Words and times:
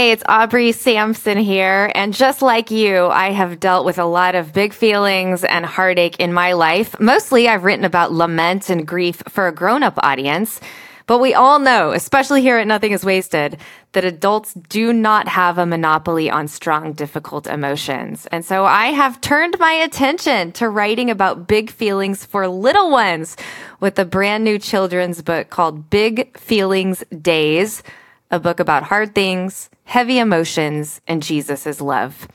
Hey, 0.00 0.12
it's 0.12 0.22
Aubrey 0.26 0.72
Sampson 0.72 1.36
here. 1.36 1.92
And 1.94 2.14
just 2.14 2.40
like 2.40 2.70
you, 2.70 3.08
I 3.08 3.32
have 3.32 3.60
dealt 3.60 3.84
with 3.84 3.98
a 3.98 4.06
lot 4.06 4.34
of 4.34 4.54
big 4.54 4.72
feelings 4.72 5.44
and 5.44 5.66
heartache 5.66 6.18
in 6.18 6.32
my 6.32 6.54
life. 6.54 6.98
Mostly, 6.98 7.48
I've 7.48 7.64
written 7.64 7.84
about 7.84 8.10
lament 8.10 8.70
and 8.70 8.88
grief 8.88 9.22
for 9.28 9.46
a 9.46 9.52
grown 9.52 9.82
up 9.82 9.98
audience. 9.98 10.58
But 11.04 11.18
we 11.18 11.34
all 11.34 11.58
know, 11.58 11.90
especially 11.92 12.40
here 12.40 12.56
at 12.56 12.66
Nothing 12.66 12.92
is 12.92 13.04
Wasted, 13.04 13.58
that 13.92 14.06
adults 14.06 14.54
do 14.54 14.94
not 14.94 15.28
have 15.28 15.58
a 15.58 15.66
monopoly 15.66 16.30
on 16.30 16.48
strong, 16.48 16.94
difficult 16.94 17.46
emotions. 17.46 18.26
And 18.32 18.42
so 18.42 18.64
I 18.64 18.92
have 18.92 19.20
turned 19.20 19.58
my 19.58 19.72
attention 19.72 20.52
to 20.52 20.70
writing 20.70 21.10
about 21.10 21.46
big 21.46 21.70
feelings 21.70 22.24
for 22.24 22.48
little 22.48 22.90
ones 22.90 23.36
with 23.80 23.98
a 23.98 24.06
brand 24.06 24.44
new 24.44 24.58
children's 24.58 25.20
book 25.20 25.50
called 25.50 25.90
Big 25.90 26.38
Feelings 26.38 27.04
Days, 27.20 27.82
a 28.30 28.38
book 28.38 28.60
about 28.60 28.84
hard 28.84 29.14
things, 29.14 29.70
heavy 29.84 30.18
emotions, 30.18 31.00
and 31.06 31.22
Jesus' 31.22 31.80
love. 31.80 32.28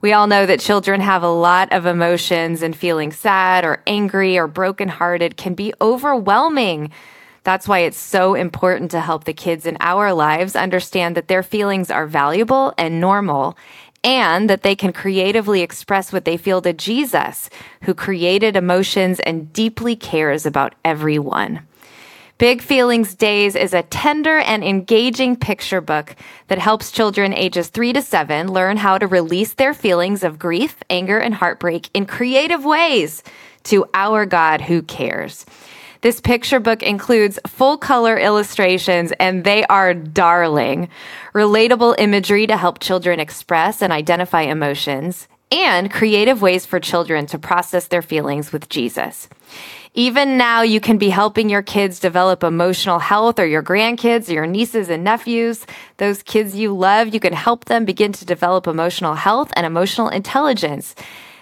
We 0.00 0.12
all 0.12 0.26
know 0.26 0.46
that 0.46 0.60
children 0.60 1.00
have 1.00 1.22
a 1.22 1.28
lot 1.28 1.72
of 1.72 1.86
emotions 1.86 2.62
and 2.62 2.74
feeling 2.74 3.12
sad 3.12 3.64
or 3.64 3.82
angry 3.86 4.38
or 4.38 4.46
brokenhearted 4.46 5.36
can 5.36 5.54
be 5.54 5.74
overwhelming. 5.80 6.90
That's 7.42 7.66
why 7.66 7.80
it's 7.80 7.98
so 7.98 8.34
important 8.34 8.90
to 8.92 9.00
help 9.00 9.24
the 9.24 9.32
kids 9.32 9.66
in 9.66 9.76
our 9.80 10.12
lives 10.12 10.54
understand 10.56 11.16
that 11.16 11.28
their 11.28 11.42
feelings 11.42 11.90
are 11.90 12.06
valuable 12.06 12.72
and 12.78 13.00
normal 13.00 13.56
and 14.02 14.48
that 14.48 14.62
they 14.62 14.74
can 14.74 14.92
creatively 14.92 15.60
express 15.60 16.12
what 16.12 16.24
they 16.24 16.36
feel 16.36 16.62
to 16.62 16.72
Jesus, 16.72 17.50
who 17.82 17.92
created 17.92 18.56
emotions 18.56 19.20
and 19.20 19.52
deeply 19.52 19.94
cares 19.96 20.46
about 20.46 20.74
everyone. 20.84 21.60
Big 22.40 22.62
Feelings 22.62 23.14
Days 23.14 23.54
is 23.54 23.74
a 23.74 23.82
tender 23.82 24.38
and 24.38 24.64
engaging 24.64 25.36
picture 25.36 25.82
book 25.82 26.16
that 26.48 26.58
helps 26.58 26.90
children 26.90 27.34
ages 27.34 27.68
three 27.68 27.92
to 27.92 28.00
seven 28.00 28.50
learn 28.50 28.78
how 28.78 28.96
to 28.96 29.06
release 29.06 29.52
their 29.52 29.74
feelings 29.74 30.24
of 30.24 30.38
grief, 30.38 30.82
anger, 30.88 31.18
and 31.18 31.34
heartbreak 31.34 31.90
in 31.92 32.06
creative 32.06 32.64
ways 32.64 33.22
to 33.64 33.84
our 33.92 34.24
God 34.24 34.62
who 34.62 34.80
cares. 34.80 35.44
This 36.00 36.18
picture 36.18 36.60
book 36.60 36.82
includes 36.82 37.38
full 37.46 37.76
color 37.76 38.18
illustrations 38.18 39.12
and 39.20 39.44
they 39.44 39.66
are 39.66 39.92
darling. 39.92 40.88
Relatable 41.34 41.96
imagery 41.98 42.46
to 42.46 42.56
help 42.56 42.78
children 42.78 43.20
express 43.20 43.82
and 43.82 43.92
identify 43.92 44.40
emotions 44.40 45.28
and 45.50 45.90
creative 45.90 46.42
ways 46.42 46.66
for 46.66 46.80
children 46.80 47.26
to 47.26 47.38
process 47.38 47.88
their 47.88 48.02
feelings 48.02 48.52
with 48.52 48.68
Jesus. 48.68 49.28
Even 49.94 50.36
now, 50.36 50.62
you 50.62 50.80
can 50.80 50.98
be 50.98 51.08
helping 51.08 51.48
your 51.48 51.62
kids 51.62 51.98
develop 51.98 52.44
emotional 52.44 53.00
health 53.00 53.40
or 53.40 53.46
your 53.46 53.62
grandkids 53.62 54.28
or 54.28 54.34
your 54.34 54.46
nieces 54.46 54.88
and 54.88 55.02
nephews, 55.02 55.66
those 55.96 56.22
kids 56.22 56.54
you 56.54 56.72
love. 56.72 57.12
You 57.12 57.18
can 57.18 57.32
help 57.32 57.64
them 57.64 57.84
begin 57.84 58.12
to 58.12 58.24
develop 58.24 58.68
emotional 58.68 59.14
health 59.14 59.52
and 59.56 59.66
emotional 59.66 60.08
intelligence 60.08 60.94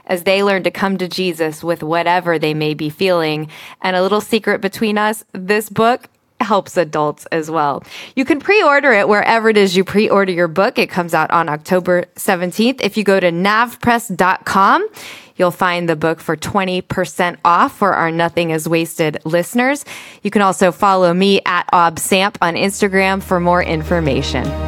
as 0.06 0.24
they 0.24 0.42
learn 0.42 0.62
to 0.62 0.70
come 0.70 0.96
to 0.96 1.08
Jesus 1.08 1.62
with 1.62 1.82
whatever 1.82 2.38
they 2.38 2.54
may 2.54 2.72
be 2.72 2.88
feeling. 2.88 3.50
And 3.82 3.94
a 3.94 4.02
little 4.02 4.22
secret 4.22 4.62
between 4.62 4.96
us 4.96 5.24
this 5.32 5.68
book 5.68 6.08
helps 6.40 6.76
adults 6.76 7.26
as 7.26 7.50
well. 7.50 7.82
You 8.16 8.24
can 8.24 8.40
pre-order 8.40 8.92
it 8.92 9.08
wherever 9.08 9.48
it 9.48 9.56
is 9.56 9.76
you 9.76 9.84
pre-order 9.84 10.32
your 10.32 10.48
book. 10.48 10.78
It 10.78 10.90
comes 10.90 11.14
out 11.14 11.30
on 11.30 11.48
October 11.48 12.04
17th. 12.16 12.80
If 12.80 12.96
you 12.96 13.04
go 13.04 13.20
to 13.20 13.30
navpress.com, 13.30 14.88
you'll 15.36 15.50
find 15.50 15.88
the 15.88 15.96
book 15.96 16.20
for 16.20 16.36
20% 16.36 17.38
off 17.44 17.76
for 17.76 17.94
our 17.94 18.10
Nothing 18.10 18.50
is 18.50 18.68
Wasted 18.68 19.18
listeners. 19.24 19.84
You 20.22 20.30
can 20.30 20.42
also 20.42 20.72
follow 20.72 21.14
me 21.14 21.40
at 21.46 21.66
obsamp 21.72 22.36
on 22.40 22.54
Instagram 22.54 23.22
for 23.22 23.40
more 23.40 23.62
information. 23.62 24.67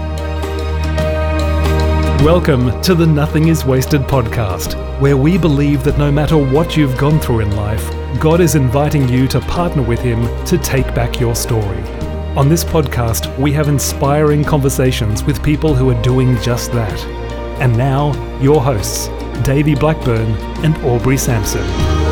Welcome 2.25 2.83
to 2.83 2.95
the 2.95 3.07
Nothing 3.07 3.49
is 3.49 3.65
Wasted 3.65 4.03
podcast, 4.03 4.75
where 5.01 5.17
we 5.17 5.39
believe 5.39 5.83
that 5.85 5.97
no 5.97 6.13
matter 6.13 6.37
what 6.37 6.77
you've 6.77 6.99
gone 6.99 7.19
through 7.19 7.41
in 7.41 7.57
life, 7.57 7.91
God 8.21 8.43
is 8.43 8.57
inviting 8.57 9.09
you 9.09 9.27
to 9.29 9.41
partner 9.41 9.81
with 9.81 10.01
Him 10.01 10.23
to 10.45 10.59
take 10.59 10.95
back 10.95 11.19
your 11.19 11.35
story. 11.35 11.81
On 12.37 12.47
this 12.47 12.63
podcast, 12.63 13.35
we 13.39 13.53
have 13.53 13.69
inspiring 13.69 14.45
conversations 14.45 15.25
with 15.25 15.43
people 15.43 15.75
who 15.75 15.89
are 15.89 16.03
doing 16.03 16.37
just 16.43 16.73
that. 16.73 17.01
And 17.59 17.75
now, 17.75 18.13
your 18.39 18.61
hosts, 18.61 19.09
Davey 19.43 19.75
Blackburn 19.75 20.31
and 20.63 20.77
Aubrey 20.85 21.17
Sampson. 21.17 22.10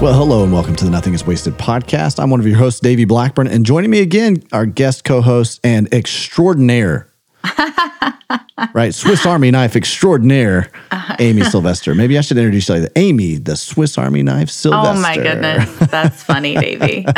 Well, 0.00 0.14
hello 0.14 0.42
and 0.42 0.50
welcome 0.50 0.74
to 0.76 0.84
the 0.86 0.90
Nothing 0.90 1.12
is 1.12 1.26
Wasted 1.26 1.58
podcast. 1.58 2.18
I'm 2.18 2.30
one 2.30 2.40
of 2.40 2.46
your 2.46 2.56
hosts, 2.56 2.80
Davey 2.80 3.04
Blackburn, 3.04 3.46
and 3.46 3.66
joining 3.66 3.90
me 3.90 4.00
again, 4.00 4.42
our 4.50 4.64
guest 4.64 5.04
co-host 5.04 5.60
and 5.62 5.92
extraordinaire, 5.92 7.12
right, 8.72 8.94
Swiss 8.94 9.26
Army 9.26 9.50
knife 9.50 9.76
extraordinaire, 9.76 10.70
uh-huh. 10.90 11.16
Amy 11.18 11.42
Sylvester. 11.50 11.94
Maybe 11.94 12.16
I 12.16 12.22
should 12.22 12.38
introduce 12.38 12.70
you 12.70 12.76
like 12.76 12.84
that. 12.84 12.92
Amy, 12.98 13.34
the 13.36 13.56
Swiss 13.56 13.98
Army 13.98 14.22
knife 14.22 14.48
Sylvester. 14.48 14.98
Oh 14.98 15.02
my 15.02 15.16
goodness, 15.16 15.76
that's 15.90 16.22
funny, 16.22 16.54
Davey. 16.54 17.04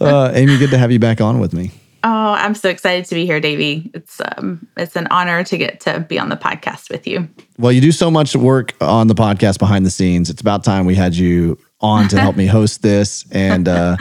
uh, 0.00 0.30
Amy, 0.34 0.58
good 0.58 0.70
to 0.70 0.78
have 0.78 0.92
you 0.92 1.00
back 1.00 1.20
on 1.20 1.40
with 1.40 1.52
me. 1.52 1.72
Oh, 2.04 2.32
I'm 2.32 2.54
so 2.54 2.68
excited 2.68 3.04
to 3.06 3.14
be 3.14 3.26
here, 3.26 3.38
Davey. 3.38 3.90
It's 3.94 4.20
um, 4.36 4.66
it's 4.76 4.96
an 4.96 5.06
honor 5.10 5.44
to 5.44 5.56
get 5.56 5.80
to 5.80 6.00
be 6.00 6.18
on 6.18 6.30
the 6.30 6.36
podcast 6.36 6.90
with 6.90 7.06
you. 7.06 7.28
Well, 7.58 7.70
you 7.70 7.80
do 7.80 7.92
so 7.92 8.10
much 8.10 8.34
work 8.34 8.74
on 8.80 9.06
the 9.06 9.14
podcast 9.14 9.60
behind 9.60 9.86
the 9.86 9.90
scenes. 9.90 10.28
It's 10.28 10.40
about 10.40 10.64
time 10.64 10.84
we 10.84 10.96
had 10.96 11.14
you 11.14 11.58
on 11.80 12.08
to 12.08 12.20
help 12.20 12.36
me 12.36 12.46
host 12.58 12.82
this, 12.82 13.24
and 13.30 13.68
uh, 13.68 13.96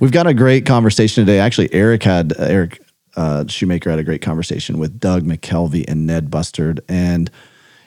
we've 0.00 0.10
got 0.10 0.26
a 0.26 0.34
great 0.34 0.66
conversation 0.66 1.24
today. 1.24 1.38
Actually, 1.38 1.72
Eric 1.72 2.02
had 2.02 2.32
uh, 2.32 2.42
Eric 2.42 2.82
uh, 3.14 3.44
Schumacher 3.46 3.90
had 3.90 4.00
a 4.00 4.04
great 4.04 4.22
conversation 4.22 4.78
with 4.78 4.98
Doug 4.98 5.22
McKelvey 5.22 5.84
and 5.86 6.06
Ned 6.06 6.32
Bustard, 6.32 6.80
and 6.88 7.30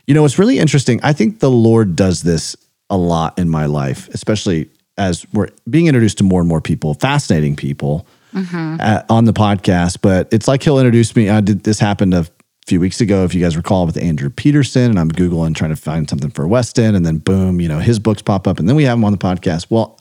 you 0.06 0.14
know 0.14 0.24
it's 0.24 0.40
really 0.40 0.60
interesting. 0.60 1.02
I 1.04 1.12
think 1.12 1.40
the 1.40 1.52
Lord 1.52 1.98
does 1.98 2.24
this 2.24 2.56
a 2.90 2.98
lot 2.98 3.38
in 3.38 3.50
my 3.50 3.66
life, 3.66 4.08
especially 4.14 4.70
as 4.98 5.26
we're 5.34 5.50
being 5.70 5.88
introduced 5.88 6.20
to 6.20 6.24
more 6.24 6.40
and 6.40 6.48
more 6.48 6.62
people, 6.62 6.94
fascinating 6.94 7.58
people 7.58 8.08
mm-hmm. 8.44 9.12
on 9.12 9.26
the 9.26 9.34
podcast. 9.34 10.00
But 10.02 10.28
it's 10.32 10.48
like 10.48 10.64
he'll 10.64 10.80
introduce 10.80 11.16
me. 11.16 11.30
I 11.30 11.42
did 11.42 11.64
this 11.64 11.80
happened 11.80 12.14
a 12.14 12.26
few 12.68 12.80
weeks 12.82 13.00
ago, 13.00 13.24
if 13.24 13.34
you 13.34 13.42
guys 13.42 13.56
recall, 13.56 13.86
with 13.86 13.98
Andrew 13.98 14.30
Peterson, 14.30 14.92
and 14.92 15.00
I'm 15.00 15.10
googling 15.10 15.56
trying 15.56 15.70
to 15.70 15.78
find 15.78 16.10
something 16.10 16.30
for 16.30 16.48
Weston, 16.48 16.96
and 16.96 17.06
then 17.06 17.18
boom, 17.18 17.62
you 17.62 17.70
know, 17.70 17.80
his 17.80 17.98
books 17.98 18.22
pop 18.22 18.46
up, 18.46 18.60
and 18.60 18.68
then 18.68 18.76
we 18.76 18.84
have 18.84 18.98
him 18.98 19.06
on 19.06 19.12
the 19.12 19.18
podcast. 19.18 19.68
Well. 19.70 20.00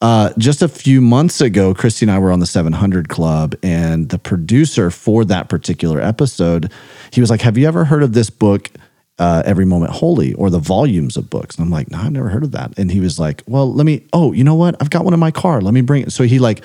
Uh, 0.00 0.32
just 0.38 0.62
a 0.62 0.68
few 0.68 1.00
months 1.00 1.40
ago, 1.40 1.74
Christy 1.74 2.04
and 2.04 2.12
I 2.12 2.20
were 2.20 2.30
on 2.30 2.38
the 2.38 2.46
700 2.46 3.08
Club, 3.08 3.56
and 3.64 4.08
the 4.10 4.18
producer 4.18 4.92
for 4.92 5.24
that 5.24 5.48
particular 5.48 6.00
episode, 6.00 6.72
he 7.10 7.20
was 7.20 7.30
like, 7.30 7.40
"Have 7.40 7.58
you 7.58 7.66
ever 7.66 7.84
heard 7.84 8.04
of 8.04 8.12
this 8.12 8.30
book, 8.30 8.70
uh, 9.18 9.42
Every 9.44 9.64
Moment 9.64 9.90
Holy, 9.90 10.34
or 10.34 10.50
the 10.50 10.60
volumes 10.60 11.16
of 11.16 11.28
books?" 11.28 11.56
And 11.56 11.64
I'm 11.64 11.72
like, 11.72 11.90
"No, 11.90 11.98
I've 11.98 12.12
never 12.12 12.28
heard 12.28 12.44
of 12.44 12.52
that." 12.52 12.78
And 12.78 12.92
he 12.92 13.00
was 13.00 13.18
like, 13.18 13.42
"Well, 13.48 13.74
let 13.74 13.86
me. 13.86 14.06
Oh, 14.12 14.32
you 14.32 14.44
know 14.44 14.54
what? 14.54 14.76
I've 14.80 14.90
got 14.90 15.04
one 15.04 15.14
in 15.14 15.20
my 15.20 15.32
car. 15.32 15.60
Let 15.60 15.74
me 15.74 15.80
bring 15.80 16.04
it." 16.04 16.12
So 16.12 16.22
he 16.22 16.38
like 16.38 16.62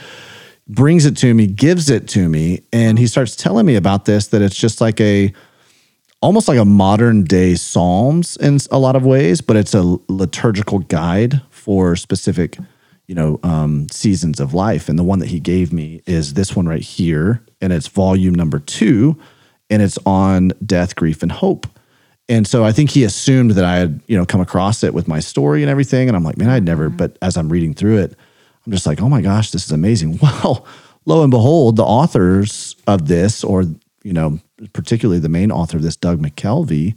brings 0.67 1.05
it 1.05 1.17
to 1.17 1.33
me, 1.33 1.47
gives 1.47 1.89
it 1.89 2.07
to 2.09 2.29
me, 2.29 2.61
and 2.71 2.97
he 2.97 3.07
starts 3.07 3.35
telling 3.35 3.65
me 3.65 3.75
about 3.75 4.05
this 4.05 4.27
that 4.27 4.41
it's 4.41 4.57
just 4.57 4.81
like 4.81 4.99
a 5.01 5.33
almost 6.21 6.47
like 6.47 6.57
a 6.57 6.65
modern 6.65 7.25
day 7.25 7.53
Psalms 7.53 8.37
in 8.37 8.57
a 8.71 8.79
lot 8.79 8.95
of 8.95 9.05
ways, 9.05 9.41
but 9.41 9.57
it's 9.57 9.73
a 9.73 9.83
liturgical 10.07 10.79
guide 10.79 11.41
for 11.49 11.97
specific, 11.97 12.57
you 13.07 13.13
know, 13.13 13.41
um, 13.43 13.89
seasons 13.89 14.39
of 14.39 14.53
life. 14.53 14.87
And 14.87 14.97
the 14.97 15.03
one 15.03 15.19
that 15.19 15.27
he 15.27 15.41
gave 15.41 15.73
me 15.73 16.01
is 16.05 16.35
this 16.35 16.55
one 16.55 16.65
right 16.65 16.81
here, 16.81 17.43
and 17.59 17.73
it's 17.73 17.89
volume 17.89 18.33
number 18.33 18.59
two, 18.59 19.19
and 19.69 19.81
it's 19.81 19.99
on 20.05 20.53
death, 20.65 20.95
grief, 20.95 21.23
and 21.23 21.31
hope. 21.31 21.67
And 22.29 22.47
so 22.47 22.63
I 22.63 22.71
think 22.71 22.91
he 22.91 23.03
assumed 23.03 23.51
that 23.51 23.65
I 23.65 23.75
had, 23.75 24.01
you 24.07 24.15
know, 24.15 24.25
come 24.25 24.39
across 24.39 24.81
it 24.81 24.93
with 24.93 25.09
my 25.09 25.19
story 25.19 25.61
and 25.61 25.69
everything. 25.69 26.07
And 26.07 26.15
I'm 26.15 26.23
like, 26.23 26.37
man, 26.37 26.49
I'd 26.49 26.63
never, 26.63 26.87
mm-hmm. 26.87 26.97
but 26.97 27.17
as 27.21 27.35
I'm 27.35 27.49
reading 27.49 27.73
through 27.73 27.97
it, 27.97 28.15
I'm 28.65 28.71
just 28.71 28.85
like, 28.85 29.01
oh 29.01 29.09
my 29.09 29.21
gosh, 29.21 29.51
this 29.51 29.65
is 29.65 29.71
amazing. 29.71 30.19
Well, 30.43 30.65
lo 31.05 31.21
and 31.21 31.31
behold, 31.31 31.75
the 31.75 31.83
authors 31.83 32.77
of 32.87 33.07
this, 33.07 33.43
or 33.43 33.65
you 34.03 34.13
know, 34.13 34.39
particularly 34.71 35.19
the 35.19 35.29
main 35.29 35.51
author 35.51 35.77
of 35.77 35.83
this, 35.83 35.97
Doug 35.97 36.21
McKelvey, 36.21 36.95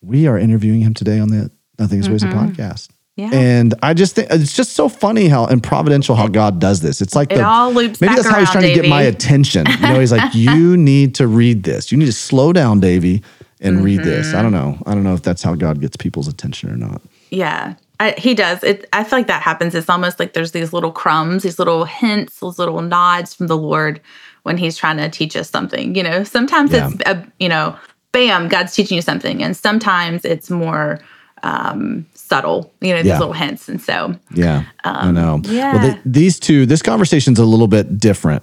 we 0.00 0.26
are 0.26 0.38
interviewing 0.38 0.80
him 0.80 0.94
today 0.94 1.18
on 1.18 1.28
the 1.28 1.50
Nothing 1.78 1.98
Is 1.98 2.06
mm-hmm. 2.06 2.12
Wasted 2.12 2.30
podcast. 2.30 2.88
Yeah. 3.16 3.30
And 3.32 3.74
I 3.82 3.92
just 3.92 4.14
think 4.14 4.28
it's 4.30 4.56
just 4.56 4.72
so 4.72 4.88
funny 4.88 5.28
how 5.28 5.44
and 5.44 5.62
providential 5.62 6.14
how 6.14 6.28
God 6.28 6.58
does 6.58 6.80
this. 6.80 7.02
It's 7.02 7.14
like 7.14 7.30
it 7.32 7.36
the, 7.36 7.46
all 7.46 7.70
loops 7.70 8.00
maybe 8.00 8.14
that's 8.14 8.26
how 8.26 8.38
he's 8.38 8.50
trying 8.50 8.62
Davey. 8.62 8.76
to 8.76 8.82
get 8.82 8.88
my 8.88 9.02
attention. 9.02 9.66
You 9.66 9.80
know, 9.80 10.00
he's 10.00 10.12
like, 10.12 10.34
you 10.34 10.76
need 10.76 11.16
to 11.16 11.26
read 11.26 11.62
this. 11.64 11.92
You 11.92 11.98
need 11.98 12.06
to 12.06 12.12
slow 12.12 12.52
down, 12.54 12.80
Davey, 12.80 13.22
and 13.60 13.76
mm-hmm. 13.76 13.84
read 13.84 14.04
this. 14.04 14.32
I 14.32 14.40
don't 14.40 14.52
know. 14.52 14.78
I 14.86 14.94
don't 14.94 15.04
know 15.04 15.12
if 15.12 15.22
that's 15.22 15.42
how 15.42 15.54
God 15.54 15.82
gets 15.82 15.96
people's 15.96 16.28
attention 16.28 16.70
or 16.70 16.76
not. 16.76 17.02
Yeah. 17.30 17.74
I, 18.00 18.14
he 18.16 18.34
does. 18.34 18.64
It, 18.64 18.88
I 18.94 19.04
feel 19.04 19.18
like 19.18 19.26
that 19.26 19.42
happens. 19.42 19.74
It's 19.74 19.90
almost 19.90 20.18
like 20.18 20.32
there's 20.32 20.52
these 20.52 20.72
little 20.72 20.90
crumbs, 20.90 21.42
these 21.42 21.58
little 21.58 21.84
hints, 21.84 22.40
those 22.40 22.58
little 22.58 22.80
nods 22.80 23.34
from 23.34 23.46
the 23.46 23.58
Lord 23.58 24.00
when 24.42 24.56
He's 24.56 24.76
trying 24.76 24.96
to 24.96 25.10
teach 25.10 25.36
us 25.36 25.50
something. 25.50 25.94
You 25.94 26.02
know, 26.02 26.24
sometimes 26.24 26.72
yeah. 26.72 26.88
it's 26.90 27.02
a, 27.04 27.26
you 27.38 27.48
know, 27.48 27.76
bam, 28.12 28.48
God's 28.48 28.74
teaching 28.74 28.96
you 28.96 29.02
something, 29.02 29.42
and 29.42 29.54
sometimes 29.54 30.24
it's 30.24 30.48
more 30.48 30.98
um, 31.42 32.06
subtle. 32.14 32.72
You 32.80 32.94
know, 32.94 33.02
these 33.02 33.08
yeah. 33.08 33.18
little 33.18 33.34
hints, 33.34 33.68
and 33.68 33.80
so 33.80 34.16
yeah, 34.34 34.64
um, 34.84 34.96
I 34.96 35.10
know. 35.10 35.42
Yeah, 35.44 35.74
well, 35.74 35.90
the, 35.90 36.00
these 36.06 36.40
two, 36.40 36.64
this 36.64 36.80
conversation's 36.80 37.38
a 37.38 37.44
little 37.44 37.68
bit 37.68 37.98
different 37.98 38.42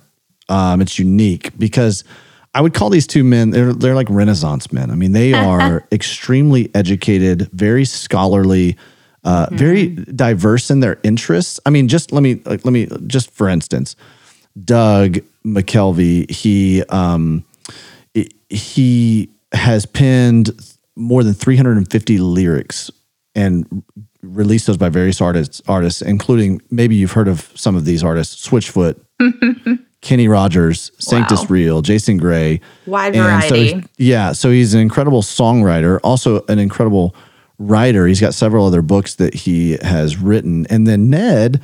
Um, 0.50 0.82
it's 0.82 1.00
unique 1.00 1.58
because 1.58 2.04
I 2.54 2.62
would 2.62 2.76
call 2.76 2.92
these 2.92 3.08
two 3.08 3.24
men, 3.24 3.50
they're, 3.50 3.74
they're 3.74 3.96
like 3.96 4.08
Renaissance 4.10 4.72
men. 4.72 4.92
I 4.92 4.96
mean, 4.96 5.14
they 5.14 5.34
are 5.52 5.88
extremely 5.92 6.70
educated, 6.76 7.50
very 7.54 7.86
scholarly, 7.86 8.78
uh, 9.24 9.48
mm-hmm. 9.48 9.58
very 9.58 9.88
diverse 9.88 10.70
in 10.70 10.80
their 10.80 11.00
interests. 11.04 11.60
I 11.66 11.70
mean, 11.70 11.88
just 11.88 12.12
let 12.12 12.24
me, 12.24 12.36
like, 12.46 12.64
let 12.66 12.72
me, 12.72 12.88
just 13.08 13.32
for 13.32 13.50
instance, 13.50 13.96
Doug 14.64 15.18
McKelvey, 15.46 16.30
he, 16.32 16.84
um, 16.84 17.46
he 18.50 19.30
has 19.54 19.86
penned 19.86 20.52
more 20.96 21.24
than 21.24 21.34
350 21.34 22.18
lyrics 22.18 22.90
and 23.36 23.84
released 24.22 24.68
those 24.68 24.78
by 24.78 24.90
various 24.90 25.22
artists, 25.22 25.62
artists, 25.68 26.02
including 26.02 26.62
maybe 26.72 26.96
you've 26.96 27.12
heard 27.12 27.28
of 27.28 27.52
some 27.56 27.76
of 27.76 27.86
these 27.86 28.04
artists: 28.04 28.48
Switchfoot, 28.48 29.00
Kenny 30.02 30.28
Rogers, 30.28 30.92
Sanctus 31.00 31.42
wow. 31.42 31.48
Real, 31.50 31.82
Jason 31.82 32.18
Gray. 32.18 32.62
Wide 32.86 33.16
variety. 33.16 33.72
So, 33.72 33.82
yeah, 33.98 34.32
so 34.32 34.50
he's 34.52 34.74
an 34.74 34.82
incredible 34.82 35.22
songwriter, 35.22 36.00
also 36.04 36.44
an 36.48 36.60
incredible 36.60 37.16
writer. 37.60 38.08
He's 38.08 38.22
got 38.22 38.34
several 38.34 38.66
other 38.66 38.82
books 38.82 39.16
that 39.16 39.34
he 39.34 39.78
has 39.82 40.18
written, 40.18 40.66
and 40.68 40.86
then 40.88 41.10
Ned 41.10 41.62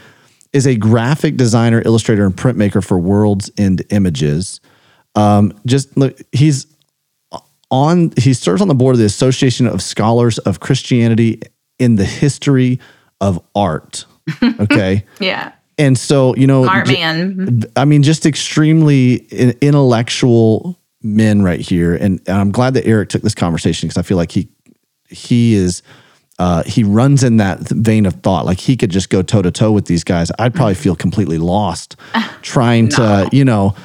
is 0.51 0.67
a 0.67 0.75
graphic 0.75 1.35
designer, 1.35 1.81
illustrator, 1.83 2.25
and 2.25 2.35
printmaker 2.35 2.83
for 2.83 2.99
World's 2.99 3.49
End 3.57 3.83
Images. 3.89 4.61
Um, 5.15 5.59
just 5.65 5.95
look, 5.97 6.17
he's 6.31 6.67
on. 7.71 8.13
He 8.17 8.33
serves 8.33 8.61
on 8.61 8.67
the 8.67 8.75
board 8.75 8.93
of 8.95 8.99
the 8.99 9.05
Association 9.05 9.67
of 9.67 9.81
Scholars 9.81 10.37
of 10.39 10.59
Christianity 10.59 11.41
in 11.79 11.95
the 11.95 12.05
history 12.05 12.79
of 13.21 13.43
art. 13.55 14.05
Okay. 14.59 15.03
yeah. 15.19 15.51
And 15.77 15.97
so, 15.97 16.33
you 16.35 16.47
know, 16.47 16.65
art 16.65 16.87
man. 16.87 17.63
I 17.75 17.83
mean, 17.83 18.03
just 18.03 18.25
extremely 18.25 19.15
intellectual 19.61 20.79
men 21.01 21.41
right 21.41 21.59
here. 21.59 21.93
And, 21.95 22.21
and 22.27 22.37
I'm 22.37 22.51
glad 22.51 22.75
that 22.75 22.85
Eric 22.85 23.09
took 23.09 23.21
this 23.21 23.35
conversation 23.35 23.87
because 23.87 23.97
I 23.97 24.03
feel 24.03 24.15
like 24.15 24.31
he 24.31 24.47
he 25.13 25.53
is 25.53 25.83
uh, 26.39 26.63
he 26.63 26.83
runs 26.83 27.23
in 27.23 27.37
that 27.37 27.59
vein 27.59 28.05
of 28.05 28.15
thought. 28.15 28.45
Like 28.45 28.59
he 28.59 28.75
could 28.75 28.89
just 28.89 29.09
go 29.09 29.21
toe 29.21 29.41
to 29.41 29.51
toe 29.51 29.71
with 29.71 29.85
these 29.85 30.03
guys. 30.03 30.31
I'd 30.39 30.53
probably 30.53 30.75
feel 30.75 30.95
completely 30.95 31.37
lost 31.37 31.95
trying 32.41 32.85
no. 32.85 32.95
to, 32.97 33.29
you 33.31 33.45
know, 33.45 33.75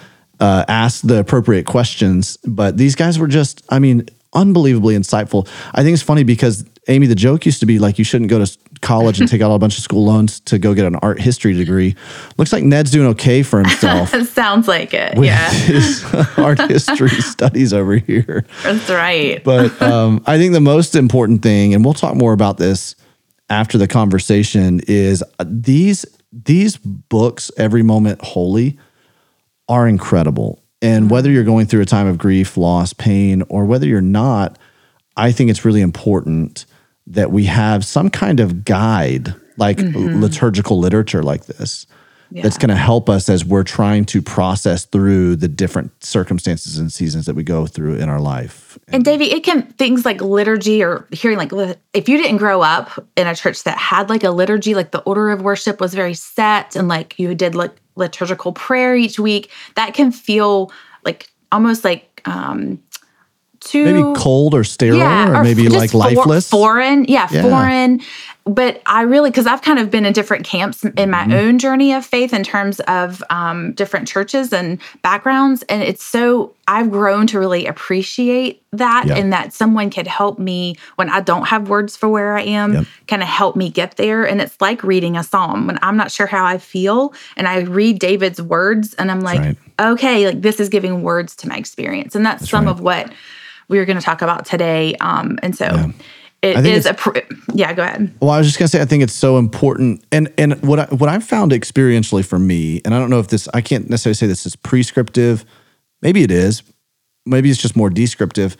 uh, 0.40 0.64
ask 0.68 1.02
the 1.02 1.18
appropriate 1.18 1.66
questions. 1.66 2.36
But 2.38 2.76
these 2.76 2.94
guys 2.94 3.18
were 3.18 3.26
just, 3.26 3.62
I 3.68 3.78
mean, 3.78 4.08
unbelievably 4.32 4.94
insightful. 4.96 5.48
I 5.74 5.82
think 5.82 5.94
it's 5.94 6.02
funny 6.02 6.24
because 6.24 6.64
Amy, 6.88 7.06
the 7.06 7.14
joke 7.14 7.44
used 7.44 7.60
to 7.60 7.66
be 7.66 7.78
like 7.78 7.98
you 7.98 8.04
shouldn't 8.04 8.30
go 8.30 8.44
to 8.44 8.58
college 8.80 9.20
and 9.20 9.28
take 9.28 9.40
out 9.40 9.50
a 9.50 9.58
bunch 9.58 9.76
of 9.76 9.84
school 9.84 10.04
loans 10.04 10.40
to 10.40 10.58
go 10.58 10.74
get 10.74 10.86
an 10.86 10.96
art 10.96 11.20
history 11.20 11.54
degree. 11.54 11.94
Looks 12.36 12.52
like 12.52 12.64
Ned's 12.64 12.90
doing 12.90 13.08
okay 13.08 13.42
for 13.42 13.60
himself. 13.60 14.10
Sounds 14.28 14.68
like 14.68 14.94
it. 14.94 15.16
yeah. 15.22 15.50
His 15.50 16.04
art 16.36 16.60
history 16.70 17.08
studies 17.08 17.72
over 17.72 17.96
here. 17.96 18.44
That's 18.62 18.88
right. 18.88 19.42
But 19.42 19.80
um, 19.82 20.22
I 20.26 20.38
think 20.38 20.52
the 20.52 20.60
most 20.60 20.94
important 20.94 21.42
thing, 21.42 21.74
and 21.74 21.84
we'll 21.84 21.94
talk 21.94 22.14
more 22.14 22.32
about 22.32 22.58
this 22.58 22.94
after 23.50 23.78
the 23.78 23.88
conversation, 23.88 24.80
is 24.86 25.22
uh, 25.38 25.44
these 25.46 26.04
these 26.30 26.76
books, 26.76 27.50
Every 27.56 27.82
Moment 27.82 28.20
Holy, 28.22 28.78
are 29.68 29.88
incredible. 29.88 30.62
And 30.80 31.04
mm-hmm. 31.04 31.12
whether 31.12 31.30
you're 31.30 31.44
going 31.44 31.66
through 31.66 31.80
a 31.80 31.86
time 31.86 32.06
of 32.06 32.18
grief, 32.18 32.56
loss, 32.56 32.92
pain, 32.92 33.42
or 33.48 33.64
whether 33.64 33.86
you're 33.86 34.00
not, 34.00 34.58
I 35.16 35.32
think 35.32 35.50
it's 35.50 35.64
really 35.64 35.80
important 35.80 36.66
that 37.10 37.30
we 37.30 37.44
have 37.44 37.84
some 37.84 38.10
kind 38.10 38.40
of 38.40 38.64
guide, 38.64 39.34
like 39.56 39.78
mm-hmm. 39.78 40.20
liturgical 40.20 40.78
literature 40.78 41.22
like 41.22 41.46
this, 41.46 41.86
yeah. 42.30 42.42
that's 42.42 42.58
going 42.58 42.68
to 42.68 42.76
help 42.76 43.08
us 43.08 43.28
as 43.28 43.44
we're 43.44 43.64
trying 43.64 44.04
to 44.04 44.20
process 44.20 44.84
through 44.84 45.36
the 45.36 45.48
different 45.48 46.04
circumstances 46.04 46.78
and 46.78 46.92
seasons 46.92 47.26
that 47.26 47.34
we 47.34 47.42
go 47.42 47.66
through 47.66 47.96
in 47.96 48.08
our 48.08 48.20
life. 48.20 48.78
And, 48.88 48.96
and 48.96 49.04
Davey, 49.04 49.32
it 49.32 49.44
can 49.44 49.62
things 49.62 50.04
like 50.04 50.20
liturgy 50.20 50.82
or 50.82 51.06
hearing 51.10 51.38
like 51.38 51.52
if 51.94 52.08
you 52.08 52.18
didn't 52.18 52.36
grow 52.36 52.62
up 52.62 52.90
in 53.16 53.26
a 53.26 53.34
church 53.34 53.64
that 53.64 53.78
had 53.78 54.10
like 54.10 54.24
a 54.24 54.30
liturgy, 54.30 54.74
like 54.74 54.90
the 54.90 55.00
order 55.00 55.30
of 55.30 55.42
worship 55.42 55.80
was 55.80 55.94
very 55.94 56.14
set 56.14 56.76
and 56.76 56.88
like 56.88 57.18
you 57.18 57.34
did 57.34 57.54
like 57.54 57.74
liturgical 57.96 58.52
prayer 58.52 58.94
each 58.94 59.18
week, 59.18 59.50
that 59.74 59.94
can 59.94 60.12
feel 60.12 60.70
like 61.04 61.28
almost 61.50 61.84
like 61.84 62.20
um 62.26 62.78
too 63.60 63.84
maybe 63.84 64.18
cold 64.18 64.54
or 64.54 64.64
sterile 64.64 64.98
yeah, 64.98 65.30
or, 65.30 65.36
or 65.36 65.42
maybe 65.42 65.68
like 65.68 65.94
lifeless? 65.94 66.48
foreign 66.48 67.04
yeah, 67.04 67.28
yeah, 67.30 67.42
foreign 67.42 68.00
but 68.48 68.80
i 68.86 69.02
really 69.02 69.30
because 69.30 69.46
i've 69.46 69.62
kind 69.62 69.78
of 69.78 69.90
been 69.90 70.04
in 70.04 70.12
different 70.12 70.44
camps 70.44 70.84
in 70.84 71.10
my 71.10 71.22
mm-hmm. 71.22 71.32
own 71.32 71.58
journey 71.58 71.92
of 71.92 72.04
faith 72.04 72.32
in 72.32 72.42
terms 72.42 72.80
of 72.80 73.22
um, 73.30 73.72
different 73.72 74.08
churches 74.08 74.52
and 74.52 74.80
backgrounds 75.02 75.62
and 75.68 75.82
it's 75.82 76.02
so 76.02 76.54
i've 76.66 76.90
grown 76.90 77.26
to 77.26 77.38
really 77.38 77.66
appreciate 77.66 78.62
that 78.72 79.06
yep. 79.06 79.16
and 79.16 79.32
that 79.32 79.52
someone 79.52 79.90
could 79.90 80.06
help 80.06 80.38
me 80.38 80.74
when 80.96 81.08
i 81.10 81.20
don't 81.20 81.46
have 81.46 81.68
words 81.68 81.96
for 81.96 82.08
where 82.08 82.36
i 82.36 82.42
am 82.42 82.74
yep. 82.74 82.86
kind 83.06 83.22
of 83.22 83.28
help 83.28 83.54
me 83.54 83.68
get 83.70 83.96
there 83.96 84.26
and 84.26 84.40
it's 84.40 84.58
like 84.60 84.82
reading 84.82 85.16
a 85.16 85.22
psalm 85.22 85.66
when 85.66 85.78
i'm 85.82 85.96
not 85.96 86.10
sure 86.10 86.26
how 86.26 86.44
i 86.44 86.58
feel 86.58 87.12
and 87.36 87.46
i 87.46 87.60
read 87.60 87.98
david's 87.98 88.40
words 88.40 88.94
and 88.94 89.10
i'm 89.10 89.20
like 89.20 89.40
right. 89.40 89.56
okay 89.80 90.26
like 90.26 90.40
this 90.40 90.58
is 90.58 90.68
giving 90.68 91.02
words 91.02 91.36
to 91.36 91.48
my 91.48 91.56
experience 91.56 92.14
and 92.14 92.24
that's, 92.24 92.40
that's 92.40 92.50
some 92.50 92.64
right. 92.64 92.70
of 92.70 92.80
what 92.80 93.12
we 93.68 93.78
were 93.78 93.84
going 93.84 93.98
to 93.98 94.04
talk 94.04 94.22
about 94.22 94.46
today. 94.46 94.94
Um, 94.96 95.38
and 95.42 95.56
so 95.56 95.66
yeah. 95.66 95.90
It 96.42 96.66
is 96.66 96.86
a 96.86 96.94
pr- 96.94 97.18
yeah. 97.52 97.72
Go 97.72 97.82
ahead. 97.82 98.14
Well, 98.20 98.30
I 98.30 98.38
was 98.38 98.46
just 98.46 98.58
going 98.58 98.66
to 98.66 98.70
say 98.70 98.80
I 98.80 98.84
think 98.84 99.02
it's 99.02 99.14
so 99.14 99.38
important, 99.38 100.04
and 100.12 100.32
and 100.38 100.62
what 100.62 100.78
I, 100.78 100.84
what 100.86 101.08
I've 101.08 101.24
found 101.24 101.52
experientially 101.52 102.24
for 102.24 102.38
me, 102.38 102.80
and 102.84 102.94
I 102.94 102.98
don't 102.98 103.10
know 103.10 103.18
if 103.18 103.28
this 103.28 103.48
I 103.54 103.60
can't 103.60 103.90
necessarily 103.90 104.14
say 104.14 104.26
this 104.26 104.46
is 104.46 104.56
prescriptive. 104.56 105.44
Maybe 106.00 106.22
it 106.22 106.30
is. 106.30 106.62
Maybe 107.26 107.50
it's 107.50 107.60
just 107.60 107.76
more 107.76 107.90
descriptive. 107.90 108.56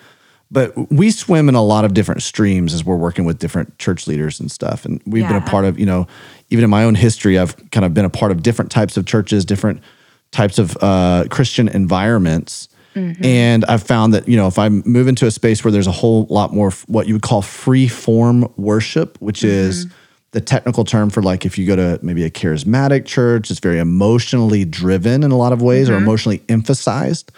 But 0.51 0.91
we 0.91 1.11
swim 1.11 1.49
in 1.49 1.55
a 1.55 1.63
lot 1.63 1.85
of 1.85 1.93
different 1.93 2.23
streams 2.23 2.73
as 2.73 2.85
we're 2.85 2.97
working 2.97 3.27
with 3.27 3.39
different 3.39 3.79
church 3.79 4.07
leaders 4.07 4.41
and 4.41 4.51
stuff. 4.51 4.87
And 4.87 5.03
we've 5.05 5.23
yeah. 5.23 5.35
been 5.35 5.43
a 5.43 5.47
part 5.47 5.67
of, 5.67 5.79
you 5.79 5.85
know, 5.85 6.07
even 6.49 6.65
in 6.65 6.71
my 6.71 6.85
own 6.85 6.95
history, 6.95 7.39
I've 7.39 7.55
kind 7.71 7.85
of 7.85 7.93
been 7.93 8.07
a 8.07 8.11
part 8.11 8.33
of 8.33 8.43
different 8.43 8.71
types 8.71 8.97
of 8.97 9.05
churches, 9.05 9.45
different 9.45 9.83
types 10.31 10.59
of 10.59 10.77
uh, 10.81 11.27
Christian 11.31 11.69
environments. 11.69 12.69
Mm-hmm. 12.99 13.25
And 13.25 13.65
I've 13.67 13.83
found 13.83 14.15
that, 14.15 14.29
you 14.29 14.37
know, 14.37 14.47
if 14.47 14.59
I 14.59 14.69
move 14.69 15.09
into 15.09 15.27
a 15.27 15.31
space 15.31 15.65
where 15.65 15.71
there's 15.71 15.87
a 15.87 15.93
whole 15.93 16.27
lot 16.31 16.53
more 16.53 16.71
what 16.87 17.06
you 17.06 17.15
would 17.15 17.23
call 17.23 17.43
free 17.43 17.89
form 17.89 18.53
worship, 18.56 19.17
which 19.21 19.41
mm-hmm. 19.41 19.49
is 19.49 19.87
the 20.33 20.41
technical 20.41 20.85
term 20.85 21.11
for 21.11 21.23
like 21.23 21.47
if 21.47 21.56
you 21.56 21.67
go 21.67 21.77
to 21.77 21.99
maybe 22.03 22.25
a 22.25 22.31
charismatic 22.31 23.06
church, 23.06 23.50
it's 23.50 23.61
very 23.61 23.79
emotionally 23.79 24.65
driven 24.65 25.23
in 25.23 25.31
a 25.31 25.37
lot 25.37 25.53
of 25.53 25.62
ways 25.62 25.87
mm-hmm. 25.87 25.97
or 25.97 25.99
emotionally 25.99 26.43
emphasized. 26.49 27.33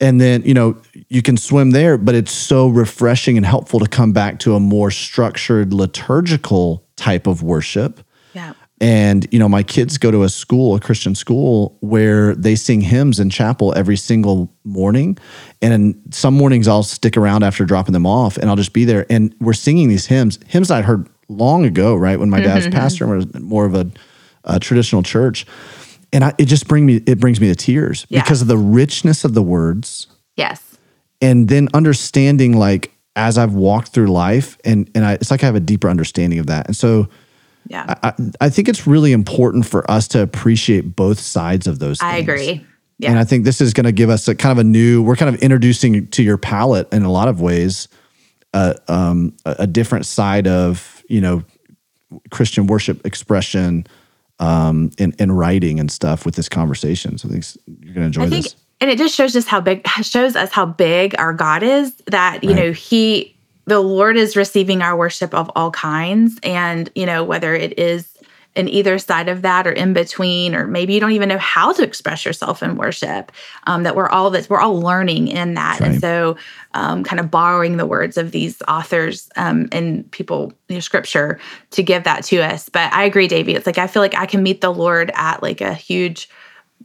And 0.00 0.20
then, 0.20 0.42
you 0.42 0.54
know, 0.54 0.80
you 1.08 1.22
can 1.22 1.36
swim 1.36 1.72
there, 1.72 1.98
but 1.98 2.14
it's 2.14 2.30
so 2.30 2.68
refreshing 2.68 3.36
and 3.36 3.44
helpful 3.44 3.80
to 3.80 3.88
come 3.88 4.12
back 4.12 4.38
to 4.40 4.54
a 4.54 4.60
more 4.60 4.92
structured 4.92 5.74
liturgical 5.74 6.84
type 6.94 7.26
of 7.26 7.42
worship. 7.42 8.00
And, 8.80 9.26
you 9.32 9.38
know, 9.38 9.48
my 9.48 9.62
kids 9.62 9.98
go 9.98 10.10
to 10.10 10.22
a 10.22 10.28
school, 10.28 10.76
a 10.76 10.80
Christian 10.80 11.14
school, 11.14 11.76
where 11.80 12.34
they 12.34 12.54
sing 12.54 12.80
hymns 12.80 13.18
in 13.18 13.28
chapel 13.28 13.74
every 13.76 13.96
single 13.96 14.52
morning. 14.64 15.18
And 15.60 16.00
some 16.10 16.34
mornings 16.34 16.68
I'll 16.68 16.84
stick 16.84 17.16
around 17.16 17.42
after 17.42 17.64
dropping 17.64 17.92
them 17.92 18.06
off 18.06 18.36
and 18.36 18.48
I'll 18.48 18.56
just 18.56 18.72
be 18.72 18.84
there. 18.84 19.04
And 19.10 19.34
we're 19.40 19.52
singing 19.52 19.88
these 19.88 20.06
hymns, 20.06 20.38
hymns 20.46 20.70
I'd 20.70 20.84
heard 20.84 21.08
long 21.28 21.64
ago, 21.64 21.96
right? 21.96 22.18
When 22.18 22.30
my 22.30 22.40
dad 22.40 22.54
was 22.54 22.64
mm-hmm. 22.66 22.74
pastor 22.74 23.04
and 23.04 23.16
was 23.16 23.40
more 23.40 23.66
of 23.66 23.74
a, 23.74 23.90
a 24.44 24.60
traditional 24.60 25.02
church. 25.02 25.44
And 26.12 26.24
I, 26.24 26.34
it 26.38 26.46
just 26.46 26.68
bring 26.68 26.86
me, 26.86 27.02
it 27.06 27.18
brings 27.18 27.40
me 27.40 27.48
to 27.48 27.56
tears 27.56 28.06
yeah. 28.08 28.22
because 28.22 28.42
of 28.42 28.48
the 28.48 28.56
richness 28.56 29.24
of 29.24 29.34
the 29.34 29.42
words. 29.42 30.06
Yes. 30.36 30.78
And 31.20 31.48
then 31.48 31.68
understanding 31.74 32.56
like 32.56 32.92
as 33.16 33.36
I've 33.36 33.54
walked 33.54 33.88
through 33.88 34.06
life 34.06 34.56
and, 34.64 34.88
and 34.94 35.04
I, 35.04 35.14
it's 35.14 35.32
like 35.32 35.42
I 35.42 35.46
have 35.46 35.56
a 35.56 35.60
deeper 35.60 35.90
understanding 35.90 36.38
of 36.38 36.46
that. 36.46 36.66
And 36.68 36.76
so, 36.76 37.08
yeah. 37.68 37.94
I, 38.02 38.12
I, 38.40 38.48
think 38.48 38.68
it's 38.68 38.86
really 38.86 39.12
important 39.12 39.66
for 39.66 39.88
us 39.90 40.08
to 40.08 40.22
appreciate 40.22 40.96
both 40.96 41.20
sides 41.20 41.66
of 41.66 41.78
those 41.78 41.98
things. 42.00 42.12
I 42.12 42.16
agree. 42.16 42.66
Yeah. 42.98 43.10
And 43.10 43.18
I 43.18 43.24
think 43.24 43.44
this 43.44 43.60
is 43.60 43.72
going 43.72 43.84
to 43.84 43.92
give 43.92 44.10
us 44.10 44.26
a 44.26 44.34
kind 44.34 44.52
of 44.52 44.58
a 44.58 44.64
new, 44.64 45.02
we're 45.02 45.16
kind 45.16 45.32
of 45.32 45.40
introducing 45.40 46.08
to 46.08 46.22
your 46.22 46.36
palette 46.36 46.92
in 46.92 47.04
a 47.04 47.12
lot 47.12 47.28
of 47.28 47.40
ways, 47.40 47.88
uh, 48.54 48.74
um, 48.88 49.36
a, 49.44 49.66
different 49.66 50.06
side 50.06 50.48
of, 50.48 51.04
you 51.08 51.20
know, 51.20 51.44
Christian 52.30 52.66
worship 52.66 53.06
expression 53.06 53.86
um, 54.40 54.90
in, 54.98 55.14
in 55.18 55.30
writing 55.30 55.78
and 55.78 55.92
stuff 55.92 56.24
with 56.24 56.34
this 56.34 56.48
conversation. 56.48 57.18
So 57.18 57.28
I 57.28 57.32
think 57.32 57.44
you're 57.66 57.94
going 57.94 58.02
to 58.02 58.06
enjoy 58.06 58.22
I 58.22 58.30
think, 58.30 58.44
this. 58.44 58.56
And 58.80 58.90
it 58.90 58.98
just 58.98 59.14
shows 59.14 59.32
just 59.32 59.48
how 59.48 59.60
big, 59.60 59.86
shows 60.02 60.34
us 60.34 60.50
how 60.50 60.66
big 60.66 61.14
our 61.18 61.32
God 61.32 61.62
is 61.62 61.94
that, 62.06 62.42
you 62.42 62.50
right. 62.50 62.56
know, 62.56 62.72
he, 62.72 63.37
the 63.68 63.80
Lord 63.80 64.16
is 64.16 64.36
receiving 64.36 64.82
our 64.82 64.96
worship 64.96 65.34
of 65.34 65.50
all 65.54 65.70
kinds. 65.70 66.38
And, 66.42 66.90
you 66.94 67.06
know, 67.06 67.22
whether 67.22 67.54
it 67.54 67.78
is 67.78 68.08
in 68.56 68.66
either 68.68 68.98
side 68.98 69.28
of 69.28 69.42
that 69.42 69.66
or 69.66 69.72
in 69.72 69.92
between, 69.92 70.54
or 70.54 70.66
maybe 70.66 70.94
you 70.94 71.00
don't 71.00 71.12
even 71.12 71.28
know 71.28 71.38
how 71.38 71.72
to 71.72 71.84
express 71.84 72.24
yourself 72.24 72.62
in 72.62 72.76
worship, 72.76 73.30
um, 73.66 73.82
that 73.82 73.94
we're 73.94 74.08
all 74.08 74.30
that 74.30 74.48
we're 74.48 74.58
all 74.58 74.80
learning 74.80 75.28
in 75.28 75.54
that. 75.54 75.80
Right. 75.80 75.90
And 75.90 76.00
so 76.00 76.36
um, 76.72 77.04
kind 77.04 77.20
of 77.20 77.30
borrowing 77.30 77.76
the 77.76 77.86
words 77.86 78.16
of 78.16 78.32
these 78.32 78.60
authors 78.66 79.28
um, 79.36 79.68
and 79.70 80.10
people, 80.10 80.52
you 80.68 80.76
know, 80.76 80.80
scripture 80.80 81.38
to 81.70 81.82
give 81.82 82.04
that 82.04 82.24
to 82.24 82.38
us. 82.38 82.68
But 82.68 82.92
I 82.92 83.04
agree, 83.04 83.28
Davey. 83.28 83.54
It's 83.54 83.66
like 83.66 83.78
I 83.78 83.86
feel 83.86 84.02
like 84.02 84.16
I 84.16 84.26
can 84.26 84.42
meet 84.42 84.60
the 84.60 84.72
Lord 84.72 85.12
at 85.14 85.42
like 85.42 85.60
a 85.60 85.74
huge 85.74 86.28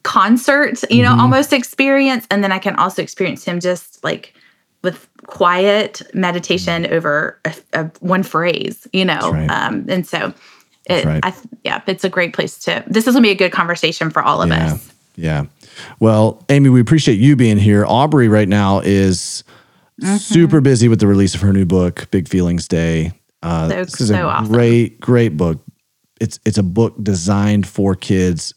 concert, 0.03 0.83
you 0.91 1.01
know, 1.01 1.11
mm-hmm. 1.11 1.21
almost 1.21 1.53
experience. 1.53 2.27
And 2.29 2.43
then 2.43 2.51
I 2.51 2.59
can 2.59 2.75
also 2.75 3.01
experience 3.01 3.45
him 3.45 3.59
just 3.61 4.03
like 4.03 4.35
with 4.83 5.07
quiet 5.25 6.01
meditation 6.13 6.83
mm-hmm. 6.83 6.93
over 6.93 7.39
a, 7.45 7.55
a 7.73 7.83
one 8.01 8.23
phrase, 8.23 8.87
you 8.93 9.05
know. 9.05 9.31
Right. 9.31 9.49
Um, 9.49 9.85
and 9.87 10.05
so 10.05 10.33
it, 10.85 11.05
right. 11.05 11.21
I, 11.23 11.33
yeah, 11.63 11.81
it's 11.87 12.03
a 12.03 12.09
great 12.09 12.33
place 12.33 12.57
to. 12.59 12.83
This 12.87 13.07
is 13.07 13.15
gonna 13.15 13.23
be 13.23 13.31
a 13.31 13.35
good 13.35 13.51
conversation 13.51 14.09
for 14.09 14.21
all 14.21 14.41
of 14.41 14.49
yeah. 14.49 14.73
us. 14.73 14.93
Yeah. 15.15 15.45
Well, 15.99 16.43
Amy, 16.49 16.69
we 16.69 16.81
appreciate 16.81 17.19
you 17.19 17.35
being 17.35 17.57
here. 17.57 17.85
Aubrey 17.85 18.27
right 18.27 18.47
now 18.47 18.79
is 18.79 19.43
mm-hmm. 20.01 20.17
super 20.17 20.61
busy 20.61 20.87
with 20.87 20.99
the 20.99 21.07
release 21.07 21.35
of 21.35 21.41
her 21.41 21.53
new 21.53 21.65
book, 21.65 22.09
Big 22.11 22.27
Feelings 22.27 22.67
Day. 22.67 23.13
Uh, 23.41 23.69
so, 23.69 23.83
this 23.83 24.01
is 24.01 24.09
so 24.09 24.27
a 24.27 24.31
awesome. 24.31 24.51
great, 24.51 24.99
great 24.99 25.37
book. 25.37 25.63
It's 26.19 26.39
it's 26.45 26.57
a 26.57 26.63
book 26.63 26.95
designed 27.01 27.67
for 27.67 27.95
kids. 27.95 28.53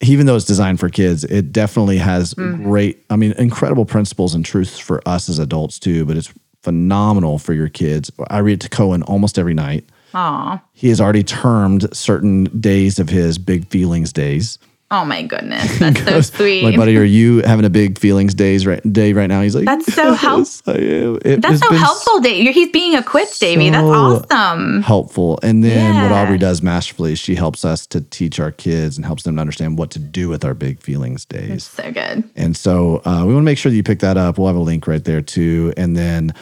Even 0.00 0.26
though 0.26 0.36
it's 0.36 0.44
designed 0.44 0.78
for 0.78 0.88
kids, 0.88 1.24
it 1.24 1.52
definitely 1.52 1.98
has 1.98 2.34
mm-hmm. 2.34 2.62
great, 2.64 3.04
I 3.10 3.16
mean, 3.16 3.32
incredible 3.32 3.84
principles 3.84 4.34
and 4.34 4.44
truths 4.44 4.78
for 4.78 5.06
us 5.06 5.28
as 5.28 5.38
adults 5.38 5.78
too. 5.78 6.04
But 6.04 6.16
it's 6.16 6.32
phenomenal 6.62 7.38
for 7.38 7.52
your 7.52 7.68
kids. 7.68 8.10
I 8.28 8.38
read 8.38 8.54
it 8.54 8.60
to 8.60 8.68
Cohen 8.68 9.02
almost 9.02 9.38
every 9.38 9.54
night. 9.54 9.88
Aww. 10.14 10.60
He 10.72 10.88
has 10.88 11.00
already 11.00 11.22
termed 11.22 11.94
certain 11.94 12.44
days 12.60 12.98
of 12.98 13.08
his 13.08 13.38
big 13.38 13.66
feelings 13.68 14.12
days. 14.12 14.58
Oh 14.90 15.04
my 15.04 15.22
goodness, 15.22 15.78
that's 15.80 16.02
so 16.02 16.20
sweet. 16.22 16.62
My 16.62 16.74
buddy, 16.74 16.96
are 16.96 17.04
you 17.04 17.42
having 17.42 17.66
a 17.66 17.70
big 17.70 17.98
feelings 17.98 18.32
days 18.32 18.66
right 18.66 18.80
day 18.90 19.12
right 19.12 19.26
now? 19.26 19.42
He's 19.42 19.54
like, 19.54 19.66
that's 19.66 19.92
so 19.92 20.14
helpful. 20.14 21.18
That's 21.22 21.60
so 21.60 21.72
helpful, 21.74 22.20
Dave. 22.20 22.54
He's 22.54 22.70
being 22.70 22.94
equipped, 22.94 23.38
Davey. 23.38 23.66
So 23.66 23.72
that's 23.72 24.30
awesome. 24.30 24.82
Helpful. 24.82 25.38
And 25.42 25.62
then 25.62 25.94
yeah. 25.94 26.02
what 26.04 26.12
Aubrey 26.12 26.38
does 26.38 26.62
masterfully 26.62 27.16
she 27.16 27.34
helps 27.34 27.66
us 27.66 27.86
to 27.88 28.00
teach 28.00 28.40
our 28.40 28.50
kids 28.50 28.96
and 28.96 29.04
helps 29.04 29.24
them 29.24 29.36
to 29.36 29.40
understand 29.40 29.76
what 29.76 29.90
to 29.90 29.98
do 29.98 30.30
with 30.30 30.44
our 30.44 30.54
big 30.54 30.80
feelings 30.80 31.26
days. 31.26 31.48
That's 31.48 31.64
so 31.64 31.92
good. 31.92 32.24
And 32.34 32.56
so 32.56 33.02
uh, 33.04 33.24
we 33.26 33.34
want 33.34 33.42
to 33.42 33.46
make 33.46 33.58
sure 33.58 33.70
that 33.70 33.76
you 33.76 33.82
pick 33.82 34.00
that 34.00 34.16
up. 34.16 34.38
We'll 34.38 34.46
have 34.46 34.56
a 34.56 34.60
link 34.60 34.86
right 34.86 35.04
there 35.04 35.20
too. 35.20 35.74
And 35.76 35.96
then, 35.96 36.32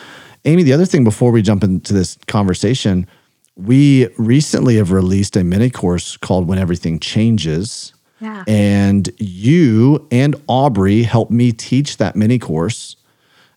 Amy, 0.44 0.62
the 0.62 0.72
other 0.72 0.86
thing 0.86 1.02
before 1.02 1.32
we 1.32 1.42
jump 1.42 1.64
into 1.64 1.92
this 1.92 2.16
conversation 2.28 3.08
we 3.56 4.06
recently 4.18 4.76
have 4.76 4.92
released 4.92 5.34
a 5.34 5.42
mini 5.42 5.70
course 5.70 6.18
called 6.18 6.46
When 6.46 6.58
Everything 6.58 7.00
Changes. 7.00 7.94
Yeah. 8.20 8.44
And 8.46 9.10
you 9.18 10.06
and 10.10 10.36
Aubrey 10.46 11.02
helped 11.02 11.32
me 11.32 11.52
teach 11.52 11.98
that 11.98 12.16
mini 12.16 12.38
course. 12.38 12.96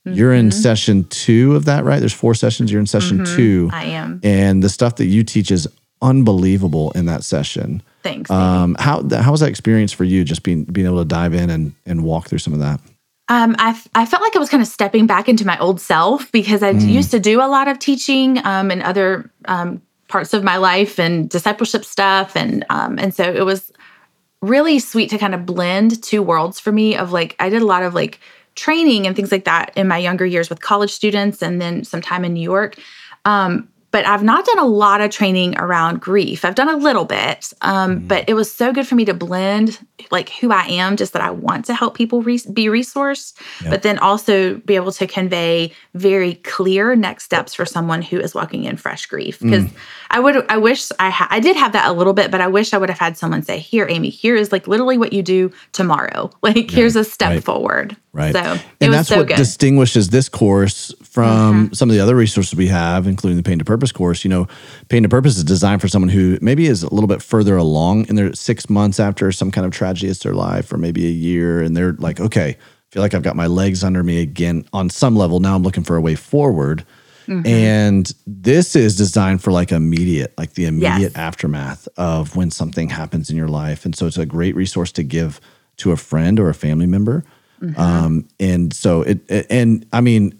Mm-hmm. 0.05 0.17
You're 0.17 0.33
in 0.33 0.49
mm-hmm. 0.49 0.59
session 0.59 1.03
two 1.05 1.55
of 1.55 1.65
that, 1.65 1.83
right? 1.83 1.99
There's 1.99 2.13
four 2.13 2.33
sessions. 2.33 2.71
You're 2.71 2.81
in 2.81 2.87
session 2.87 3.19
mm-hmm. 3.19 3.35
two. 3.35 3.69
I 3.71 3.85
am. 3.85 4.19
And 4.23 4.63
the 4.63 4.69
stuff 4.69 4.95
that 4.97 5.05
you 5.05 5.23
teach 5.23 5.51
is 5.51 5.67
unbelievable 6.01 6.91
in 6.91 7.05
that 7.05 7.23
session. 7.23 7.83
Thanks. 8.03 8.31
Um, 8.31 8.75
how 8.79 9.07
how 9.09 9.31
was 9.31 9.41
that 9.41 9.49
experience 9.49 9.91
for 9.91 10.03
you? 10.03 10.23
Just 10.23 10.43
being 10.43 10.63
being 10.65 10.87
able 10.87 10.99
to 10.99 11.05
dive 11.05 11.33
in 11.33 11.49
and 11.49 11.73
and 11.85 12.03
walk 12.03 12.27
through 12.27 12.39
some 12.39 12.53
of 12.53 12.59
that. 12.59 12.79
Um, 13.31 13.55
I, 13.59 13.79
I 13.93 14.07
felt 14.07 14.23
like 14.23 14.35
I 14.35 14.39
was 14.39 14.49
kind 14.49 14.63
of 14.63 14.67
stepping 14.67 15.05
back 15.05 15.29
into 15.29 15.45
my 15.45 15.57
old 15.59 15.79
self 15.79 16.31
because 16.31 16.63
I 16.63 16.73
mm. 16.73 16.89
used 16.89 17.11
to 17.11 17.19
do 17.19 17.39
a 17.41 17.45
lot 17.45 17.67
of 17.67 17.77
teaching 17.77 18.43
um, 18.43 18.71
and 18.71 18.81
other 18.81 19.29
um, 19.45 19.83
parts 20.07 20.33
of 20.33 20.43
my 20.43 20.57
life 20.57 20.99
and 20.99 21.29
discipleship 21.29 21.85
stuff 21.85 22.35
and 22.35 22.65
um, 22.71 22.97
and 22.97 23.13
so 23.13 23.23
it 23.23 23.45
was 23.45 23.71
really 24.41 24.79
sweet 24.79 25.09
to 25.09 25.17
kind 25.17 25.35
of 25.35 25.45
blend 25.45 26.01
two 26.01 26.21
worlds 26.21 26.59
for 26.59 26.71
me 26.71 26.95
of 26.95 27.11
like 27.11 27.35
I 27.39 27.49
did 27.49 27.61
a 27.61 27.65
lot 27.65 27.83
of 27.83 27.93
like 27.93 28.19
training 28.55 29.07
and 29.07 29.15
things 29.15 29.31
like 29.31 29.45
that 29.45 29.71
in 29.75 29.87
my 29.87 29.97
younger 29.97 30.25
years 30.25 30.49
with 30.49 30.61
college 30.61 30.91
students 30.91 31.41
and 31.41 31.61
then 31.61 31.83
some 31.83 32.01
time 32.01 32.25
in 32.25 32.33
New 32.33 32.41
York. 32.41 32.75
Um, 33.25 33.69
but 33.91 34.05
I've 34.05 34.23
not 34.23 34.45
done 34.45 34.59
a 34.59 34.65
lot 34.65 35.01
of 35.01 35.09
training 35.09 35.57
around 35.57 35.99
grief. 35.99 36.45
I've 36.45 36.55
done 36.55 36.69
a 36.69 36.77
little 36.77 37.05
bit, 37.05 37.51
um, 37.61 37.97
mm-hmm. 37.97 38.07
but 38.07 38.25
it 38.27 38.35
was 38.35 38.51
so 38.51 38.71
good 38.71 38.87
for 38.87 38.95
me 38.95 39.05
to 39.05 39.13
blend 39.13 39.79
like 40.11 40.29
who 40.29 40.51
I 40.51 40.63
am, 40.63 40.95
just 40.95 41.13
that 41.13 41.21
I 41.21 41.31
want 41.31 41.65
to 41.65 41.73
help 41.73 41.95
people 41.95 42.21
re- 42.21 42.39
be 42.53 42.65
resourced, 42.67 43.33
yep. 43.61 43.71
but 43.71 43.81
then 43.81 43.99
also 43.99 44.55
be 44.57 44.75
able 44.75 44.91
to 44.93 45.07
convey 45.07 45.73
very 45.93 46.35
clear 46.35 46.95
next 46.95 47.25
steps 47.25 47.53
for 47.53 47.65
someone 47.65 48.01
who 48.01 48.19
is 48.19 48.33
walking 48.33 48.63
in 48.63 48.77
fresh 48.77 49.05
grief. 49.07 49.39
Because 49.39 49.65
mm. 49.65 49.73
I 50.11 50.19
would, 50.19 50.49
I 50.49 50.57
wish 50.57 50.89
I 50.99 51.09
ha- 51.09 51.27
I 51.29 51.39
did 51.39 51.55
have 51.55 51.73
that 51.73 51.89
a 51.89 51.93
little 51.93 52.13
bit, 52.13 52.31
but 52.31 52.41
I 52.41 52.47
wish 52.47 52.73
I 52.73 52.77
would 52.77 52.89
have 52.89 52.99
had 52.99 53.17
someone 53.17 53.43
say, 53.43 53.59
"Here, 53.59 53.87
Amy, 53.89 54.09
here 54.09 54.35
is 54.35 54.51
like 54.51 54.67
literally 54.67 54.97
what 54.97 55.13
you 55.13 55.21
do 55.21 55.51
tomorrow. 55.71 56.29
Like 56.41 56.71
yeah, 56.71 56.77
here's 56.77 56.95
a 56.95 57.03
step 57.03 57.29
right. 57.29 57.43
forward." 57.43 57.95
Right. 58.11 58.33
So 58.33 58.57
and 58.81 58.93
that's 58.93 59.09
so 59.09 59.17
what 59.17 59.27
good. 59.27 59.37
distinguishes 59.37 60.09
this 60.09 60.29
course 60.29 60.93
from 61.23 61.65
mm-hmm. 61.65 61.73
some 61.73 61.89
of 61.89 61.95
the 61.95 62.01
other 62.01 62.15
resources 62.15 62.55
we 62.55 62.67
have, 62.67 63.07
including 63.07 63.37
the 63.37 63.43
Pain 63.43 63.59
to 63.59 63.65
Purpose 63.65 63.91
course. 63.91 64.23
You 64.23 64.29
know, 64.29 64.47
Pain 64.89 65.03
to 65.03 65.09
Purpose 65.09 65.37
is 65.37 65.43
designed 65.43 65.81
for 65.81 65.87
someone 65.87 66.09
who 66.09 66.37
maybe 66.41 66.67
is 66.67 66.83
a 66.83 66.93
little 66.93 67.07
bit 67.07 67.21
further 67.21 67.57
along 67.57 68.07
in 68.07 68.15
their 68.15 68.33
six 68.33 68.69
months 68.69 68.99
after 68.99 69.31
some 69.31 69.51
kind 69.51 69.65
of 69.65 69.71
tragedy 69.71 70.07
hits 70.07 70.19
their 70.19 70.33
life, 70.33 70.71
or 70.71 70.77
maybe 70.77 71.05
a 71.05 71.11
year, 71.11 71.61
and 71.61 71.75
they're 71.75 71.93
like, 71.93 72.19
okay, 72.19 72.49
I 72.49 72.93
feel 72.93 73.01
like 73.01 73.13
I've 73.13 73.23
got 73.23 73.35
my 73.35 73.47
legs 73.47 73.83
under 73.83 74.03
me 74.03 74.21
again 74.21 74.65
on 74.73 74.89
some 74.89 75.15
level. 75.15 75.39
Now 75.39 75.55
I'm 75.55 75.63
looking 75.63 75.83
for 75.83 75.95
a 75.95 76.01
way 76.01 76.15
forward. 76.15 76.85
Mm-hmm. 77.27 77.45
And 77.45 78.13
this 78.25 78.75
is 78.75 78.97
designed 78.97 79.43
for 79.43 79.51
like 79.51 79.71
immediate, 79.71 80.33
like 80.35 80.53
the 80.53 80.65
immediate 80.65 81.11
yes. 81.11 81.15
aftermath 81.15 81.87
of 81.95 82.35
when 82.35 82.49
something 82.49 82.89
happens 82.89 83.29
in 83.29 83.37
your 83.37 83.47
life. 83.47 83.85
And 83.85 83.95
so 83.95 84.07
it's 84.07 84.17
a 84.17 84.25
great 84.25 84.55
resource 84.55 84.91
to 84.93 85.03
give 85.03 85.39
to 85.77 85.91
a 85.91 85.95
friend 85.95 86.39
or 86.39 86.49
a 86.49 86.55
family 86.55 86.87
member 86.87 87.23
Mm-hmm. 87.61 87.79
Um, 87.79 88.27
and 88.39 88.73
so 88.73 89.01
it, 89.01 89.19
it, 89.29 89.47
and 89.49 89.85
I 89.91 90.01
mean, 90.01 90.39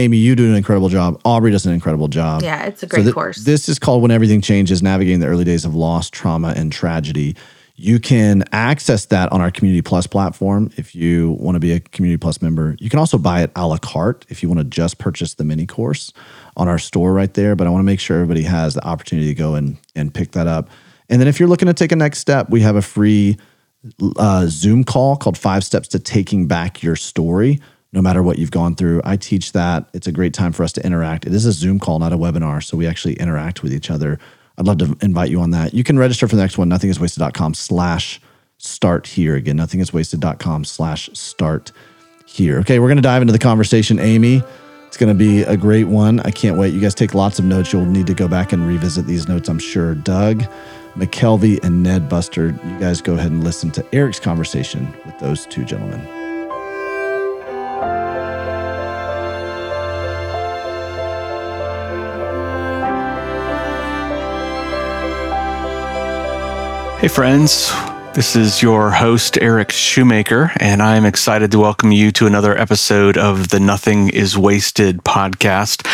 Amy, 0.00 0.16
you 0.16 0.34
do 0.34 0.46
an 0.46 0.54
incredible 0.54 0.88
job. 0.88 1.20
Aubrey 1.24 1.50
does 1.50 1.66
an 1.66 1.72
incredible 1.72 2.08
job. 2.08 2.42
Yeah, 2.42 2.64
it's 2.64 2.82
a 2.82 2.86
great 2.86 3.00
so 3.00 3.04
th- 3.04 3.14
course. 3.14 3.44
This 3.44 3.68
is 3.68 3.78
called 3.78 4.02
When 4.02 4.10
Everything 4.10 4.40
Changes 4.40 4.82
Navigating 4.82 5.20
the 5.20 5.26
Early 5.26 5.44
Days 5.44 5.64
of 5.64 5.74
Loss, 5.74 6.10
Trauma, 6.10 6.54
and 6.56 6.72
Tragedy. 6.72 7.36
You 7.76 7.98
can 7.98 8.44
access 8.52 9.06
that 9.06 9.32
on 9.32 9.40
our 9.40 9.50
Community 9.50 9.82
Plus 9.82 10.06
platform 10.06 10.70
if 10.76 10.94
you 10.94 11.32
want 11.40 11.56
to 11.56 11.60
be 11.60 11.72
a 11.72 11.80
Community 11.80 12.18
Plus 12.18 12.42
member. 12.42 12.76
You 12.78 12.90
can 12.90 12.98
also 12.98 13.18
buy 13.18 13.42
it 13.42 13.52
a 13.56 13.66
la 13.66 13.78
carte 13.78 14.26
if 14.28 14.42
you 14.42 14.48
want 14.48 14.58
to 14.60 14.64
just 14.64 14.98
purchase 14.98 15.34
the 15.34 15.44
mini 15.44 15.66
course 15.66 16.12
on 16.56 16.68
our 16.68 16.78
store 16.78 17.12
right 17.12 17.32
there. 17.34 17.54
But 17.54 17.66
I 17.66 17.70
want 17.70 17.80
to 17.80 17.86
make 17.86 18.00
sure 18.00 18.16
everybody 18.16 18.42
has 18.42 18.74
the 18.74 18.86
opportunity 18.86 19.28
to 19.28 19.34
go 19.34 19.54
and, 19.54 19.78
and 19.94 20.12
pick 20.12 20.32
that 20.32 20.46
up. 20.46 20.68
And 21.08 21.20
then 21.20 21.28
if 21.28 21.40
you're 21.40 21.48
looking 21.48 21.68
to 21.68 21.74
take 21.74 21.92
a 21.92 21.96
next 21.96 22.18
step, 22.18 22.50
we 22.50 22.60
have 22.60 22.76
a 22.76 22.82
free 22.82 23.36
uh, 24.16 24.46
Zoom 24.48 24.84
call 24.84 25.16
called 25.16 25.36
Five 25.38 25.64
Steps 25.64 25.88
to 25.88 25.98
Taking 25.98 26.46
Back 26.46 26.82
Your 26.82 26.96
Story, 26.96 27.60
no 27.92 28.00
matter 28.00 28.22
what 28.22 28.38
you've 28.38 28.50
gone 28.50 28.74
through. 28.74 29.00
I 29.04 29.16
teach 29.16 29.52
that. 29.52 29.88
It's 29.92 30.06
a 30.06 30.12
great 30.12 30.32
time 30.32 30.52
for 30.52 30.62
us 30.62 30.72
to 30.72 30.86
interact. 30.86 31.26
It 31.26 31.34
is 31.34 31.46
a 31.46 31.52
Zoom 31.52 31.78
call, 31.78 31.98
not 31.98 32.12
a 32.12 32.18
webinar. 32.18 32.62
So 32.62 32.76
we 32.76 32.86
actually 32.86 33.14
interact 33.14 33.62
with 33.62 33.72
each 33.72 33.90
other. 33.90 34.18
I'd 34.58 34.66
love 34.66 34.78
to 34.78 34.96
invite 35.00 35.30
you 35.30 35.40
on 35.40 35.50
that. 35.50 35.74
You 35.74 35.82
can 35.82 35.98
register 35.98 36.28
for 36.28 36.36
the 36.36 36.42
next 36.42 36.58
one, 36.58 36.68
nothingiswasted.com 36.68 37.54
slash 37.54 38.20
start 38.58 39.06
here. 39.06 39.34
Again, 39.34 39.56
nothingiswasted.com 39.56 40.64
slash 40.64 41.10
start 41.14 41.72
here. 42.26 42.58
Okay, 42.60 42.78
we're 42.78 42.88
going 42.88 42.96
to 42.96 43.02
dive 43.02 43.22
into 43.22 43.32
the 43.32 43.38
conversation, 43.38 43.98
Amy. 43.98 44.42
It's 44.86 44.96
going 44.96 45.08
to 45.08 45.18
be 45.18 45.42
a 45.42 45.56
great 45.56 45.84
one. 45.84 46.20
I 46.20 46.30
can't 46.30 46.58
wait. 46.58 46.74
You 46.74 46.80
guys 46.80 46.94
take 46.94 47.14
lots 47.14 47.38
of 47.38 47.44
notes. 47.44 47.72
You'll 47.72 47.86
need 47.86 48.06
to 48.08 48.14
go 48.14 48.28
back 48.28 48.52
and 48.52 48.66
revisit 48.66 49.06
these 49.06 49.28
notes, 49.28 49.48
I'm 49.48 49.58
sure. 49.58 49.94
Doug, 49.94 50.42
McKelvey 50.94 51.62
and 51.64 51.82
Ned 51.82 52.08
Bustard, 52.08 52.58
You 52.64 52.78
guys 52.78 53.00
go 53.00 53.14
ahead 53.14 53.30
and 53.30 53.44
listen 53.44 53.70
to 53.72 53.94
Eric's 53.94 54.20
conversation 54.20 54.92
with 55.06 55.18
those 55.20 55.46
two 55.46 55.64
gentlemen. 55.64 56.19
Hey, 67.00 67.08
friends. 67.08 67.72
This 68.12 68.36
is 68.36 68.60
your 68.60 68.90
host, 68.90 69.38
Eric 69.40 69.72
Schumacher, 69.72 70.52
and 70.60 70.82
I'm 70.82 71.06
excited 71.06 71.50
to 71.52 71.58
welcome 71.58 71.92
you 71.92 72.12
to 72.12 72.26
another 72.26 72.54
episode 72.54 73.16
of 73.16 73.48
the 73.48 73.58
Nothing 73.58 74.10
is 74.10 74.36
Wasted 74.36 74.98
podcast. 74.98 75.86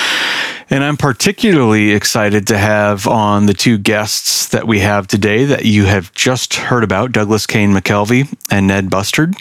And 0.69 0.83
I'm 0.83 0.97
particularly 0.97 1.93
excited 1.93 2.49
to 2.49 2.59
have 2.59 3.07
on 3.07 3.47
the 3.47 3.55
two 3.55 3.79
guests 3.79 4.49
that 4.49 4.67
we 4.67 4.81
have 4.81 5.07
today 5.07 5.45
that 5.45 5.65
you 5.65 5.85
have 5.85 6.13
just 6.13 6.55
heard 6.55 6.83
about 6.83 7.13
Douglas 7.13 7.47
Kane 7.47 7.71
McKelvey 7.71 8.37
and 8.51 8.67
Ned 8.67 8.91
Bustard. 8.91 9.37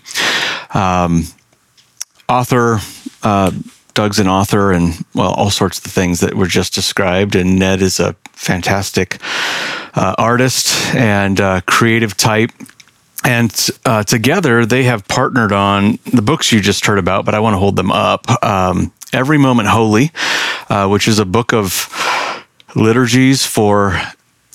Um, 0.72 1.24
author, 2.30 2.78
uh, 3.24 3.52
Doug's 3.96 4.20
an 4.20 4.28
author 4.28 4.72
and, 4.72 5.04
well, 5.16 5.34
all 5.34 5.50
sorts 5.50 5.84
of 5.84 5.92
things 5.92 6.20
that 6.20 6.36
were 6.36 6.46
just 6.46 6.76
described. 6.76 7.36
And 7.36 7.58
Ned 7.58 7.82
is 7.82 8.00
a 8.00 8.16
fantastic 8.36 9.18
uh, 9.96 10.16
artist 10.18 10.94
and 10.96 11.40
uh, 11.40 11.62
creative 11.66 12.16
type. 12.16 12.52
And 13.24 13.52
uh, 13.86 14.04
together, 14.04 14.66
they 14.66 14.84
have 14.84 15.08
partnered 15.08 15.52
on 15.52 15.98
the 16.14 16.22
books 16.22 16.52
you 16.52 16.62
just 16.62 16.86
heard 16.86 17.00
about, 17.00 17.26
but 17.26 17.34
I 17.34 17.40
want 17.40 17.56
to 17.56 17.58
hold 17.58 17.76
them 17.76 17.92
up. 17.92 18.44
Um, 18.44 18.92
Every 19.14 19.38
Moment 19.38 19.70
Holy, 19.70 20.12
uh, 20.70 20.88
which 20.90 21.08
is 21.08 21.20
a 21.20 21.26
book 21.26 21.54
of 21.54 21.90
liturgies 22.76 23.46
for 23.46 24.00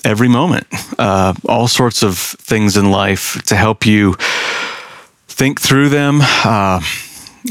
every 0.04 0.28
moment, 0.28 0.66
uh, 0.98 1.32
all 1.48 1.66
sorts 1.66 2.02
of 2.02 2.18
things 2.18 2.76
in 2.76 2.90
life 2.90 3.42
to 3.44 3.56
help 3.56 3.86
you 3.86 4.16
think 5.28 5.60
through 5.60 5.88
them, 5.88 6.18
uh, 6.20 6.82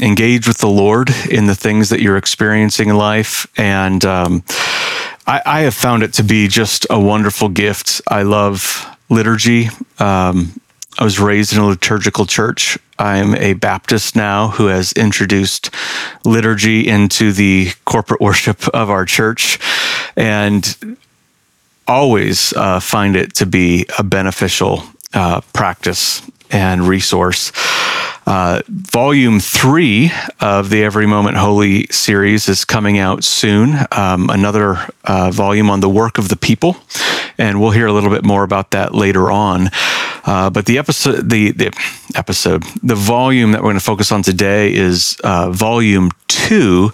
engage 0.00 0.46
with 0.46 0.58
the 0.58 0.68
Lord 0.68 1.10
in 1.28 1.46
the 1.46 1.56
things 1.56 1.88
that 1.88 2.00
you're 2.00 2.16
experiencing 2.16 2.90
in 2.90 2.96
life. 2.96 3.46
And 3.56 4.04
um, 4.04 4.44
I, 5.30 5.42
I, 5.46 5.60
have 5.60 5.74
found 5.74 6.02
it 6.02 6.12
to 6.14 6.24
be 6.24 6.48
just 6.48 6.88
a 6.90 6.98
wonderful 6.98 7.48
gift. 7.50 8.00
I 8.08 8.22
love 8.22 8.84
liturgy. 9.08 9.68
Um, 10.00 10.60
I 10.98 11.04
was 11.04 11.20
raised 11.20 11.52
in 11.52 11.60
a 11.60 11.66
liturgical 11.68 12.26
church. 12.26 12.76
I'm 12.98 13.36
a 13.36 13.52
Baptist 13.52 14.16
now 14.16 14.48
who 14.48 14.66
has 14.66 14.92
introduced 14.94 15.70
liturgy 16.24 16.88
into 16.88 17.30
the 17.30 17.68
corporate 17.84 18.20
worship 18.28 18.66
of 18.74 18.90
our 18.90 19.04
church 19.04 19.60
and 20.16 20.98
always 21.86 22.52
uh, 22.54 22.80
find 22.80 23.14
it 23.14 23.32
to 23.34 23.46
be 23.46 23.86
a 23.98 24.02
beneficial 24.02 24.82
uh, 25.14 25.42
practice 25.52 26.28
and 26.50 26.86
resource. 26.86 27.52
Uh, 28.26 28.62
volume 28.68 29.40
three 29.40 30.12
of 30.40 30.70
the 30.70 30.84
Every 30.84 31.06
Moment 31.06 31.36
Holy 31.36 31.86
series 31.88 32.48
is 32.48 32.64
coming 32.64 32.98
out 32.98 33.24
soon. 33.24 33.74
Um, 33.90 34.30
another 34.30 34.76
uh, 35.04 35.30
volume 35.30 35.70
on 35.70 35.80
the 35.80 35.88
work 35.88 36.18
of 36.18 36.28
the 36.28 36.36
people, 36.36 36.76
and 37.38 37.60
we'll 37.60 37.70
hear 37.70 37.86
a 37.86 37.92
little 37.92 38.10
bit 38.10 38.24
more 38.24 38.44
about 38.44 38.70
that 38.70 38.94
later 38.94 39.30
on. 39.30 39.70
Uh, 40.24 40.50
but 40.50 40.66
the 40.66 40.78
episode, 40.78 41.30
the, 41.30 41.50
the 41.52 41.72
episode, 42.14 42.62
the 42.82 42.94
volume 42.94 43.52
that 43.52 43.62
we're 43.62 43.70
going 43.70 43.78
to 43.78 43.80
focus 43.84 44.12
on 44.12 44.22
today 44.22 44.72
is 44.72 45.16
uh, 45.24 45.50
volume 45.50 46.10
two 46.28 46.92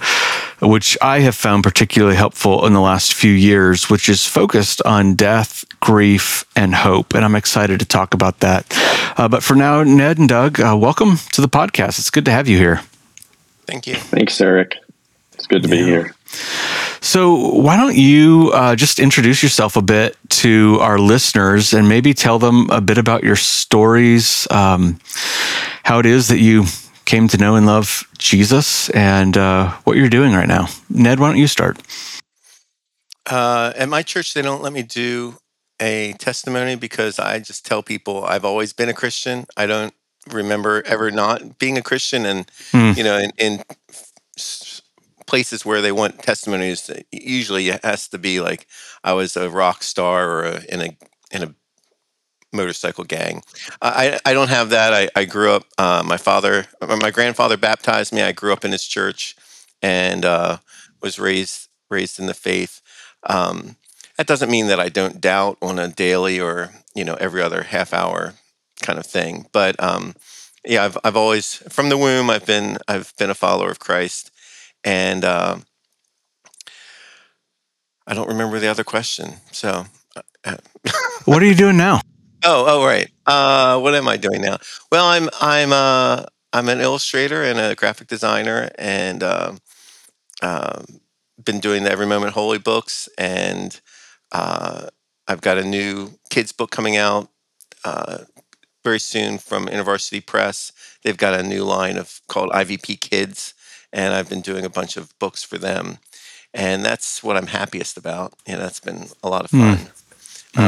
which 0.61 0.97
I 1.03 1.21
have 1.21 1.35
found 1.35 1.63
particularly 1.63 2.17
helpful 2.17 2.67
in 2.67 2.73
the 2.73 2.81
last 2.81 3.15
few 3.15 3.33
years, 3.33 3.91
which 3.91 4.09
is 4.09 4.25
focused 4.25 4.83
on 4.83 5.15
death, 5.15 5.65
grief, 5.81 6.45
and 6.55 6.75
hope. 6.75 7.15
And 7.15 7.25
I'm 7.25 7.35
excited 7.35 7.81
to 7.81 7.87
talk 7.87 8.15
about 8.15 8.41
that. 8.41 8.67
Uh, 9.17 9.29
but 9.29 9.43
for 9.43 9.55
now, 9.55 9.83
Ned 9.83 10.19
and 10.19 10.29
Doug, 10.29 10.61
uh, 10.61 10.77
welcome 10.77 11.17
to 11.33 11.41
the 11.41 11.49
podcast. 11.49 11.99
It's 11.99 12.11
good 12.11 12.25
to 12.25 12.31
have 12.31 12.49
you 12.49 12.57
here. 12.57 12.81
Thank 13.67 13.87
you. 13.87 13.95
Thanks, 13.95 14.41
Eric. 14.41 14.77
It's 15.35 15.47
good 15.47 15.63
to 15.65 15.69
yeah. 15.69 15.75
be 15.75 15.85
here. 15.85 16.15
So, 17.01 17.53
why 17.53 17.77
don't 17.77 17.97
you 17.97 18.51
uh, 18.53 18.75
just 18.75 18.99
introduce 18.99 19.43
yourself 19.43 19.77
a 19.77 19.83
bit 19.83 20.17
to 20.31 20.79
our 20.81 20.99
listeners 20.99 21.73
and 21.73 21.89
maybe 21.89 22.15
tell 22.15 22.39
them 22.39 22.69
a 22.71 22.81
bit 22.81 22.99
about 22.99 23.23
your 23.23 23.37
stories, 23.37 24.49
um, 24.51 24.99
how 25.85 25.99
it 25.99 26.07
is 26.07 26.29
that 26.29 26.39
you 26.39 26.65
came 27.07 27.29
to 27.29 27.39
know 27.39 27.57
and 27.57 27.65
love 27.65 28.07
Jesus 28.19 28.91
and 28.91 29.37
uh, 29.39 29.71
what 29.85 29.97
you're 29.97 30.11
doing 30.11 30.35
right 30.35 30.49
now. 30.49 30.69
Ned, 30.91 31.19
why 31.19 31.29
don't 31.29 31.39
you 31.39 31.47
start? 31.47 31.81
Uh, 33.25 33.73
at 33.77 33.89
my 33.89 34.03
church, 34.03 34.35
they 34.35 34.43
don't 34.43 34.63
let 34.63 34.73
me 34.73 34.83
do 34.83 35.39
a 35.81 36.15
testimony 36.19 36.77
because 36.77 37.19
I 37.19 37.39
just 37.39 37.65
tell 37.65 37.83
people 37.83 38.25
I've 38.25 38.45
always 38.45 38.73
been 38.73 38.89
a 38.89 38.95
Christian. 38.95 39.47
I 39.57 39.67
don't 39.67 39.95
remember 40.31 40.83
ever 40.87 41.11
not 41.11 41.59
being 41.59 41.79
a 41.79 41.83
Christian, 41.83 42.27
and 42.27 42.47
mm. 42.73 42.97
you 42.97 43.05
know, 43.05 43.19
in, 43.19 43.33
in, 43.39 43.63
places 45.27 45.67
where 45.67 45.83
they 45.83 45.91
want 45.91 46.23
testimonies, 46.23 46.89
usually 47.11 47.69
it 47.69 47.85
has 47.85 48.07
to 48.09 48.19
be 48.19 48.41
like 48.41 48.67
I 49.03 49.13
was 49.13 49.37
a 49.37 49.51
rock 49.51 49.83
star 49.83 50.31
or 50.31 50.45
a, 50.45 50.65
in 50.69 50.81
a 50.81 50.97
in 51.33 51.43
a 51.43 51.55
motorcycle 52.53 53.05
gang. 53.05 53.43
I, 53.83 54.19
I 54.25 54.33
don't 54.33 54.49
have 54.49 54.71
that. 54.71 54.93
I, 54.93 55.09
I 55.15 55.25
grew 55.25 55.53
up, 55.53 55.65
uh, 55.79 56.03
my 56.05 56.17
father, 56.17 56.67
my 56.81 57.11
grandfather 57.11 57.57
baptized 57.57 58.13
me. 58.13 58.23
I 58.23 58.33
grew 58.33 58.53
up 58.53 58.65
in 58.65 58.73
his 58.73 58.85
church 58.85 59.37
and 59.83 60.25
uh, 60.25 60.59
was 61.03 61.19
raised 61.19 61.69
raised 61.89 62.19
in 62.19 62.27
the 62.27 62.35
faith. 62.35 62.81
Um, 63.25 63.77
that 64.17 64.27
doesn't 64.27 64.51
mean 64.51 64.67
that 64.69 64.81
I 64.81 64.89
don't 64.89 65.21
doubt 65.21 65.59
on 65.63 65.79
a 65.79 65.89
daily 65.89 66.41
or 66.41 66.71
you 66.95 67.05
know 67.05 67.15
every 67.15 67.43
other 67.43 67.63
half 67.63 67.93
hour 67.93 68.35
kind 68.83 68.99
of 68.99 69.07
thing. 69.07 69.47
But 69.53 69.81
um, 69.83 70.15
yeah, 70.65 70.85
I've 70.85 70.99
I've 71.05 71.17
always 71.17 71.55
from 71.69 71.89
the 71.89 71.99
womb 71.99 72.31
I've 72.31 72.47
been 72.47 72.79
I've 72.89 73.13
been 73.19 73.31
a 73.31 73.35
follower 73.35 73.71
of 73.71 73.79
Christ, 73.79 74.31
and 74.85 75.25
uh, 75.25 75.59
I 78.07 78.15
don't 78.15 78.29
remember 78.29 78.59
the 78.59 78.69
other 78.69 78.85
question. 78.85 79.35
So, 79.53 79.85
uh, 80.45 80.57
what 81.25 81.43
are 81.43 81.47
you 81.47 81.55
doing 81.55 81.77
now? 81.77 82.01
Oh, 82.49 82.65
oh, 82.69 82.87
right. 82.87 83.11
Uh, 83.27 83.81
what 83.81 83.97
am 83.97 84.07
I 84.07 84.17
doing 84.17 84.41
now? 84.41 84.59
Well, 84.93 85.05
I'm 85.05 85.29
I'm 85.41 85.73
uh, 85.73 86.27
I'm 86.53 86.69
an 86.69 86.81
illustrator 86.81 87.43
and 87.43 87.59
a 87.59 87.75
graphic 87.75 88.07
designer, 88.07 88.71
and 88.79 89.21
uh, 89.25 89.53
um, 90.43 91.01
been 91.43 91.59
doing 91.59 91.83
the 91.83 91.91
Every 91.91 92.07
Moment 92.07 92.35
Holy 92.35 92.59
books, 92.59 93.09
and 93.19 93.81
uh, 94.31 94.87
I've 95.27 95.41
got 95.41 95.59
a 95.59 95.65
new 95.65 96.21
kids 96.31 96.53
book 96.53 96.71
coming 96.71 96.97
out 96.97 97.31
uh, 97.85 98.19
very 98.85 99.01
soon 99.01 99.39
from 99.39 99.67
InterVarsity 99.67 100.25
Press. 100.25 100.71
They've 101.03 101.17
got 101.17 101.35
a 101.35 101.43
new 101.43 101.65
line 101.65 101.97
of 101.97 102.21
called 102.29 102.51
IVP 102.51 103.01
Kids, 103.01 103.55
and 103.93 104.15
I've 104.15 104.29
been 104.29 104.41
doing 104.41 104.65
a 104.65 104.71
bunch 104.71 104.97
of 104.97 105.19
books 105.19 105.43
for 105.43 105.59
them, 105.59 105.99
and 106.55 106.85
that's 106.85 107.25
what 107.25 107.37
I'm 107.37 107.49
happiest 107.49 107.97
about. 107.97 108.35
Yeah, 108.47 108.59
that's 108.59 108.79
been 108.79 109.09
a 109.25 109.29
lot 109.29 109.45
of 109.45 109.51
hmm. 109.51 109.61
fun. 109.61 109.77
Mm. 109.79 109.93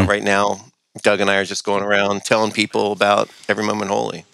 Mm. 0.05 0.07
right 0.07 0.23
now, 0.25 0.61
Doug 1.03 1.21
and 1.21 1.31
I 1.31 1.37
are 1.37 1.45
just 1.45 1.65
going 1.65 1.83
around 1.83 2.25
telling 2.25 2.53
people 2.53 2.93
about 2.93 3.31
Every 3.49 3.65
Moment 3.65 3.91
Holy. 3.91 4.25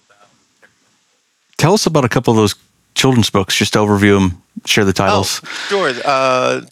Tell 1.57 1.75
us 1.75 1.87
about 1.87 2.05
a 2.05 2.09
couple 2.09 2.33
of 2.33 2.37
those 2.37 2.55
children's 2.95 3.31
books. 3.31 3.57
Just 3.57 3.75
overview 3.75 4.19
them, 4.19 4.43
share 4.65 4.85
the 4.85 4.93
titles. 4.93 5.41
Oh, 5.45 5.49
sure. 5.69 5.93
Uh, 6.05 6.63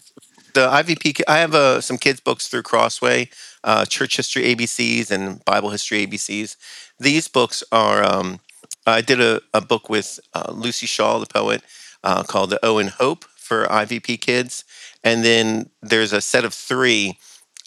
the 0.53 0.67
IVP. 0.67 1.21
I 1.27 1.39
have 1.39 1.53
uh, 1.53 1.81
some 1.81 1.97
kids 1.97 2.19
books 2.19 2.47
through 2.47 2.63
Crossway, 2.63 3.29
uh, 3.63 3.85
Church 3.85 4.17
History 4.17 4.43
ABCs 4.55 5.11
and 5.11 5.43
Bible 5.45 5.69
History 5.69 6.05
ABCs. 6.05 6.55
These 6.99 7.27
books 7.27 7.63
are. 7.71 8.03
Um, 8.03 8.39
I 8.85 9.01
did 9.01 9.21
a, 9.21 9.41
a 9.53 9.61
book 9.61 9.89
with 9.89 10.19
uh, 10.33 10.51
Luci 10.51 10.87
Shaw, 10.87 11.17
the 11.19 11.25
poet, 11.25 11.61
uh, 12.03 12.23
called 12.23 12.49
"The 12.49 12.63
O 12.63 12.77
in 12.77 12.87
Hope" 12.87 13.25
for 13.35 13.65
IVP 13.65 14.19
kids, 14.21 14.63
and 15.03 15.23
then 15.23 15.69
there's 15.81 16.13
a 16.13 16.21
set 16.21 16.45
of 16.45 16.53
three 16.53 17.17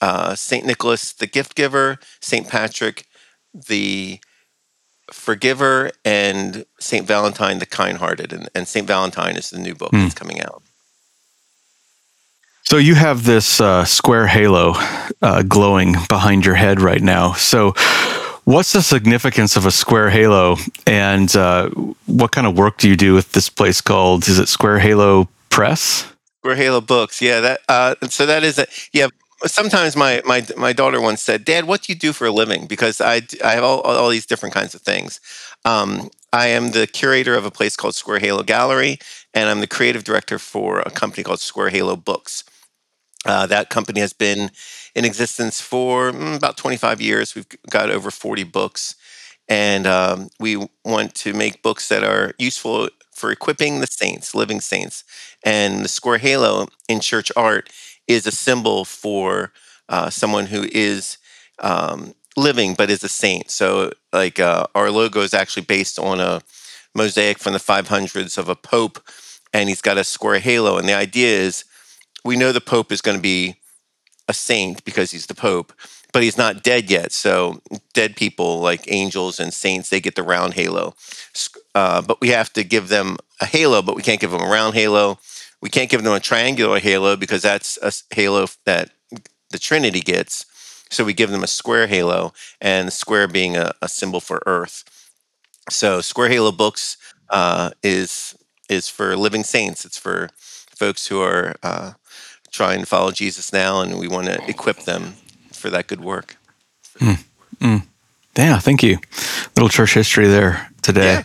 uh, 0.01 0.35
St. 0.35 0.65
Nicholas 0.65 1.13
the 1.13 1.27
gift 1.27 1.55
giver, 1.55 1.99
St. 2.21 2.49
Patrick 2.49 3.07
the 3.55 4.21
forgiver, 5.13 5.91
and 6.05 6.67
St. 6.81 7.07
Valentine 7.07 7.59
the 7.59 7.67
kind 7.67 7.99
hearted. 7.99 8.33
And, 8.33 8.49
and 8.55 8.69
St. 8.69 8.87
Valentine 8.87 9.37
is 9.37 9.51
the 9.51 9.59
new 9.59 9.75
book 9.75 9.93
mm. 9.93 10.03
that's 10.03 10.15
coming 10.15 10.41
out. 10.41 10.63
So 12.65 12.79
you 12.79 12.97
have 12.97 13.25
this 13.25 13.61
uh, 13.61 13.85
square 13.85 14.27
halo 14.27 14.75
uh, 15.23 15.43
glowing 15.43 15.95
behind 16.09 16.45
your 16.45 16.57
head 16.57 16.81
right 16.81 17.01
now. 17.01 17.35
So, 17.35 17.75
what's 18.43 18.73
the 18.73 18.83
significance 18.83 19.55
of 19.55 19.67
a 19.67 19.71
square 19.71 20.11
halo, 20.11 20.57
and 20.85 21.35
uh, 21.37 21.69
what 22.07 22.33
kind 22.33 22.45
of 22.45 22.59
work 22.59 22.79
do 22.79 22.89
you 22.89 22.97
do 22.97 23.15
with 23.15 23.33
this 23.33 23.49
place 23.49 23.81
called? 23.81 24.27
Is 24.27 24.41
it 24.41 24.49
Square 24.49 24.81
Halo 24.81 25.29
Press? 25.49 26.13
Square 26.41 26.57
Halo 26.57 26.81
Books, 26.81 27.23
yeah. 27.23 27.39
That 27.39 27.61
uh, 27.69 27.95
so 28.09 28.27
that 28.27 28.43
is 28.43 28.59
a 28.59 28.67
yeah 28.93 29.07
sometimes 29.45 29.97
my, 29.97 30.23
my 30.25 30.47
my 30.57 30.73
daughter 30.73 31.01
once 31.01 31.23
said, 31.23 31.45
"Dad, 31.45 31.65
what 31.67 31.83
do 31.83 31.93
you 31.93 31.99
do 31.99 32.13
for 32.13 32.27
a 32.27 32.31
living?" 32.31 32.67
Because 32.67 33.01
I 33.01 33.23
I 33.45 33.53
have 33.53 33.65
all, 33.65 33.81
all 33.83 34.09
these 34.09 34.27
different 34.27 34.55
kinds 34.55 34.75
of 34.75 34.83
things. 34.83 35.21
Um, 35.65 36.11
I 36.33 36.49
am 36.49 36.71
the 36.73 36.87
curator 36.87 37.35
of 37.35 37.45
a 37.45 37.51
place 37.51 37.77
called 37.77 37.95
Square 37.95 38.21
Halo 38.21 38.43
Gallery, 38.43 38.99
and 39.35 39.49
I'm 39.49 39.61
the 39.61 39.67
creative 39.67 40.05
director 40.05 40.39
for 40.39 40.81
a 40.81 40.91
company 40.91 41.23
called 41.23 41.41
Square 41.41 41.71
Halo 41.71 41.97
Books. 41.97 42.45
Uh, 43.25 43.47
that 43.47 43.71
company 43.71 44.01
has 44.01 44.13
been 44.13 44.51
in 44.95 45.05
existence 45.05 45.61
for 45.61 46.13
mm, 46.13 46.37
about 46.37 46.57
25 46.57 47.01
years. 47.01 47.35
We've 47.35 47.47
got 47.71 47.91
over 47.91 48.11
40 48.11 48.45
books, 48.45 48.95
and 49.49 49.87
um, 49.87 50.29
we 50.39 50.57
want 50.85 51.15
to 51.17 51.33
make 51.33 51.63
books 51.63 51.89
that 51.89 52.05
are 52.05 52.35
useful 52.39 52.89
for 53.13 53.33
equipping 53.33 53.81
the 53.81 53.87
saints, 53.89 54.35
living 54.35 54.61
saints. 54.61 55.03
And 55.45 55.85
the 55.85 55.89
Square 55.89 56.19
Halo 56.19 56.69
in 56.89 57.01
church 57.01 57.33
art 57.37 57.71
is 58.09 58.27
a 58.27 58.33
symbol 58.33 58.85
for 58.85 59.53
uh, 59.89 60.11
someone 60.11 60.47
who 60.47 60.67
is 60.73 61.19
um, 61.61 62.15
living 62.37 62.75
but 62.75 62.91
is 62.91 63.03
a 63.03 63.09
saint. 63.09 63.51
So, 63.51 63.93
like 64.13 64.39
uh, 64.39 64.67
our 64.75 64.91
logo 64.91 65.21
is 65.21 65.35
actually 65.35 65.65
based 65.65 65.99
on 65.99 66.21
a 66.21 66.43
mosaic 66.95 67.39
from 67.39 67.53
the 67.53 67.59
500s 67.59 68.39
of 68.39 68.49
a 68.49 68.57
pope, 68.57 69.01
and 69.53 69.69
he's 69.69 69.83
got 69.83 69.99
a 69.99 70.05
square 70.05 70.39
halo. 70.39 70.79
And 70.79 70.89
the 70.89 70.95
idea 70.95 71.39
is 71.39 71.65
we 72.25 72.37
know 72.37 72.53
the 72.53 72.61
pope 72.61 72.93
is 72.93 73.01
going 73.01 73.17
to 73.17 73.23
be 73.23 73.57
a 74.29 74.35
saint 74.35 74.85
because 74.85 75.13
he's 75.13 75.27
the 75.27 75.35
pope, 75.35 75.73
but 76.13 76.23
he's 76.23 76.39
not 76.39 76.63
dead 76.63 76.91
yet. 76.91 77.13
So, 77.13 77.61
dead 77.95 78.17
people 78.17 78.61
like 78.61 78.91
angels 78.91 79.41
and 79.41 79.53
saints, 79.53 79.89
they 79.89 80.01
get 80.01 80.15
the 80.15 80.23
round 80.23 80.55
halo. 80.55 80.95
Uh, 81.75 82.03
but 82.03 82.21
we 82.21 82.29
have 82.29 82.53
to 82.55 82.65
give 82.65 82.89
them 82.89 83.19
a 83.41 83.47
halo, 83.47 83.83
but 83.83 83.97
we 83.97 84.03
can't 84.03 84.21
give 84.21 84.31
them 84.31 84.43
a 84.43 84.49
round 84.49 84.75
halo 84.75 85.19
we 85.67 85.71
can't 85.71 85.91
give 85.91 86.05
them 86.05 86.13
a 86.13 86.21
triangular 86.21 86.79
halo 86.79 87.17
because 87.17 87.43
that's 87.43 87.77
a 87.83 87.91
halo 88.15 88.47
that 88.67 88.91
the 89.51 89.59
Trinity 89.59 90.01
gets. 90.01 90.47
So 90.91 91.05
we 91.05 91.13
give 91.13 91.31
them 91.31 91.43
a 91.43 91.49
square 91.49 91.89
halo, 91.89 92.33
and 92.61 92.87
the 92.87 92.93
square 92.93 93.27
being 93.27 93.57
a, 93.57 93.73
a 93.83 93.89
symbol 93.89 94.21
for 94.21 94.41
Earth. 94.47 94.85
So 95.69 96.01
Square 96.01 96.29
Halo 96.29 96.53
Books 96.53 96.97
uh, 97.31 97.71
is 97.83 98.37
is 98.69 98.89
for 98.89 99.17
living 99.17 99.43
saints. 99.43 99.85
It's 99.85 99.99
for 99.99 100.29
folks 100.37 101.09
who 101.09 101.21
are 101.21 101.57
uh, 101.65 101.95
trying 102.53 102.79
to 102.79 102.87
follow 102.87 103.11
Jesus 103.11 103.53
now, 103.53 103.81
and 103.81 103.99
we 103.99 104.07
want 104.07 104.29
to 104.29 104.49
equip 104.49 104.85
them 104.85 105.15
for 105.53 105.69
that 105.71 105.89
good 105.89 106.01
work. 106.01 106.37
Mm, 107.01 107.25
mm. 107.59 107.83
Yeah, 108.37 108.61
thank 108.61 108.85
you. 108.85 108.99
Little 109.57 109.69
church 109.69 109.95
history 109.95 110.29
there 110.29 110.71
today. 110.83 111.15
Yeah. 111.15 111.23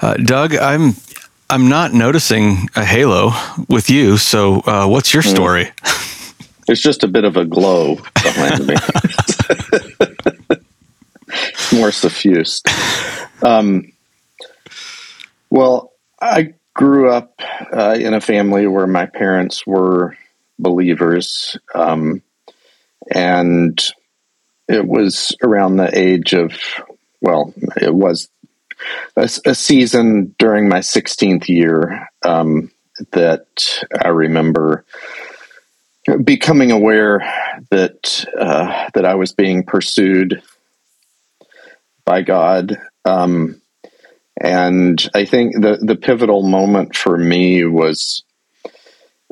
Uh, 0.00 0.14
Doug, 0.14 0.54
I'm 0.54 0.94
I'm 1.50 1.68
not 1.68 1.92
noticing 1.92 2.68
a 2.74 2.84
halo 2.84 3.32
with 3.68 3.90
you. 3.90 4.16
So, 4.16 4.60
uh, 4.60 4.86
what's 4.86 5.12
your 5.12 5.22
hmm. 5.22 5.28
story? 5.28 5.72
There's 6.66 6.80
just 6.80 7.04
a 7.04 7.08
bit 7.08 7.24
of 7.24 7.36
a 7.36 7.44
glow 7.44 7.96
behind 8.14 8.66
me. 8.66 8.74
more 11.74 11.92
suffused. 11.92 12.66
Um, 13.42 13.92
well, 15.50 15.92
I 16.20 16.54
grew 16.74 17.10
up 17.10 17.40
uh, 17.72 17.96
in 18.00 18.14
a 18.14 18.20
family 18.20 18.66
where 18.66 18.86
my 18.86 19.06
parents 19.06 19.66
were 19.66 20.16
believers, 20.58 21.58
um, 21.74 22.22
and 23.12 23.78
it 24.68 24.86
was 24.86 25.36
around 25.42 25.76
the 25.76 25.90
age 25.96 26.32
of, 26.32 26.52
well, 27.20 27.52
it 27.80 27.94
was 27.94 28.28
a, 29.16 29.28
a 29.46 29.54
season 29.54 30.34
during 30.38 30.68
my 30.68 30.80
16th 30.80 31.48
year 31.48 32.08
um, 32.24 32.70
that 33.12 33.46
I 34.00 34.08
remember 34.08 34.84
becoming 36.22 36.70
aware 36.70 37.20
that 37.70 38.26
uh, 38.38 38.90
that 38.94 39.04
I 39.04 39.14
was 39.14 39.32
being 39.32 39.64
pursued 39.64 40.42
by 42.04 42.22
God. 42.22 42.76
Um, 43.04 43.60
and 44.40 45.08
I 45.14 45.24
think 45.24 45.54
the 45.54 45.78
the 45.80 45.96
pivotal 45.96 46.42
moment 46.42 46.96
for 46.96 47.16
me 47.16 47.64
was 47.64 48.24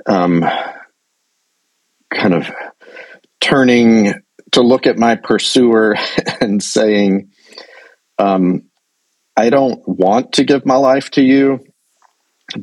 um, 0.07 0.45
kind 2.12 2.35
of 2.35 2.51
turning 3.41 4.15
to 4.53 4.62
look 4.62 4.87
at 4.87 4.99
my 4.99 5.17
pursuer 5.17 5.97
and 6.41 6.62
saying, 6.62 7.31
um, 8.19 8.62
I 9.37 9.51
don't 9.51 9.81
want 9.87 10.33
to 10.33 10.45
give 10.45 10.66
my 10.66 10.77
life 10.77 11.11
to 11.12 11.23
you, 11.23 11.64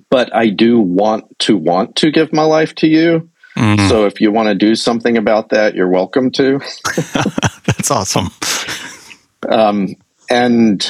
but 0.09 0.35
I 0.35 0.49
do 0.49 0.79
want 0.79 1.39
to 1.39 1.57
want 1.57 1.95
to 1.97 2.11
give 2.11 2.31
my 2.31 2.43
life 2.43 2.75
to 2.75 2.87
you. 2.87 3.29
Mm. 3.55 3.89
So 3.89 4.05
if 4.05 4.21
you 4.21 4.31
want 4.31 4.49
to 4.49 4.55
do 4.55 4.75
something 4.75 5.17
about 5.17 5.49
that, 5.49 5.75
you're 5.75 5.89
welcome 5.89 6.31
to. 6.31 6.59
That's 7.65 7.91
awesome. 7.91 8.29
Um, 9.49 9.95
and 10.29 10.87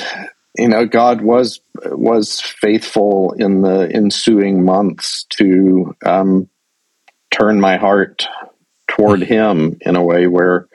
you 0.57 0.67
know, 0.67 0.85
God 0.85 1.21
was 1.21 1.61
was 1.85 2.41
faithful 2.41 3.33
in 3.37 3.61
the 3.61 3.89
ensuing 3.93 4.65
months 4.65 5.25
to 5.31 5.95
um, 6.05 6.49
turn 7.31 7.61
my 7.61 7.77
heart 7.77 8.27
toward 8.87 9.21
Him 9.21 9.77
in 9.81 9.95
a 9.95 10.03
way 10.03 10.27
where 10.27 10.67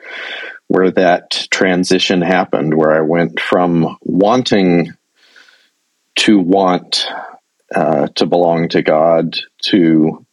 where 0.67 0.91
that 0.91 1.47
transition 1.51 2.21
happened, 2.21 2.73
where 2.75 2.91
I 2.91 3.01
went 3.01 3.39
from 3.39 3.97
wanting 4.01 4.93
to 6.17 6.39
want 6.39 7.07
uh, 7.73 8.07
to 8.15 8.25
belong 8.25 8.69
to 8.69 8.81
God 8.81 9.37
to 9.63 10.25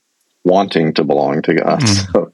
wanting 0.45 0.95
to 0.95 1.05
belong 1.05 1.42
to 1.42 1.55
God. 1.55 1.81
Mm. 1.81 2.09
So, 2.12 2.33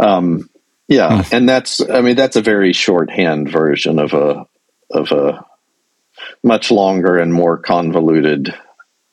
um, 0.00 0.48
yeah, 0.88 1.22
mm. 1.22 1.32
and 1.32 1.48
that's 1.48 1.80
I 1.80 2.00
mean 2.00 2.16
that's 2.16 2.36
a 2.36 2.42
very 2.42 2.72
shorthand 2.72 3.50
version 3.50 3.98
of 3.98 4.14
a 4.14 4.46
of 4.90 5.12
a 5.12 5.44
much 6.42 6.70
longer 6.70 7.18
and 7.18 7.32
more 7.32 7.58
convoluted 7.58 8.54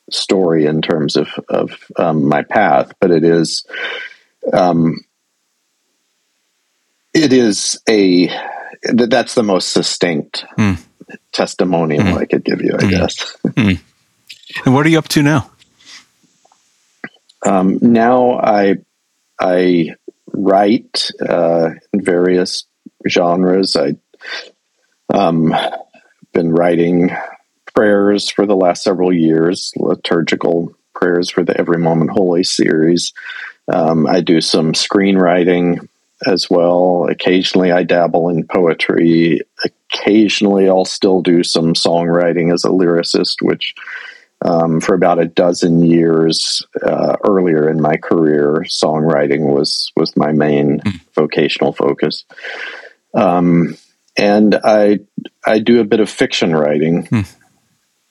story 0.09 0.65
in 0.65 0.81
terms 0.81 1.15
of 1.15 1.27
of 1.49 1.71
um, 1.97 2.25
my 2.25 2.43
path, 2.43 2.93
but 2.99 3.11
it 3.11 3.23
is 3.23 3.65
um, 4.53 4.99
it 7.13 7.33
is 7.33 7.79
a 7.89 8.29
that's 8.83 9.35
the 9.35 9.43
most 9.43 9.69
succinct 9.69 10.45
mm. 10.57 10.79
testimonial 11.31 12.03
mm. 12.03 12.17
I 12.17 12.25
could 12.25 12.43
give 12.43 12.61
you, 12.61 12.73
I 12.73 12.83
mm. 12.83 12.89
guess. 12.89 13.35
Hmm. 13.57 13.71
and 14.65 14.73
what 14.73 14.85
are 14.85 14.89
you 14.89 14.99
up 14.99 15.07
to 15.09 15.23
now? 15.23 15.51
Um, 17.45 17.79
now 17.81 18.39
I 18.39 18.75
I 19.39 19.95
write 20.27 21.11
uh, 21.27 21.71
in 21.93 22.03
various 22.03 22.65
genres. 23.07 23.75
I 23.75 23.95
um, 25.13 25.53
been 26.33 26.51
writing 26.51 27.11
prayers 27.73 28.29
for 28.29 28.45
the 28.45 28.55
last 28.55 28.83
several 28.83 29.13
years, 29.13 29.71
liturgical 29.75 30.75
prayers 30.93 31.29
for 31.29 31.43
the 31.43 31.57
Every 31.57 31.77
Moment 31.77 32.11
Holy 32.11 32.43
series. 32.43 33.13
Um, 33.71 34.07
I 34.07 34.21
do 34.21 34.41
some 34.41 34.73
screenwriting 34.73 35.87
as 36.25 36.49
well. 36.49 37.07
Occasionally, 37.09 37.71
I 37.71 37.83
dabble 37.83 38.29
in 38.29 38.45
poetry. 38.45 39.41
Occasionally, 39.63 40.69
I'll 40.69 40.85
still 40.85 41.21
do 41.21 41.43
some 41.43 41.73
songwriting 41.73 42.53
as 42.53 42.65
a 42.65 42.69
lyricist, 42.69 43.41
which 43.41 43.73
um, 44.45 44.79
for 44.79 44.95
about 44.95 45.19
a 45.19 45.25
dozen 45.25 45.83
years 45.83 46.65
uh, 46.83 47.17
earlier 47.25 47.69
in 47.69 47.81
my 47.81 47.97
career, 47.97 48.65
songwriting 48.67 49.53
was 49.53 49.91
was 49.95 50.15
my 50.15 50.31
main 50.31 50.79
mm. 50.79 50.99
vocational 51.13 51.73
focus. 51.73 52.25
Um, 53.13 53.77
and 54.17 54.55
I 54.63 54.99
I 55.45 55.59
do 55.59 55.79
a 55.79 55.85
bit 55.85 55.99
of 55.99 56.09
fiction 56.09 56.55
writing 56.55 57.07
mm. 57.07 57.35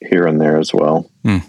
here 0.00 0.26
and 0.26 0.40
there 0.40 0.58
as 0.58 0.72
well. 0.72 1.10
Mm. 1.24 1.44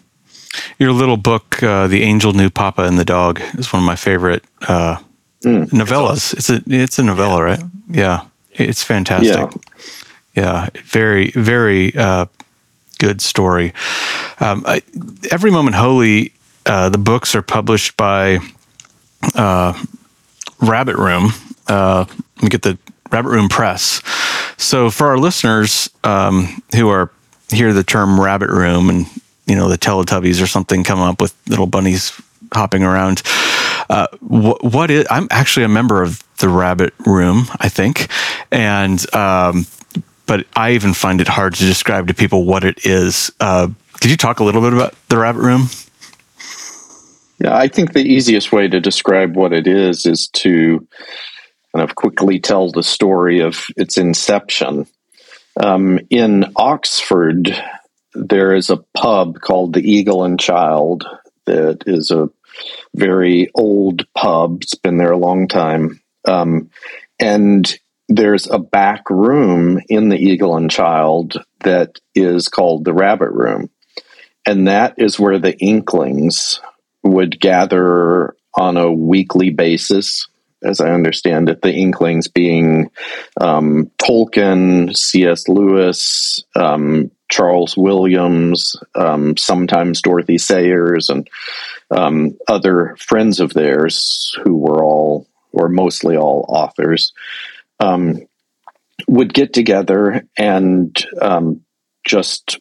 Your 0.77 0.93
little 0.93 1.17
book, 1.17 1.61
uh, 1.61 1.87
"The 1.87 2.03
Angel 2.03 2.33
Knew 2.33 2.49
Papa 2.49 2.83
and 2.83 2.97
the 2.97 3.05
Dog," 3.05 3.41
is 3.57 3.71
one 3.73 3.81
of 3.81 3.85
my 3.87 3.95
favorite 3.95 4.43
uh, 4.67 4.97
mm. 5.43 5.69
novellas. 5.69 6.33
It's 6.33 6.49
a 6.49 6.61
it's 6.67 6.99
a 6.99 7.03
novella, 7.03 7.43
right? 7.43 7.63
Yeah, 7.89 8.25
it's 8.51 8.83
fantastic. 8.83 9.61
Yeah, 10.35 10.69
yeah 10.73 10.81
very 10.85 11.31
very 11.31 11.95
uh, 11.95 12.25
good 12.99 13.21
story. 13.21 13.73
Um, 14.39 14.63
I, 14.67 14.81
Every 15.31 15.51
Moment 15.51 15.75
Holy. 15.75 16.33
Uh, 16.65 16.87
the 16.89 16.99
books 16.99 17.33
are 17.33 17.41
published 17.41 17.97
by 17.97 18.37
uh, 19.33 19.73
Rabbit 20.61 20.97
Room. 20.97 21.31
Uh, 21.67 22.05
let 22.35 22.43
me 22.43 22.49
get 22.49 22.61
the 22.61 22.77
Rabbit 23.11 23.29
Room 23.29 23.49
Press. 23.49 24.01
So 24.57 24.91
for 24.91 25.07
our 25.07 25.17
listeners 25.17 25.89
um, 26.03 26.61
who 26.75 26.89
are 26.89 27.11
hear 27.51 27.73
the 27.73 27.83
term 27.83 28.19
Rabbit 28.19 28.49
Room 28.49 28.89
and 28.89 29.07
you 29.47 29.55
know 29.55 29.67
the 29.67 29.77
Teletubbies 29.77 30.43
or 30.43 30.47
something 30.47 30.83
come 30.83 30.99
up 30.99 31.21
with 31.21 31.35
little 31.47 31.65
bunnies 31.65 32.19
hopping 32.53 32.83
around. 32.83 33.23
Uh, 33.89 34.07
wh- 34.19 34.63
what 34.63 34.91
is? 34.91 35.07
I'm 35.09 35.27
actually 35.31 35.65
a 35.65 35.69
member 35.69 36.01
of 36.01 36.23
the 36.37 36.49
Rabbit 36.49 36.93
Room, 37.05 37.45
I 37.59 37.69
think, 37.69 38.07
and 38.51 39.03
um, 39.15 39.65
but 40.25 40.45
I 40.55 40.73
even 40.73 40.93
find 40.93 41.21
it 41.21 41.27
hard 41.27 41.55
to 41.55 41.65
describe 41.65 42.07
to 42.07 42.13
people 42.13 42.45
what 42.45 42.63
it 42.63 42.85
is. 42.85 43.31
Uh, 43.39 43.69
could 43.99 44.11
you 44.11 44.17
talk 44.17 44.39
a 44.39 44.43
little 44.43 44.61
bit 44.61 44.73
about 44.73 44.93
the 45.09 45.17
Rabbit 45.17 45.41
Room? 45.41 45.69
Yeah, 47.43 47.55
I 47.55 47.67
think 47.67 47.93
the 47.93 48.03
easiest 48.03 48.51
way 48.51 48.67
to 48.67 48.79
describe 48.79 49.35
what 49.35 49.53
it 49.53 49.65
is 49.65 50.05
is 50.05 50.27
to 50.33 50.87
kind 51.73 51.89
of 51.89 51.95
quickly 51.95 52.39
tell 52.39 52.71
the 52.71 52.83
story 52.83 53.39
of 53.39 53.65
its 53.77 53.97
inception. 53.97 54.85
Um, 55.59 55.99
in 56.09 56.51
Oxford, 56.55 57.49
there 58.13 58.53
is 58.53 58.69
a 58.69 58.83
pub 58.93 59.39
called 59.39 59.73
the 59.73 59.81
Eagle 59.81 60.23
and 60.23 60.39
Child 60.39 61.05
that 61.45 61.83
is 61.87 62.11
a 62.11 62.29
very 62.95 63.49
old 63.55 64.05
pub. 64.13 64.59
It's 64.61 64.75
been 64.75 64.97
there 64.97 65.11
a 65.11 65.17
long 65.17 65.47
time. 65.47 66.01
Um, 66.25 66.69
and 67.19 67.79
there's 68.07 68.49
a 68.49 68.59
back 68.59 69.09
room 69.09 69.79
in 69.87 70.09
the 70.09 70.17
Eagle 70.17 70.57
and 70.57 70.69
Child 70.69 71.43
that 71.61 71.99
is 72.15 72.47
called 72.47 72.85
the 72.85 72.93
Rabbit 72.93 73.31
Room. 73.31 73.69
And 74.45 74.67
that 74.67 74.95
is 74.97 75.19
where 75.19 75.37
the 75.37 75.57
Inklings 75.59 76.59
would 77.03 77.39
gather 77.39 78.35
on 78.55 78.77
a 78.77 78.91
weekly 78.91 79.51
basis 79.51 80.27
as 80.63 80.81
I 80.81 80.91
understand 80.91 81.49
it, 81.49 81.61
the 81.61 81.73
Inklings 81.73 82.27
being 82.27 82.91
um, 83.39 83.91
Tolkien, 83.97 84.95
C.S. 84.95 85.47
Lewis, 85.47 86.43
um, 86.55 87.11
Charles 87.29 87.77
Williams, 87.77 88.75
um, 88.95 89.37
sometimes 89.37 90.01
Dorothy 90.01 90.37
Sayers, 90.37 91.09
and 91.09 91.29
um, 91.91 92.37
other 92.47 92.95
friends 92.99 93.39
of 93.39 93.53
theirs 93.53 94.37
who 94.43 94.55
were 94.55 94.83
all, 94.83 95.27
or 95.51 95.69
mostly 95.69 96.17
all, 96.17 96.45
authors, 96.47 97.13
um, 97.79 98.27
would 99.07 99.33
get 99.33 99.53
together 99.53 100.27
and 100.37 101.05
um, 101.21 101.61
just 102.03 102.59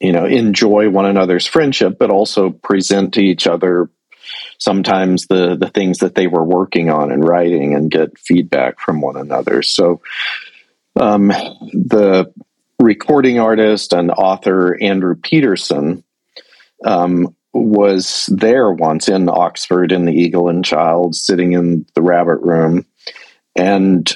you 0.00 0.12
know 0.12 0.26
enjoy 0.26 0.90
one 0.90 1.06
another's 1.06 1.46
friendship 1.46 1.96
but 1.98 2.10
also 2.10 2.50
present 2.50 3.14
to 3.14 3.20
each 3.22 3.46
other 3.46 3.90
sometimes 4.58 5.26
the 5.26 5.56
the 5.56 5.68
things 5.68 5.98
that 5.98 6.14
they 6.14 6.26
were 6.26 6.44
working 6.44 6.90
on 6.90 7.12
and 7.12 7.26
writing 7.26 7.74
and 7.74 7.90
get 7.90 8.18
feedback 8.18 8.80
from 8.80 9.00
one 9.00 9.16
another. 9.16 9.62
So 9.62 10.00
um, 10.98 11.28
the 11.28 12.32
recording 12.78 13.38
artist 13.38 13.92
and 13.92 14.10
author 14.10 14.76
Andrew 14.82 15.14
Peterson 15.14 16.04
um, 16.84 17.35
was 17.64 18.28
there 18.32 18.70
once 18.70 19.08
in 19.08 19.28
Oxford 19.28 19.92
in 19.92 20.04
the 20.04 20.12
Eagle 20.12 20.48
and 20.48 20.64
Child, 20.64 21.14
sitting 21.14 21.52
in 21.52 21.86
the 21.94 22.02
rabbit 22.02 22.40
room, 22.40 22.86
and 23.54 24.12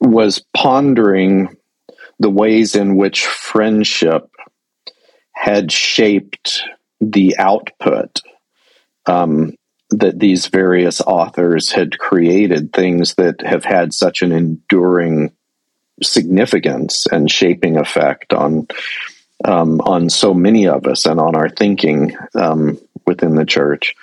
was 0.00 0.44
pondering 0.54 1.56
the 2.18 2.30
ways 2.30 2.74
in 2.74 2.96
which 2.96 3.26
friendship 3.26 4.30
had 5.32 5.72
shaped 5.72 6.62
the 7.00 7.36
output 7.38 8.20
um, 9.06 9.54
that 9.90 10.18
these 10.18 10.46
various 10.46 11.00
authors 11.00 11.72
had 11.72 11.98
created 11.98 12.72
things 12.72 13.14
that 13.14 13.40
have 13.40 13.64
had 13.64 13.92
such 13.92 14.22
an 14.22 14.32
enduring 14.32 15.32
significance 16.02 17.06
and 17.10 17.30
shaping 17.30 17.76
effect 17.76 18.32
on 18.32 18.66
um, 19.44 19.80
on 19.80 20.10
so 20.10 20.34
many 20.34 20.66
of 20.66 20.86
us 20.86 21.06
and 21.06 21.20
on 21.20 21.36
our 21.36 21.48
thinking 21.48 22.16
um, 22.34 22.78
within 23.06 23.34
the 23.34 23.46
church. 23.46 23.94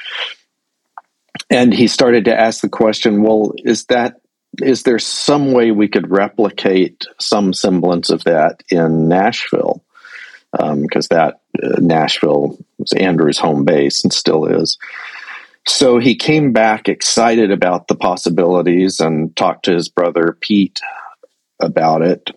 And 1.50 1.74
he 1.74 1.88
started 1.88 2.26
to 2.26 2.40
ask 2.40 2.62
the 2.62 2.70
question, 2.70 3.24
well, 3.24 3.54
is 3.58 3.86
that 3.86 4.20
is 4.62 4.84
there 4.84 5.00
some 5.00 5.52
way 5.52 5.72
we 5.72 5.88
could 5.88 6.10
replicate 6.10 7.06
some 7.20 7.54
semblance 7.54 8.10
of 8.10 8.24
that 8.24 8.64
in 8.72 9.08
Nashville? 9.08 9.84
Because 10.52 11.08
um, 11.12 11.18
that 11.18 11.42
uh, 11.62 11.80
Nashville 11.80 12.58
was 12.80 12.92
Andrew's 12.94 13.38
home 13.38 13.66
base 13.66 14.04
and 14.04 14.12
still 14.12 14.46
is. 14.46 14.78
So 15.68 16.00
he 16.00 16.16
came 16.16 16.54
back 16.54 16.88
excited 16.88 17.52
about 17.52 17.88
the 17.88 17.96
possibilities 17.96 19.00
and 19.00 19.36
talked 19.36 19.66
to 19.66 19.74
his 19.74 19.90
brother 19.90 20.38
Pete 20.40 20.80
about 21.60 22.02
it. 22.02 22.32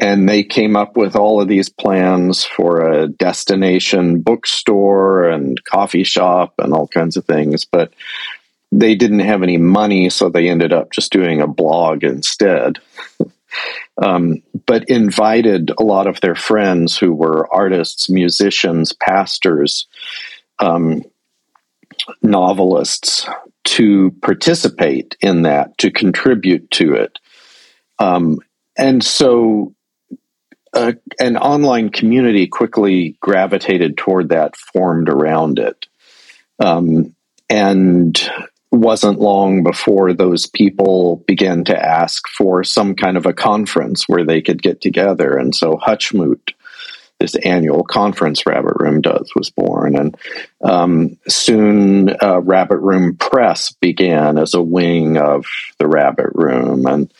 And 0.00 0.28
they 0.28 0.44
came 0.44 0.76
up 0.76 0.96
with 0.96 1.16
all 1.16 1.40
of 1.40 1.48
these 1.48 1.68
plans 1.68 2.44
for 2.44 2.92
a 2.92 3.08
destination 3.08 4.20
bookstore 4.20 5.28
and 5.28 5.62
coffee 5.64 6.04
shop 6.04 6.54
and 6.58 6.72
all 6.72 6.86
kinds 6.86 7.16
of 7.16 7.24
things. 7.24 7.64
But 7.64 7.92
they 8.70 8.94
didn't 8.94 9.20
have 9.20 9.42
any 9.42 9.56
money, 9.56 10.10
so 10.10 10.28
they 10.28 10.48
ended 10.48 10.72
up 10.72 10.92
just 10.92 11.10
doing 11.10 11.40
a 11.40 11.48
blog 11.48 12.04
instead. 12.04 12.78
um, 14.02 14.42
but 14.66 14.88
invited 14.88 15.72
a 15.78 15.82
lot 15.82 16.06
of 16.06 16.20
their 16.20 16.34
friends 16.34 16.96
who 16.96 17.12
were 17.12 17.52
artists, 17.52 18.08
musicians, 18.08 18.92
pastors, 18.92 19.86
um, 20.58 21.02
novelists 22.22 23.26
to 23.64 24.10
participate 24.22 25.16
in 25.20 25.42
that, 25.42 25.76
to 25.78 25.90
contribute 25.90 26.70
to 26.70 26.94
it. 26.94 27.18
Um, 27.98 28.38
and 28.76 29.02
so 29.02 29.74
an 30.74 31.36
online 31.36 31.90
community 31.90 32.46
quickly 32.46 33.16
gravitated 33.20 33.96
toward 33.96 34.30
that, 34.30 34.56
formed 34.56 35.08
around 35.08 35.58
it. 35.58 35.86
Um, 36.58 37.14
and 37.50 38.30
wasn't 38.70 39.18
long 39.18 39.62
before 39.62 40.12
those 40.12 40.46
people 40.46 41.24
began 41.26 41.64
to 41.64 41.78
ask 41.78 42.28
for 42.28 42.62
some 42.64 42.94
kind 42.94 43.16
of 43.16 43.26
a 43.26 43.32
conference 43.32 44.04
where 44.06 44.24
they 44.24 44.42
could 44.42 44.62
get 44.62 44.80
together. 44.80 45.36
And 45.36 45.54
so 45.54 45.76
Hutchmoot, 45.76 46.52
this 47.18 47.34
annual 47.34 47.82
conference 47.82 48.46
Rabbit 48.46 48.74
Room 48.76 49.00
does, 49.00 49.32
was 49.34 49.50
born. 49.50 49.96
And 49.96 50.16
um, 50.62 51.16
soon 51.26 52.10
uh, 52.22 52.40
Rabbit 52.40 52.78
Room 52.78 53.16
Press 53.16 53.72
began 53.72 54.36
as 54.36 54.54
a 54.54 54.62
wing 54.62 55.16
of 55.16 55.46
the 55.78 55.88
Rabbit 55.88 56.30
Room. 56.34 56.86
And 56.86 57.12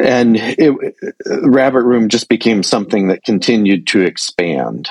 and 0.00 0.36
it, 0.36 0.94
Rabbit 1.26 1.82
Room 1.82 2.08
just 2.08 2.28
became 2.28 2.62
something 2.62 3.08
that 3.08 3.24
continued 3.24 3.86
to 3.88 4.02
expand. 4.02 4.88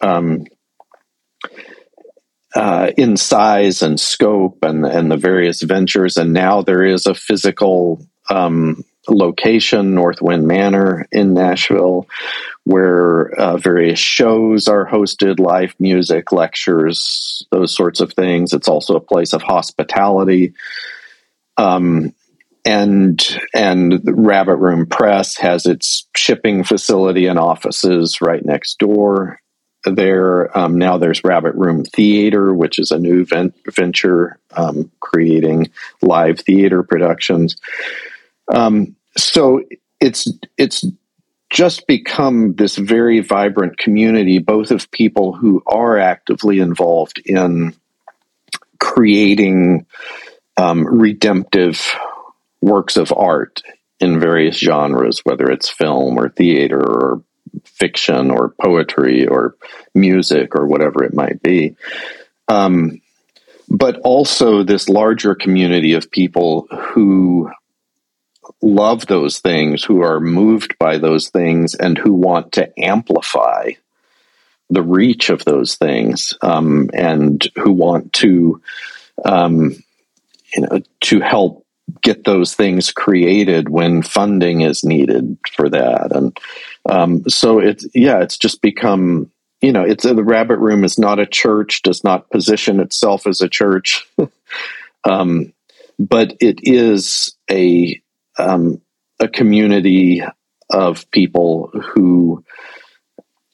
Um, 0.00 0.44
uh, 2.54 2.90
in 2.96 3.16
size 3.16 3.82
and 3.82 4.00
scope 4.00 4.58
and, 4.62 4.84
and 4.84 5.10
the 5.10 5.16
various 5.16 5.62
ventures. 5.62 6.16
And 6.16 6.32
now 6.32 6.62
there 6.62 6.82
is 6.82 7.06
a 7.06 7.14
physical 7.14 8.04
um, 8.30 8.84
location, 9.08 9.94
Northwind 9.94 10.46
Manor 10.46 11.06
in 11.12 11.34
Nashville, 11.34 12.08
where 12.64 13.30
uh, 13.32 13.56
various 13.58 13.98
shows 13.98 14.68
are 14.68 14.86
hosted, 14.86 15.38
live 15.38 15.74
music, 15.78 16.32
lectures, 16.32 17.46
those 17.50 17.74
sorts 17.74 18.00
of 18.00 18.12
things. 18.12 18.52
It's 18.52 18.68
also 18.68 18.96
a 18.96 19.00
place 19.00 19.32
of 19.32 19.42
hospitality. 19.42 20.54
Um, 21.56 22.14
and 22.68 23.40
and 23.54 24.02
Rabbit 24.04 24.56
Room 24.56 24.84
Press 24.84 25.38
has 25.38 25.64
its 25.64 26.06
shipping 26.14 26.64
facility 26.64 27.26
and 27.26 27.38
offices 27.38 28.20
right 28.20 28.44
next 28.44 28.78
door 28.78 29.40
there. 29.84 30.56
Um, 30.56 30.76
now 30.76 30.98
there's 30.98 31.24
Rabbit 31.24 31.54
Room 31.54 31.82
Theater, 31.82 32.52
which 32.52 32.78
is 32.78 32.90
a 32.90 32.98
new 32.98 33.24
vent- 33.24 33.54
venture 33.74 34.38
um, 34.54 34.90
creating 35.00 35.70
live 36.02 36.40
theater 36.40 36.82
productions. 36.82 37.56
Um, 38.52 38.96
so 39.16 39.62
it's 39.98 40.30
it's 40.58 40.84
just 41.48 41.86
become 41.86 42.52
this 42.52 42.76
very 42.76 43.20
vibrant 43.20 43.78
community, 43.78 44.40
both 44.40 44.70
of 44.72 44.90
people 44.90 45.32
who 45.32 45.62
are 45.66 45.96
actively 45.96 46.58
involved 46.58 47.22
in 47.24 47.74
creating 48.78 49.86
um, 50.58 50.86
redemptive 50.86 51.80
works 52.60 52.96
of 52.96 53.12
art 53.12 53.62
in 54.00 54.20
various 54.20 54.56
genres, 54.56 55.20
whether 55.24 55.50
it's 55.50 55.68
film 55.68 56.18
or 56.18 56.28
theater 56.28 56.80
or 56.80 57.22
fiction 57.64 58.30
or 58.30 58.54
poetry 58.60 59.26
or 59.26 59.56
music 59.94 60.54
or 60.54 60.66
whatever 60.66 61.04
it 61.04 61.14
might 61.14 61.42
be. 61.42 61.76
Um, 62.48 63.00
but 63.68 64.00
also 64.00 64.62
this 64.62 64.88
larger 64.88 65.34
community 65.34 65.92
of 65.92 66.10
people 66.10 66.66
who 66.70 67.50
love 68.62 69.06
those 69.06 69.40
things, 69.40 69.84
who 69.84 70.02
are 70.02 70.20
moved 70.20 70.76
by 70.78 70.98
those 70.98 71.28
things, 71.28 71.74
and 71.74 71.98
who 71.98 72.12
want 72.12 72.52
to 72.52 72.72
amplify 72.82 73.72
the 74.70 74.82
reach 74.82 75.30
of 75.30 75.44
those 75.44 75.76
things, 75.76 76.34
um, 76.42 76.90
and 76.94 77.46
who 77.56 77.72
want 77.72 78.12
to, 78.14 78.60
um, 79.24 79.76
you 80.54 80.62
know, 80.62 80.80
to 81.00 81.20
help 81.20 81.66
get 82.02 82.24
those 82.24 82.54
things 82.54 82.92
created 82.92 83.68
when 83.68 84.02
funding 84.02 84.60
is 84.60 84.84
needed 84.84 85.38
for 85.54 85.68
that. 85.68 86.14
And 86.14 86.38
um, 86.88 87.28
so 87.28 87.58
it's, 87.58 87.86
yeah, 87.94 88.20
it's 88.20 88.38
just 88.38 88.62
become, 88.62 89.30
you 89.60 89.72
know, 89.72 89.82
it's 89.82 90.04
the 90.04 90.24
rabbit 90.24 90.58
room 90.58 90.84
is 90.84 90.98
not 90.98 91.18
a 91.18 91.26
church, 91.26 91.82
does 91.82 92.04
not 92.04 92.30
position 92.30 92.80
itself 92.80 93.26
as 93.26 93.40
a 93.40 93.48
church. 93.48 94.06
um, 95.04 95.52
but 95.98 96.36
it 96.40 96.60
is 96.62 97.34
a, 97.50 98.00
um, 98.38 98.80
a 99.18 99.28
community 99.28 100.22
of 100.70 101.10
people 101.10 101.70
who 101.72 102.44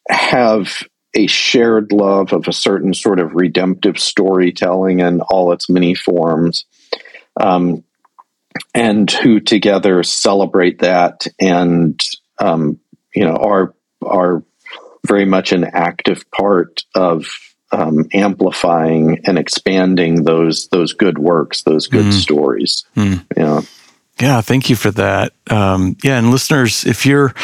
have 0.09 0.83
a 1.15 1.27
shared 1.27 1.93
love 1.93 2.33
of 2.33 2.49
a 2.49 2.53
certain 2.53 2.93
sort 2.93 3.21
of 3.21 3.35
redemptive 3.35 3.99
storytelling 3.99 5.01
in 5.01 5.21
all 5.21 5.53
its 5.53 5.71
many 5.71 5.95
forms. 5.95 6.65
Um, 7.41 7.85
and 8.75 9.11
who 9.11 9.41
together 9.41 10.03
celebrate 10.03 10.81
that 10.81 11.27
and 11.41 12.01
um, 12.39 12.79
you 13.15 13.25
know 13.25 13.37
are 13.37 13.75
are 14.03 14.43
very 15.07 15.25
much 15.25 15.53
an 15.53 15.65
active 15.65 16.31
part 16.31 16.83
of 16.95 17.27
um, 17.73 18.07
amplifying 18.13 19.21
and 19.27 19.39
expanding 19.39 20.25
those 20.25 20.69
those 20.69 20.93
good 20.93 21.19
works, 21.19 21.63
those 21.63 21.87
good 21.87 22.07
mm. 22.07 22.13
stories. 22.13 22.85
Mm. 22.97 23.25
Yeah, 23.37 23.61
yeah. 24.21 24.41
Thank 24.41 24.71
you 24.71 24.77
for 24.77 24.91
that. 24.93 25.33
Um, 25.51 25.97
yeah, 26.03 26.19
and 26.19 26.31
listeners, 26.31 26.85
if 26.85 27.05
you're 27.05 27.35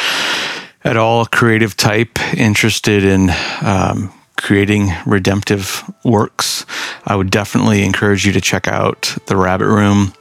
at 0.83 0.97
all 0.97 1.25
creative 1.25 1.77
type 1.77 2.17
interested 2.33 3.03
in 3.03 3.29
um, 3.61 4.11
creating 4.37 4.89
redemptive 5.05 5.83
works, 6.03 6.65
I 7.05 7.15
would 7.15 7.29
definitely 7.29 7.83
encourage 7.83 8.25
you 8.25 8.31
to 8.33 8.41
check 8.41 8.67
out 8.67 9.15
the 9.27 9.35
Rabbit 9.35 9.67
Room 9.67 10.13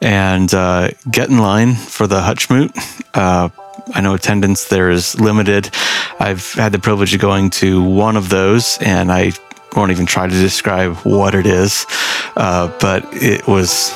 and 0.00 0.52
uh, 0.54 0.90
get 1.10 1.28
in 1.28 1.38
line 1.38 1.74
for 1.74 2.06
the 2.06 2.20
Hutchmoot. 2.20 2.76
Uh, 3.14 3.48
I 3.94 4.00
know 4.00 4.14
attendance 4.14 4.64
there 4.64 4.90
is 4.90 5.18
limited. 5.20 5.70
I've 6.18 6.52
had 6.52 6.72
the 6.72 6.78
privilege 6.78 7.14
of 7.14 7.20
going 7.20 7.50
to 7.50 7.82
one 7.82 8.16
of 8.16 8.28
those, 8.28 8.78
and 8.80 9.10
I 9.10 9.32
won't 9.74 9.90
even 9.90 10.06
try 10.06 10.26
to 10.26 10.34
describe 10.34 10.96
what 10.98 11.34
it 11.34 11.46
is, 11.46 11.86
uh, 12.36 12.72
but 12.80 13.04
it 13.12 13.46
was 13.46 13.94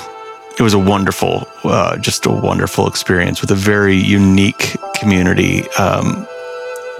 it 0.59 0.63
was 0.63 0.75
a 0.75 0.79
wonderful, 0.79 1.49
uh, 1.65 1.97
just 1.97 2.27
a 2.27 2.31
wonderful 2.31 2.87
experience 2.87 3.41
with 3.41 3.51
a 3.51 3.55
very 3.55 3.97
unique 3.97 4.77
community. 4.95 5.69
Um, 5.71 6.27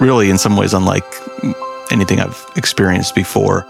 really, 0.01 0.31
in 0.31 0.39
some 0.39 0.57
ways, 0.57 0.75
unlike 0.75 1.05
anything 1.91 2.21
I've 2.21 2.45
experienced 2.57 3.15
before. 3.15 3.67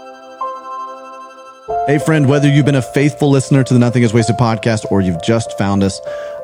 Hey, 1.85 1.97
friend, 1.97 2.29
whether 2.29 2.47
you've 2.47 2.65
been 2.65 2.75
a 2.75 2.81
faithful 2.81 3.29
listener 3.29 3.61
to 3.61 3.73
the 3.73 3.79
Nothing 3.79 4.03
is 4.03 4.13
Wasted 4.13 4.37
podcast 4.37 4.89
or 4.89 5.01
you've 5.01 5.21
just 5.21 5.57
found 5.57 5.83
us, 5.83 5.99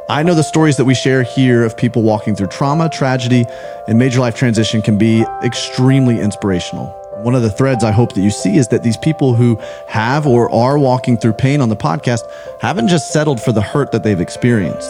I 0.10 0.22
know 0.22 0.36
the 0.36 0.44
stories 0.44 0.76
that 0.76 0.84
we 0.84 0.94
share 0.94 1.24
here 1.24 1.64
of 1.64 1.78
people 1.78 2.02
walking 2.02 2.36
through 2.36 2.48
trauma, 2.48 2.90
tragedy, 2.90 3.46
and 3.88 3.98
major 3.98 4.20
life 4.20 4.36
transition 4.36 4.82
can 4.82 4.98
be 4.98 5.24
extremely 5.42 6.20
inspirational. 6.20 6.88
One 7.22 7.36
of 7.36 7.42
the 7.42 7.50
threads 7.50 7.86
I 7.86 7.92
hope 7.92 8.16
that 8.16 8.22
you 8.22 8.32
see 8.32 8.58
is 8.58 8.68
that 8.68 8.84
these 8.84 8.98
people 8.98 9.34
who 9.34 9.58
have 9.88 10.28
or 10.28 10.52
are 10.54 10.78
walking 10.78 11.18
through 11.18 11.34
pain 11.34 11.62
on 11.62 11.70
the 11.70 11.78
podcast 11.78 12.30
haven't 12.60 12.90
just 12.90 13.14
settled 13.14 13.40
for 13.42 13.54
the 13.54 13.62
hurt 13.62 13.94
that 13.94 14.04
they've 14.04 14.20
experienced. 14.20 14.90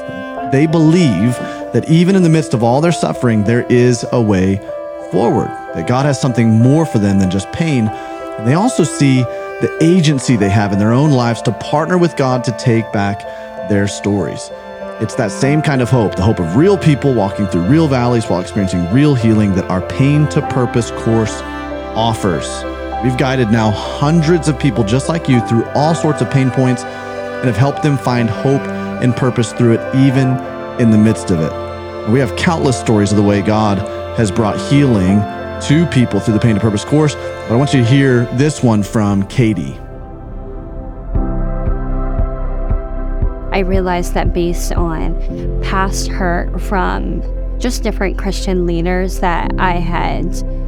They 0.52 0.66
believe 0.66 1.36
that 1.74 1.86
even 1.92 2.16
in 2.16 2.24
the 2.24 2.30
midst 2.30 2.56
of 2.56 2.64
all 2.64 2.82
their 2.82 2.92
suffering, 2.92 3.44
there 3.44 3.68
is 3.68 4.04
a 4.12 4.20
way 4.20 4.58
forward, 5.12 5.50
that 5.76 5.88
God 5.88 6.08
has 6.08 6.20
something 6.20 6.50
more 6.50 6.88
for 6.88 6.98
them 6.98 7.20
than 7.20 7.30
just 7.30 7.52
pain. 7.52 7.88
And 7.88 8.48
they 8.48 8.56
also 8.56 8.84
see 8.84 9.24
the 9.62 9.78
agency 9.82 10.38
they 10.38 10.50
have 10.50 10.72
in 10.72 10.80
their 10.80 10.93
own 10.93 11.12
lives 11.12 11.41
to 11.41 11.52
partner 11.52 11.98
with 11.98 12.15
God 12.15 12.43
to 12.45 12.52
take 12.54 12.91
back 12.93 13.19
their 13.69 13.88
stories. 13.88 14.50
It's 15.02 15.15
that 15.15 15.32
same 15.32 15.62
kind 15.62 15.82
of 15.82 15.89
hope, 15.89 16.15
the 16.15 16.22
hope 16.22 16.39
of 16.39 16.56
real 16.56 16.78
people 16.78 17.13
walking 17.13 17.45
through 17.48 17.63
real 17.63 17.88
valleys 17.88 18.26
while 18.26 18.39
experiencing 18.39 18.91
real 18.93 19.15
healing 19.15 19.54
that 19.56 19.69
our 19.69 19.82
Pain 19.82 20.28
to 20.30 20.41
Purpose 20.50 20.91
course 20.91 21.41
offers. 21.95 22.48
We've 23.04 23.17
guided 23.17 23.50
now 23.50 23.72
hundreds 23.72 24.48
of 24.48 24.58
people 24.58 24.84
just 24.84 25.10
like 25.10 25.28
you 25.28 25.45
through 25.48 25.65
all 25.76 25.93
sorts 25.93 26.22
of 26.22 26.30
pain 26.30 26.52
points 26.52 26.84
and 26.84 27.45
have 27.45 27.58
helped 27.58 27.84
them 27.84 27.98
find 27.98 28.30
hope 28.30 28.62
and 29.02 29.15
purpose 29.15 29.52
through 29.54 29.74
it, 29.74 29.95
even 29.95 30.38
in 30.80 30.89
the 30.91 30.98
midst 30.98 31.32
of 31.32 31.39
it. 31.39 32.10
We 32.10 32.19
have 32.19 32.36
countless 32.38 32.80
stories 32.80 33.12
of 33.12 33.17
the 33.17 33.24
way 33.24 33.41
God 33.41 33.78
has 34.17 34.32
brought 34.32 34.58
healing 34.69 35.22
to 35.62 35.86
people 35.88 36.19
through 36.19 36.34
the 36.34 36.39
Pain 36.39 36.56
to 36.56 36.62
Purpose 36.62 36.86
course, 36.86 37.15
but 37.15 37.52
I 37.52 37.56
want 37.56 37.74
you 37.74 37.82
to 37.82 37.86
hear 37.86 38.26
this 38.38 38.63
one 38.63 38.84
from 38.84 39.24
Katie. 39.28 39.78
I 43.52 43.60
realized 43.60 44.13
that 44.13 44.34
based 44.34 44.72
on 44.74 45.62
past 45.63 46.08
hurt 46.08 46.62
from 46.62 47.22
just 47.60 47.84
different 47.84 48.17
Christian 48.17 48.65
leaders 48.65 49.19
that 49.19 49.52
I 49.60 49.74
had 49.74 50.26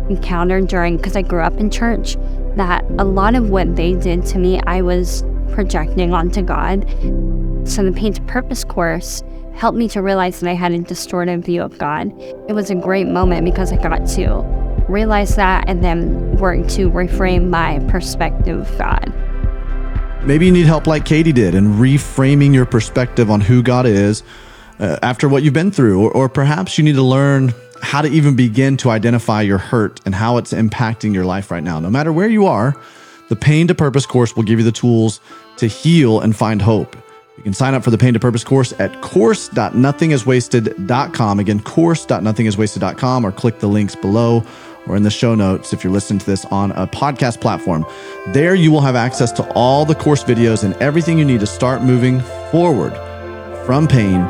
encountered 0.09 0.67
during, 0.67 0.97
because 0.97 1.15
I 1.15 1.21
grew 1.21 1.41
up 1.41 1.57
in 1.57 1.69
church, 1.69 2.17
that 2.57 2.83
a 2.97 3.05
lot 3.05 3.35
of 3.35 3.49
what 3.49 3.75
they 3.77 3.93
did 3.93 4.25
to 4.25 4.39
me, 4.39 4.59
I 4.67 4.81
was 4.81 5.23
projecting 5.53 6.13
onto 6.13 6.41
God. 6.41 6.85
So 7.65 7.83
the 7.83 7.93
Pain 7.95 8.13
to 8.13 8.21
Purpose 8.23 8.65
course 8.65 9.23
helped 9.53 9.77
me 9.77 9.87
to 9.89 10.01
realize 10.01 10.39
that 10.39 10.49
I 10.49 10.53
had 10.53 10.71
a 10.71 10.79
distorted 10.79 11.45
view 11.45 11.61
of 11.61 11.77
God. 11.77 12.11
It 12.49 12.53
was 12.53 12.69
a 12.69 12.75
great 12.75 13.07
moment 13.07 13.45
because 13.45 13.71
I 13.71 13.77
got 13.77 14.05
to 14.07 14.43
realize 14.89 15.35
that 15.35 15.65
and 15.67 15.83
then 15.83 16.35
work 16.37 16.67
to 16.69 16.89
reframe 16.89 17.49
my 17.49 17.79
perspective 17.89 18.59
of 18.59 18.77
God. 18.77 19.13
Maybe 20.23 20.45
you 20.45 20.51
need 20.51 20.67
help 20.67 20.85
like 20.85 21.05
Katie 21.05 21.31
did 21.31 21.55
in 21.55 21.75
reframing 21.75 22.53
your 22.53 22.65
perspective 22.65 23.31
on 23.31 23.41
who 23.41 23.63
God 23.63 23.87
is 23.87 24.23
uh, 24.79 24.99
after 25.01 25.27
what 25.27 25.43
you've 25.43 25.53
been 25.53 25.71
through, 25.71 26.03
or, 26.03 26.11
or 26.11 26.29
perhaps 26.29 26.77
you 26.77 26.83
need 26.83 26.95
to 26.95 27.01
learn 27.01 27.53
how 27.81 28.01
to 28.01 28.07
even 28.07 28.35
begin 28.35 28.77
to 28.77 28.91
identify 28.91 29.41
your 29.41 29.57
hurt 29.57 29.99
and 30.05 30.13
how 30.13 30.37
it's 30.37 30.53
impacting 30.53 31.13
your 31.13 31.25
life 31.25 31.49
right 31.49 31.63
now. 31.63 31.79
No 31.79 31.89
matter 31.89 32.13
where 32.13 32.29
you 32.29 32.45
are, 32.45 32.75
the 33.29 33.35
Pain 33.35 33.67
to 33.67 33.75
Purpose 33.75 34.05
course 34.05 34.35
will 34.35 34.43
give 34.43 34.59
you 34.59 34.65
the 34.65 34.71
tools 34.71 35.19
to 35.57 35.67
heal 35.67 36.19
and 36.19 36.35
find 36.35 36.61
hope. 36.61 36.95
You 37.37 37.43
can 37.43 37.53
sign 37.53 37.73
up 37.73 37.83
for 37.83 37.89
the 37.89 37.97
Pain 37.97 38.13
to 38.13 38.19
Purpose 38.19 38.43
course 38.43 38.73
at 38.79 39.01
course.nothingiswasted.com. 39.01 41.39
Again, 41.39 41.59
course.nothingiswasted.com 41.61 43.25
or 43.25 43.31
click 43.31 43.59
the 43.59 43.67
links 43.67 43.95
below 43.95 44.43
or 44.87 44.95
in 44.95 45.03
the 45.03 45.11
show 45.11 45.35
notes 45.35 45.73
if 45.73 45.83
you're 45.83 45.93
listening 45.93 46.19
to 46.19 46.25
this 46.25 46.45
on 46.45 46.71
a 46.71 46.87
podcast 46.87 47.41
platform. 47.41 47.85
There 48.29 48.55
you 48.55 48.71
will 48.71 48.81
have 48.81 48.95
access 48.95 49.31
to 49.33 49.43
all 49.53 49.85
the 49.85 49.93
course 49.95 50.23
videos 50.23 50.63
and 50.63 50.73
everything 50.75 51.17
you 51.17 51.25
need 51.25 51.41
to 51.41 51.47
start 51.47 51.81
moving 51.81 52.21
forward 52.51 52.93
from 53.65 53.87
pain 53.87 54.21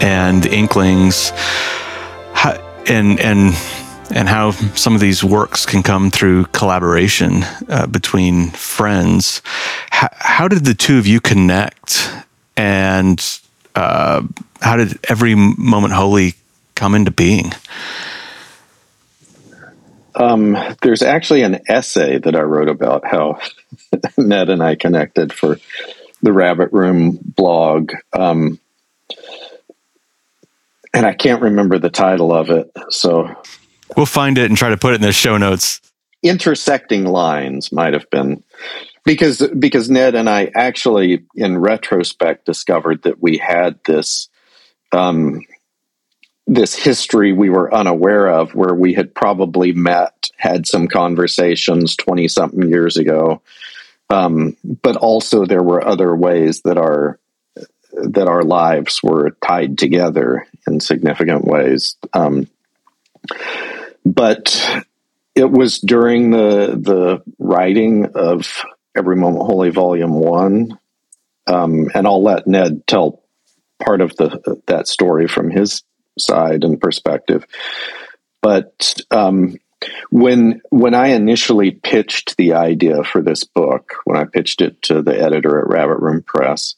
and 0.00 0.42
the 0.42 0.50
inklings 0.52 1.32
and 2.90 3.20
and 3.20 3.54
and 4.12 4.28
how 4.28 4.50
some 4.50 4.94
of 4.94 5.00
these 5.00 5.22
works 5.22 5.66
can 5.66 5.82
come 5.82 6.10
through 6.10 6.46
collaboration 6.46 7.42
uh, 7.68 7.86
between 7.86 8.50
friends. 8.50 9.42
H- 9.92 10.10
how 10.12 10.48
did 10.48 10.64
the 10.64 10.74
two 10.74 10.98
of 10.98 11.06
you 11.06 11.20
connect, 11.20 12.10
and 12.56 13.24
uh, 13.74 14.22
how 14.60 14.76
did 14.76 14.98
every 15.08 15.34
moment 15.34 15.94
holy 15.94 16.34
come 16.74 16.94
into 16.94 17.10
being? 17.10 17.52
Um, 20.14 20.56
there's 20.82 21.02
actually 21.02 21.42
an 21.42 21.60
essay 21.68 22.18
that 22.18 22.34
I 22.34 22.42
wrote 22.42 22.68
about 22.68 23.06
how 23.06 23.40
Ned 24.18 24.50
and 24.50 24.62
I 24.62 24.74
connected 24.74 25.32
for 25.32 25.58
the 26.22 26.32
Rabbit 26.32 26.72
Room 26.72 27.18
blog. 27.22 27.92
Um, 28.12 28.58
and 30.92 31.06
I 31.06 31.14
can't 31.14 31.42
remember 31.42 31.78
the 31.78 31.90
title 31.90 32.32
of 32.32 32.50
it. 32.50 32.70
So 32.90 33.34
We'll 33.96 34.06
find 34.06 34.38
it 34.38 34.46
and 34.46 34.56
try 34.56 34.70
to 34.70 34.76
put 34.76 34.92
it 34.92 34.96
in 34.96 35.02
the 35.02 35.12
show 35.12 35.36
notes. 35.36 35.80
Intersecting 36.22 37.04
lines 37.04 37.72
might 37.72 37.94
have 37.94 38.08
been 38.10 38.42
because 39.04 39.46
because 39.58 39.88
Ned 39.88 40.14
and 40.14 40.28
I 40.28 40.50
actually, 40.54 41.24
in 41.34 41.58
retrospect, 41.58 42.44
discovered 42.44 43.02
that 43.02 43.22
we 43.22 43.38
had 43.38 43.80
this 43.86 44.28
um, 44.92 45.40
this 46.46 46.74
history 46.74 47.32
we 47.32 47.48
were 47.48 47.74
unaware 47.74 48.28
of, 48.28 48.54
where 48.54 48.74
we 48.74 48.92
had 48.92 49.14
probably 49.14 49.72
met, 49.72 50.30
had 50.36 50.66
some 50.66 50.88
conversations 50.88 51.96
twenty 51.96 52.28
something 52.28 52.68
years 52.68 52.96
ago, 52.96 53.40
um, 54.10 54.56
but 54.82 54.96
also 54.96 55.46
there 55.46 55.62
were 55.62 55.86
other 55.86 56.14
ways 56.14 56.60
that 56.62 56.76
our 56.76 57.18
that 57.92 58.28
our 58.28 58.42
lives 58.42 59.02
were 59.02 59.30
tied 59.44 59.78
together 59.78 60.46
in 60.66 60.80
significant 60.80 61.44
ways. 61.44 61.96
Um, 62.12 62.46
but 64.04 64.84
it 65.34 65.50
was 65.50 65.78
during 65.78 66.30
the 66.30 66.78
the 66.80 67.22
writing 67.38 68.06
of 68.14 68.64
Every 68.96 69.16
Moment 69.16 69.46
Holy 69.46 69.70
Volume 69.70 70.14
One, 70.14 70.78
um, 71.46 71.88
and 71.94 72.06
I'll 72.06 72.22
let 72.22 72.46
Ned 72.46 72.86
tell 72.86 73.22
part 73.82 74.00
of 74.00 74.16
the 74.16 74.60
that 74.66 74.88
story 74.88 75.28
from 75.28 75.50
his 75.50 75.82
side 76.18 76.64
and 76.64 76.80
perspective. 76.80 77.46
But 78.42 78.94
um, 79.10 79.56
when 80.10 80.60
when 80.70 80.94
I 80.94 81.08
initially 81.08 81.70
pitched 81.70 82.36
the 82.36 82.54
idea 82.54 83.04
for 83.04 83.22
this 83.22 83.44
book, 83.44 83.94
when 84.04 84.16
I 84.16 84.24
pitched 84.24 84.60
it 84.60 84.82
to 84.82 85.02
the 85.02 85.18
editor 85.18 85.58
at 85.58 85.68
Rabbit 85.68 85.98
Room 85.98 86.22
Press, 86.22 86.74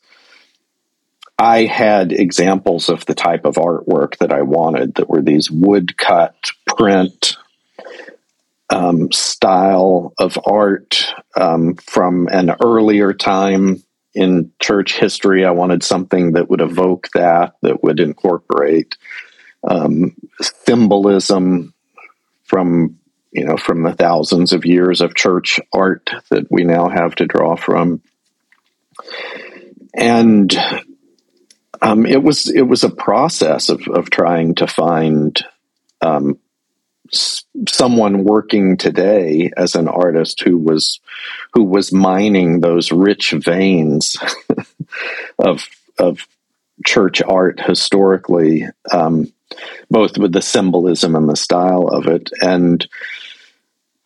I 1.43 1.65
had 1.65 2.13
examples 2.13 2.89
of 2.89 3.05
the 3.05 3.17
type 3.17 3.47
of 3.47 3.57
artwork 3.57 4.19
that 4.19 4.33
I 4.33 4.43
wanted 4.43 4.95
that 4.95 5.09
were 5.09 5.23
these 5.23 5.51
woodcut 5.51 6.37
print 6.69 7.37
um, 8.71 9.11
style 9.11 10.15
of 10.19 10.39
art 10.47 11.13
um, 11.35 11.75
from 11.75 12.29
an 12.29 12.55
earlier 12.63 13.13
time 13.13 13.83
in 14.15 14.53
church 14.61 14.97
history. 14.97 15.45
I 15.45 15.51
wanted 15.51 15.83
something 15.83 16.35
that 16.35 16.49
would 16.49 16.61
evoke 16.61 17.09
that, 17.15 17.57
that 17.63 17.83
would 17.83 17.99
incorporate 17.99 18.97
um, 19.65 20.15
symbolism 20.41 21.75
from 22.45 23.01
you 23.33 23.47
know 23.47 23.57
from 23.57 23.83
the 23.83 23.95
thousands 23.95 24.53
of 24.53 24.65
years 24.65 25.01
of 25.01 25.17
church 25.17 25.59
art 25.73 26.09
that 26.31 26.47
we 26.53 26.63
now 26.63 26.89
have 26.89 27.17
to 27.17 27.27
draw 27.27 27.57
from, 27.57 28.01
and 29.93 30.57
um, 31.83 32.07
it 32.07 32.23
was 32.23 32.49
it 32.49 32.63
was 32.63 32.85
a 32.85 32.91
process 32.91 33.69
of 33.69 33.87
of 33.89 34.09
trying 34.09 34.55
to 34.57 34.67
find 34.67 35.45
um, 36.01 36.39
s- 37.13 37.45
someone 37.69 38.25
working 38.25 38.77
today 38.77 39.51
as 39.57 39.75
an 39.75 39.89
artist 39.89 40.43
who 40.43 40.57
was 40.57 41.01
who 41.53 41.65
was 41.65 41.93
mining 41.93 42.61
those 42.61 42.93
rich 42.93 43.33
veins 43.33 44.17
of 45.39 45.67
of 45.99 46.27
church 46.87 47.21
art 47.23 47.61
historically, 47.61 48.67
um, 48.91 49.33
both 49.91 50.17
with 50.19 50.33
the 50.33 50.43
symbolism 50.43 51.17
and 51.17 51.29
the 51.29 51.37
style 51.37 51.89
of 51.89 52.07
it, 52.07 52.31
and 52.41 52.87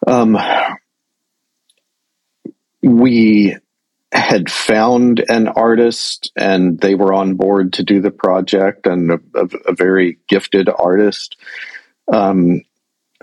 um, 0.07 0.37
we 2.83 3.57
had 4.13 4.51
found 4.51 5.25
an 5.29 5.49
artist 5.49 6.31
and 6.37 6.81
they 6.81 6.95
were 6.95 7.13
on 7.13 7.35
board 7.35 7.75
to 7.75 7.83
do 7.83 8.01
the 8.01 8.11
project 8.11 8.87
and 8.87 9.11
a, 9.11 9.21
a, 9.35 9.49
a 9.67 9.75
very 9.75 10.19
gifted 10.29 10.69
artist 10.69 11.37
um, 12.13 12.63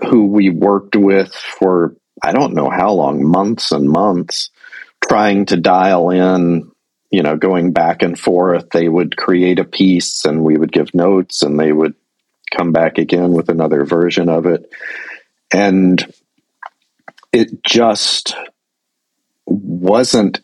who 0.00 0.26
we 0.26 0.50
worked 0.50 0.96
with 0.96 1.32
for 1.32 1.96
I 2.22 2.32
don't 2.32 2.54
know 2.54 2.70
how 2.70 2.92
long, 2.92 3.24
months 3.24 3.72
and 3.72 3.88
months, 3.88 4.50
trying 5.06 5.46
to 5.46 5.56
dial 5.56 6.10
in, 6.10 6.70
you 7.10 7.22
know, 7.22 7.36
going 7.36 7.72
back 7.72 8.02
and 8.02 8.18
forth. 8.18 8.70
They 8.70 8.88
would 8.88 9.16
create 9.16 9.58
a 9.58 9.64
piece 9.64 10.24
and 10.24 10.42
we 10.42 10.56
would 10.56 10.72
give 10.72 10.94
notes 10.94 11.42
and 11.42 11.58
they 11.58 11.72
would 11.72 11.94
come 12.56 12.72
back 12.72 12.98
again 12.98 13.32
with 13.32 13.48
another 13.48 13.84
version 13.84 14.28
of 14.28 14.46
it. 14.46 14.70
And 15.52 16.04
it 17.32 17.62
just 17.62 18.36
wasn't 19.46 20.40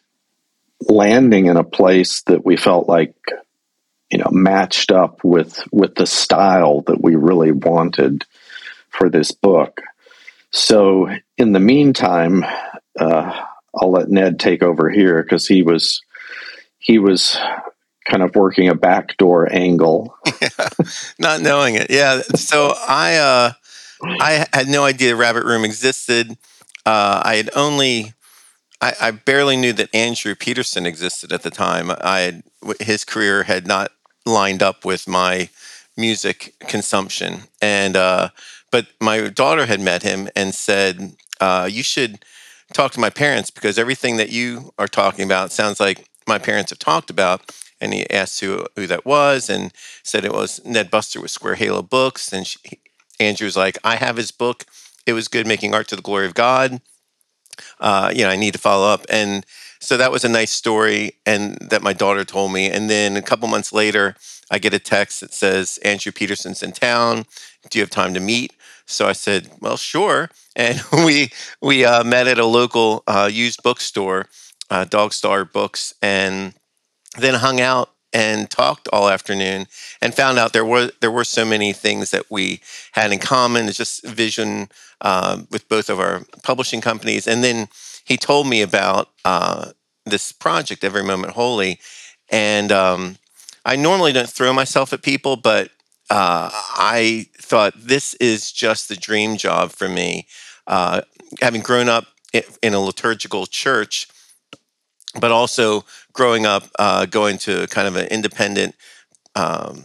landing 0.80 1.46
in 1.46 1.56
a 1.56 1.64
place 1.64 2.22
that 2.22 2.44
we 2.44 2.56
felt 2.56 2.88
like 2.88 3.14
you 4.10 4.18
know 4.18 4.30
matched 4.30 4.90
up 4.90 5.22
with 5.24 5.62
with 5.72 5.94
the 5.94 6.06
style 6.06 6.82
that 6.82 7.02
we 7.02 7.14
really 7.14 7.52
wanted 7.52 8.24
for 8.88 9.08
this 9.08 9.30
book 9.32 9.82
so 10.50 11.08
in 11.36 11.52
the 11.52 11.60
meantime 11.60 12.44
uh, 12.98 13.44
i'll 13.74 13.90
let 13.90 14.08
ned 14.08 14.40
take 14.40 14.62
over 14.62 14.90
here 14.90 15.22
because 15.22 15.46
he 15.46 15.62
was 15.62 16.02
he 16.78 16.98
was 16.98 17.38
kind 18.10 18.22
of 18.22 18.34
working 18.34 18.68
a 18.68 18.74
backdoor 18.74 19.52
angle. 19.52 20.16
yeah, 20.42 20.68
not 21.18 21.40
knowing 21.40 21.76
it. 21.76 21.90
Yeah. 21.90 22.22
So 22.34 22.74
I 22.76 23.16
uh, 23.16 23.52
I 24.20 24.46
had 24.52 24.68
no 24.68 24.84
idea 24.84 25.14
Rabbit 25.14 25.44
Room 25.44 25.64
existed. 25.64 26.30
Uh, 26.84 27.22
I 27.24 27.36
had 27.36 27.50
only 27.54 28.14
I, 28.80 28.94
I, 29.00 29.10
barely 29.10 29.56
knew 29.56 29.72
that 29.74 29.94
Andrew 29.94 30.34
Peterson 30.34 30.86
existed 30.86 31.32
at 31.32 31.42
the 31.42 31.50
time. 31.50 31.90
I 32.00 32.20
had, 32.20 32.42
his 32.80 33.04
career 33.04 33.42
had 33.42 33.66
not 33.66 33.92
lined 34.24 34.62
up 34.62 34.84
with 34.84 35.06
my 35.06 35.50
music 35.96 36.54
consumption, 36.60 37.42
and 37.60 37.96
uh, 37.96 38.30
but 38.70 38.86
my 39.00 39.28
daughter 39.28 39.66
had 39.66 39.80
met 39.80 40.02
him 40.02 40.28
and 40.34 40.54
said, 40.54 41.14
uh, 41.40 41.68
"You 41.70 41.82
should 41.82 42.24
talk 42.72 42.92
to 42.92 43.00
my 43.00 43.10
parents 43.10 43.50
because 43.50 43.78
everything 43.78 44.16
that 44.16 44.30
you 44.30 44.72
are 44.78 44.88
talking 44.88 45.24
about 45.24 45.52
sounds 45.52 45.80
like 45.80 46.08
my 46.26 46.38
parents 46.38 46.70
have 46.70 46.78
talked 46.78 47.10
about." 47.10 47.52
And 47.82 47.94
he 47.94 48.08
asked 48.10 48.40
who 48.40 48.66
who 48.76 48.86
that 48.86 49.04
was, 49.04 49.50
and 49.50 49.72
said 50.02 50.24
it 50.24 50.32
was 50.32 50.60
Ned 50.64 50.90
Bustard 50.90 51.22
with 51.22 51.30
Square 51.30 51.56
Halo 51.56 51.82
Books. 51.82 52.32
And 52.32 52.46
she, 52.46 52.58
Andrew 53.18 53.46
was 53.46 53.56
like, 53.56 53.76
"I 53.84 53.96
have 53.96 54.16
his 54.16 54.30
book. 54.30 54.64
It 55.06 55.12
was 55.12 55.28
good, 55.28 55.46
making 55.46 55.74
art 55.74 55.88
to 55.88 55.96
the 55.96 56.02
glory 56.02 56.26
of 56.26 56.34
God." 56.34 56.80
Uh, 57.78 58.12
you 58.14 58.22
know, 58.22 58.30
I 58.30 58.36
need 58.36 58.52
to 58.52 58.58
follow 58.58 58.86
up. 58.86 59.06
And 59.08 59.44
so 59.80 59.96
that 59.96 60.12
was 60.12 60.24
a 60.24 60.28
nice 60.28 60.50
story, 60.50 61.12
and 61.24 61.56
that 61.70 61.82
my 61.82 61.92
daughter 61.94 62.24
told 62.24 62.52
me. 62.52 62.70
And 62.70 62.90
then 62.90 63.16
a 63.16 63.22
couple 63.22 63.48
months 63.48 63.72
later, 63.72 64.14
I 64.50 64.58
get 64.58 64.74
a 64.74 64.78
text 64.78 65.20
that 65.20 65.32
says 65.32 65.78
Andrew 65.84 66.12
Peterson's 66.12 66.62
in 66.62 66.72
town. 66.72 67.24
Do 67.70 67.78
you 67.78 67.82
have 67.82 67.90
time 67.90 68.12
to 68.14 68.20
meet? 68.20 68.52
So 68.86 69.06
I 69.06 69.12
said, 69.12 69.50
well, 69.60 69.76
sure. 69.76 70.30
And 70.56 70.82
we 70.92 71.30
we 71.62 71.84
uh, 71.84 72.02
met 72.02 72.26
at 72.26 72.38
a 72.38 72.44
local 72.44 73.04
uh, 73.06 73.30
used 73.32 73.62
bookstore, 73.62 74.26
uh, 74.68 74.84
Dogstar 74.84 75.50
Books, 75.50 75.94
and 76.02 76.54
then 77.16 77.34
hung 77.34 77.60
out 77.60 77.90
and 78.12 78.50
talked 78.50 78.88
all 78.92 79.08
afternoon 79.08 79.66
and 80.00 80.14
found 80.14 80.38
out 80.38 80.52
there 80.52 80.64
were 80.64 80.90
there 81.00 81.10
were 81.10 81.24
so 81.24 81.44
many 81.44 81.72
things 81.72 82.10
that 82.10 82.30
we 82.30 82.60
had 82.92 83.12
in 83.12 83.18
common. 83.18 83.68
It's 83.68 83.76
just 83.76 84.04
vision 84.04 84.68
uh, 85.00 85.42
with 85.50 85.68
both 85.68 85.88
of 85.88 86.00
our 86.00 86.22
publishing 86.42 86.80
companies, 86.80 87.26
and 87.26 87.42
then 87.44 87.68
he 88.04 88.16
told 88.16 88.46
me 88.48 88.62
about 88.62 89.10
uh, 89.24 89.72
this 90.04 90.32
project, 90.32 90.84
Every 90.84 91.04
Moment 91.04 91.34
Holy, 91.34 91.78
and 92.28 92.72
um, 92.72 93.16
I 93.64 93.76
normally 93.76 94.12
don't 94.12 94.28
throw 94.28 94.52
myself 94.52 94.92
at 94.92 95.02
people, 95.02 95.36
but 95.36 95.70
uh, 96.10 96.50
I 96.52 97.26
thought 97.36 97.74
this 97.76 98.14
is 98.14 98.50
just 98.50 98.88
the 98.88 98.96
dream 98.96 99.36
job 99.36 99.70
for 99.70 99.88
me. 99.88 100.26
Uh, 100.66 101.02
having 101.40 101.60
grown 101.60 101.88
up 101.88 102.06
in 102.32 102.74
a 102.74 102.80
liturgical 102.80 103.46
church, 103.46 104.08
but 105.18 105.30
also 105.30 105.84
growing 106.12 106.46
up 106.46 106.64
uh, 106.78 107.06
going 107.06 107.38
to 107.38 107.66
kind 107.68 107.88
of 107.88 107.96
an 107.96 108.06
independent 108.08 108.74
um, 109.34 109.84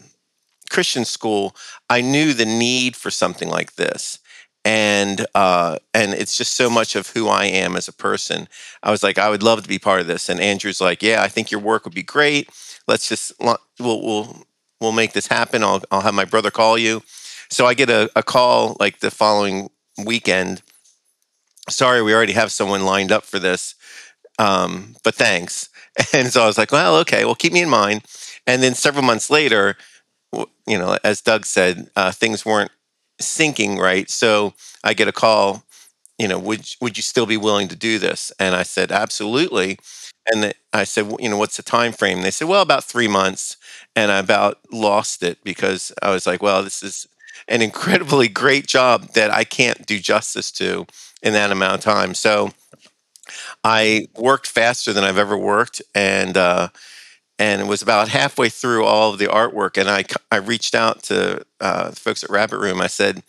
Christian 0.70 1.06
school, 1.06 1.56
I 1.90 2.02
knew 2.02 2.34
the 2.34 2.46
need 2.46 2.96
for 2.96 3.12
something 3.12 3.50
like 3.50 3.76
this. 3.76 4.20
And 4.64 5.28
uh, 5.36 5.78
and 5.94 6.14
it's 6.14 6.36
just 6.36 6.56
so 6.56 6.72
much 6.72 6.96
of 6.96 7.10
who 7.10 7.28
I 7.28 7.46
am 7.46 7.76
as 7.76 7.88
a 7.88 7.94
person. 7.94 8.48
I 8.82 8.90
was 8.90 9.04
like, 9.04 9.20
I 9.20 9.30
would 9.30 9.44
love 9.44 9.62
to 9.62 9.70
be 9.70 9.78
part 9.78 10.02
of 10.02 10.08
this. 10.08 10.28
And 10.28 10.40
Andrew's 10.40 10.82
like, 10.82 11.04
Yeah, 11.04 11.22
I 11.22 11.28
think 11.28 11.52
your 11.52 11.62
work 11.62 11.86
would 11.86 11.94
be 11.94 12.02
great. 12.02 12.50
Let's 12.88 13.08
just 13.08 13.32
we'll 13.40 13.58
we'll 13.80 14.44
we'll 14.82 14.92
make 14.92 15.14
this 15.14 15.28
happen. 15.28 15.64
I'll 15.64 15.84
I'll 15.92 16.02
have 16.02 16.16
my 16.16 16.26
brother 16.26 16.50
call 16.50 16.80
you. 16.80 17.04
So 17.50 17.68
I 17.68 17.76
get 17.76 17.92
a, 17.92 18.10
a 18.16 18.24
call 18.24 18.76
like 18.80 19.00
the 19.00 19.12
following 19.12 19.70
weekend. 20.04 20.64
Sorry, 21.70 22.02
we 22.02 22.14
already 22.14 22.34
have 22.34 22.52
someone 22.52 22.86
lined 22.86 23.12
up 23.12 23.24
for 23.24 23.40
this, 23.40 23.76
um, 24.40 24.96
but 25.04 25.16
thanks. 25.16 25.70
And 26.14 26.32
so 26.32 26.44
I 26.44 26.48
was 26.48 26.58
like, 26.58 26.74
well, 26.74 26.98
okay, 26.98 27.24
well, 27.24 27.36
keep 27.36 27.54
me 27.54 27.62
in 27.62 27.70
mind. 27.70 28.04
And 28.46 28.62
then 28.62 28.74
several 28.74 29.04
months 29.04 29.30
later, 29.30 29.78
you 30.68 30.78
know, 30.78 30.98
as 31.04 31.22
Doug 31.22 31.46
said, 31.46 31.90
uh, 31.96 32.12
things 32.12 32.46
weren't 32.46 32.72
syncing 33.22 33.78
right. 33.80 34.10
So 34.10 34.54
I 34.84 34.94
get 34.94 35.08
a 35.08 35.12
call, 35.12 35.64
you 36.18 36.28
know, 36.28 36.40
would 36.40 36.66
would 36.82 36.98
you 36.98 37.04
still 37.04 37.26
be 37.26 37.38
willing 37.38 37.68
to 37.70 37.76
do 37.76 38.00
this? 38.00 38.32
And 38.40 38.56
I 38.56 38.64
said, 38.64 38.92
absolutely. 38.92 39.78
And 40.32 40.44
the, 40.44 40.54
I 40.74 40.84
said, 40.86 41.12
you 41.20 41.30
know, 41.30 41.38
what's 41.38 41.58
the 41.58 41.64
time 41.64 41.92
frame? 41.92 42.22
They 42.22 42.32
said, 42.32 42.48
well, 42.48 42.62
about 42.62 42.84
three 42.84 43.08
months. 43.08 43.58
And 43.96 44.12
I 44.12 44.18
about 44.20 44.60
lost 44.72 45.24
it 45.24 45.38
because 45.44 45.92
I 46.02 46.12
was 46.12 46.26
like, 46.26 46.42
well, 46.42 46.64
this 46.64 46.82
is 46.82 47.08
an 47.48 47.62
incredibly 47.62 48.28
great 48.42 48.68
job 48.68 49.10
that 49.14 49.32
I 49.32 49.44
can't 49.44 49.86
do 49.86 50.00
justice 50.00 50.52
to 50.54 50.88
in 51.22 51.34
that 51.34 51.52
amount 51.52 51.76
of 51.76 51.82
time. 51.82 52.14
So 52.16 52.52
I 53.64 54.08
worked 54.16 54.48
faster 54.48 54.94
than 54.94 55.04
I've 55.04 55.18
ever 55.18 55.38
worked, 55.38 55.82
and 55.94 56.38
uh, 56.38 56.70
and 57.40 57.62
it 57.62 57.68
was 57.68 57.82
about 57.82 58.10
halfway 58.10 58.50
through 58.50 58.86
all 58.86 59.14
of 59.14 59.20
the 59.20 59.28
artwork, 59.28 59.78
and 59.80 59.90
I 59.90 60.06
I 60.32 60.38
reached 60.38 60.76
out 60.76 61.04
to 61.04 61.46
uh, 61.60 61.92
folks 61.92 62.24
at 62.24 62.30
Rabbit 62.30 62.60
Room. 62.60 62.82
I 62.82 62.88
said, 62.88 63.24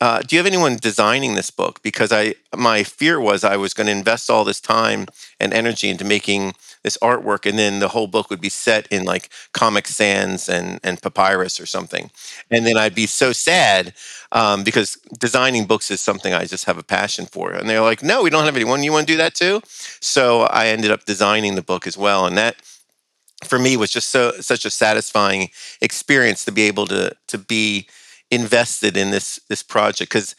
uh, 0.00 0.20
"Do 0.20 0.36
you 0.36 0.38
have 0.38 0.46
anyone 0.46 0.76
designing 0.76 1.34
this 1.34 1.50
book?" 1.50 1.80
Because 1.82 2.12
I 2.12 2.34
my 2.56 2.84
fear 2.84 3.20
was 3.20 3.44
I 3.44 3.56
was 3.56 3.74
going 3.74 3.86
to 3.86 3.92
invest 3.92 4.30
all 4.30 4.44
this 4.44 4.60
time 4.60 5.06
and 5.40 5.52
energy 5.52 5.88
into 5.88 6.04
making 6.04 6.54
this 6.84 6.96
artwork, 7.02 7.46
and 7.46 7.58
then 7.58 7.80
the 7.80 7.88
whole 7.88 8.06
book 8.06 8.30
would 8.30 8.40
be 8.40 8.48
set 8.48 8.86
in 8.88 9.04
like 9.04 9.30
Comic 9.52 9.86
Sans 9.88 10.48
and 10.48 10.80
and 10.84 11.02
papyrus 11.02 11.60
or 11.60 11.66
something, 11.66 12.10
and 12.50 12.66
then 12.66 12.76
I'd 12.78 12.94
be 12.94 13.06
so 13.06 13.32
sad 13.32 13.94
um, 14.32 14.64
because 14.64 14.96
designing 15.18 15.66
books 15.66 15.90
is 15.90 16.00
something 16.00 16.32
I 16.34 16.44
just 16.44 16.64
have 16.66 16.78
a 16.78 16.82
passion 16.82 17.26
for. 17.26 17.52
And 17.52 17.68
they're 17.68 17.80
like, 17.80 18.02
"No, 18.02 18.22
we 18.22 18.30
don't 18.30 18.44
have 18.44 18.56
anyone. 18.56 18.82
You 18.82 18.92
want 18.92 19.06
to 19.08 19.12
do 19.14 19.18
that 19.18 19.34
too?" 19.34 19.62
So 20.00 20.42
I 20.42 20.68
ended 20.68 20.90
up 20.90 21.04
designing 21.04 21.54
the 21.56 21.62
book 21.62 21.86
as 21.86 21.96
well, 21.98 22.26
and 22.26 22.38
that 22.38 22.56
for 23.44 23.58
me 23.58 23.76
was 23.76 23.90
just 23.90 24.10
so 24.10 24.32
such 24.40 24.64
a 24.64 24.70
satisfying 24.70 25.50
experience 25.80 26.44
to 26.44 26.52
be 26.52 26.62
able 26.62 26.86
to 26.86 27.12
to 27.28 27.38
be 27.38 27.86
invested 28.30 28.96
in 28.96 29.10
this 29.10 29.40
this 29.48 29.62
project 29.62 30.10
because 30.10 30.34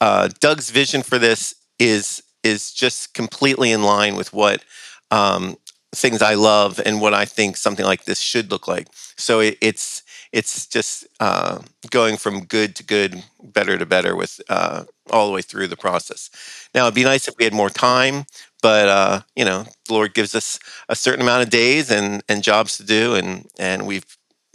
uh, 0.00 0.28
Doug's 0.40 0.70
vision 0.70 1.02
for 1.02 1.18
this 1.18 1.54
is 1.78 2.22
is 2.42 2.72
just 2.72 3.14
completely 3.14 3.70
in 3.72 3.82
line 3.82 4.16
with 4.16 4.32
what 4.32 4.64
um, 5.10 5.56
things 5.94 6.22
I 6.22 6.34
love 6.34 6.80
and 6.84 7.00
what 7.00 7.14
I 7.14 7.24
think 7.24 7.56
something 7.56 7.84
like 7.84 8.04
this 8.04 8.20
should 8.20 8.50
look 8.50 8.68
like. 8.68 8.88
So 9.16 9.40
it, 9.40 9.58
it's 9.60 10.02
it's 10.32 10.66
just 10.66 11.06
uh, 11.18 11.60
going 11.90 12.16
from 12.16 12.44
good 12.44 12.76
to 12.76 12.84
good, 12.84 13.22
better 13.42 13.76
to 13.76 13.86
better 13.86 14.14
with 14.14 14.40
uh, 14.48 14.84
all 15.10 15.26
the 15.26 15.32
way 15.32 15.42
through 15.42 15.66
the 15.66 15.76
process. 15.76 16.30
Now 16.74 16.84
it'd 16.84 16.94
be 16.94 17.04
nice 17.04 17.26
if 17.26 17.34
we 17.36 17.44
had 17.44 17.52
more 17.52 17.70
time, 17.70 18.24
but 18.62 18.88
uh, 18.88 19.20
you 19.34 19.44
know, 19.44 19.64
the 19.86 19.92
Lord 19.92 20.14
gives 20.14 20.34
us 20.34 20.58
a 20.88 20.96
certain 20.96 21.22
amount 21.22 21.42
of 21.42 21.50
days 21.50 21.90
and 21.90 22.22
and 22.28 22.42
jobs 22.42 22.76
to 22.76 22.84
do, 22.84 23.14
and 23.14 23.46
and 23.58 23.86
we've 23.86 24.06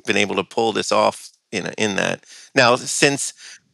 been 0.06 0.18
able 0.18 0.36
to 0.36 0.44
pull 0.44 0.72
this 0.72 0.92
off 0.92 1.30
in 1.56 1.74
in 1.78 1.96
that. 1.96 2.24
Now 2.54 2.76
since 2.76 3.34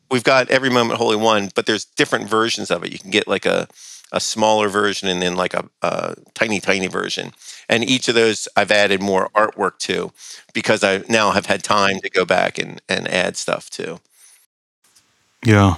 we've 0.10 0.24
got 0.24 0.50
every 0.50 0.70
moment 0.70 1.00
holy 1.00 1.16
one, 1.16 1.50
but 1.56 1.66
there's 1.66 1.86
different 1.86 2.30
versions 2.30 2.72
of 2.72 2.84
it. 2.84 2.92
You 2.92 3.00
can 3.00 3.12
get 3.12 3.28
like 3.28 3.46
a 3.46 3.68
a 4.12 4.20
smaller 4.20 4.68
version 4.68 5.08
and 5.08 5.22
then 5.22 5.36
like 5.36 5.54
a, 5.54 5.70
a, 5.82 6.16
tiny, 6.34 6.60
tiny 6.60 6.88
version. 6.88 7.32
And 7.70 7.84
each 7.90 8.08
of 8.10 8.16
those 8.16 8.48
I've 8.58 8.72
added 8.72 9.02
more 9.02 9.30
artwork 9.30 9.78
to 9.80 10.12
because 10.54 10.84
I 10.84 11.04
now 11.08 11.32
have 11.32 11.46
had 11.46 11.64
time 11.64 12.00
to 12.02 12.10
go 12.10 12.26
back 12.26 12.58
and, 12.58 12.82
and 12.90 13.08
add 13.08 13.38
stuff 13.38 13.70
to. 13.72 14.02
Yeah. 15.46 15.76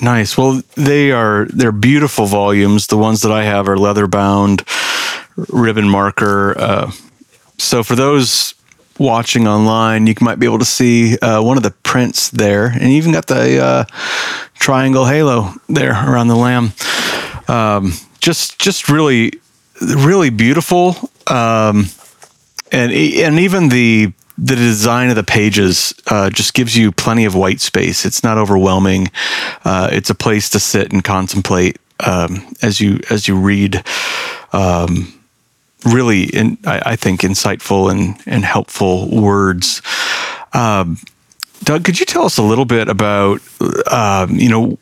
Nice. 0.00 0.38
Well, 0.38 0.62
they 0.74 1.12
are 1.12 1.46
they're 1.46 1.70
beautiful 1.70 2.26
volumes. 2.26 2.86
The 2.86 2.96
ones 2.96 3.20
that 3.22 3.30
I 3.30 3.44
have 3.44 3.68
are 3.68 3.76
leather 3.76 4.06
bound, 4.06 4.64
ribbon 5.36 5.88
marker. 5.88 6.58
Uh, 6.58 6.92
so 7.58 7.82
for 7.82 7.94
those 7.94 8.54
watching 8.98 9.48
online, 9.48 10.06
you 10.06 10.14
might 10.20 10.38
be 10.38 10.46
able 10.46 10.58
to 10.58 10.64
see 10.64 11.18
uh, 11.18 11.42
one 11.42 11.56
of 11.56 11.62
the 11.62 11.70
prints 11.70 12.30
there, 12.30 12.66
and 12.66 12.82
you 12.82 12.96
even 12.96 13.12
got 13.12 13.26
the 13.26 13.62
uh, 13.62 13.84
triangle 14.54 15.06
halo 15.06 15.52
there 15.68 15.92
around 15.92 16.28
the 16.28 16.36
lamb 16.36 16.72
um, 17.48 17.92
just 18.20 18.58
just 18.58 18.88
really 18.88 19.32
really 19.80 20.30
beautiful 20.30 20.96
um, 21.26 21.86
and 22.70 22.92
and 22.92 23.38
even 23.38 23.68
the 23.68 24.12
the 24.38 24.56
design 24.56 25.10
of 25.10 25.16
the 25.16 25.22
pages 25.22 25.92
uh, 26.08 26.30
just 26.30 26.54
gives 26.54 26.76
you 26.76 26.90
plenty 26.90 27.26
of 27.26 27.34
white 27.34 27.60
space. 27.60 28.06
It's 28.06 28.24
not 28.24 28.38
overwhelming. 28.38 29.08
Uh, 29.62 29.90
it's 29.92 30.08
a 30.08 30.14
place 30.14 30.48
to 30.50 30.58
sit 30.58 30.90
and 30.90 31.04
contemplate 31.04 31.78
um, 32.00 32.54
as 32.62 32.80
you 32.80 33.00
as 33.10 33.28
you 33.28 33.36
read. 33.36 33.84
Um, 34.52 35.12
really, 35.84 36.24
in, 36.24 36.58
I, 36.64 36.82
I, 36.92 36.96
think 36.96 37.20
insightful 37.22 37.90
and 37.90 38.20
and 38.26 38.44
helpful 38.44 39.08
words. 39.10 39.82
Um, 40.52 40.98
Doug, 41.64 41.84
could 41.84 42.00
you 42.00 42.06
tell 42.06 42.24
us 42.24 42.38
a 42.38 42.42
little 42.42 42.64
bit 42.64 42.88
about 42.88 43.40
um, 43.90 44.36
you 44.36 44.48
know 44.48 44.78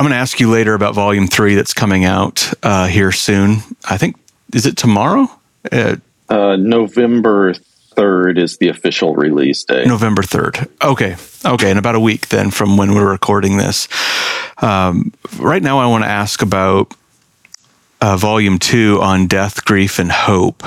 I'm 0.00 0.04
going 0.04 0.14
to 0.14 0.18
ask 0.18 0.40
you 0.40 0.48
later 0.48 0.72
about 0.72 0.94
volume 0.94 1.26
three 1.26 1.56
that's 1.56 1.74
coming 1.74 2.06
out 2.06 2.50
uh, 2.62 2.86
here 2.86 3.12
soon. 3.12 3.58
I 3.84 3.98
think, 3.98 4.16
is 4.54 4.64
it 4.64 4.78
tomorrow? 4.78 5.28
Uh, 5.70 5.96
uh, 6.30 6.56
November 6.56 7.52
3rd 7.52 8.38
is 8.38 8.56
the 8.56 8.68
official 8.68 9.14
release 9.14 9.62
day. 9.64 9.84
November 9.84 10.22
3rd. 10.22 10.70
Okay. 10.82 11.16
Okay. 11.44 11.70
In 11.70 11.76
about 11.76 11.96
a 11.96 12.00
week 12.00 12.28
then 12.28 12.50
from 12.50 12.78
when 12.78 12.94
we're 12.94 13.10
recording 13.10 13.58
this. 13.58 13.88
Um, 14.62 15.12
right 15.38 15.62
now, 15.62 15.78
I 15.78 15.86
want 15.86 16.04
to 16.04 16.08
ask 16.08 16.40
about 16.40 16.94
uh, 18.00 18.16
volume 18.16 18.58
two 18.58 18.98
on 19.00 19.26
death, 19.26 19.64
grief, 19.64 19.98
and 19.98 20.10
hope. 20.10 20.62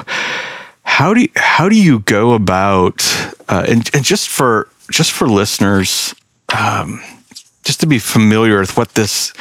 how 0.84 1.14
do 1.14 1.22
you, 1.22 1.30
how 1.36 1.70
do 1.70 1.76
you 1.82 2.00
go 2.00 2.34
about 2.34 3.02
uh, 3.50 3.66
and, 3.68 3.90
and 3.94 4.04
just 4.04 4.30
for 4.30 4.68
just 4.92 5.12
for 5.12 5.28
listeners 5.28 6.14
um, 6.58 7.02
just 7.64 7.80
to 7.80 7.88
be 7.88 8.00
familiar 8.00 8.60
with 8.60 8.78
what 8.78 8.90
this 8.96 9.34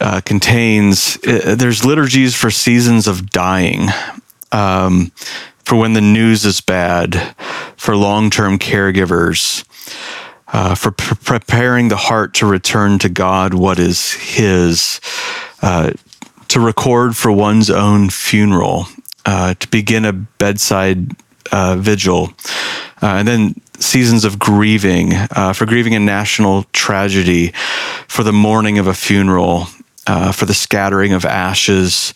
uh, 0.00 0.20
contains 0.24 1.16
uh, 1.26 1.54
there's 1.58 1.84
liturgies 1.84 2.34
for 2.34 2.50
seasons 2.50 3.08
of 3.08 3.30
dying 3.30 3.88
um, 4.52 5.10
for 5.64 5.76
when 5.76 5.94
the 5.94 6.00
news 6.00 6.44
is 6.44 6.60
bad 6.60 7.34
for 7.76 7.96
long-term 7.96 8.58
caregivers 8.58 9.64
uh, 10.48 10.74
for 10.74 10.90
pre- 10.92 11.16
preparing 11.16 11.88
the 11.88 11.96
heart 11.96 12.34
to 12.34 12.46
return 12.46 12.98
to 12.98 13.08
god 13.08 13.54
what 13.54 13.78
is 13.78 14.12
his 14.12 15.00
uh, 15.62 15.90
to 16.48 16.60
record 16.60 17.16
for 17.16 17.32
one's 17.32 17.70
own 17.70 18.10
funeral 18.10 18.86
uh, 19.26 19.54
to 19.54 19.68
begin 19.68 20.04
a 20.04 20.12
bedside 20.12 21.10
uh, 21.52 21.76
vigil, 21.76 22.32
uh, 23.02 23.16
and 23.18 23.28
then 23.28 23.60
seasons 23.78 24.24
of 24.24 24.38
grieving 24.38 25.12
uh, 25.14 25.52
for 25.52 25.66
grieving 25.66 25.94
a 25.94 26.00
national 26.00 26.64
tragedy, 26.72 27.52
for 28.08 28.22
the 28.22 28.32
mourning 28.32 28.78
of 28.78 28.86
a 28.86 28.94
funeral, 28.94 29.66
uh, 30.06 30.32
for 30.32 30.46
the 30.46 30.54
scattering 30.54 31.12
of 31.12 31.24
ashes, 31.24 32.14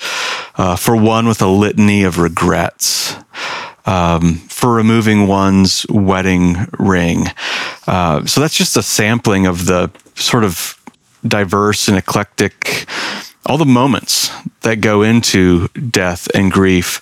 uh, 0.56 0.76
for 0.76 0.96
one 0.96 1.26
with 1.26 1.42
a 1.42 1.48
litany 1.48 2.04
of 2.04 2.18
regrets. 2.18 3.14
Um, 3.86 4.34
for 4.34 4.74
removing 4.74 5.26
one's 5.26 5.86
wedding 5.88 6.68
ring. 6.78 7.24
so 7.86 8.40
that's 8.40 8.54
just 8.54 8.76
a 8.76 8.82
sampling 8.82 9.46
of 9.46 9.64
the 9.64 9.90
sort 10.14 10.44
of 10.44 10.78
diverse 11.26 11.88
and 11.88 11.96
eclectic 11.96 12.86
all 13.46 13.58
the 13.58 13.64
moments 13.64 14.30
that 14.62 14.80
go 14.80 15.02
into 15.02 15.68
death 15.68 16.28
and 16.34 16.52
grief. 16.52 17.00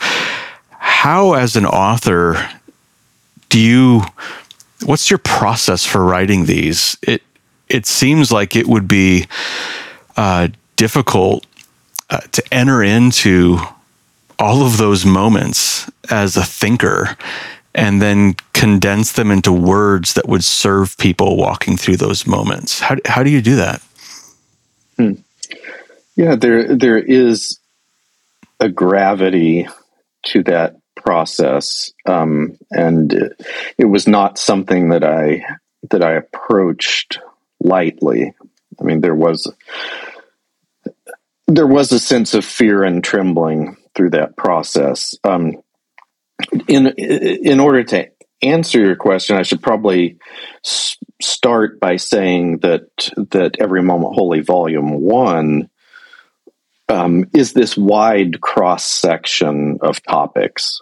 How, 0.71 1.35
as 1.35 1.57
an 1.57 1.67
author, 1.67 2.49
do 3.49 3.61
you? 3.61 4.03
What's 4.85 5.11
your 5.11 5.19
process 5.19 5.85
for 5.85 6.05
writing 6.05 6.47
these? 6.47 6.97
It 7.03 7.23
it 7.69 7.87
seems 7.87 8.33
like 8.33 8.57
it 8.57 8.67
would 8.67 8.89
be 8.89 9.27
uh, 10.17 10.49
difficult 10.77 11.47
uh, 12.11 12.21
to 12.33 12.43
enter 12.53 12.83
into 12.83 13.59
all 14.39 14.65
of 14.65 14.77
those 14.77 15.05
moments 15.05 15.91
as 16.11 16.37
a 16.37 16.45
thinker 16.45 17.17
and 17.75 18.01
then 18.01 18.35
condense 18.53 19.13
them 19.13 19.31
into 19.31 19.53
words 19.53 20.15
that 20.15 20.29
would 20.29 20.45
serve 20.45 20.97
people 20.99 21.37
walking 21.37 21.77
through 21.77 21.97
those 21.97 22.27
moments. 22.27 22.81
How, 22.81 22.97
how 23.05 23.23
do 23.23 23.31
you 23.31 23.43
do 23.43 23.57
that? 23.57 23.83
Hmm. 24.97 25.13
Yeah, 26.19 26.35
there 26.35 26.75
there 26.77 26.99
is 26.99 27.61
a 28.59 28.69
gravity 28.69 29.69
to 30.27 30.43
that 30.43 30.75
process, 30.97 31.93
um, 32.07 32.59
and 32.73 33.13
it, 33.13 33.41
it 33.79 33.85
was 33.85 34.09
not 34.09 34.37
something 34.37 34.89
that 34.89 35.05
I 35.05 35.45
that 35.91 36.03
I 36.03 36.15
approached 36.15 37.21
lightly. 37.61 38.35
I 38.81 38.83
mean, 38.83 39.01
there 39.01 39.15
was 39.15 39.49
there 41.47 41.69
was 41.69 41.93
a 41.93 42.01
sense 42.01 42.35
of 42.35 42.45
fear 42.45 42.83
and 42.83 43.03
trembling 43.05 43.77
through 43.95 44.11
that 44.11 44.37
process. 44.37 45.15
Um, 45.23 45.63
in 46.67 46.89
in 46.89 47.61
order 47.61 47.85
to 47.85 48.11
answer 48.43 48.81
your 48.81 48.97
question, 48.97 49.37
I 49.37 49.43
should 49.43 49.63
probably 49.63 50.19
s- 50.67 50.99
start 51.23 51.79
by 51.79 51.95
saying 51.95 52.59
that 52.59 52.89
that 53.31 53.55
every 53.61 53.85
moment 53.85 54.17
holy 54.17 54.41
volume 54.41 55.01
one 55.01 55.71
um, 56.89 57.29
is 57.35 57.53
this 57.53 57.77
wide 57.77 58.41
cross 58.41 58.85
section 58.85 59.79
of 59.81 60.03
topics, 60.03 60.81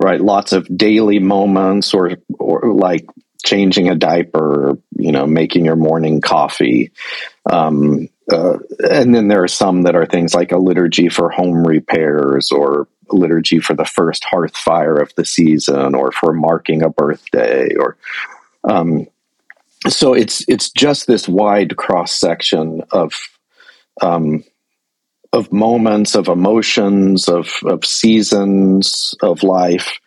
right? 0.00 0.20
Lots 0.20 0.52
of 0.52 0.76
daily 0.76 1.18
moments, 1.18 1.94
or 1.94 2.16
or 2.38 2.72
like 2.72 3.06
changing 3.44 3.88
a 3.88 3.94
diaper, 3.94 4.78
you 4.96 5.12
know, 5.12 5.26
making 5.26 5.64
your 5.64 5.76
morning 5.76 6.20
coffee. 6.20 6.92
Um, 7.50 8.08
uh, 8.30 8.58
and 8.88 9.14
then 9.14 9.28
there 9.28 9.42
are 9.42 9.48
some 9.48 9.82
that 9.82 9.96
are 9.96 10.06
things 10.06 10.32
like 10.32 10.52
a 10.52 10.58
liturgy 10.58 11.08
for 11.08 11.28
home 11.28 11.66
repairs 11.66 12.52
or 12.52 12.86
liturgy 13.10 13.58
for 13.58 13.74
the 13.74 13.84
first 13.84 14.24
hearth 14.24 14.56
fire 14.56 14.96
of 14.96 15.12
the 15.16 15.24
season 15.24 15.94
or 15.94 16.12
for 16.12 16.32
marking 16.32 16.82
a 16.82 16.88
birthday 16.88 17.74
or 17.74 17.96
um, 18.64 19.06
so 19.88 20.14
it's 20.14 20.44
it's 20.48 20.70
just 20.70 21.06
this 21.06 21.28
wide 21.28 21.76
cross 21.76 22.16
section 22.16 22.82
of 22.92 23.12
um, 24.00 24.44
of 25.32 25.52
moments, 25.52 26.14
of 26.14 26.28
emotions, 26.28 27.28
of, 27.28 27.50
of 27.64 27.84
seasons 27.84 29.14
of 29.22 29.42
life. 29.42 29.98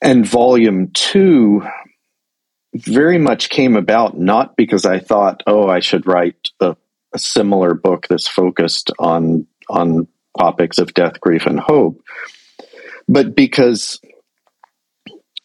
And 0.00 0.26
volume 0.26 0.90
two 0.92 1.62
very 2.74 3.18
much 3.18 3.50
came 3.50 3.76
about 3.76 4.18
not 4.18 4.56
because 4.56 4.84
I 4.84 4.98
thought, 4.98 5.42
oh, 5.46 5.68
I 5.68 5.80
should 5.80 6.06
write 6.06 6.50
a, 6.60 6.76
a 7.12 7.18
similar 7.18 7.74
book 7.74 8.06
that's 8.08 8.28
focused 8.28 8.90
on 8.98 9.46
on 9.68 10.08
topics 10.38 10.78
of 10.78 10.92
death, 10.92 11.20
grief, 11.20 11.46
and 11.46 11.58
hope, 11.58 12.02
but 13.08 13.34
because 13.34 14.00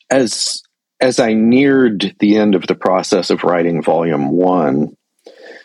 as 0.09 0.63
as 0.99 1.19
I 1.19 1.33
neared 1.33 2.15
the 2.19 2.37
end 2.37 2.55
of 2.55 2.67
the 2.67 2.75
process 2.75 3.29
of 3.29 3.43
writing 3.43 3.81
volume 3.81 4.31
one, 4.31 4.97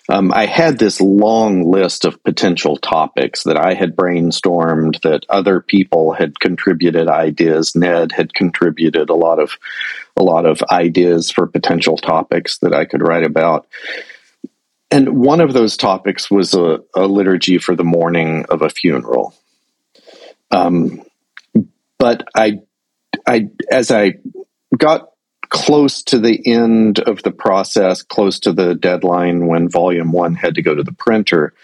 um, 0.09 0.33
I 0.33 0.47
had 0.47 0.79
this 0.79 1.01
long 1.01 1.71
list 1.71 2.05
of 2.05 2.23
potential 2.23 2.77
topics 2.77 3.45
that 3.45 3.57
I 3.57 3.73
had 3.73 3.97
brainstormed, 3.97 5.01
that 5.01 5.25
other 5.31 5.61
people 5.61 6.13
had 6.13 6.39
contributed 6.39 7.09
ideas. 7.09 7.75
Ned 7.75 8.13
had 8.13 8.35
contributed 8.35 9.09
a 9.09 9.15
lot 9.15 9.39
of 9.39 9.53
a 10.17 10.23
lot 10.23 10.45
of 10.47 10.63
ideas 10.71 11.31
for 11.31 11.47
potential 11.47 11.97
topics 11.97 12.59
that 12.59 12.75
I 12.75 12.85
could 12.85 13.03
write 13.03 13.25
about. 13.25 13.67
And 14.91 15.19
one 15.19 15.41
of 15.41 15.53
those 15.53 15.77
topics 15.77 16.31
was 16.31 16.55
a, 16.55 16.81
a 16.95 17.07
liturgy 17.07 17.59
for 17.59 17.75
the 17.75 17.83
morning 17.83 18.45
of 18.49 18.63
a 18.63 18.69
funeral. 18.69 19.35
Um, 20.53 21.03
but 21.99 22.23
I, 22.37 22.61
I, 23.27 23.49
as 23.73 23.91
I 23.91 24.15
got 24.77 25.09
close 25.55 26.03
to 26.03 26.19
the 26.19 26.43
end 26.45 26.99
of 26.99 27.23
the 27.23 27.31
process, 27.31 28.03
close 28.03 28.41
to 28.41 28.53
the 28.53 28.75
deadline 28.75 29.47
when 29.47 29.69
volume 29.69 30.11
one 30.11 30.35
had 30.35 30.57
to 30.57 30.63
go 30.63 30.75
to 30.75 30.83
the 30.83 30.93
printer, 30.93 31.55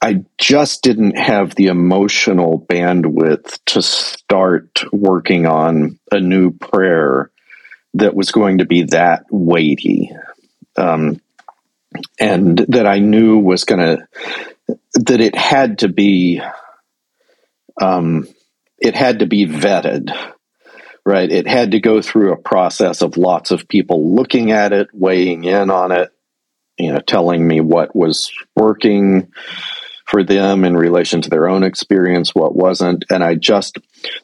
I 0.00 0.24
just 0.38 0.84
didn't 0.84 1.18
have 1.18 1.56
the 1.56 1.66
emotional 1.66 2.60
bandwidth 2.60 3.58
to 3.66 3.82
start 3.82 4.84
working 4.92 5.46
on 5.46 5.98
a 6.12 6.20
new 6.20 6.52
prayer 6.52 7.32
that 7.94 8.14
was 8.14 8.30
going 8.30 8.58
to 8.58 8.66
be 8.66 8.84
that 8.84 9.24
weighty. 9.30 10.12
Um, 10.76 11.20
and 12.20 12.58
that 12.68 12.86
I 12.86 13.00
knew 13.00 13.40
was 13.40 13.64
going 13.64 13.80
to, 13.80 14.76
that 14.94 15.20
it 15.20 15.34
had 15.34 15.80
to 15.80 15.88
be, 15.88 16.40
um, 17.80 18.28
it 18.78 18.94
had 18.94 19.18
to 19.18 19.26
be 19.26 19.44
vetted 19.44 20.12
right? 21.04 21.30
It 21.30 21.46
had 21.46 21.72
to 21.72 21.80
go 21.80 22.00
through 22.00 22.32
a 22.32 22.38
process 22.38 23.02
of 23.02 23.16
lots 23.16 23.50
of 23.50 23.68
people 23.68 24.14
looking 24.14 24.52
at 24.52 24.72
it, 24.72 24.88
weighing 24.92 25.44
in 25.44 25.70
on 25.70 25.92
it, 25.92 26.10
you 26.78 26.92
know, 26.92 27.00
telling 27.00 27.46
me 27.46 27.60
what 27.60 27.94
was 27.94 28.32
working 28.56 29.32
for 30.06 30.22
them 30.22 30.64
in 30.64 30.76
relation 30.76 31.22
to 31.22 31.30
their 31.30 31.48
own 31.48 31.62
experience, 31.62 32.34
what 32.34 32.54
wasn't. 32.54 33.04
And 33.10 33.22
I 33.22 33.34
just, 33.34 33.78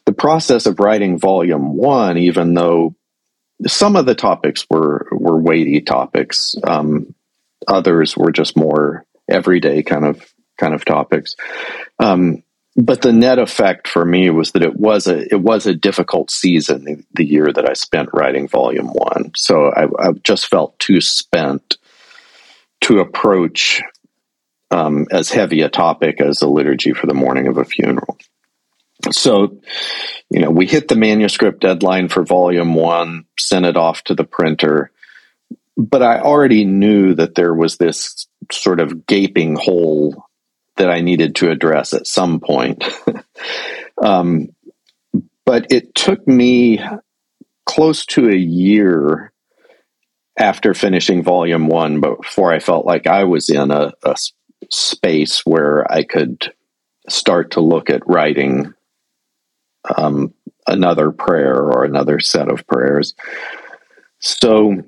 the 0.05 0.13
process 0.13 0.65
of 0.65 0.79
writing 0.79 1.17
volume 1.17 1.75
one, 1.75 2.17
even 2.17 2.53
though 2.53 2.95
some 3.67 3.95
of 3.95 4.05
the 4.05 4.15
topics 4.15 4.65
were, 4.69 5.07
were 5.11 5.37
weighty 5.37 5.81
topics, 5.81 6.55
um, 6.63 7.13
others 7.67 8.17
were 8.17 8.31
just 8.31 8.57
more 8.57 9.05
everyday 9.29 9.83
kind 9.83 10.05
of, 10.05 10.23
kind 10.59 10.73
of 10.73 10.85
topics. 10.85 11.35
Um, 11.99 12.43
but 12.75 13.01
the 13.01 13.11
net 13.11 13.39
effect 13.39 13.87
for 13.87 14.05
me 14.05 14.29
was 14.29 14.51
that 14.51 14.63
it 14.63 14.75
was 14.75 15.07
a 15.07 15.31
it 15.31 15.39
was 15.41 15.67
a 15.67 15.75
difficult 15.75 16.31
season 16.31 16.83
the, 16.85 17.03
the 17.13 17.25
year 17.25 17.51
that 17.51 17.69
I 17.69 17.73
spent 17.73 18.09
writing 18.13 18.47
volume 18.47 18.87
one. 18.87 19.31
So 19.35 19.71
I, 19.71 19.85
I 19.99 20.11
just 20.23 20.47
felt 20.47 20.79
too 20.79 21.01
spent 21.01 21.77
to 22.81 22.99
approach 22.99 23.81
um, 24.71 25.05
as 25.11 25.29
heavy 25.29 25.61
a 25.61 25.69
topic 25.69 26.21
as 26.21 26.41
a 26.41 26.47
liturgy 26.47 26.93
for 26.93 27.07
the 27.07 27.13
morning 27.13 27.47
of 27.47 27.57
a 27.57 27.65
funeral. 27.65 28.17
So, 29.11 29.59
you 30.29 30.39
know, 30.39 30.51
we 30.51 30.67
hit 30.67 30.87
the 30.87 30.95
manuscript 30.95 31.61
deadline 31.61 32.07
for 32.07 32.23
volume 32.23 32.75
one, 32.75 33.25
sent 33.37 33.65
it 33.65 33.75
off 33.75 34.03
to 34.03 34.15
the 34.15 34.23
printer, 34.23 34.91
but 35.75 36.01
I 36.03 36.19
already 36.19 36.65
knew 36.65 37.15
that 37.15 37.35
there 37.35 37.53
was 37.53 37.77
this 37.77 38.27
sort 38.51 38.79
of 38.79 39.05
gaping 39.07 39.55
hole 39.55 40.25
that 40.81 40.89
I 40.89 41.01
needed 41.01 41.35
to 41.35 41.51
address 41.51 41.93
at 41.93 42.07
some 42.07 42.39
point. 42.39 42.83
um, 44.03 44.49
but 45.45 45.71
it 45.71 45.93
took 45.93 46.27
me 46.27 46.83
close 47.67 48.03
to 48.07 48.27
a 48.27 48.35
year 48.35 49.31
after 50.39 50.73
finishing 50.73 51.21
volume 51.21 51.67
one 51.67 52.01
before 52.01 52.51
I 52.51 52.57
felt 52.57 52.83
like 52.83 53.05
I 53.05 53.25
was 53.25 53.49
in 53.49 53.69
a, 53.69 53.93
a 54.03 54.15
space 54.71 55.41
where 55.45 55.85
I 55.91 56.01
could 56.01 56.51
start 57.07 57.51
to 57.51 57.61
look 57.61 57.91
at 57.91 58.07
writing 58.07 58.73
um, 59.95 60.33
another 60.65 61.11
prayer 61.11 61.57
or 61.57 61.83
another 61.83 62.19
set 62.19 62.49
of 62.49 62.65
prayers. 62.65 63.13
So 64.17 64.81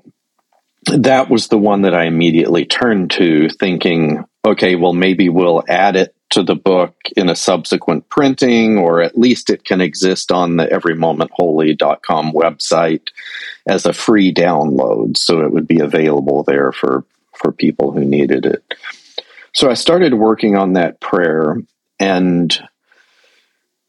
that 0.86 1.30
was 1.30 1.46
the 1.46 1.58
one 1.58 1.82
that 1.82 1.94
I 1.94 2.06
immediately 2.06 2.64
turned 2.64 3.12
to, 3.12 3.48
thinking, 3.48 4.24
okay, 4.44 4.74
well, 4.74 4.92
maybe 4.92 5.28
we'll 5.28 5.62
add 5.68 5.96
it 5.96 6.14
to 6.30 6.42
the 6.42 6.54
book 6.54 6.96
in 7.16 7.28
a 7.28 7.36
subsequent 7.36 8.08
printing, 8.08 8.78
or 8.78 9.02
at 9.02 9.18
least 9.18 9.50
it 9.50 9.64
can 9.64 9.80
exist 9.80 10.32
on 10.32 10.56
the 10.56 10.66
everymomentholy.com 10.66 12.32
website 12.32 13.08
as 13.66 13.86
a 13.86 13.92
free 13.92 14.32
download. 14.32 15.16
So 15.16 15.40
it 15.40 15.52
would 15.52 15.68
be 15.68 15.80
available 15.80 16.42
there 16.42 16.72
for, 16.72 17.04
for 17.34 17.52
people 17.52 17.92
who 17.92 18.04
needed 18.04 18.46
it. 18.46 18.74
So 19.54 19.70
I 19.70 19.74
started 19.74 20.14
working 20.14 20.56
on 20.56 20.72
that 20.72 21.00
prayer 21.00 21.56
and 22.00 22.58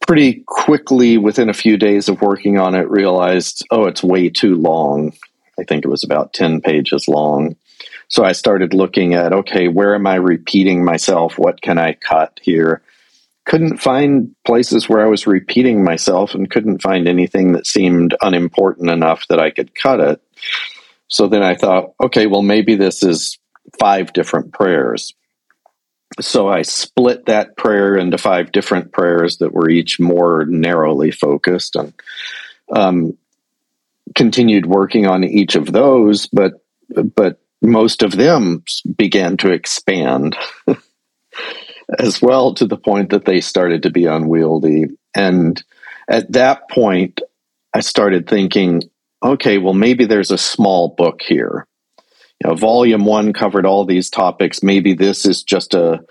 pretty 0.06 0.43
quickly, 0.45 1.18
within 1.18 1.49
a 1.49 1.53
few 1.53 1.78
days 1.78 2.08
of 2.08 2.22
working 2.22 2.60
on 2.60 2.76
it, 2.76 2.89
realized, 2.89 3.66
oh, 3.72 3.86
it's 3.86 4.03
way 4.03 4.30
too 4.30 4.56
long. 4.56 5.14
I 5.60 5.64
think 5.64 5.84
it 5.84 5.89
was 5.89 6.03
about 6.03 6.34
10 6.34 6.62
pages 6.62 7.08
long. 7.08 7.56
So 8.08 8.24
I 8.24 8.34
started 8.34 8.74
looking 8.74 9.14
at, 9.14 9.34
okay, 9.34 9.68
where 9.68 9.95
am 9.95 10.08
I 10.08 10.16
repeating 10.16 10.84
myself? 10.84 11.38
What 11.38 11.62
can 11.62 11.78
I 11.78 11.93
cut 11.93 12.39
here? 12.41 12.82
Couldn't 13.45 13.78
find 13.78 14.36
places 14.45 14.89
where 14.89 15.03
I 15.06 15.10
was 15.10 15.28
repeating 15.28 15.84
myself 15.84 16.34
and 16.34 16.49
couldn't 16.49 16.82
find 16.82 17.08
anything 17.08 17.53
that 17.53 17.68
seemed 17.68 18.16
unimportant 18.22 18.89
enough 18.89 19.28
that 19.28 19.39
I 19.39 19.51
could 19.51 19.76
cut 19.76 19.99
it. 19.99 20.22
So 21.08 21.28
then 21.28 21.43
I 21.43 21.56
thought, 21.56 21.93
okay, 22.01 22.28
well, 22.28 22.41
maybe 22.41 22.76
this 22.76 23.03
is 23.03 23.38
five 23.80 24.14
different 24.14 24.53
prayers. 24.53 25.14
So 26.22 26.47
I 26.47 26.62
split 26.62 27.26
that 27.26 27.58
prayer 27.58 27.95
into 27.95 28.18
five 28.18 28.51
different 28.51 28.91
prayers 28.91 29.38
that 29.38 29.53
were 29.53 29.70
each 29.70 29.99
more 29.99 30.45
narrowly 30.45 31.12
focused 31.12 31.76
and 31.76 31.93
um, 32.72 33.18
continued 34.16 34.66
working 34.66 35.08
on 35.08 35.24
each 35.24 35.56
of 35.56 35.72
those, 35.72 36.28
but 36.28 36.53
but 37.16 37.39
most 37.62 38.03
of 38.03 38.12
them 38.12 38.64
began 38.97 39.38
to 39.38 39.51
expand 39.51 40.36
as 41.99 42.22
well 42.22 42.53
to 42.56 42.66
the 42.66 42.78
point 42.78 43.10
that 43.12 43.26
they 43.26 43.41
started 43.41 43.84
to 43.84 43.91
be 43.91 44.06
unwieldy. 44.06 44.86
And 45.16 45.62
at 46.10 46.32
that 46.34 46.70
point, 46.70 47.22
I 47.74 47.82
started 47.82 48.28
thinking, 48.28 48.84
okay, 49.24 49.58
well, 49.58 49.74
maybe 49.74 50.06
there's 50.06 50.32
a 50.32 50.38
small 50.38 50.89
book 50.89 51.22
here. 51.22 51.68
You 52.43 52.49
know, 52.49 52.56
volume 52.56 53.06
one 53.06 53.34
covered 53.34 53.66
all 53.66 53.86
these 53.86 54.10
topics. 54.10 54.62
Maybe 54.62 54.93
this 54.93 55.26
is 55.26 55.43
just 55.43 55.74
a 55.74 56.03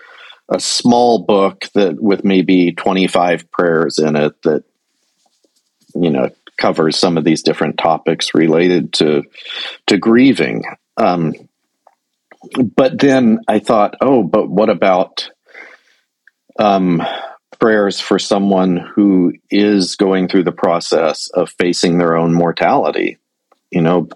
a 0.48 0.60
small 0.60 1.24
book 1.24 1.64
that 1.74 2.02
with 2.02 2.24
maybe 2.24 2.72
25 2.72 3.50
prayers 3.50 3.98
in 3.98 4.14
it 4.14 4.40
that 4.42 4.62
you 5.94 6.10
know 6.10 6.28
covers 6.58 6.98
some 6.98 7.16
of 7.16 7.24
these 7.24 7.42
different 7.42 7.78
topics 7.78 8.34
related 8.34 8.92
to 8.92 9.22
to 9.86 9.96
grieving 9.96 10.62
um, 10.96 11.34
but 12.76 12.98
then 12.98 13.40
I 13.48 13.58
thought, 13.58 13.96
oh, 14.00 14.22
but 14.22 14.48
what 14.48 14.70
about 14.70 15.30
um, 16.58 17.02
prayers 17.58 18.00
for 18.00 18.18
someone 18.18 18.76
who 18.76 19.32
is 19.50 19.96
going 19.96 20.28
through 20.28 20.44
the 20.44 20.52
process 20.52 21.28
of 21.28 21.50
facing 21.58 21.98
their 21.98 22.16
own 22.16 22.32
mortality? 22.32 23.18
You 23.70 23.80
know, 23.80 24.08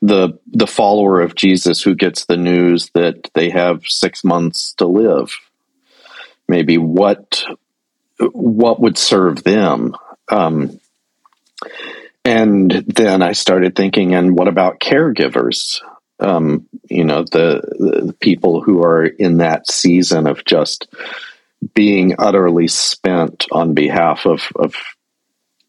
the 0.00 0.38
the 0.46 0.68
follower 0.68 1.20
of 1.20 1.34
Jesus 1.34 1.82
who 1.82 1.96
gets 1.96 2.26
the 2.26 2.36
news 2.36 2.90
that 2.94 3.28
they 3.34 3.50
have 3.50 3.82
six 3.86 4.22
months 4.22 4.74
to 4.74 4.86
live. 4.86 5.32
Maybe 6.46 6.78
what 6.78 7.42
what 8.20 8.80
would 8.80 8.96
serve 8.96 9.42
them? 9.42 9.96
Um, 10.28 10.78
and 12.24 12.70
then 12.70 13.22
I 13.22 13.32
started 13.32 13.74
thinking, 13.74 14.14
and 14.14 14.36
what 14.36 14.46
about 14.46 14.78
caregivers? 14.78 15.80
Um, 16.20 16.66
you 16.88 17.04
know 17.04 17.24
the, 17.24 17.62
the 18.06 18.14
people 18.20 18.62
who 18.62 18.82
are 18.82 19.04
in 19.04 19.38
that 19.38 19.70
season 19.70 20.26
of 20.26 20.44
just 20.44 20.88
being 21.74 22.14
utterly 22.18 22.68
spent 22.68 23.46
on 23.52 23.74
behalf 23.74 24.26
of 24.26 24.48
of 24.56 24.74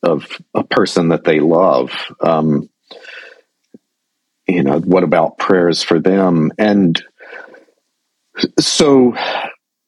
of 0.04 0.26
a 0.54 0.64
person 0.64 1.10
that 1.10 1.24
they 1.24 1.40
love. 1.40 1.92
Um, 2.20 2.70
you 4.48 4.64
know, 4.64 4.80
what 4.80 5.04
about 5.04 5.38
prayers 5.38 5.84
for 5.84 6.00
them? 6.00 6.52
And 6.58 7.02
so 8.60 9.16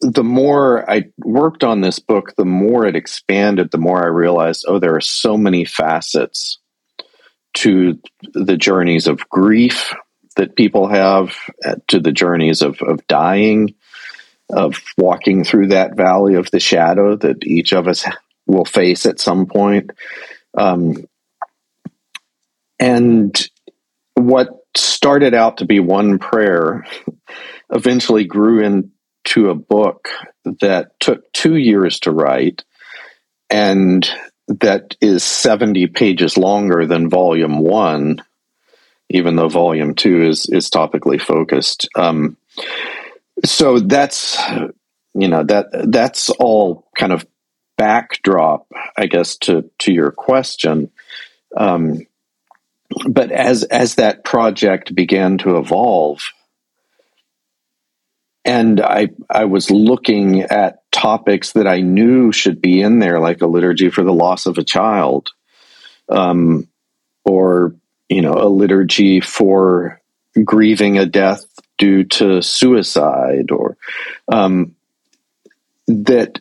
the 0.01 0.23
more 0.23 0.89
I 0.89 1.05
worked 1.17 1.63
on 1.63 1.81
this 1.81 1.99
book, 1.99 2.33
the 2.37 2.45
more 2.45 2.85
it 2.85 2.95
expanded, 2.95 3.71
the 3.71 3.77
more 3.77 4.03
I 4.03 4.07
realized, 4.07 4.65
oh, 4.67 4.79
there 4.79 4.95
are 4.95 5.01
so 5.01 5.37
many 5.37 5.65
facets 5.65 6.59
to 7.55 7.99
the 8.33 8.57
journeys 8.57 9.07
of 9.07 9.27
grief 9.29 9.93
that 10.35 10.55
people 10.55 10.87
have 10.87 11.35
to 11.87 11.99
the 11.99 12.11
journeys 12.11 12.61
of, 12.61 12.81
of 12.81 13.05
dying, 13.07 13.75
of 14.49 14.81
walking 14.97 15.43
through 15.43 15.67
that 15.67 15.95
valley 15.95 16.35
of 16.35 16.49
the 16.51 16.59
shadow 16.59 17.15
that 17.15 17.45
each 17.45 17.73
of 17.73 17.87
us 17.87 18.05
will 18.45 18.65
face 18.65 19.05
at 19.05 19.19
some 19.19 19.45
point. 19.45 19.91
Um, 20.57 21.05
and 22.79 23.49
what 24.15 24.49
started 24.75 25.33
out 25.33 25.57
to 25.57 25.65
be 25.65 25.79
one 25.79 26.19
prayer 26.19 26.85
eventually 27.69 28.25
grew 28.25 28.63
into 28.63 29.49
a 29.49 29.55
book 29.55 30.09
that 30.61 30.99
took 30.99 31.31
two 31.33 31.55
years 31.55 31.99
to 32.01 32.11
write 32.11 32.63
and 33.49 34.09
that 34.47 34.95
is 34.99 35.23
70 35.23 35.87
pages 35.87 36.37
longer 36.37 36.85
than 36.85 37.09
volume 37.09 37.59
one 37.59 38.21
even 39.13 39.35
though 39.35 39.47
volume 39.47 39.95
two 39.95 40.23
is 40.23 40.47
is 40.49 40.69
topically 40.69 41.21
focused. 41.21 41.87
Um, 41.95 42.35
so 43.45 43.79
that's 43.79 44.37
you 45.13 45.29
know 45.29 45.43
that 45.43 45.67
that's 45.89 46.29
all 46.31 46.87
kind 46.97 47.13
of 47.13 47.25
backdrop, 47.77 48.67
I 48.97 49.05
guess, 49.05 49.37
to 49.37 49.69
to 49.79 49.93
your 49.93 50.11
question. 50.11 50.91
Um, 51.55 52.07
but 53.07 53.31
as 53.31 53.63
as 53.63 53.95
that 53.95 54.23
project 54.23 54.93
began 54.93 55.37
to 55.39 55.57
evolve, 55.57 56.21
and 58.43 58.81
I 58.81 59.09
I 59.29 59.45
was 59.45 59.69
looking 59.69 60.41
at 60.41 60.79
topics 60.91 61.53
that 61.53 61.67
I 61.67 61.81
knew 61.81 62.31
should 62.31 62.61
be 62.61 62.81
in 62.81 62.99
there, 62.99 63.19
like 63.19 63.41
a 63.41 63.47
liturgy 63.47 63.89
for 63.89 64.03
the 64.03 64.13
loss 64.13 64.47
of 64.47 64.57
a 64.57 64.63
child, 64.63 65.29
um, 66.09 66.67
or 67.25 67.75
you 68.13 68.21
know, 68.21 68.33
a 68.33 68.47
liturgy 68.47 69.19
for 69.19 70.01
grieving 70.43 70.97
a 70.97 71.05
death 71.05 71.45
due 71.77 72.03
to 72.03 72.41
suicide 72.41 73.51
or 73.51 73.77
um, 74.31 74.75
that 75.87 76.39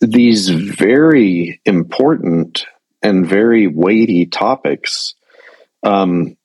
these 0.00 0.48
very 0.48 1.60
important 1.64 2.66
and 3.02 3.26
very 3.26 3.66
weighty 3.66 4.26
topics 4.26 5.14
um, 5.82 6.36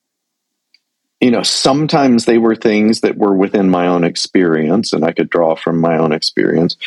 you 1.20 1.32
know 1.32 1.43
sometimes 1.43 2.26
they 2.26 2.38
were 2.38 2.56
things 2.56 3.02
that 3.02 3.18
were 3.18 3.34
within 3.34 3.70
my 3.70 3.88
own 3.88 4.04
experience 4.04 4.93
and 4.93 5.04
i 5.04 5.12
could 5.12 5.30
draw 5.30 5.56
from 5.56 5.80
my 5.80 5.97
own 5.97 6.12
experience 6.12 6.78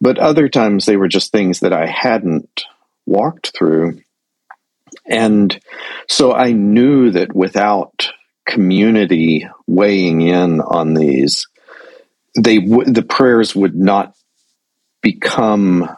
but 0.00 0.18
other 0.18 0.48
times 0.48 0.86
they 0.86 0.96
were 0.96 1.08
just 1.08 1.32
things 1.32 1.60
that 1.60 1.72
i 1.72 1.86
hadn't 1.86 2.64
walked 3.06 3.56
through 3.56 4.00
and 5.10 5.58
so 6.08 6.32
I 6.32 6.52
knew 6.52 7.10
that 7.10 7.34
without 7.34 8.10
community 8.46 9.46
weighing 9.66 10.22
in 10.22 10.60
on 10.60 10.94
these, 10.94 11.46
they 12.36 12.58
w- 12.58 12.90
the 12.90 13.02
prayers 13.02 13.54
would 13.54 13.74
not 13.74 14.14
become 15.02 15.88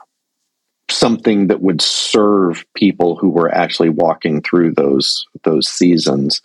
something 0.91 1.49
that 1.49 1.61
would 1.61 1.81
serve 1.81 2.65
people 2.75 3.17
who 3.17 3.31
were 3.31 3.53
actually 3.53 3.89
walking 3.89 4.43
through 4.43 4.73
those 4.73 5.27
those 5.45 5.69
seasons 5.69 6.43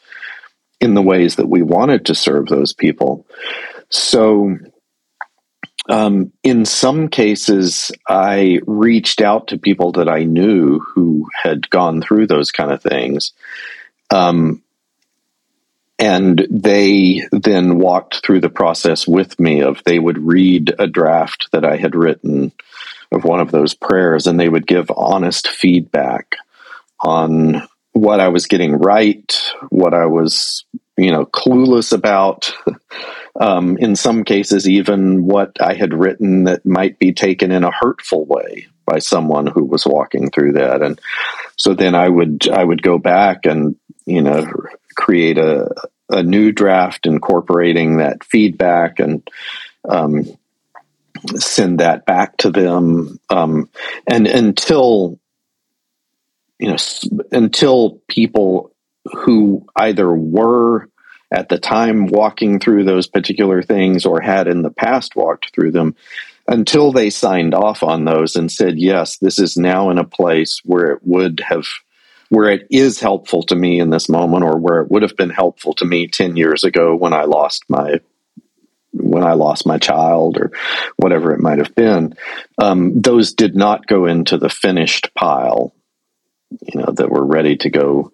in 0.80 0.94
the 0.94 1.02
ways 1.02 1.36
that 1.36 1.50
we 1.50 1.62
wanted 1.62 2.06
to 2.06 2.16
serve 2.16 2.48
those 2.48 2.74
people. 2.74 3.26
So 3.90 4.58
um, 5.90 6.34
in 6.44 6.66
some 6.66 7.08
cases, 7.08 7.92
I 8.08 8.60
reached 8.66 9.22
out 9.22 9.48
to 9.48 9.58
people 9.58 9.94
that 9.94 10.10
I 10.10 10.24
knew 10.24 10.80
who 10.80 11.28
had 11.34 11.70
gone 11.70 12.02
through 12.02 12.28
those 12.28 12.52
kind 12.52 12.72
of 12.72 12.82
things. 12.82 13.32
Um, 14.10 14.64
and 16.00 16.46
they 16.52 17.28
then 17.32 17.80
walked 17.80 18.24
through 18.24 18.42
the 18.42 18.50
process 18.50 19.08
with 19.08 19.40
me 19.40 19.62
of 19.62 19.82
they 19.84 19.98
would 19.98 20.20
read 20.20 20.76
a 20.78 20.88
draft 20.88 21.50
that 21.52 21.66
I 21.66 21.78
had 21.78 21.96
written 21.96 22.52
of 23.12 23.24
one 23.24 23.40
of 23.40 23.52
those 23.52 23.74
prayers 23.74 24.28
and 24.28 24.40
they 24.40 24.50
would 24.50 24.68
give 24.68 24.92
honest 24.96 25.48
feedback 25.48 26.36
on 27.00 27.68
what 27.94 28.20
I 28.20 28.28
was 28.28 28.46
getting 28.46 28.74
right, 28.74 29.52
what 29.70 29.94
I 29.94 30.06
was, 30.06 30.66
you 30.98 31.12
know, 31.12 31.26
clueless 31.26 31.94
about. 31.94 32.54
Um, 33.40 33.78
in 33.78 33.96
some 33.96 34.24
cases, 34.24 34.68
even 34.68 35.24
what 35.24 35.62
I 35.62 35.76
had 35.76 35.94
written 35.94 36.46
that 36.46 36.66
might 36.66 36.98
be 36.98 37.14
taken 37.14 37.52
in 37.52 37.64
a 37.64 37.72
hurtful 37.72 38.26
way 38.26 38.68
by 38.86 39.00
someone 39.00 39.46
who 39.46 39.64
was 39.64 39.86
walking 39.86 40.32
through 40.32 40.54
that, 40.54 40.82
and 40.82 41.00
so 41.56 41.74
then 41.74 41.94
I 41.94 42.10
would 42.10 42.50
I 42.50 42.64
would 42.64 42.82
go 42.82 42.98
back 42.98 43.46
and 43.46 43.76
you 44.06 44.22
know 44.22 44.46
create 44.96 45.38
a 45.38 45.70
a 46.10 46.24
new 46.24 46.52
draft 46.52 47.06
incorporating 47.06 47.98
that 47.98 48.24
feedback 48.24 49.00
and 49.00 49.28
um, 49.88 50.26
send 51.36 51.80
that 51.80 52.06
back 52.06 52.38
to 52.38 52.50
them. 52.50 53.20
Um, 53.30 53.70
and 54.08 54.26
until 54.26 55.20
you 56.60 56.70
know, 56.70 56.78
until 57.32 58.02
people 58.08 58.74
who 59.06 59.66
either 59.76 60.12
were 60.12 60.90
at 61.32 61.50
the 61.50 61.58
time 61.58 62.08
walking 62.08 62.60
through 62.60 62.84
those 62.84 63.08
particular 63.08 63.62
things 63.62 64.06
or 64.06 64.22
had 64.22 64.48
in 64.48 64.62
the 64.62 64.72
past 64.72 65.16
walked 65.16 65.54
through 65.54 65.72
them 65.72 65.96
until 66.48 66.92
they 66.92 67.10
signed 67.10 67.54
off 67.54 67.84
on 67.84 68.06
those 68.06 68.36
and 68.36 68.52
said 68.52 68.80
yes 68.80 69.18
this 69.18 69.38
is 69.38 69.58
now 69.58 69.90
in 69.90 69.98
a 69.98 70.06
place 70.06 70.62
where 70.64 70.94
it 70.94 71.00
would 71.04 71.42
have 71.42 71.66
where 72.30 72.50
it 72.50 72.68
is 72.70 73.00
helpful 73.00 73.44
to 73.44 73.56
me 73.56 73.80
in 73.80 73.90
this 73.90 74.10
moment 74.10 74.44
or 74.44 74.58
where 74.58 74.82
it 74.82 74.92
would 74.92 75.02
have 75.02 75.16
been 75.16 75.30
helpful 75.30 75.74
to 75.74 75.86
me 75.86 76.08
10 76.08 76.36
years 76.36 76.64
ago 76.64 76.96
when 76.96 77.14
I 77.14 77.24
lost 77.24 77.64
my 77.70 78.00
when 78.94 79.24
I 79.24 79.34
lost 79.34 79.66
my 79.66 79.78
child 79.78 80.38
or 80.38 80.52
whatever 80.96 81.32
it 81.34 81.40
might 81.40 81.60
have 81.60 81.76
been, 81.76 82.16
um, 82.58 83.00
those 83.00 83.34
did 83.34 83.56
not 83.56 83.86
go 83.86 84.06
into 84.06 84.38
the 84.38 84.50
finished 84.50 85.14
pile, 85.14 85.74
you 86.50 86.80
know, 86.80 86.92
that 86.94 87.10
were 87.10 87.26
ready 87.26 87.58
to 87.58 87.70
go 87.70 88.12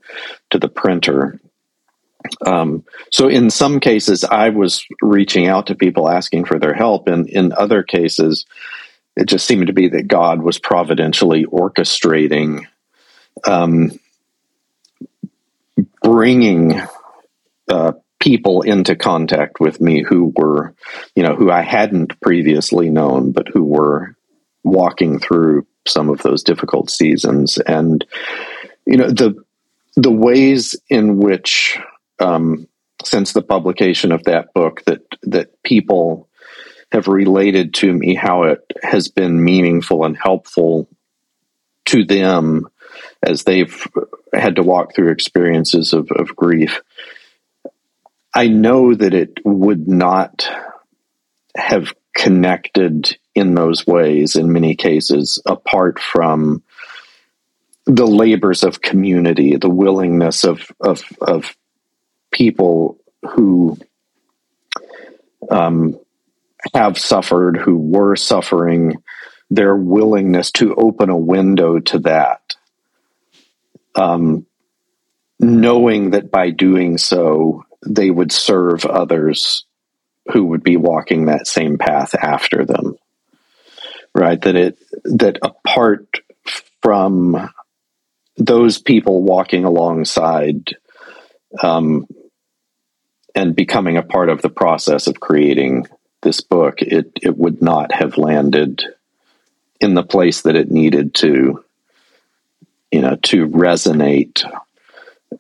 to 0.49 0.59
the 0.59 0.67
printer. 0.67 1.39
Um, 2.45 2.83
so 3.11 3.27
in 3.27 3.49
some 3.49 3.79
cases, 3.79 4.23
I 4.23 4.49
was 4.49 4.85
reaching 5.01 5.47
out 5.47 5.67
to 5.67 5.75
people 5.75 6.09
asking 6.09 6.45
for 6.45 6.59
their 6.59 6.73
help, 6.73 7.07
and 7.07 7.27
in 7.27 7.53
other 7.53 7.83
cases, 7.83 8.45
it 9.15 9.27
just 9.27 9.45
seemed 9.45 9.67
to 9.67 9.73
be 9.73 9.89
that 9.89 10.07
God 10.07 10.41
was 10.41 10.57
providentially 10.57 11.45
orchestrating, 11.45 12.65
um, 13.45 13.91
bringing 16.01 16.81
uh, 17.69 17.93
people 18.19 18.61
into 18.61 18.95
contact 18.95 19.59
with 19.59 19.81
me 19.81 20.01
who 20.01 20.33
were, 20.35 20.73
you 21.15 21.23
know, 21.23 21.35
who 21.35 21.51
I 21.51 21.61
hadn't 21.61 22.19
previously 22.21 22.89
known, 22.89 23.33
but 23.33 23.49
who 23.49 23.63
were 23.63 24.15
walking 24.63 25.19
through 25.19 25.67
some 25.85 26.09
of 26.09 26.21
those 26.21 26.41
difficult 26.41 26.89
seasons. 26.89 27.57
And, 27.57 28.05
you 28.85 28.97
know, 28.97 29.09
the, 29.09 29.43
the 29.95 30.11
ways 30.11 30.75
in 30.89 31.17
which, 31.17 31.77
um, 32.23 32.67
since 33.03 33.33
the 33.33 33.41
publication 33.41 34.11
of 34.11 34.23
that 34.23 34.53
book 34.53 34.83
that, 34.85 35.01
that 35.23 35.61
people 35.63 36.29
have 36.91 37.07
related 37.07 37.73
to 37.73 37.91
me 37.91 38.15
how 38.15 38.43
it 38.43 38.59
has 38.81 39.09
been 39.09 39.43
meaningful 39.43 40.05
and 40.05 40.17
helpful 40.17 40.87
to 41.85 42.05
them 42.05 42.67
as 43.21 43.43
they've 43.43 43.87
had 44.33 44.55
to 44.55 44.63
walk 44.63 44.95
through 44.95 45.11
experiences 45.11 45.91
of, 45.91 46.09
of 46.11 46.35
grief. 46.35 46.81
I 48.33 48.47
know 48.47 48.93
that 48.93 49.13
it 49.13 49.39
would 49.43 49.87
not 49.87 50.47
have 51.55 51.93
connected 52.15 53.17
in 53.35 53.55
those 53.55 53.85
ways 53.85 54.35
in 54.35 54.53
many 54.53 54.75
cases 54.75 55.41
apart 55.45 55.99
from 55.99 56.63
the 57.85 58.07
labors 58.07 58.63
of 58.63 58.81
community, 58.81 59.57
the 59.57 59.69
willingness 59.69 60.43
of 60.45 60.71
of, 60.79 61.03
of 61.19 61.55
people 62.33 62.97
who 63.31 63.77
um, 65.49 65.97
have 66.73 66.97
suffered, 66.97 67.57
who 67.57 67.77
were 67.77 68.15
suffering, 68.15 68.95
their 69.49 69.75
willingness 69.75 70.51
to 70.51 70.75
open 70.75 71.09
a 71.09 71.17
window 71.17 71.79
to 71.79 71.99
that, 71.99 72.55
um, 73.95 74.45
knowing 75.39 76.11
that 76.11 76.31
by 76.31 76.49
doing 76.49 76.97
so, 76.97 77.63
they 77.85 78.09
would 78.09 78.31
serve 78.31 78.85
others 78.85 79.65
who 80.31 80.45
would 80.45 80.63
be 80.63 80.77
walking 80.77 81.25
that 81.25 81.47
same 81.47 81.77
path 81.77 82.15
after 82.15 82.65
them 82.65 82.97
right? 84.13 84.39
That 84.41 84.55
it 84.55 84.77
that 85.05 85.37
apart 85.41 86.07
from 86.81 87.49
those 88.37 88.79
people 88.79 89.23
walking 89.23 89.65
alongside 89.65 90.75
um, 91.61 92.07
and 93.35 93.55
becoming 93.55 93.97
a 93.97 94.03
part 94.03 94.29
of 94.29 94.41
the 94.41 94.49
process 94.49 95.07
of 95.07 95.19
creating 95.19 95.87
this 96.21 96.41
book 96.41 96.81
it 96.81 97.11
it 97.21 97.37
would 97.37 97.61
not 97.61 97.91
have 97.91 98.17
landed 98.17 98.83
in 99.81 99.93
the 99.93 100.03
place 100.03 100.41
that 100.41 100.55
it 100.55 100.71
needed 100.71 101.13
to 101.13 101.63
you 102.91 103.01
know 103.01 103.15
to 103.17 103.47
resonate 103.47 104.43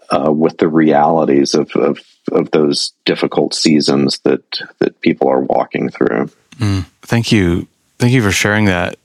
uh, 0.09 0.31
with 0.31 0.57
the 0.57 0.67
realities 0.67 1.53
of, 1.53 1.71
of, 1.75 1.99
of 2.31 2.51
those 2.51 2.93
difficult 3.05 3.53
seasons 3.53 4.19
that 4.19 4.43
that 4.79 4.99
people 5.01 5.27
are 5.27 5.41
walking 5.41 5.89
through. 5.89 6.29
Mm, 6.57 6.85
thank 7.01 7.31
you, 7.31 7.67
thank 7.99 8.13
you 8.13 8.21
for 8.21 8.31
sharing 8.31 8.65
that. 8.65 8.97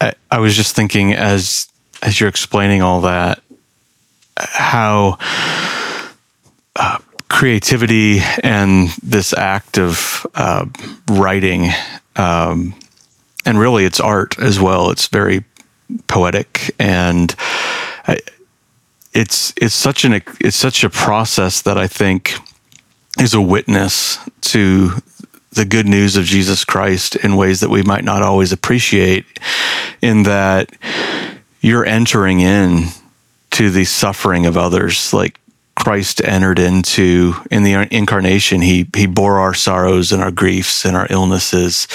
I, 0.00 0.14
I 0.30 0.38
was 0.38 0.56
just 0.56 0.76
thinking 0.76 1.14
as 1.14 1.68
as 2.02 2.20
you're 2.20 2.28
explaining 2.28 2.82
all 2.82 3.02
that, 3.02 3.42
how 4.36 5.18
uh, 6.76 6.98
creativity 7.28 8.20
and 8.42 8.88
this 9.02 9.32
act 9.32 9.78
of 9.78 10.26
uh, 10.34 10.66
writing, 11.10 11.70
um, 12.16 12.74
and 13.44 13.58
really 13.58 13.84
it's 13.84 14.00
art 14.00 14.38
as 14.38 14.60
well. 14.60 14.90
It's 14.90 15.08
very 15.08 15.44
poetic 16.06 16.74
and. 16.78 17.34
I, 18.06 18.18
it's 19.14 19.52
it's 19.56 19.74
such 19.74 20.04
an 20.04 20.22
it's 20.40 20.56
such 20.56 20.84
a 20.84 20.90
process 20.90 21.62
that 21.62 21.78
I 21.78 21.86
think 21.86 22.34
is 23.18 23.34
a 23.34 23.40
witness 23.40 24.18
to 24.42 24.90
the 25.52 25.64
good 25.64 25.86
news 25.86 26.16
of 26.16 26.24
Jesus 26.24 26.64
Christ 26.64 27.16
in 27.16 27.36
ways 27.36 27.60
that 27.60 27.70
we 27.70 27.82
might 27.82 28.04
not 28.04 28.22
always 28.22 28.52
appreciate 28.52 29.24
in 30.00 30.22
that 30.24 30.70
you're 31.60 31.84
entering 31.84 32.40
in 32.40 32.88
to 33.52 33.70
the 33.70 33.84
suffering 33.84 34.46
of 34.46 34.56
others 34.56 35.12
like 35.12 35.40
Christ 35.78 36.20
entered 36.24 36.58
into 36.58 37.34
in 37.50 37.62
the 37.62 37.88
incarnation. 37.94 38.62
He 38.62 38.88
he 38.96 39.06
bore 39.06 39.38
our 39.38 39.54
sorrows 39.54 40.12
and 40.12 40.22
our 40.22 40.30
griefs 40.32 40.84
and 40.84 40.96
our 40.96 41.06
illnesses. 41.08 41.86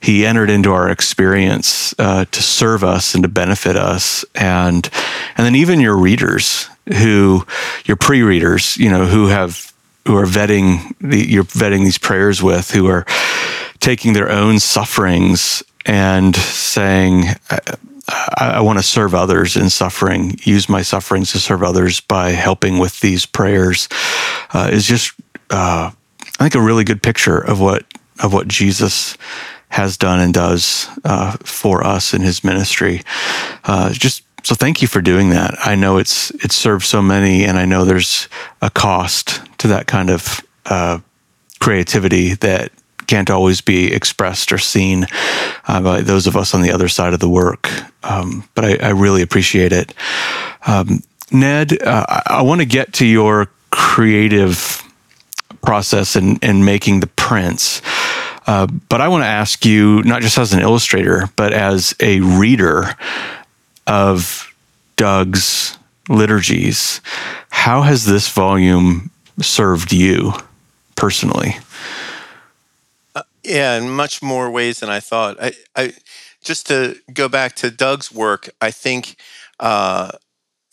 He 0.00 0.24
entered 0.24 0.48
into 0.48 0.72
our 0.72 0.88
experience 0.88 1.94
uh, 1.98 2.24
to 2.24 2.42
serve 2.42 2.82
us 2.82 3.14
and 3.14 3.22
to 3.24 3.28
benefit 3.28 3.76
us, 3.76 4.24
and 4.34 4.88
and 5.36 5.46
then 5.46 5.54
even 5.54 5.80
your 5.80 5.96
readers 5.96 6.68
who 6.98 7.44
your 7.84 7.96
pre-readers, 7.96 8.76
you 8.76 8.88
know, 8.88 9.06
who 9.06 9.26
have 9.26 9.72
who 10.06 10.16
are 10.16 10.24
vetting 10.24 10.94
the, 11.00 11.18
you're 11.18 11.44
vetting 11.44 11.84
these 11.84 11.98
prayers 11.98 12.42
with, 12.42 12.70
who 12.70 12.86
are 12.86 13.04
taking 13.78 14.14
their 14.14 14.30
own 14.30 14.58
sufferings 14.58 15.62
and 15.84 16.34
saying, 16.34 17.24
I, 18.08 18.54
I 18.56 18.60
want 18.60 18.78
to 18.78 18.82
serve 18.82 19.14
others 19.14 19.56
in 19.56 19.70
suffering, 19.70 20.38
use 20.42 20.68
my 20.68 20.82
sufferings 20.82 21.32
to 21.32 21.38
serve 21.38 21.62
others 21.62 22.00
by 22.00 22.30
helping 22.30 22.78
with 22.78 23.00
these 23.00 23.26
prayers, 23.26 23.88
uh, 24.52 24.70
is 24.72 24.86
just, 24.86 25.12
uh, 25.50 25.90
I 25.90 26.42
think, 26.42 26.54
a 26.54 26.60
really 26.60 26.84
good 26.84 27.02
picture 27.02 27.38
of 27.38 27.60
what 27.60 27.84
of 28.20 28.32
what 28.32 28.48
Jesus 28.48 29.16
has 29.68 29.96
done 29.96 30.18
and 30.18 30.34
does 30.34 30.88
uh, 31.04 31.36
for 31.44 31.86
us 31.86 32.14
in 32.14 32.22
His 32.22 32.42
ministry. 32.42 33.02
Uh, 33.64 33.92
just 33.92 34.24
so, 34.44 34.54
thank 34.54 34.80
you 34.80 34.88
for 34.88 35.02
doing 35.02 35.30
that. 35.30 35.54
I 35.64 35.74
know 35.74 35.98
it's 35.98 36.30
it 36.30 36.52
serves 36.52 36.86
so 36.86 37.02
many, 37.02 37.44
and 37.44 37.58
I 37.58 37.64
know 37.64 37.84
there's 37.84 38.28
a 38.62 38.70
cost 38.70 39.42
to 39.58 39.68
that 39.68 39.86
kind 39.86 40.10
of 40.10 40.40
uh, 40.66 41.00
creativity 41.60 42.34
that 42.34 42.72
can't 43.08 43.30
always 43.30 43.60
be 43.60 43.92
expressed 43.92 44.52
or 44.52 44.58
seen 44.58 45.06
uh, 45.66 45.80
by 45.80 46.02
those 46.02 46.28
of 46.28 46.36
us 46.36 46.54
on 46.54 46.62
the 46.62 46.70
other 46.70 46.88
side 46.88 47.12
of 47.12 47.18
the 47.20 47.28
work. 47.28 47.68
Um, 48.04 48.48
but 48.54 48.64
I, 48.64 48.88
I, 48.88 48.90
really 48.90 49.22
appreciate 49.22 49.72
it. 49.72 49.92
Um, 50.66 51.02
Ned, 51.32 51.82
uh, 51.82 52.06
I, 52.08 52.22
I 52.26 52.42
want 52.42 52.60
to 52.60 52.66
get 52.66 52.92
to 52.94 53.06
your 53.06 53.50
creative 53.70 54.82
process 55.62 56.14
in, 56.14 56.36
in 56.36 56.64
making 56.64 57.00
the 57.00 57.06
prints. 57.08 57.82
Uh, 58.46 58.66
but 58.66 59.00
I 59.00 59.08
want 59.08 59.22
to 59.22 59.28
ask 59.28 59.64
you, 59.66 60.02
not 60.04 60.22
just 60.22 60.38
as 60.38 60.52
an 60.52 60.60
illustrator, 60.60 61.28
but 61.36 61.52
as 61.52 61.94
a 62.00 62.20
reader 62.20 62.94
of 63.86 64.54
Doug's 64.96 65.76
liturgies, 66.08 67.00
how 67.50 67.82
has 67.82 68.04
this 68.04 68.28
volume 68.28 69.10
served 69.40 69.92
you 69.92 70.32
personally? 70.96 71.56
Yeah, 73.48 73.76
in 73.78 73.90
much 73.90 74.22
more 74.22 74.50
ways 74.50 74.80
than 74.80 74.90
I 74.90 75.00
thought. 75.00 75.38
I, 75.42 75.52
I 75.74 75.94
just 76.44 76.66
to 76.68 76.96
go 77.12 77.28
back 77.28 77.54
to 77.56 77.70
Doug's 77.70 78.12
work. 78.12 78.50
I 78.60 78.70
think 78.70 79.16
uh, 79.58 80.10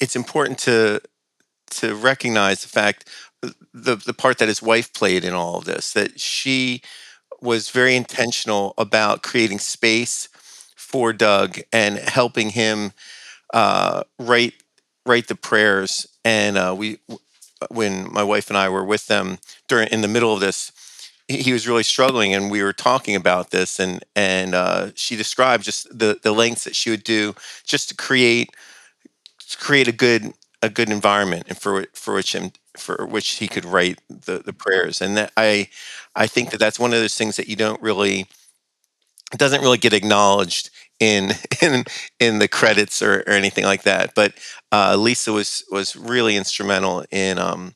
it's 0.02 0.16
important 0.16 0.60
to 0.60 1.02
to 1.72 1.96
recognize 1.96 2.64
the 2.64 2.70
fact 2.70 3.10
the 3.74 3.98
the 3.98 4.14
part 4.14 4.40
that 4.40 4.50
his 4.50 4.62
wife 4.62 4.94
played 4.94 5.26
in 5.26 5.34
all 5.34 5.58
of 5.58 5.66
this. 5.66 5.94
That 5.94 6.20
she 6.20 6.82
was 7.42 7.70
very 7.70 7.96
intentional 7.96 8.74
about 8.78 9.24
creating 9.24 9.60
space 9.60 10.30
for 10.76 11.14
Doug 11.14 11.60
and 11.74 11.98
helping 12.00 12.52
him 12.52 12.94
uh, 13.54 14.04
write 14.20 14.56
write 15.06 15.28
the 15.28 15.36
prayers. 15.36 16.08
And 16.26 16.58
uh, 16.58 16.76
we, 16.78 17.00
when 17.70 18.12
my 18.12 18.24
wife 18.24 18.50
and 18.50 18.58
I 18.58 18.70
were 18.70 18.84
with 18.86 19.08
them 19.08 19.38
during 19.68 19.88
in 19.90 20.02
the 20.02 20.08
middle 20.08 20.34
of 20.34 20.40
this, 20.40 20.72
he, 21.28 21.54
was 21.54 21.68
really 21.68 21.84
struggling, 21.84 22.34
and 22.34 22.52
we 22.52 22.62
were 22.64 22.74
talking 22.74 23.16
about 23.16 23.52
this, 23.52 23.80
and 23.80 24.04
and 24.16 24.54
uh, 24.56 24.92
she 24.96 25.16
described 25.16 25.64
just 25.64 25.88
the 25.98 26.20
the 26.22 26.32
lengths 26.32 26.64
that 26.66 26.76
she 26.76 26.90
would 26.92 27.04
do 27.04 27.34
just 27.66 27.90
to 27.90 27.96
create 27.96 28.50
to 29.50 29.58
create 29.58 29.88
a 29.88 29.92
good 29.92 30.34
a 30.62 30.70
good 30.70 30.90
environment 30.90 31.46
and 31.48 31.58
for 31.60 31.86
for 31.94 32.16
which 32.16 32.34
him 32.34 32.52
for 32.78 33.06
which 33.06 33.32
he 33.36 33.48
could 33.48 33.66
write 33.66 34.00
the 34.10 34.40
the 34.40 34.54
prayers. 34.54 35.02
And 35.02 35.18
that 35.18 35.32
i 35.38 35.70
i 36.16 36.28
think 36.28 36.52
that 36.52 36.60
that's 36.60 36.80
one 36.80 36.94
of 36.94 37.00
those 37.00 37.16
things 37.16 37.36
that 37.38 37.48
you 37.50 37.56
don't 37.56 37.82
really 37.82 38.28
doesn't 39.38 39.62
really 39.62 39.78
get 39.78 39.94
acknowledged 39.94 40.70
in 41.00 41.32
in 41.62 41.84
in 42.20 42.40
the 42.40 42.48
credits 42.48 43.02
or, 43.02 43.20
or 43.28 43.34
anything 43.34 43.66
like 43.66 43.84
that. 43.84 44.14
But 44.16 44.34
uh, 44.72 44.96
lisa 44.98 45.32
was 45.32 45.64
was 45.72 45.96
really 45.96 46.36
instrumental 46.36 47.06
in 47.12 47.38
um 47.38 47.76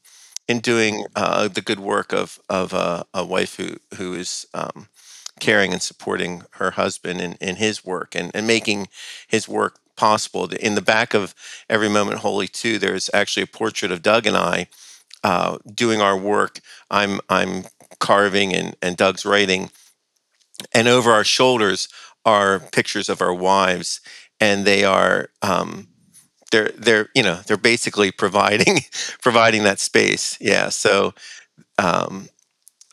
in 0.50 0.60
doing 0.60 1.06
uh, 1.16 1.48
the 1.48 1.62
good 1.62 1.80
work 1.80 2.12
of 2.12 2.40
of 2.50 2.74
uh, 2.74 3.04
a 3.14 3.24
wife 3.24 3.56
who 3.58 3.78
who 3.98 4.16
is 4.16 4.48
um, 4.54 4.88
caring 5.40 5.72
and 5.72 5.82
supporting 5.82 6.44
her 6.60 6.72
husband 6.72 7.22
in, 7.22 7.38
in 7.40 7.56
his 7.56 7.86
work 7.86 8.16
and, 8.16 8.32
and 8.34 8.46
making 8.48 8.90
his 9.28 9.48
work 9.48 9.80
possible. 9.96 10.50
In 10.52 10.76
the 10.76 10.82
back 10.82 11.14
of 11.14 11.36
Every 11.70 11.90
Moment 11.90 12.20
Holy 12.20 12.48
two, 12.48 12.80
there's 12.80 13.10
actually 13.14 13.44
a 13.44 13.58
portrait 13.60 13.92
of 13.92 14.02
Doug 14.02 14.26
and 14.26 14.36
I 14.36 14.68
uh, 15.24 15.60
doing 15.74 16.02
our 16.02 16.18
work. 16.18 16.60
I'm 16.90 17.22
I'm 17.30 17.66
carving 18.00 18.54
and, 18.54 18.76
and 18.82 18.98
Doug's 18.98 19.26
writing. 19.26 19.70
And 20.74 20.88
over 20.88 21.12
our 21.12 21.24
shoulders 21.24 21.88
are 22.26 22.60
pictures 22.60 23.08
of 23.08 23.22
our 23.22 23.34
wives, 23.34 24.02
and 24.42 24.66
they 24.66 24.84
are 24.84 25.30
um, 25.42 25.88
they're 26.52 26.72
they're 26.78 27.10
you 27.16 27.24
know 27.24 27.40
they're 27.48 27.58
basically 27.58 28.12
providing 28.12 28.80
providing 29.22 29.64
that 29.64 29.80
space. 29.80 30.38
Yeah. 30.42 30.70
So 30.70 31.14
um, 31.78 32.30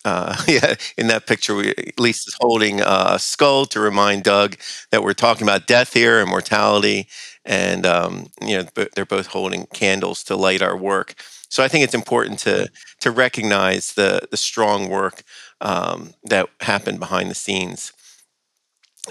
uh, 0.05 0.37
yeah, 0.49 0.75
in 0.97 1.09
that 1.09 1.27
picture, 1.27 1.55
we, 1.55 1.75
Lisa's 1.99 2.37
holding 2.41 2.81
a 2.81 3.19
skull 3.19 3.67
to 3.67 3.81
remind 3.81 4.25
Doug 4.25 4.57
that 4.91 5.03
we're 5.03 5.15
talking 5.15 5.43
about 5.45 5.67
death 5.67 5.93
here 5.93 6.21
and 6.21 6.29
mortality, 6.29 7.09
and 7.45 7.87
um, 7.87 8.29
you 8.41 8.59
know 8.59 8.87
they're 8.95 9.05
both 9.07 9.29
holding 9.29 9.67
candles 9.75 10.23
to 10.25 10.37
light 10.37 10.63
our 10.63 10.77
work. 10.77 11.15
So 11.49 11.63
I 11.63 11.69
think 11.69 11.85
it's 11.85 11.95
important 11.95 12.39
to 12.41 12.71
to 13.01 13.11
recognize 13.11 13.95
the 13.95 14.21
the 14.31 14.37
strong 14.37 14.89
work 14.89 15.23
um, 15.61 16.15
that 16.25 16.49
happened 16.61 17.01
behind 17.01 17.31
the 17.31 17.35
scenes. 17.35 17.93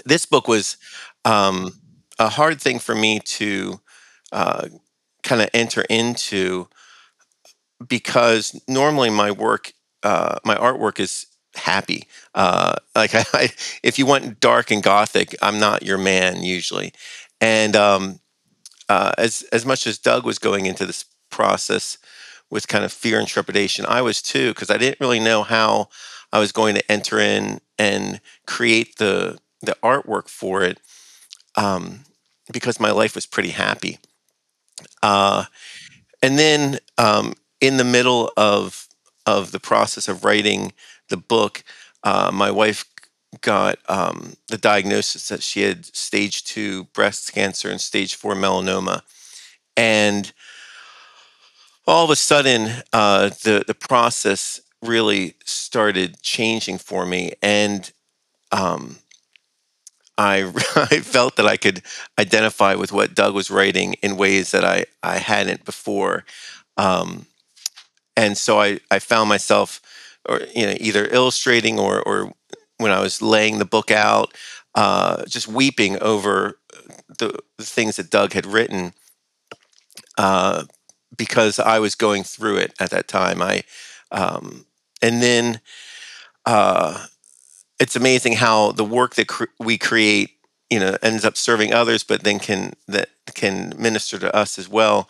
This 0.04 0.26
book 0.26 0.48
was 0.48 0.76
um, 1.24 1.72
a 2.18 2.28
hard 2.28 2.60
thing 2.60 2.78
for 2.78 2.94
me 2.94 3.20
to 3.20 3.80
uh, 4.36 4.68
kind 5.22 5.40
of 5.40 5.48
enter 5.54 5.82
into 5.88 6.68
because 7.88 8.60
normally 8.68 9.08
my 9.10 9.30
work 9.30 9.72
uh, 10.02 10.36
my 10.44 10.54
artwork 10.54 11.00
is 11.00 11.26
happy. 11.54 12.04
Uh, 12.34 12.76
like 12.94 13.14
I, 13.14 13.24
I, 13.32 13.48
if 13.82 13.98
you 13.98 14.04
want 14.06 14.38
dark 14.40 14.70
and 14.70 14.82
gothic, 14.82 15.34
I'm 15.40 15.58
not 15.58 15.82
your 15.82 15.98
man 15.98 16.42
usually. 16.42 16.92
And 17.40 17.74
um, 17.74 18.20
uh, 18.90 19.12
as 19.16 19.42
as 19.52 19.64
much 19.64 19.86
as 19.86 19.98
Doug 19.98 20.26
was 20.26 20.38
going 20.38 20.66
into 20.66 20.84
this 20.84 21.06
process 21.30 21.96
with 22.50 22.68
kind 22.68 22.84
of 22.84 22.92
fear 22.92 23.18
and 23.18 23.26
trepidation, 23.26 23.86
I 23.86 24.02
was 24.02 24.20
too 24.20 24.50
because 24.50 24.70
I 24.70 24.76
didn't 24.76 25.00
really 25.00 25.20
know 25.20 25.42
how 25.42 25.88
I 26.30 26.38
was 26.40 26.52
going 26.52 26.74
to 26.74 26.92
enter 26.92 27.18
in 27.18 27.60
and 27.78 28.20
create 28.46 28.96
the 28.98 29.38
the 29.62 29.76
artwork 29.82 30.28
for 30.28 30.62
it 30.62 30.78
um, 31.56 32.00
because 32.52 32.78
my 32.78 32.90
life 32.90 33.14
was 33.14 33.26
pretty 33.26 33.50
happy. 33.50 33.98
Uh, 35.02 35.44
and 36.22 36.38
then 36.38 36.78
um, 36.98 37.34
in 37.60 37.76
the 37.76 37.84
middle 37.84 38.32
of 38.36 38.88
of 39.26 39.50
the 39.50 39.60
process 39.60 40.08
of 40.08 40.24
writing 40.24 40.72
the 41.08 41.16
book, 41.16 41.64
uh, 42.04 42.30
my 42.32 42.50
wife 42.50 42.84
got 43.40 43.78
um, 43.88 44.36
the 44.48 44.58
diagnosis 44.58 45.28
that 45.28 45.42
she 45.42 45.62
had 45.62 45.84
stage 45.84 46.44
two 46.44 46.84
breast 46.94 47.32
cancer 47.32 47.68
and 47.68 47.80
stage 47.80 48.14
four 48.14 48.34
melanoma. 48.34 49.02
And 49.76 50.32
all 51.86 52.04
of 52.04 52.10
a 52.10 52.16
sudden, 52.16 52.82
uh, 52.92 53.28
the, 53.28 53.64
the 53.66 53.74
process 53.74 54.60
really 54.82 55.34
started 55.44 56.22
changing 56.22 56.78
for 56.78 57.04
me. 57.04 57.32
And 57.42 57.90
um, 58.52 58.98
I, 60.18 60.40
I 60.76 61.00
felt 61.00 61.36
that 61.36 61.46
I 61.46 61.56
could 61.56 61.82
identify 62.18 62.74
with 62.74 62.92
what 62.92 63.14
Doug 63.14 63.34
was 63.34 63.50
writing 63.50 63.94
in 63.94 64.16
ways 64.16 64.50
that 64.52 64.64
I, 64.64 64.86
I 65.02 65.18
hadn't 65.18 65.64
before. 65.64 66.24
Um, 66.76 67.26
and 68.16 68.36
so 68.36 68.60
I, 68.60 68.80
I 68.90 68.98
found 68.98 69.28
myself 69.28 69.80
or 70.28 70.40
you 70.54 70.66
know 70.66 70.76
either 70.80 71.06
illustrating 71.06 71.78
or 71.78 72.02
or 72.02 72.32
when 72.78 72.90
I 72.90 73.00
was 73.00 73.22
laying 73.22 73.58
the 73.58 73.64
book 73.64 73.90
out 73.90 74.34
uh, 74.74 75.24
just 75.26 75.48
weeping 75.48 75.98
over 76.02 76.58
the, 77.18 77.38
the, 77.56 77.64
things 77.64 77.96
that 77.96 78.10
Doug 78.10 78.34
had 78.34 78.44
written 78.44 78.92
uh, 80.18 80.64
because 81.16 81.58
I 81.58 81.78
was 81.78 81.94
going 81.94 82.24
through 82.24 82.56
it 82.56 82.74
at 82.80 82.90
that 82.90 83.08
time 83.08 83.40
I 83.40 83.62
um, 84.10 84.66
and 85.00 85.22
then 85.22 85.60
uh, 86.44 87.06
it's 87.78 87.96
amazing 87.96 88.34
how 88.34 88.72
the 88.72 88.84
work 88.84 89.14
that 89.16 89.28
cr- 89.28 89.44
we 89.58 89.78
create 89.78 90.30
you 90.70 90.80
know 90.80 90.96
ends 91.02 91.24
up 91.24 91.36
serving 91.36 91.72
others 91.72 92.04
but 92.04 92.22
then 92.22 92.38
can 92.38 92.72
that 92.88 93.08
can 93.34 93.72
minister 93.78 94.18
to 94.18 94.34
us 94.34 94.58
as 94.58 94.68
well 94.68 95.08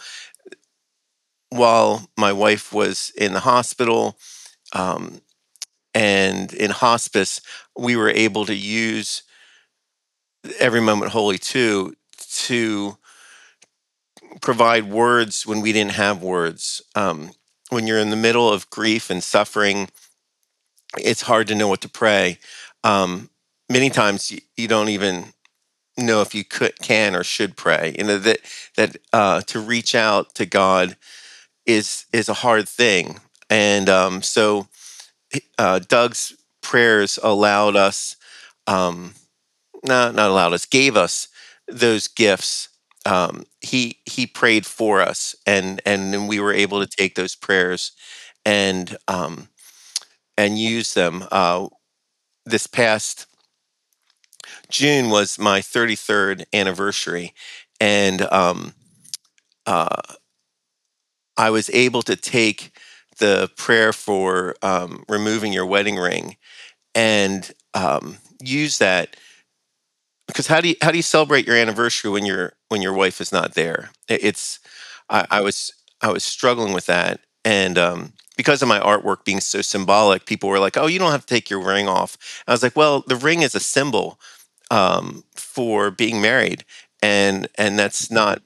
while 1.51 2.09
my 2.17 2.33
wife 2.33 2.73
was 2.73 3.13
in 3.17 3.33
the 3.33 3.41
hospital 3.41 4.19
um, 4.73 5.21
and 5.95 6.53
in 6.53 6.71
hospice, 6.71 7.41
we 7.77 7.97
were 7.97 8.11
able 8.11 8.45
to 8.45 8.55
use 8.55 9.23
Every 10.61 10.81
Moment 10.81 11.13
Holy 11.13 11.39
two 11.39 11.95
to 12.45 12.99
provide 14.43 14.91
words 14.91 15.47
when 15.47 15.63
we 15.63 15.73
didn't 15.73 15.93
have 15.93 16.23
words. 16.23 16.83
Um, 16.95 17.31
when 17.71 17.87
you're 17.87 17.99
in 17.99 18.11
the 18.11 18.17
middle 18.17 18.53
of 18.53 18.69
grief 18.69 19.09
and 19.09 19.25
suffering, 19.25 19.89
it's 20.99 21.23
hard 21.23 21.49
to 21.49 21.55
know 21.55 21.69
what 21.69 21.81
to 21.83 21.89
pray. 21.89 22.39
Um, 22.85 23.31
many 23.69 23.91
times 23.91 24.31
you, 24.31 24.41
you, 24.57 24.69
don't 24.69 24.89
even 24.89 25.33
know 25.99 26.21
if 26.21 26.35
you 26.35 26.45
could, 26.45 26.79
can, 26.81 27.17
or 27.17 27.25
should 27.25 27.57
pray. 27.57 27.95
You 27.99 28.05
know 28.05 28.19
that 28.19 28.41
that 28.77 28.97
uh, 29.13 29.41
to 29.43 29.61
reach 29.61 29.95
out 29.95 30.35
to 30.35 30.47
God 30.47 30.97
is 31.65 32.07
is 32.13 32.29
a 32.29 32.35
hard 32.35 32.69
thing, 32.69 33.21
and 33.51 33.89
um, 33.89 34.23
so 34.23 34.69
uh, 35.59 35.81
Doug's 35.81 36.35
prayers 36.63 37.19
allowed 37.23 37.77
us, 37.77 38.17
um, 38.67 39.15
not 39.85 40.15
not 40.15 40.31
allowed 40.31 40.53
us, 40.53 40.67
gave 40.67 40.97
us 40.97 41.29
those 41.69 42.09
gifts. 42.09 42.69
Um, 43.05 43.45
he 43.61 43.99
he 44.05 44.27
prayed 44.27 44.67
for 44.67 45.01
us, 45.01 45.35
and 45.47 45.81
and 45.87 46.13
then 46.13 46.27
we 46.27 46.41
were 46.41 46.53
able 46.53 46.85
to 46.85 46.87
take 46.87 47.15
those 47.15 47.35
prayers 47.35 47.93
and 48.47 48.97
um, 49.09 49.49
and 50.37 50.59
use 50.59 50.95
them. 50.95 51.25
Uh, 51.31 51.69
this 52.45 52.67
past 52.67 53.27
June 54.71 55.11
was 55.11 55.39
my 55.39 55.61
33rd 55.61 56.45
anniversary, 56.53 57.35
and 57.81 58.23
um, 58.33 58.75
uh, 59.67 60.01
I 61.37 61.51
was 61.51 61.71
able 61.71 62.03
to 62.03 62.17
take 62.17 62.73
the 63.19 63.51
prayer 63.57 63.93
for 63.93 64.55
um, 64.63 65.05
removing 65.09 65.53
your 65.53 65.67
wedding 65.67 65.97
ring 65.97 66.37
and 66.95 67.51
um, 67.75 68.19
use 68.43 68.79
that 68.79 69.17
because 70.27 70.47
how 70.47 70.61
do 70.61 70.69
you 70.69 70.75
how 70.83 70.91
do 70.91 70.97
you 70.97 71.03
celebrate 71.03 71.47
your 71.47 71.57
anniversary 71.57 72.11
when 72.11 72.25
your 72.27 72.53
when 72.69 72.83
your 72.83 72.93
wife 72.93 73.21
is 73.21 73.33
not 73.33 73.55
there? 73.55 73.91
It's 74.09 74.59
I, 75.09 75.27
I 75.31 75.41
was 75.41 75.73
I 76.03 76.11
was 76.11 76.25
struggling 76.25 76.73
with 76.73 76.87
that, 76.87 77.21
and 77.45 77.79
um, 77.79 78.13
because 78.37 78.63
of 78.63 78.69
my 78.69 78.81
artwork 78.81 79.25
being 79.25 79.41
so 79.41 79.63
symbolic, 79.63 80.27
people 80.27 80.49
were 80.49 80.59
like, 80.59 80.77
"Oh, 80.77 80.87
you 80.87 80.99
don't 80.99 81.13
have 81.13 81.27
to 81.27 81.35
take 81.35 81.51
your 81.51 81.61
ring 81.63 81.89
off." 81.89 82.17
I 82.47 82.53
was 82.53 82.63
like, 82.63 82.77
"Well, 82.77 83.05
the 83.07 83.17
ring 83.17 83.43
is 83.43 83.55
a 83.55 83.61
symbol 83.61 84.21
um, 84.71 85.25
for 85.35 85.91
being 85.91 86.21
married, 86.21 86.65
and 87.03 87.49
and 87.57 87.79
that's 87.79 88.11
not 88.11 88.43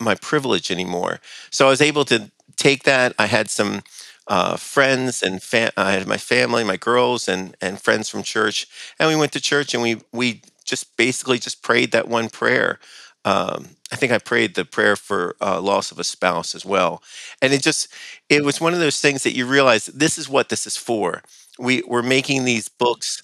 my 0.00 0.14
privilege 0.14 0.70
anymore. 0.70 1.20
So 1.50 1.66
I 1.66 1.70
was 1.70 1.80
able 1.80 2.04
to 2.06 2.30
take 2.56 2.82
that. 2.84 3.14
I 3.18 3.26
had 3.26 3.50
some 3.50 3.82
uh, 4.28 4.56
friends 4.56 5.22
and 5.22 5.42
fam- 5.42 5.70
I 5.76 5.92
had 5.92 6.06
my 6.06 6.18
family, 6.18 6.64
my 6.64 6.76
girls, 6.76 7.28
and 7.28 7.56
and 7.60 7.80
friends 7.80 8.08
from 8.08 8.22
church, 8.22 8.66
and 8.98 9.08
we 9.08 9.16
went 9.16 9.32
to 9.32 9.40
church 9.40 9.72
and 9.74 9.82
we 9.82 10.00
we 10.12 10.42
just 10.64 10.96
basically 10.96 11.38
just 11.38 11.62
prayed 11.62 11.92
that 11.92 12.08
one 12.08 12.28
prayer 12.28 12.78
um, 13.26 13.70
I 13.92 13.96
think 13.96 14.12
I 14.12 14.18
prayed 14.18 14.54
the 14.54 14.64
prayer 14.64 14.96
for 14.96 15.36
uh, 15.40 15.60
loss 15.60 15.90
of 15.90 15.98
a 15.98 16.04
spouse 16.04 16.54
as 16.54 16.64
well, 16.64 17.02
and 17.42 17.52
it 17.52 17.60
just 17.60 17.88
it 18.28 18.44
was 18.44 18.60
one 18.60 18.72
of 18.72 18.78
those 18.78 19.00
things 19.00 19.24
that 19.24 19.36
you 19.36 19.46
realize 19.46 19.86
this 19.86 20.16
is 20.16 20.28
what 20.28 20.48
this 20.48 20.66
is 20.66 20.76
for. 20.76 21.22
We 21.58 21.82
we're 21.86 22.02
making 22.02 22.44
these 22.44 22.68
books 22.68 23.22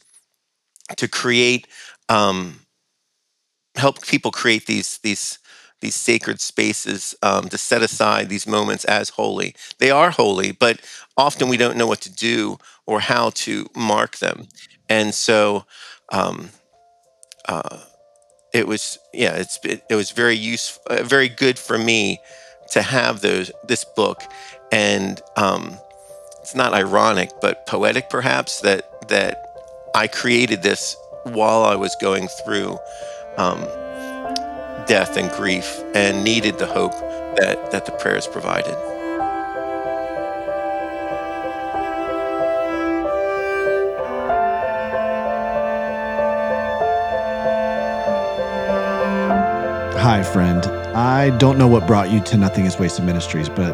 to 0.97 1.09
create 1.09 1.69
um, 2.09 2.61
help 3.77 4.03
people 4.03 4.33
create 4.33 4.67
these 4.67 4.99
these 4.99 5.39
these 5.81 5.95
sacred 5.95 6.41
spaces 6.41 7.15
um, 7.23 7.49
to 7.49 7.59
set 7.59 7.83
aside 7.83 8.29
these 8.29 8.47
moments 8.47 8.85
as 8.85 9.11
holy. 9.11 9.55
They 9.79 9.91
are 9.93 10.11
holy, 10.11 10.53
but 10.53 10.81
often 11.17 11.49
we 11.49 11.57
don't 11.57 11.77
know 11.77 11.87
what 11.87 12.01
to 12.03 12.13
do 12.13 12.59
or 12.87 13.01
how 13.01 13.31
to 13.31 13.69
mark 13.77 14.19
them, 14.19 14.49
and 14.89 15.15
so. 15.15 15.65
Um, 16.13 16.51
uh, 17.49 17.79
it 18.53 18.67
was 18.67 18.99
yeah 19.13 19.35
it's 19.35 19.59
it, 19.65 19.83
it 19.89 19.95
was 19.95 20.11
very 20.11 20.37
useful 20.37 20.83
uh, 20.91 21.03
very 21.03 21.29
good 21.29 21.59
for 21.59 21.79
me 21.79 22.21
to 22.71 22.83
have 22.83 23.21
those 23.21 23.51
this 23.65 23.85
book 23.85 24.23
and 24.71 25.21
um, 25.37 25.77
it's 26.41 26.55
not 26.55 26.73
ironic 26.73 27.31
but 27.41 27.67
poetic 27.67 28.09
perhaps 28.09 28.61
that 28.61 29.09
that 29.09 29.53
I 29.95 30.07
created 30.07 30.63
this 30.63 30.97
while 31.25 31.65
I 31.65 31.77
was 31.77 31.95
going 32.01 32.29
through 32.45 32.79
um, 33.37 33.61
death 34.87 35.17
and 35.17 35.31
grief 35.33 35.83
and 35.95 36.25
needed 36.25 36.59
the 36.59 36.67
hope 36.67 36.93
that 37.37 37.71
that 37.71 37.87
the 37.87 37.93
prayers 37.93 38.27
provided. 38.27 38.77
Hi, 50.03 50.25
friend. 50.25 50.67
I 50.97 51.31
don't 51.39 51.59
know 51.59 51.69
what 51.69 51.87
brought 51.87 52.11
you 52.11 52.21
to 52.23 52.37
Nothing 52.37 52.67
is 52.67 52.77
Wasted 52.77 53.05
Ministries, 53.05 53.49
but 53.49 53.71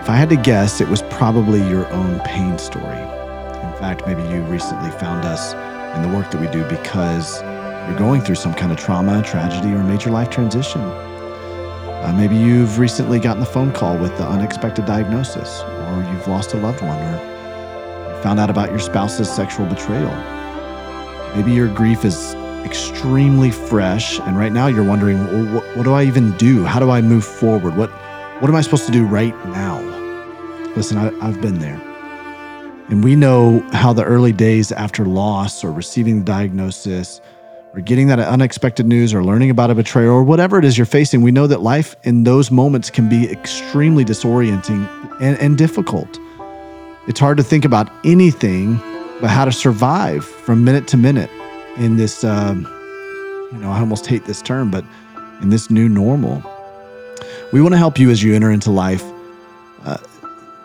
if 0.00 0.08
I 0.08 0.14
had 0.14 0.28
to 0.28 0.36
guess, 0.36 0.80
it 0.80 0.86
was 0.86 1.02
probably 1.10 1.58
your 1.68 1.84
own 1.88 2.20
pain 2.20 2.56
story. 2.58 3.00
In 3.00 3.74
fact, 3.80 4.06
maybe 4.06 4.22
you 4.22 4.42
recently 4.42 4.92
found 5.00 5.24
us 5.24 5.52
in 5.96 6.02
the 6.02 6.16
work 6.16 6.30
that 6.30 6.40
we 6.40 6.46
do 6.46 6.62
because 6.68 7.42
you're 7.42 7.98
going 7.98 8.20
through 8.20 8.36
some 8.36 8.54
kind 8.54 8.70
of 8.70 8.78
trauma, 8.78 9.20
tragedy, 9.24 9.74
or 9.74 9.82
major 9.82 10.10
life 10.10 10.30
transition. 10.30 10.80
Uh, 10.80 12.14
maybe 12.16 12.36
you've 12.36 12.78
recently 12.78 13.18
gotten 13.18 13.42
a 13.42 13.46
phone 13.46 13.72
call 13.72 13.98
with 13.98 14.16
the 14.18 14.24
unexpected 14.24 14.86
diagnosis, 14.86 15.62
or 15.62 16.08
you've 16.12 16.28
lost 16.28 16.54
a 16.54 16.56
loved 16.56 16.82
one, 16.82 17.00
or 17.00 18.22
found 18.22 18.38
out 18.38 18.48
about 18.48 18.70
your 18.70 18.78
spouse's 18.78 19.28
sexual 19.28 19.66
betrayal. 19.66 20.14
Maybe 21.34 21.50
your 21.50 21.66
grief 21.66 22.04
is 22.04 22.36
extremely 22.64 23.50
fresh. 23.50 24.18
And 24.20 24.38
right 24.38 24.52
now 24.52 24.66
you're 24.66 24.84
wondering, 24.84 25.18
well, 25.26 25.54
what, 25.54 25.76
what 25.76 25.84
do 25.84 25.92
I 25.92 26.04
even 26.04 26.36
do? 26.36 26.64
How 26.64 26.80
do 26.80 26.90
I 26.90 27.00
move 27.00 27.24
forward? 27.24 27.76
What, 27.76 27.90
what 28.40 28.48
am 28.48 28.54
I 28.54 28.60
supposed 28.60 28.86
to 28.86 28.92
do 28.92 29.04
right 29.04 29.34
now? 29.46 29.80
Listen, 30.76 30.98
I, 30.98 31.08
I've 31.26 31.40
been 31.40 31.58
there. 31.58 31.80
And 32.88 33.04
we 33.04 33.16
know 33.16 33.60
how 33.72 33.92
the 33.92 34.04
early 34.04 34.32
days 34.32 34.72
after 34.72 35.04
loss 35.04 35.64
or 35.64 35.72
receiving 35.72 36.20
the 36.20 36.24
diagnosis 36.24 37.20
or 37.74 37.80
getting 37.80 38.08
that 38.08 38.18
unexpected 38.18 38.86
news 38.86 39.14
or 39.14 39.24
learning 39.24 39.50
about 39.50 39.70
a 39.70 39.74
betrayal 39.74 40.12
or 40.12 40.22
whatever 40.22 40.58
it 40.58 40.64
is 40.64 40.76
you're 40.76 40.84
facing, 40.84 41.22
we 41.22 41.32
know 41.32 41.46
that 41.46 41.62
life 41.62 41.96
in 42.02 42.24
those 42.24 42.50
moments 42.50 42.90
can 42.90 43.08
be 43.08 43.30
extremely 43.30 44.04
disorienting 44.04 44.86
and, 45.20 45.38
and 45.38 45.56
difficult. 45.56 46.18
It's 47.08 47.20
hard 47.20 47.36
to 47.38 47.42
think 47.42 47.64
about 47.64 47.90
anything 48.04 48.76
but 49.20 49.30
how 49.30 49.44
to 49.44 49.52
survive 49.52 50.24
from 50.24 50.64
minute 50.64 50.86
to 50.88 50.96
minute 50.96 51.30
in 51.76 51.96
this, 51.96 52.24
um, 52.24 52.62
you 53.52 53.58
know, 53.58 53.70
I 53.70 53.80
almost 53.80 54.06
hate 54.06 54.24
this 54.24 54.42
term, 54.42 54.70
but 54.70 54.84
in 55.40 55.50
this 55.50 55.70
new 55.70 55.88
normal. 55.88 56.42
We 57.52 57.60
want 57.60 57.74
to 57.74 57.78
help 57.78 57.98
you 57.98 58.10
as 58.10 58.22
you 58.22 58.34
enter 58.34 58.50
into 58.50 58.70
life, 58.70 59.04
uh, 59.84 59.98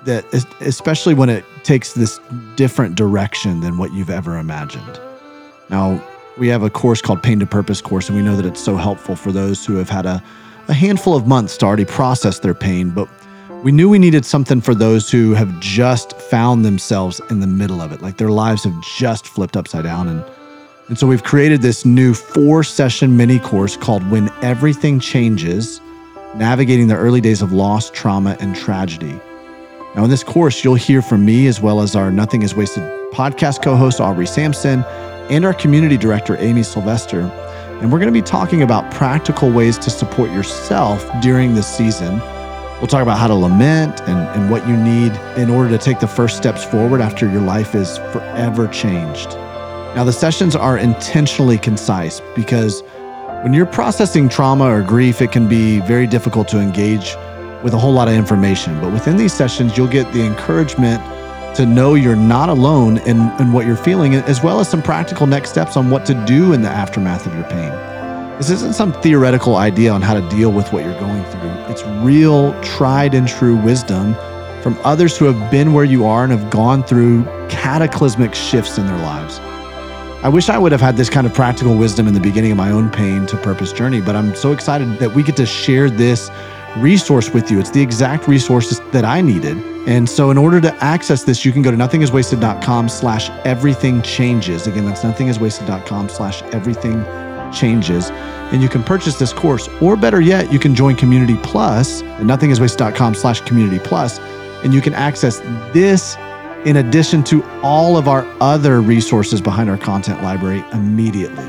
that 0.05 0.25
especially 0.61 1.13
when 1.13 1.29
it 1.29 1.43
takes 1.63 1.93
this 1.93 2.19
different 2.55 2.95
direction 2.95 3.59
than 3.59 3.77
what 3.77 3.91
you've 3.93 4.09
ever 4.09 4.37
imagined. 4.37 4.99
Now, 5.69 6.01
we 6.37 6.47
have 6.47 6.63
a 6.63 6.69
course 6.69 7.01
called 7.01 7.23
Pain 7.23 7.39
to 7.39 7.45
Purpose 7.45 7.81
course, 7.81 8.07
and 8.07 8.15
we 8.15 8.23
know 8.23 8.35
that 8.35 8.45
it's 8.45 8.63
so 8.63 8.77
helpful 8.77 9.15
for 9.15 9.31
those 9.31 9.65
who 9.65 9.75
have 9.75 9.89
had 9.89 10.05
a, 10.05 10.23
a 10.67 10.73
handful 10.73 11.15
of 11.15 11.27
months 11.27 11.57
to 11.57 11.65
already 11.65 11.85
process 11.85 12.39
their 12.39 12.53
pain, 12.53 12.91
but 12.91 13.09
we 13.63 13.71
knew 13.71 13.89
we 13.89 13.99
needed 13.99 14.23
something 14.23 14.61
for 14.61 14.75
those 14.75 15.09
who 15.09 15.33
have 15.33 15.59
just 15.59 16.13
found 16.13 16.63
themselves 16.63 17.19
in 17.29 17.39
the 17.39 17.47
middle 17.47 17.81
of 17.81 17.91
it, 17.91 18.01
like 18.01 18.17
their 18.17 18.29
lives 18.29 18.63
have 18.63 18.81
just 18.83 19.27
flipped 19.27 19.57
upside 19.57 19.83
down 19.83 20.07
and 20.07 20.23
and 20.87 20.97
so 20.97 21.05
we've 21.05 21.23
created 21.23 21.61
this 21.61 21.85
new 21.85 22.13
four 22.13 22.63
session 22.63 23.17
mini 23.17 23.39
course 23.39 23.75
called 23.75 24.09
When 24.09 24.29
Everything 24.41 24.99
Changes 24.99 25.81
Navigating 26.35 26.87
the 26.87 26.95
Early 26.95 27.19
Days 27.19 27.41
of 27.41 27.51
Loss, 27.51 27.91
Trauma, 27.91 28.37
and 28.39 28.55
Tragedy. 28.55 29.19
Now, 29.95 30.03
in 30.03 30.09
this 30.09 30.23
course, 30.23 30.63
you'll 30.63 30.75
hear 30.75 31.01
from 31.01 31.25
me 31.25 31.47
as 31.47 31.59
well 31.59 31.81
as 31.81 31.95
our 31.95 32.11
Nothing 32.11 32.43
is 32.43 32.53
Wasted 32.55 32.83
podcast 33.11 33.63
co 33.63 33.75
host, 33.75 33.99
Aubrey 33.99 34.27
Sampson, 34.27 34.83
and 35.29 35.43
our 35.43 35.53
community 35.53 35.97
director, 35.97 36.37
Amy 36.37 36.63
Sylvester. 36.63 37.21
And 37.81 37.91
we're 37.91 37.99
going 37.99 38.13
to 38.13 38.17
be 38.17 38.21
talking 38.21 38.61
about 38.61 38.89
practical 38.91 39.51
ways 39.51 39.77
to 39.79 39.89
support 39.89 40.31
yourself 40.31 41.05
during 41.21 41.53
this 41.53 41.67
season. 41.67 42.19
We'll 42.77 42.87
talk 42.87 43.01
about 43.01 43.17
how 43.17 43.27
to 43.27 43.35
lament 43.35 44.01
and, 44.01 44.19
and 44.39 44.51
what 44.51 44.67
you 44.67 44.77
need 44.77 45.11
in 45.37 45.49
order 45.49 45.69
to 45.69 45.77
take 45.83 45.99
the 45.99 46.07
first 46.07 46.37
steps 46.37 46.63
forward 46.63 47.01
after 47.01 47.29
your 47.29 47.41
life 47.41 47.73
is 47.73 47.97
forever 47.97 48.67
changed. 48.67 49.35
Now, 49.97 50.03
the 50.03 50.13
sessions 50.13 50.55
are 50.55 50.77
intentionally 50.77 51.57
concise 51.57 52.21
because 52.35 52.83
when 53.41 53.51
you're 53.51 53.65
processing 53.65 54.29
trauma 54.29 54.65
or 54.65 54.83
grief, 54.83 55.23
it 55.23 55.31
can 55.31 55.49
be 55.49 55.79
very 55.79 56.05
difficult 56.05 56.47
to 56.49 56.59
engage 56.59 57.15
with 57.63 57.73
a 57.73 57.79
whole 57.79 57.93
lot 57.93 58.07
of 58.07 58.13
information. 58.13 58.79
But 58.79 58.93
within 58.93 59.17
these 59.17 59.33
sessions, 59.33 59.75
you'll 59.75 59.87
get 59.87 60.13
the 60.13 60.23
encouragement 60.23 61.01
to 61.55 61.65
know 61.65 61.95
you're 61.95 62.15
not 62.15 62.47
alone 62.47 62.99
in, 63.07 63.21
in 63.39 63.51
what 63.53 63.65
you're 63.65 63.75
feeling, 63.75 64.13
as 64.13 64.43
well 64.43 64.59
as 64.59 64.69
some 64.69 64.83
practical 64.83 65.25
next 65.25 65.49
steps 65.49 65.75
on 65.75 65.89
what 65.89 66.05
to 66.05 66.25
do 66.27 66.53
in 66.53 66.61
the 66.61 66.69
aftermath 66.69 67.25
of 67.25 67.33
your 67.33 67.45
pain. 67.45 67.71
This 68.37 68.51
isn't 68.51 68.75
some 68.75 68.93
theoretical 69.01 69.55
idea 69.55 69.91
on 69.91 70.03
how 70.03 70.13
to 70.13 70.29
deal 70.29 70.51
with 70.51 70.71
what 70.71 70.85
you're 70.85 70.99
going 70.99 71.23
through. 71.31 71.49
It's 71.73 71.83
real, 72.05 72.53
tried 72.61 73.15
and 73.15 73.27
true 73.27 73.55
wisdom 73.55 74.13
from 74.61 74.77
others 74.83 75.17
who 75.17 75.25
have 75.25 75.49
been 75.49 75.73
where 75.73 75.85
you 75.85 76.05
are 76.05 76.23
and 76.23 76.31
have 76.31 76.51
gone 76.51 76.83
through 76.83 77.23
cataclysmic 77.49 78.35
shifts 78.35 78.77
in 78.77 78.85
their 78.85 78.99
lives. 78.99 79.39
I 80.27 80.29
wish 80.29 80.49
I 80.49 80.57
would 80.57 80.73
have 80.73 80.81
had 80.81 80.97
this 80.97 81.09
kind 81.09 81.25
of 81.25 81.33
practical 81.33 81.77
wisdom 81.77 82.05
in 82.05 82.13
the 82.13 82.19
beginning 82.19 82.51
of 82.51 82.57
my 82.57 82.69
own 82.69 82.89
pain 82.89 83.25
to 83.27 83.37
purpose 83.37 83.71
journey, 83.71 84.01
but 84.01 84.13
I'm 84.13 84.35
so 84.35 84.51
excited 84.51 84.99
that 84.99 85.13
we 85.13 85.23
get 85.23 85.37
to 85.37 85.45
share 85.45 85.89
this 85.89 86.29
resource 86.79 87.29
with 87.29 87.49
you. 87.49 87.61
It's 87.61 87.69
the 87.71 87.81
exact 87.81 88.27
resources 88.27 88.81
that 88.91 89.05
I 89.05 89.21
needed. 89.21 89.55
And 89.87 90.09
so 90.09 90.29
in 90.29 90.37
order 90.37 90.59
to 90.59 90.75
access 90.83 91.23
this, 91.23 91.45
you 91.45 91.53
can 91.53 91.61
go 91.61 91.71
to 91.71 91.77
nothingiswasted.com 91.77 92.89
slash 92.89 93.29
everything 93.45 94.01
changes. 94.01 94.67
Again, 94.67 94.85
that's 94.85 95.01
nothingiswasted.com 95.01 96.09
slash 96.09 96.41
everything 96.51 97.05
changes. 97.53 98.09
And 98.51 98.61
you 98.61 98.67
can 98.67 98.83
purchase 98.83 99.17
this 99.17 99.31
course, 99.31 99.69
or 99.81 99.95
better 99.95 100.19
yet, 100.19 100.51
you 100.51 100.59
can 100.59 100.75
join 100.75 100.97
Community 100.97 101.37
Plus 101.41 102.01
at 102.01 102.23
nothingiswasted.com 102.23 103.15
slash 103.15 103.39
community 103.39 103.79
plus, 103.79 104.19
and 104.65 104.73
you 104.73 104.81
can 104.81 104.93
access 104.93 105.39
this 105.71 106.17
in 106.67 106.75
addition 106.75 107.23
to 107.23 107.41
all 107.61 107.95
of 107.95 108.09
our 108.09 108.27
other 108.41 108.81
resources 108.81 109.39
behind 109.39 109.69
our 109.69 109.77
content 109.77 110.21
library 110.21 110.61
immediately. 110.73 111.45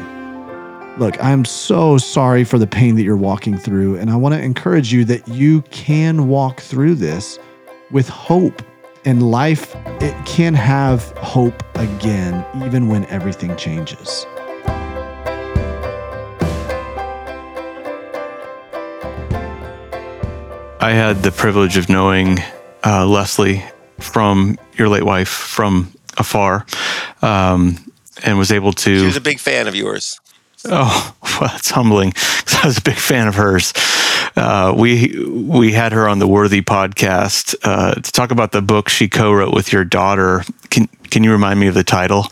Look, 0.97 1.21
I'm 1.21 1.45
so 1.45 1.99
sorry 1.99 2.45
for 2.45 2.57
the 2.57 2.69
pain 2.69 2.95
that 2.95 3.03
you're 3.03 3.17
walking 3.17 3.59
through, 3.59 3.97
and 3.97 4.11
I 4.11 4.17
want 4.17 4.37
to 4.37 4.41
encourage 4.41 4.93
you 4.93 5.05
that 5.07 5.27
you 5.27 5.63
can 5.73 6.29
walk 6.29 6.61
through 6.61 6.95
this 6.95 7.37
with 7.91 8.09
hope. 8.09 8.63
And 9.05 9.29
life, 9.29 9.75
it 10.01 10.15
can 10.25 10.55
have 10.55 11.11
hope 11.17 11.65
again, 11.77 12.47
even 12.65 12.87
when 12.87 13.05
everything 13.07 13.57
changes. 13.57 14.25
I 20.81 20.93
had 20.93 21.25
the 21.25 21.33
privilege 21.33 21.77
of 21.77 21.89
knowing 21.89 22.39
uh, 22.85 23.05
Leslie 23.05 23.65
from 23.99 24.59
your 24.77 24.89
late 24.89 25.05
wife 25.05 25.29
from 25.29 25.93
afar, 26.17 26.67
um, 27.23 27.77
and 28.25 28.39
was 28.39 28.53
able 28.53 28.73
to. 28.73 28.99
She 28.99 29.07
was 29.07 29.17
a 29.17 29.21
big 29.21 29.39
fan 29.39 29.67
of 29.67 29.75
yours. 29.75 30.21
Oh, 30.65 31.15
well, 31.23 31.51
that's 31.51 31.71
humbling. 31.71 32.11
because 32.11 32.55
I 32.63 32.67
was 32.67 32.79
a 32.79 32.83
big 32.83 32.97
fan 32.97 33.29
of 33.29 33.35
hers. 33.35 33.73
Uh, 34.37 34.75
we 34.77 35.25
we 35.29 35.73
had 35.73 35.93
her 35.93 36.09
on 36.09 36.19
the 36.19 36.27
Worthy 36.27 36.63
podcast 36.63 37.55
uh, 37.63 37.95
to 37.95 38.13
talk 38.13 38.31
about 38.31 38.53
the 38.53 38.63
book 38.63 38.89
she 38.89 39.09
co-wrote 39.09 39.55
with 39.55 39.73
your 39.73 39.85
daughter. 39.85 40.45
Can 40.71 40.87
can 41.11 41.25
you 41.25 41.33
remind 41.33 41.61
me 41.61 41.67
of 41.69 41.75
the 41.75 41.85
title? 41.85 42.27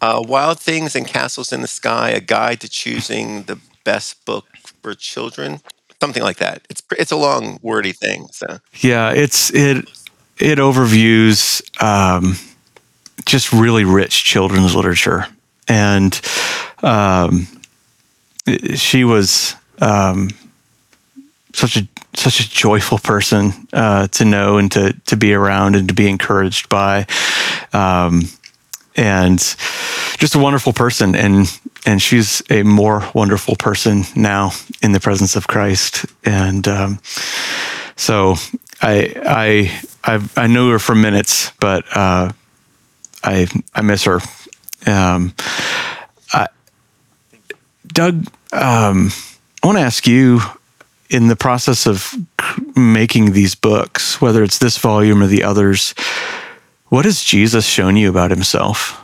Uh, 0.00 0.20
Wild 0.26 0.58
Things 0.58 0.96
and 0.96 1.06
Castles 1.06 1.52
in 1.52 1.60
the 1.60 1.68
Sky: 1.68 2.10
A 2.10 2.20
Guide 2.20 2.60
to 2.60 2.68
Choosing 2.68 3.44
the 3.44 3.58
Best 3.84 4.24
Book 4.24 4.46
for 4.82 4.94
Children. 4.94 5.60
Something 6.00 6.22
like 6.22 6.38
that. 6.38 6.62
It's 6.68 6.82
it's 6.98 7.12
a 7.12 7.16
long, 7.16 7.60
wordy 7.62 7.92
thing. 7.92 8.26
So 8.32 8.58
yeah, 8.80 9.10
it's 9.10 9.54
it 9.54 9.88
it 10.42 10.58
overviews 10.58 11.62
um, 11.82 12.36
just 13.24 13.52
really 13.52 13.84
rich 13.84 14.24
children's 14.24 14.74
literature, 14.74 15.26
and 15.68 16.20
um, 16.82 17.46
she 18.74 19.04
was 19.04 19.54
um, 19.80 20.30
such 21.52 21.76
a 21.76 21.88
such 22.14 22.40
a 22.40 22.50
joyful 22.50 22.98
person 22.98 23.52
uh, 23.72 24.08
to 24.08 24.24
know 24.24 24.58
and 24.58 24.70
to 24.72 24.92
to 25.06 25.16
be 25.16 25.32
around 25.32 25.76
and 25.76 25.88
to 25.88 25.94
be 25.94 26.08
encouraged 26.08 26.68
by, 26.68 27.06
um, 27.72 28.22
and 28.96 29.38
just 30.18 30.34
a 30.34 30.38
wonderful 30.38 30.72
person. 30.72 31.14
And 31.14 31.46
and 31.86 32.02
she's 32.02 32.42
a 32.50 32.62
more 32.64 33.08
wonderful 33.14 33.56
person 33.56 34.04
now 34.16 34.52
in 34.82 34.92
the 34.92 35.00
presence 35.00 35.36
of 35.36 35.46
Christ. 35.46 36.04
And 36.24 36.66
um, 36.68 36.98
so 37.96 38.34
I 38.80 39.14
I 39.24 39.80
I've, 40.04 40.36
i 40.36 40.46
know 40.46 40.70
her 40.70 40.78
for 40.78 40.94
minutes, 40.94 41.52
but 41.60 41.84
uh, 41.96 42.32
I 43.22 43.46
I 43.74 43.82
miss 43.82 44.04
her. 44.04 44.20
Um, 44.86 45.34
I, 46.32 46.48
Doug, 47.86 48.26
um, 48.52 49.10
I 49.62 49.66
want 49.66 49.78
to 49.78 49.84
ask 49.84 50.06
you 50.06 50.40
in 51.08 51.28
the 51.28 51.36
process 51.36 51.86
of 51.86 52.14
making 52.74 53.32
these 53.32 53.54
books, 53.54 54.20
whether 54.20 54.42
it's 54.42 54.58
this 54.58 54.78
volume 54.78 55.22
or 55.22 55.26
the 55.26 55.44
others, 55.44 55.94
what 56.88 57.04
has 57.04 57.22
Jesus 57.22 57.66
shown 57.66 57.96
you 57.96 58.08
about 58.08 58.30
himself? 58.30 58.98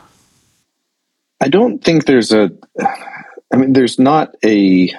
I 1.39 1.47
don't 1.47 1.83
think 1.83 2.05
there's 2.05 2.33
a, 2.33 2.51
I 3.53 3.57
mean, 3.57 3.73
there's 3.73 3.99
not 3.99 4.35
a 4.43 4.91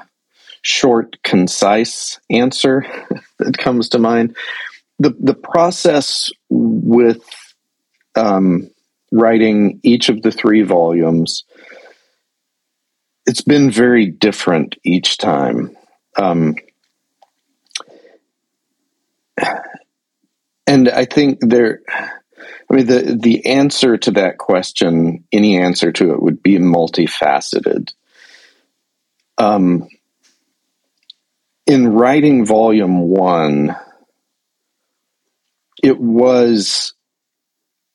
short, 0.62 1.22
concise 1.22 2.18
answer 2.30 2.86
that 3.38 3.58
comes 3.58 3.88
to 3.90 3.98
mind. 3.98 4.36
The, 5.00 5.16
the 5.18 5.34
process 5.34 6.28
with 6.50 7.24
um, 8.14 8.70
writing 9.10 9.80
each 9.82 10.10
of 10.10 10.20
the 10.20 10.30
three 10.30 10.60
volumes, 10.62 11.44
it's 13.26 13.40
been 13.40 13.70
very 13.70 14.06
different 14.06 14.76
each 14.84 15.16
time. 15.16 15.74
Um, 16.18 16.54
and 20.66 20.88
I 20.88 21.06
think 21.06 21.38
there, 21.40 21.80
I 21.88 22.74
mean, 22.74 22.86
the 22.86 23.18
the 23.20 23.46
answer 23.46 23.96
to 23.96 24.10
that 24.12 24.36
question, 24.38 25.24
any 25.32 25.58
answer 25.58 25.92
to 25.92 26.12
it, 26.12 26.22
would 26.22 26.42
be 26.42 26.58
multifaceted. 26.58 27.92
Um, 29.38 29.88
in 31.66 31.88
writing 31.88 32.44
volume 32.44 33.00
one, 33.08 33.76
it 35.82 35.98
was 35.98 36.94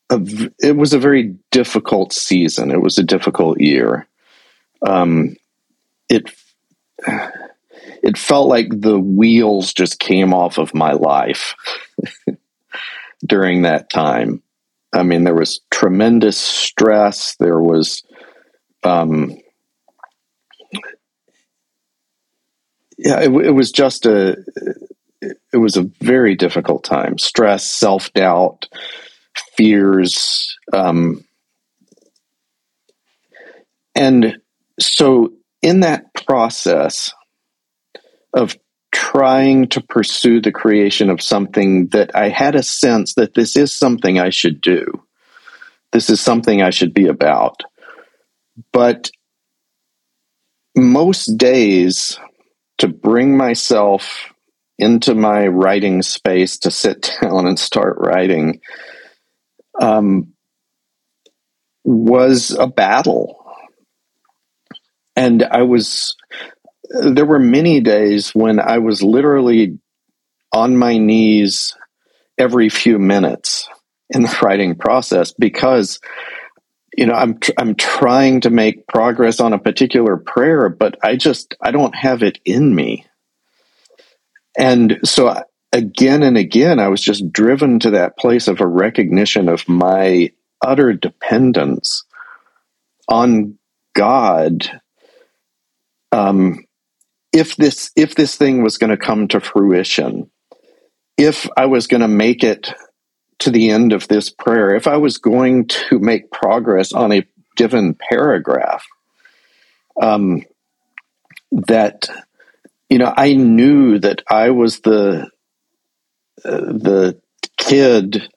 a 0.10 0.20
it 0.60 0.76
was 0.76 0.94
a 0.94 1.00
very 1.00 1.36
difficult 1.52 2.14
season. 2.14 2.72
It 2.72 2.82
was 2.82 2.98
a 2.98 3.04
difficult 3.04 3.60
year. 3.60 4.08
Um, 4.86 5.36
it 6.10 6.32
it 8.04 8.18
felt 8.18 8.48
like 8.48 8.68
the 8.70 9.00
wheels 9.00 9.74
just 9.74 10.00
came 10.00 10.34
off 10.34 10.58
of 10.58 10.74
my 10.74 10.94
life 10.94 11.56
during 13.26 13.64
that 13.64 13.90
time. 13.90 14.42
I 14.94 15.04
mean, 15.04 15.24
there 15.24 15.36
was 15.36 15.60
tremendous 15.72 16.38
stress. 16.38 17.36
There 17.36 17.60
was, 17.60 18.04
um, 18.84 19.38
yeah, 22.98 23.20
it, 23.20 23.30
it 23.30 23.52
was 23.52 23.72
just 23.72 24.06
a, 24.06 24.38
it 25.54 25.58
was 25.58 25.78
a 25.78 25.90
very 26.02 26.36
difficult 26.36 26.84
time. 26.84 27.18
Stress, 27.18 27.66
self 27.66 28.12
doubt, 28.14 28.68
fears, 29.58 30.58
um, 30.74 31.24
and 33.96 34.38
so 34.80 35.34
in 35.62 35.82
that 35.82 36.14
process, 36.14 37.14
of 38.34 38.58
trying 38.92 39.68
to 39.68 39.82
pursue 39.82 40.42
the 40.42 40.52
creation 40.52 41.10
of 41.10 41.22
something 41.22 41.88
that 41.88 42.16
I 42.16 42.30
had 42.30 42.56
a 42.56 42.64
sense 42.64 43.16
that 43.16 43.34
this 43.34 43.56
is 43.56 43.74
something 43.74 44.20
I 44.20 44.30
should 44.30 44.62
do. 44.62 44.86
This 45.92 46.10
is 46.10 46.22
something 46.22 46.62
I 46.62 46.70
should 46.70 46.94
be 46.94 47.08
about. 47.08 47.64
But 48.72 49.12
most 50.76 51.38
days, 51.38 52.20
to 52.78 52.88
bring 52.88 53.38
myself 53.38 54.34
into 54.78 55.16
my 55.16 55.48
writing 55.48 56.02
space 56.02 56.60
to 56.60 56.72
sit 56.72 57.10
down 57.22 57.48
and 57.48 57.60
start 57.60 57.98
writing 58.00 58.62
um, 59.80 60.34
was 61.84 62.52
a 62.52 62.68
battle. 62.68 63.42
And 65.16 65.44
I 65.44 65.64
was 65.64 66.16
there 66.90 67.26
were 67.26 67.40
many 67.40 67.80
days 67.80 68.32
when 68.36 68.60
I 68.60 68.78
was 68.78 69.02
literally 69.02 69.80
on 70.54 70.78
my 70.78 70.98
knees 70.98 71.76
every 72.38 72.70
few 72.70 73.00
minutes 73.00 73.68
in 74.10 74.22
the 74.24 74.38
writing 74.44 74.76
process 74.76 75.34
because 75.34 76.00
you 76.96 77.06
know 77.06 77.14
I'm 77.14 77.40
tr- 77.40 77.52
I'm 77.58 77.76
trying 77.76 78.42
to 78.42 78.50
make 78.50 78.88
progress 78.88 79.40
on 79.40 79.54
a 79.54 79.60
particular 79.60 80.18
prayer 80.18 80.70
but 80.70 80.98
I 81.04 81.16
just 81.16 81.56
I 81.62 81.72
don't 81.72 81.96
have 81.96 82.24
it 82.24 82.40
in 82.46 82.74
me. 82.74 83.06
And 84.58 85.00
so 85.04 85.42
again 85.72 86.24
and 86.24 86.38
again 86.38 86.80
I 86.80 86.88
was 86.88 87.02
just 87.02 87.32
driven 87.32 87.80
to 87.80 87.92
that 87.92 88.18
place 88.18 88.48
of 88.48 88.62
a 88.62 88.68
recognition 88.68 89.50
of 89.50 89.68
my 89.68 90.32
utter 90.62 90.94
dependence 90.94 92.04
on 93.08 93.58
God 93.94 94.70
um, 96.16 96.64
if 97.34 97.58
this 97.58 97.92
if 97.98 98.16
this 98.16 98.38
thing 98.38 98.64
was 98.64 98.78
going 98.78 98.92
to 98.92 98.98
come 98.98 99.28
to 99.28 99.42
fruition, 99.42 100.32
if 101.18 101.50
I 101.58 101.66
was 101.66 101.88
going 101.88 102.02
to 102.02 102.08
make 102.08 102.44
it 102.44 102.74
to 103.40 103.52
the 103.52 103.70
end 103.70 103.92
of 103.92 104.08
this 104.08 104.30
prayer, 104.30 104.74
if 104.74 104.88
I 104.88 104.98
was 104.98 105.18
going 105.18 105.68
to 105.68 106.00
make 106.00 106.32
progress 106.32 106.94
on 106.94 107.12
a 107.12 107.28
given 107.58 107.96
paragraph, 108.10 108.86
um, 110.02 110.44
that 111.52 112.08
you 112.90 112.98
know, 112.98 113.14
I 113.16 113.34
knew 113.34 114.00
that 114.00 114.22
I 114.30 114.52
was 114.52 114.82
the 114.82 115.30
uh, 116.44 116.58
the 116.58 117.20
kid 117.58 118.30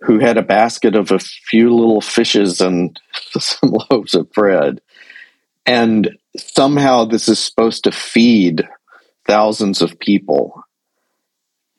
who 0.00 0.18
had 0.18 0.36
a 0.36 0.42
basket 0.42 0.94
of 0.94 1.10
a 1.10 1.18
few 1.18 1.74
little 1.74 2.00
fishes 2.00 2.60
and 2.60 2.98
some 3.38 3.74
loaves 3.90 4.14
of 4.14 4.32
bread, 4.32 4.80
and 5.66 6.16
somehow 6.36 7.04
this 7.04 7.28
is 7.28 7.38
supposed 7.38 7.84
to 7.84 7.92
feed 7.92 8.68
thousands 9.26 9.82
of 9.82 9.98
people. 9.98 10.62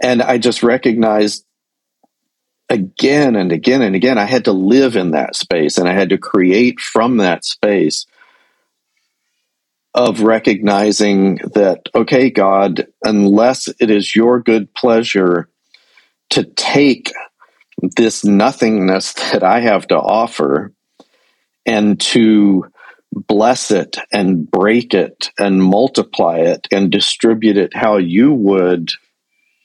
And 0.01 0.21
I 0.21 0.37
just 0.37 0.61
recognized 0.63 1.45
again 2.69 3.35
and 3.35 3.51
again 3.51 3.81
and 3.81 3.95
again, 3.95 4.17
I 4.17 4.25
had 4.25 4.45
to 4.45 4.51
live 4.51 4.95
in 4.95 5.11
that 5.11 5.35
space 5.35 5.77
and 5.77 5.87
I 5.87 5.93
had 5.93 6.09
to 6.09 6.17
create 6.17 6.79
from 6.79 7.17
that 7.17 7.45
space 7.45 8.05
of 9.95 10.19
recognizing 10.19 11.37
that, 11.53 11.87
okay, 11.95 12.29
God, 12.29 12.87
unless 13.03 13.69
it 13.79 13.89
is 13.89 14.13
your 14.15 14.41
good 14.41 14.73
pleasure 14.73 15.49
to 16.31 16.43
take 16.43 17.13
this 17.95 18.25
nothingness 18.25 19.13
that 19.13 19.41
I 19.41 19.61
have 19.61 19.87
to 19.87 19.97
offer 19.97 20.73
and 21.65 21.99
to 22.01 22.65
bless 23.11 23.71
it 23.71 23.97
and 24.11 24.51
break 24.51 24.93
it 24.93 25.31
and 25.39 25.63
multiply 25.63 26.39
it 26.39 26.67
and 26.73 26.91
distribute 26.91 27.55
it 27.55 27.73
how 27.73 27.95
you 27.95 28.33
would 28.33 28.91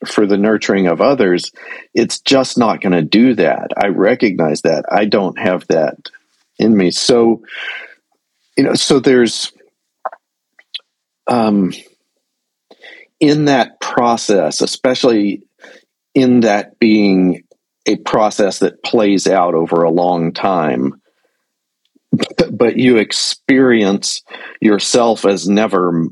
for 0.06 0.26
the 0.26 0.38
nurturing 0.38 0.86
of 0.86 1.00
others, 1.00 1.50
it's 1.92 2.20
just 2.20 2.56
not 2.56 2.80
going 2.80 2.92
to 2.92 3.02
do 3.02 3.34
that. 3.34 3.72
I 3.76 3.88
recognize 3.88 4.62
that. 4.62 4.84
I 4.90 5.06
don't 5.06 5.38
have 5.38 5.66
that 5.66 5.96
in 6.58 6.76
me. 6.76 6.92
So, 6.92 7.42
you 8.56 8.64
know, 8.64 8.74
so 8.74 9.00
there's, 9.00 9.52
um, 11.30 11.72
in 13.20 13.46
that 13.46 13.80
process, 13.80 14.60
especially 14.60 15.42
in 16.14 16.40
that 16.40 16.78
being 16.78 17.44
a 17.86 17.96
process 17.96 18.58
that 18.58 18.82
plays 18.82 19.26
out 19.26 19.54
over 19.54 19.82
a 19.82 19.90
long 19.90 20.32
time, 20.32 21.00
but 22.52 22.76
you 22.76 22.96
experience 22.96 24.22
yourself 24.60 25.24
as 25.24 25.48
never 25.48 26.06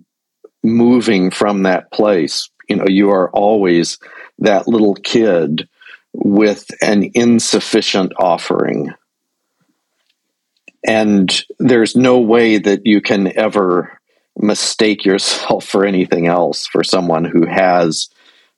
moving 0.62 1.31
from 1.31 1.65
that 1.65 1.90
place. 1.93 2.49
You 2.69 2.77
know, 2.77 2.86
you 2.89 3.11
are 3.11 3.31
always 3.31 3.99
that 4.39 4.69
little 4.69 4.95
kid 4.95 5.69
with 6.12 6.66
an 6.81 7.11
insufficient 7.15 8.12
offering. 8.19 8.93
And 10.86 11.45
there's 11.59 11.97
no 11.97 12.20
way 12.20 12.59
that 12.59 12.82
you 12.86 13.01
can 13.01 13.36
ever 13.36 13.97
mistake 14.39 15.05
yourself 15.05 15.65
for 15.65 15.85
anything 15.85 16.27
else 16.27 16.66
for 16.66 16.82
someone 16.82 17.24
who 17.24 17.47
has 17.47 18.09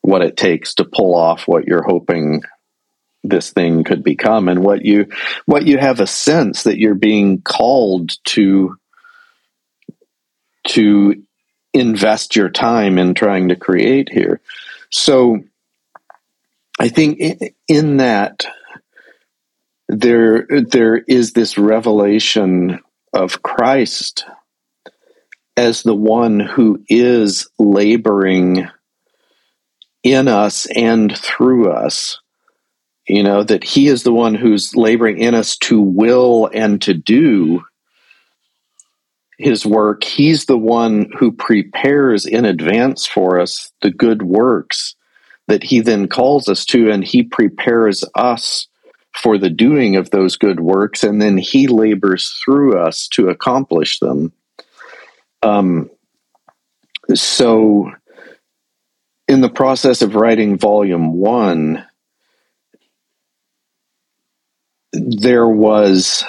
what 0.02 0.22
it 0.22 0.36
takes 0.36 0.74
to 0.74 0.84
pull 0.84 1.14
off 1.14 1.46
what 1.46 1.66
you're 1.66 1.82
hoping 1.82 2.42
this 3.22 3.50
thing 3.50 3.84
could 3.84 4.02
become 4.02 4.48
and 4.48 4.64
what 4.64 4.84
you 4.84 5.06
what 5.44 5.66
you 5.66 5.76
have 5.76 6.00
a 6.00 6.06
sense 6.06 6.62
that 6.62 6.78
you're 6.78 6.94
being 6.94 7.42
called 7.42 8.12
to 8.24 8.76
to 10.66 11.22
invest 11.72 12.36
your 12.36 12.48
time 12.48 12.98
in 12.98 13.14
trying 13.14 13.48
to 13.48 13.56
create 13.56 14.08
here. 14.10 14.40
So 14.90 15.40
I 16.78 16.88
think 16.88 17.20
in 17.68 17.98
that 17.98 18.46
there 19.88 20.46
there 20.48 20.96
is 20.96 21.32
this 21.32 21.58
revelation 21.58 22.80
of 23.12 23.42
Christ 23.42 24.24
as 25.60 25.82
the 25.82 25.94
one 25.94 26.40
who 26.40 26.82
is 26.88 27.46
laboring 27.58 28.66
in 30.02 30.26
us 30.26 30.64
and 30.74 31.14
through 31.14 31.70
us. 31.70 32.18
You 33.06 33.22
know, 33.22 33.42
that 33.42 33.62
he 33.62 33.88
is 33.88 34.02
the 34.02 34.12
one 34.12 34.34
who's 34.34 34.74
laboring 34.74 35.18
in 35.18 35.34
us 35.34 35.58
to 35.58 35.78
will 35.78 36.48
and 36.54 36.80
to 36.82 36.94
do 36.94 37.62
his 39.36 39.66
work. 39.66 40.02
He's 40.02 40.46
the 40.46 40.56
one 40.56 41.12
who 41.18 41.30
prepares 41.30 42.24
in 42.24 42.46
advance 42.46 43.04
for 43.04 43.38
us 43.38 43.70
the 43.82 43.90
good 43.90 44.22
works 44.22 44.94
that 45.46 45.62
he 45.62 45.80
then 45.80 46.08
calls 46.08 46.48
us 46.48 46.64
to, 46.66 46.90
and 46.90 47.04
he 47.04 47.22
prepares 47.22 48.02
us 48.14 48.66
for 49.12 49.36
the 49.36 49.50
doing 49.50 49.96
of 49.96 50.08
those 50.08 50.36
good 50.36 50.60
works, 50.60 51.04
and 51.04 51.20
then 51.20 51.36
he 51.36 51.66
labors 51.66 52.34
through 52.42 52.78
us 52.78 53.08
to 53.08 53.28
accomplish 53.28 53.98
them. 53.98 54.32
Um, 55.42 55.90
so, 57.14 57.90
in 59.26 59.40
the 59.40 59.48
process 59.48 60.02
of 60.02 60.14
writing 60.14 60.58
volume 60.58 61.14
one, 61.14 61.86
there 64.92 65.46
was 65.46 66.24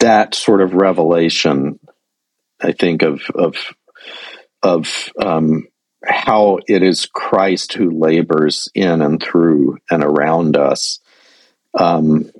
that 0.00 0.34
sort 0.34 0.60
of 0.60 0.74
revelation, 0.74 1.78
I 2.60 2.72
think, 2.72 3.02
of 3.02 3.22
of 3.34 3.56
of 4.62 5.10
um, 5.20 5.68
how 6.04 6.58
it 6.66 6.82
is 6.82 7.06
Christ 7.06 7.72
who 7.72 7.90
labors 7.90 8.68
in 8.74 9.02
and 9.02 9.22
through 9.22 9.78
and 9.90 10.02
around 10.02 10.56
us, 10.56 11.00
um, 11.78 12.30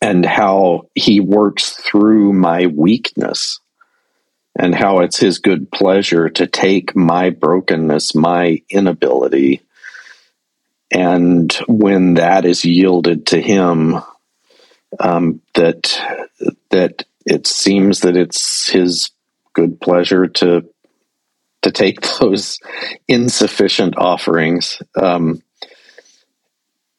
and 0.00 0.24
how 0.24 0.88
He 0.94 1.20
works 1.20 1.70
through 1.70 2.32
my 2.32 2.66
weakness, 2.66 3.60
and 4.58 4.74
how 4.74 5.00
it's 5.00 5.18
His 5.18 5.38
good 5.38 5.70
pleasure 5.70 6.28
to 6.30 6.46
take 6.46 6.94
my 6.96 7.30
brokenness, 7.30 8.14
my 8.14 8.62
inability, 8.70 9.62
and 10.90 11.52
when 11.66 12.14
that 12.14 12.44
is 12.44 12.64
yielded 12.64 13.26
to 13.28 13.40
Him 13.40 14.00
um, 15.00 15.40
that 15.54 16.00
that 16.70 17.04
it 17.26 17.46
seems 17.46 18.00
that 18.00 18.16
it's 18.16 18.70
his 18.70 19.10
good 19.52 19.80
pleasure 19.80 20.26
to 20.26 20.68
to 21.62 21.70
take 21.70 22.00
those 22.20 22.58
insufficient 23.08 23.96
offerings 23.96 24.80
um, 25.00 25.42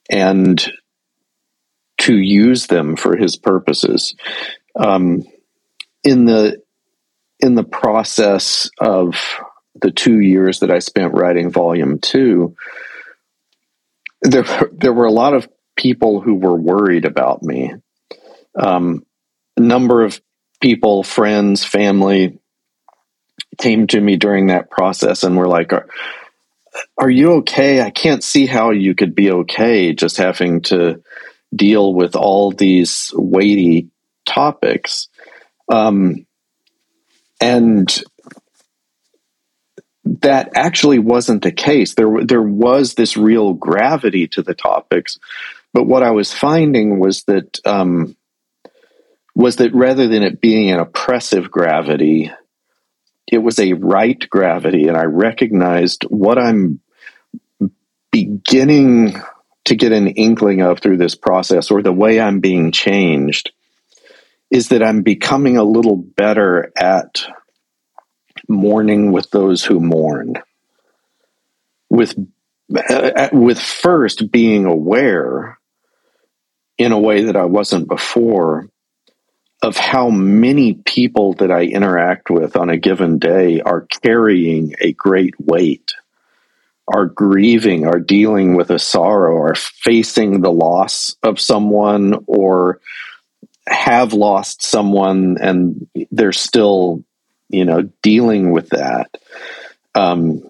and 0.10 0.72
to 1.98 2.16
use 2.16 2.68
them 2.68 2.96
for 2.96 3.16
his 3.16 3.36
purposes. 3.36 4.16
Um, 4.76 5.24
in 6.04 6.26
the 6.26 6.62
in 7.40 7.56
the 7.56 7.64
process 7.64 8.70
of 8.80 9.16
the 9.82 9.92
two 9.92 10.20
years 10.20 10.60
that 10.60 10.72
I 10.72 10.80
spent 10.80 11.14
writing 11.14 11.52
volume 11.52 12.00
two, 12.00 12.56
there 14.22 14.46
there 14.72 14.94
were 14.94 15.06
a 15.06 15.12
lot 15.12 15.34
of 15.34 15.48
people 15.76 16.22
who 16.22 16.36
were 16.36 16.56
worried 16.56 17.06
about 17.06 17.44
me 17.44 17.74
um, 18.56 19.06
a 19.58 19.62
number 19.62 20.04
of 20.04 20.20
people, 20.62 21.04
friends, 21.04 21.64
family 21.64 22.40
came 23.58 23.88
to 23.88 24.00
me 24.00 24.18
during 24.18 24.48
that 24.48 24.70
process 24.70 25.24
and 25.24 25.38
were 25.38 25.48
like, 25.48 25.72
are, 26.98 27.10
you 27.10 27.34
okay? 27.36 27.82
I 27.82 27.90
can't 27.90 28.24
see 28.24 28.46
how 28.46 28.72
you 28.72 28.96
could 28.96 29.16
be 29.16 29.32
okay 29.32 29.94
just 29.94 30.18
having 30.18 30.62
to 30.64 31.02
deal 31.56 31.94
with 31.94 32.16
all 32.16 32.52
these 32.52 33.12
weighty 33.14 33.90
topics. 34.26 35.08
Um, 35.70 36.26
and 37.42 38.04
that 40.06 40.52
actually 40.56 41.00
wasn't 41.00 41.42
the 41.42 41.52
case. 41.52 41.96
There, 41.96 42.24
there 42.24 42.42
was 42.42 42.94
this 42.94 43.18
real 43.18 43.54
gravity 43.54 44.28
to 44.30 44.44
the 44.44 44.54
topics, 44.54 45.20
but 45.74 45.86
what 45.86 46.04
I 46.04 46.12
was 46.12 46.34
finding 46.34 47.00
was 47.00 47.24
that 47.24 47.60
um, 47.66 48.16
was 49.36 49.58
that 49.58 49.76
rather 49.76 50.08
than 50.08 50.24
it 50.24 50.40
being 50.40 50.72
an 50.72 50.80
oppressive 50.80 51.52
gravity, 51.52 52.32
it 53.28 53.40
was 53.40 53.60
a 53.60 53.74
right 53.74 54.24
gravity. 54.30 54.88
And 54.88 54.96
I 54.96 55.04
recognized 55.04 56.04
what 56.04 56.38
I'm 56.38 56.80
beginning 58.12 59.20
to 59.66 59.76
get 59.76 59.92
an 59.92 60.08
inkling 60.08 60.62
of 60.62 60.80
through 60.80 60.98
this 60.98 61.16
process, 61.16 61.72
or 61.72 61.82
the 61.82 61.92
way 61.92 62.22
I'm 62.22 62.40
being 62.40 62.72
changed, 62.72 63.52
is 64.52 64.70
that 64.70 64.84
I'm 64.84 65.02
becoming 65.02 65.58
a 65.58 65.64
little 65.64 65.98
better 65.98 66.72
at 66.78 67.26
mourning 68.48 69.12
with 69.12 69.30
those 69.32 69.64
who 69.64 69.80
mourn. 69.80 70.36
With, 71.90 72.16
uh, 72.76 73.30
with 73.32 73.60
first 73.60 74.32
being 74.32 74.66
aware 74.66 75.60
in 76.78 76.92
a 76.92 77.00
way 77.00 77.24
that 77.24 77.36
I 77.36 77.46
wasn't 77.46 77.88
before 77.88 78.70
of 79.62 79.78
how 79.78 80.10
many 80.10 80.74
people 80.74 81.34
that 81.34 81.52
I 81.52 81.64
interact 81.64 82.30
with 82.30 82.56
on 82.56 82.70
a 82.70 82.78
given 82.78 83.18
day 83.18 83.62
are 83.62 83.88
carrying 84.04 84.76
a 84.80 84.94
great 84.94 85.34
weight, 85.40 85.94
are 86.88 87.06
grieving, 87.06 87.88
are 87.88 88.00
dealing 88.00 88.56
with 88.56 88.70
a 88.70 88.78
sorrow, 88.78 89.38
are 89.42 89.56
facing 89.56 90.42
the 90.42 90.52
loss 90.52 91.16
of 91.24 91.40
someone, 91.40 92.26
or 92.28 92.80
have 93.68 94.14
lost 94.14 94.64
someone 94.64 95.38
and 95.42 95.88
they're 96.12 96.32
still, 96.32 97.04
you 97.50 97.66
know, 97.66 97.90
dealing 98.02 98.52
with 98.52 98.70
that. 98.70 99.10
Um, 99.94 100.50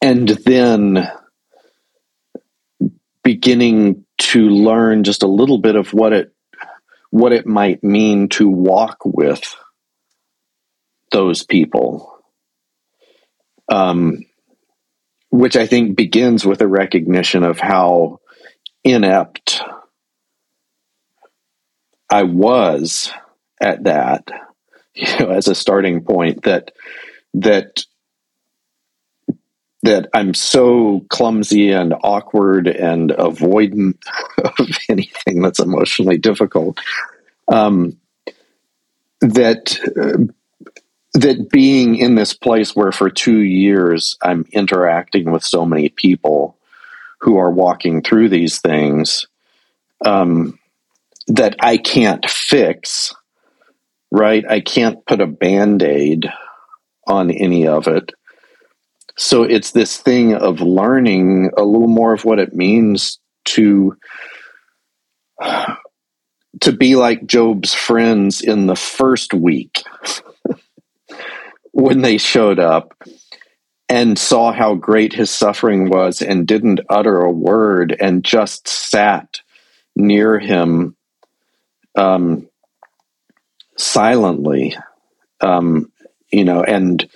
and 0.00 0.28
then 0.28 1.10
beginning 3.22 4.04
to 4.18 4.48
learn 4.48 5.04
just 5.04 5.22
a 5.22 5.28
little 5.28 5.58
bit 5.58 5.76
of 5.76 5.92
what 5.92 6.12
it 6.12 6.32
what 7.10 7.32
it 7.32 7.46
might 7.46 7.82
mean 7.82 8.28
to 8.28 8.48
walk 8.48 8.98
with 9.04 9.56
those 11.10 11.42
people. 11.42 12.14
Um, 13.70 14.24
which 15.30 15.56
I 15.56 15.66
think 15.66 15.96
begins 15.96 16.44
with 16.44 16.62
a 16.62 16.66
recognition 16.66 17.42
of 17.44 17.58
how 17.58 18.20
inept 18.82 19.47
I 22.10 22.22
was 22.24 23.12
at 23.60 23.84
that, 23.84 24.28
you 24.94 25.18
know, 25.18 25.30
as 25.30 25.48
a 25.48 25.54
starting 25.54 26.02
point 26.02 26.44
that 26.44 26.72
that 27.34 27.84
that 29.82 30.08
I'm 30.12 30.34
so 30.34 31.04
clumsy 31.08 31.70
and 31.70 31.94
awkward 32.02 32.66
and 32.66 33.10
avoidant 33.10 33.98
of 34.44 34.68
anything 34.88 35.40
that's 35.40 35.60
emotionally 35.60 36.18
difficult. 36.18 36.80
Um, 37.46 37.98
that 39.20 39.78
uh, 39.96 40.32
that 41.14 41.48
being 41.50 41.96
in 41.96 42.14
this 42.14 42.34
place 42.34 42.76
where 42.76 42.92
for 42.92 43.10
two 43.10 43.38
years 43.38 44.16
I'm 44.22 44.46
interacting 44.52 45.30
with 45.30 45.42
so 45.42 45.64
many 45.64 45.88
people 45.88 46.56
who 47.20 47.38
are 47.38 47.50
walking 47.50 48.02
through 48.02 48.28
these 48.28 48.60
things 48.60 49.26
um, 50.04 50.58
that 51.28 51.56
I 51.60 51.76
can't 51.76 52.28
fix. 52.28 53.14
Right, 54.10 54.44
I 54.48 54.60
can't 54.60 55.04
put 55.04 55.20
a 55.20 55.26
band 55.26 55.82
aid 55.82 56.30
on 57.06 57.30
any 57.30 57.66
of 57.66 57.88
it 57.88 58.12
so 59.18 59.42
it's 59.42 59.72
this 59.72 59.96
thing 59.96 60.34
of 60.34 60.60
learning 60.60 61.50
a 61.58 61.64
little 61.64 61.88
more 61.88 62.14
of 62.14 62.24
what 62.24 62.38
it 62.38 62.54
means 62.54 63.18
to 63.46 63.96
to 66.60 66.72
be 66.72 66.94
like 66.94 67.26
Job's 67.26 67.74
friends 67.74 68.40
in 68.40 68.66
the 68.66 68.76
first 68.76 69.34
week 69.34 69.82
when 71.72 72.02
they 72.02 72.16
showed 72.16 72.60
up 72.60 72.94
and 73.88 74.16
saw 74.16 74.52
how 74.52 74.74
great 74.74 75.12
his 75.12 75.30
suffering 75.30 75.90
was 75.90 76.22
and 76.22 76.46
didn't 76.46 76.80
utter 76.88 77.20
a 77.20 77.32
word 77.32 77.96
and 77.98 78.24
just 78.24 78.68
sat 78.68 79.40
near 79.96 80.38
him 80.38 80.96
um, 81.98 82.48
silently 83.76 84.76
um, 85.40 85.90
you 86.30 86.44
know 86.44 86.62
and 86.62 87.08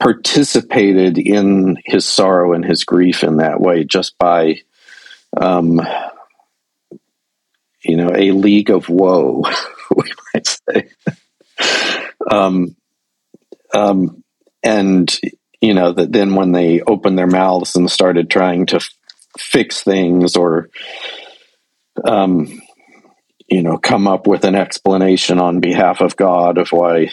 participated 0.00 1.18
in 1.18 1.78
his 1.84 2.04
sorrow 2.04 2.54
and 2.54 2.64
his 2.64 2.84
grief 2.84 3.22
in 3.22 3.36
that 3.36 3.60
way 3.60 3.84
just 3.84 4.18
by 4.18 4.56
um, 5.36 5.80
you 7.84 7.96
know 7.96 8.10
a 8.14 8.32
league 8.32 8.70
of 8.70 8.88
woe 8.88 9.44
we 9.96 10.10
might 10.34 10.46
say. 10.46 10.88
Um, 12.30 12.76
um, 13.74 14.22
and 14.62 15.20
you 15.60 15.74
know 15.74 15.92
that 15.92 16.12
then 16.12 16.34
when 16.34 16.52
they 16.52 16.80
opened 16.80 17.18
their 17.18 17.26
mouths 17.26 17.76
and 17.76 17.90
started 17.90 18.30
trying 18.30 18.66
to 18.66 18.76
f- 18.76 18.90
fix 19.38 19.82
things 19.82 20.36
or 20.36 20.68
um, 22.04 22.60
you 23.52 23.62
know 23.62 23.76
come 23.76 24.08
up 24.08 24.26
with 24.26 24.44
an 24.44 24.54
explanation 24.54 25.38
on 25.38 25.60
behalf 25.60 26.00
of 26.00 26.16
God 26.16 26.56
of 26.56 26.72
why 26.72 27.10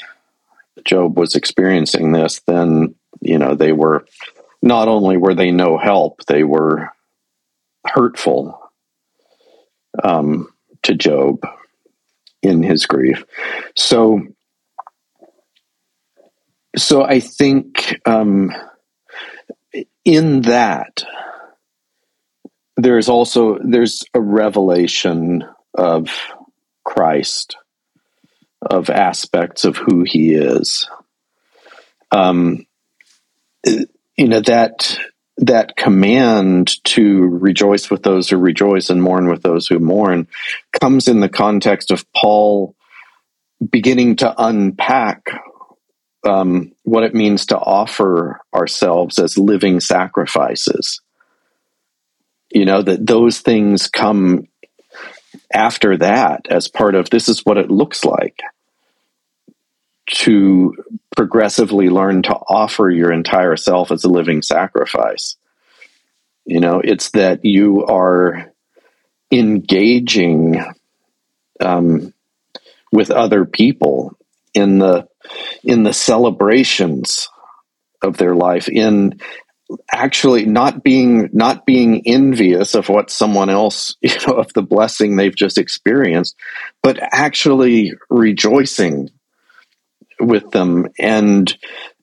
Job 0.85 1.17
was 1.17 1.35
experiencing 1.35 2.13
this, 2.13 2.39
then 2.47 2.95
you 3.19 3.37
know 3.37 3.55
they 3.55 3.73
were 3.73 4.05
not 4.61 4.87
only 4.87 5.17
were 5.17 5.35
they 5.35 5.51
no 5.51 5.77
help, 5.77 6.23
they 6.27 6.45
were 6.45 6.91
hurtful 7.85 8.57
um, 10.01 10.47
to 10.83 10.95
Job 10.95 11.45
in 12.41 12.63
his 12.63 12.85
grief. 12.85 13.25
So, 13.75 14.21
so 16.77 17.03
I 17.03 17.19
think 17.19 17.99
um, 18.05 18.53
in 20.05 20.43
that 20.43 21.03
there's 22.77 23.09
also 23.09 23.57
there's 23.61 24.05
a 24.13 24.21
revelation 24.21 25.43
of 25.79 26.09
Christ, 26.83 27.55
of 28.61 28.89
aspects 28.89 29.63
of 29.63 29.77
who 29.77 30.03
He 30.03 30.33
is. 30.33 30.89
Um, 32.11 32.65
you 33.63 34.27
know 34.27 34.41
that 34.41 34.99
that 35.37 35.77
command 35.77 36.83
to 36.83 37.21
rejoice 37.21 37.89
with 37.89 38.03
those 38.03 38.29
who 38.29 38.37
rejoice 38.37 38.89
and 38.89 39.01
mourn 39.01 39.29
with 39.29 39.41
those 39.41 39.67
who 39.67 39.79
mourn 39.79 40.27
comes 40.81 41.07
in 41.07 41.21
the 41.21 41.29
context 41.29 41.91
of 41.91 42.05
Paul 42.11 42.75
beginning 43.71 44.17
to 44.17 44.33
unpack 44.37 45.29
um, 46.27 46.73
what 46.83 47.03
it 47.03 47.15
means 47.15 47.45
to 47.47 47.57
offer 47.57 48.41
ourselves 48.53 49.17
as 49.17 49.37
living 49.37 49.79
sacrifices. 49.79 50.99
You 52.51 52.65
know, 52.65 52.81
that 52.81 53.05
those 53.05 53.39
things 53.39 53.87
come 53.87 54.48
after 55.53 55.97
that 55.97 56.47
as 56.49 56.67
part 56.67 56.95
of 56.95 57.09
this 57.09 57.29
is 57.29 57.45
what 57.45 57.57
it 57.57 57.71
looks 57.71 58.05
like 58.05 58.41
to 60.07 60.75
progressively 61.15 61.89
learn 61.89 62.23
to 62.23 62.33
offer 62.33 62.89
your 62.89 63.11
entire 63.11 63.55
self 63.55 63.91
as 63.91 64.03
a 64.03 64.09
living 64.09 64.41
sacrifice. 64.41 65.35
You 66.45 66.59
know, 66.59 66.81
it's 66.83 67.11
that 67.11 67.45
you 67.45 67.85
are 67.85 68.51
engaging 69.31 70.63
um, 71.59 72.13
with 72.91 73.11
other 73.11 73.45
people 73.45 74.17
in 74.53 74.79
the 74.79 75.07
in 75.63 75.83
the 75.83 75.93
celebrations 75.93 77.29
of 78.01 78.17
their 78.17 78.33
life 78.33 78.67
in 78.67 79.19
actually 79.91 80.45
not 80.45 80.83
being 80.83 81.29
not 81.31 81.65
being 81.65 82.01
envious 82.07 82.73
of 82.73 82.89
what 82.89 83.11
someone 83.11 83.49
else 83.49 83.95
you 84.01 84.15
know 84.27 84.33
of 84.33 84.51
the 84.53 84.63
blessing 84.63 85.15
they've 85.15 85.35
just 85.35 85.59
experienced 85.59 86.35
but 86.81 86.97
actually 87.11 87.93
rejoicing 88.09 89.09
with 90.19 90.49
them 90.51 90.87
and 90.97 91.55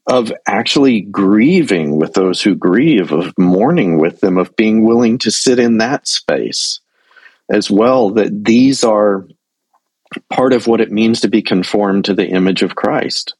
of 0.07 0.33
actually 0.47 1.01
grieving 1.01 1.97
with 1.97 2.15
those 2.15 2.41
who 2.41 2.55
grieve, 2.55 3.13
of 3.13 3.37
mourning 3.37 3.99
with 3.99 4.21
them, 4.21 4.39
of 4.39 4.55
being 4.55 4.85
willing 4.85 5.19
to 5.19 5.31
sit 5.31 5.59
in 5.59 5.79
that 5.79 6.07
space 6.07 6.81
as 7.51 7.71
well. 7.71 8.11
That 8.11 8.45
these 8.45 8.85
are 8.85 9.27
part 10.31 10.53
of 10.53 10.69
what 10.69 10.81
it 10.81 10.93
means 10.93 11.23
to 11.23 11.29
be 11.29 11.43
conformed 11.43 12.05
to 12.05 12.15
the 12.15 12.29
image 12.29 12.63
of 12.63 12.77
Christ. 12.77 13.35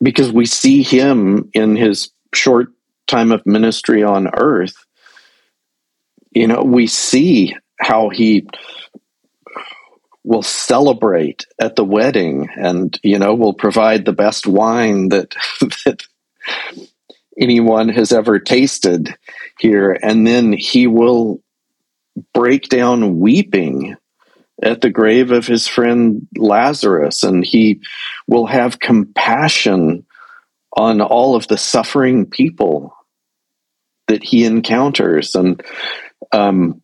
Because 0.00 0.32
we 0.32 0.46
see 0.46 0.82
him 0.82 1.50
in 1.52 1.74
his 1.76 2.10
short 2.32 2.68
time 3.12 3.30
of 3.30 3.46
ministry 3.46 4.02
on 4.02 4.28
earth. 4.34 4.74
You 6.32 6.46
know, 6.48 6.62
we 6.62 6.86
see 6.86 7.54
how 7.78 8.08
he 8.08 8.46
will 10.24 10.42
celebrate 10.42 11.46
at 11.60 11.76
the 11.76 11.84
wedding 11.84 12.48
and 12.56 12.98
you 13.02 13.18
know 13.18 13.34
will 13.34 13.54
provide 13.54 14.04
the 14.04 14.12
best 14.12 14.46
wine 14.46 15.08
that 15.08 15.34
that 15.84 16.04
anyone 17.38 17.88
has 17.88 18.12
ever 18.12 18.38
tasted 18.38 19.14
here 19.58 19.98
and 20.00 20.26
then 20.26 20.52
he 20.52 20.86
will 20.86 21.42
break 22.32 22.68
down 22.68 23.18
weeping 23.18 23.96
at 24.62 24.80
the 24.80 24.90
grave 24.90 25.32
of 25.32 25.46
his 25.46 25.66
friend 25.66 26.28
Lazarus 26.36 27.24
and 27.24 27.44
he 27.44 27.80
will 28.28 28.46
have 28.46 28.78
compassion 28.78 30.06
on 30.76 31.00
all 31.00 31.34
of 31.34 31.48
the 31.48 31.58
suffering 31.58 32.26
people 32.26 32.94
that 34.12 34.22
he 34.22 34.44
encounters 34.44 35.34
and 35.34 35.62
um 36.32 36.80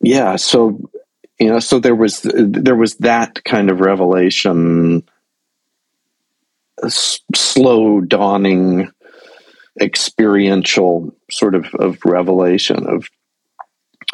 yeah 0.00 0.36
so 0.36 0.90
you 1.38 1.48
know 1.48 1.58
so 1.58 1.78
there 1.78 1.94
was 1.94 2.20
there 2.22 2.76
was 2.76 2.96
that 2.96 3.44
kind 3.44 3.70
of 3.70 3.80
revelation 3.80 5.02
slow 6.88 8.00
dawning 8.00 8.90
experiential 9.80 11.14
sort 11.30 11.54
of, 11.54 11.66
of 11.74 11.98
revelation 12.04 12.86
of 12.86 13.08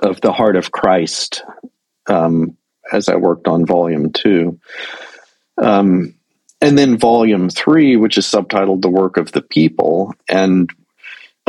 of 0.02 0.20
the 0.20 0.32
heart 0.32 0.56
of 0.56 0.70
Christ 0.70 1.42
um, 2.06 2.56
as 2.92 3.08
I 3.08 3.16
worked 3.16 3.48
on 3.48 3.66
volume 3.66 4.12
two. 4.12 4.60
Um, 5.60 6.14
and 6.60 6.78
then 6.78 6.98
volume 6.98 7.50
three, 7.50 7.96
which 7.96 8.18
is 8.18 8.26
subtitled 8.26 8.82
The 8.82 8.90
Work 8.90 9.16
of 9.16 9.32
the 9.32 9.42
People. 9.42 10.14
And, 10.28 10.70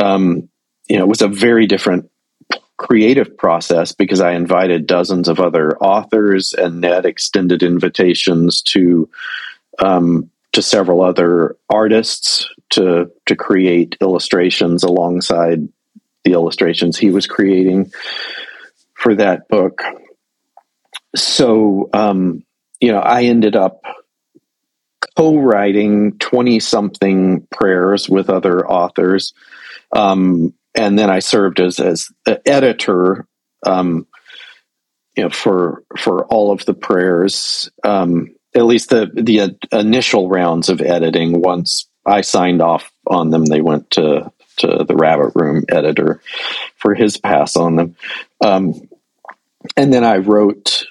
um, 0.00 0.48
you 0.88 0.96
know, 0.96 1.04
it 1.04 1.08
was 1.08 1.22
a 1.22 1.28
very 1.28 1.66
different 1.66 2.10
creative 2.76 3.36
process 3.36 3.92
because 3.92 4.20
I 4.20 4.32
invited 4.32 4.86
dozens 4.86 5.28
of 5.28 5.38
other 5.38 5.76
authors, 5.78 6.52
and 6.52 6.80
Ned 6.80 7.04
extended 7.04 7.62
invitations 7.62 8.62
to 8.62 9.08
um, 9.78 10.30
to 10.52 10.62
several 10.62 11.02
other 11.02 11.56
artists 11.68 12.48
to 12.70 13.10
to 13.26 13.36
create 13.36 13.96
illustrations 14.00 14.82
alongside 14.82 15.68
the 16.24 16.32
illustrations 16.32 16.98
he 16.98 17.10
was 17.10 17.26
creating 17.26 17.92
for 18.94 19.14
that 19.14 19.48
book. 19.48 19.82
So, 21.16 21.88
um, 21.92 22.44
you 22.80 22.92
know, 22.92 23.00
I 23.00 23.24
ended 23.24 23.56
up 23.56 23.82
co-writing 25.16 26.18
20 26.18 26.60
something 26.60 27.46
prayers 27.50 28.08
with 28.08 28.30
other 28.30 28.66
authors 28.66 29.32
um, 29.92 30.54
and 30.74 30.98
then 30.98 31.10
I 31.10 31.18
served 31.18 31.60
as 31.60 31.80
as 31.80 32.08
editor, 32.46 33.26
um, 33.66 34.06
you 35.16 35.24
know, 35.24 35.30
for 35.30 35.84
for 35.98 36.24
all 36.26 36.52
of 36.52 36.64
the 36.64 36.74
prayers, 36.74 37.70
um, 37.84 38.34
at 38.54 38.64
least 38.64 38.90
the 38.90 39.10
the 39.12 39.56
initial 39.76 40.28
rounds 40.28 40.68
of 40.68 40.80
editing. 40.80 41.40
Once 41.40 41.88
I 42.06 42.20
signed 42.20 42.62
off 42.62 42.90
on 43.06 43.30
them, 43.30 43.44
they 43.44 43.60
went 43.60 43.90
to 43.92 44.32
to 44.58 44.84
the 44.86 44.96
Rabbit 44.96 45.32
Room 45.34 45.64
editor 45.68 46.20
for 46.76 46.94
his 46.94 47.16
pass 47.16 47.56
on 47.56 47.76
them, 47.76 47.96
um, 48.40 48.88
and 49.76 49.92
then 49.92 50.04
I 50.04 50.18
wrote 50.18 50.84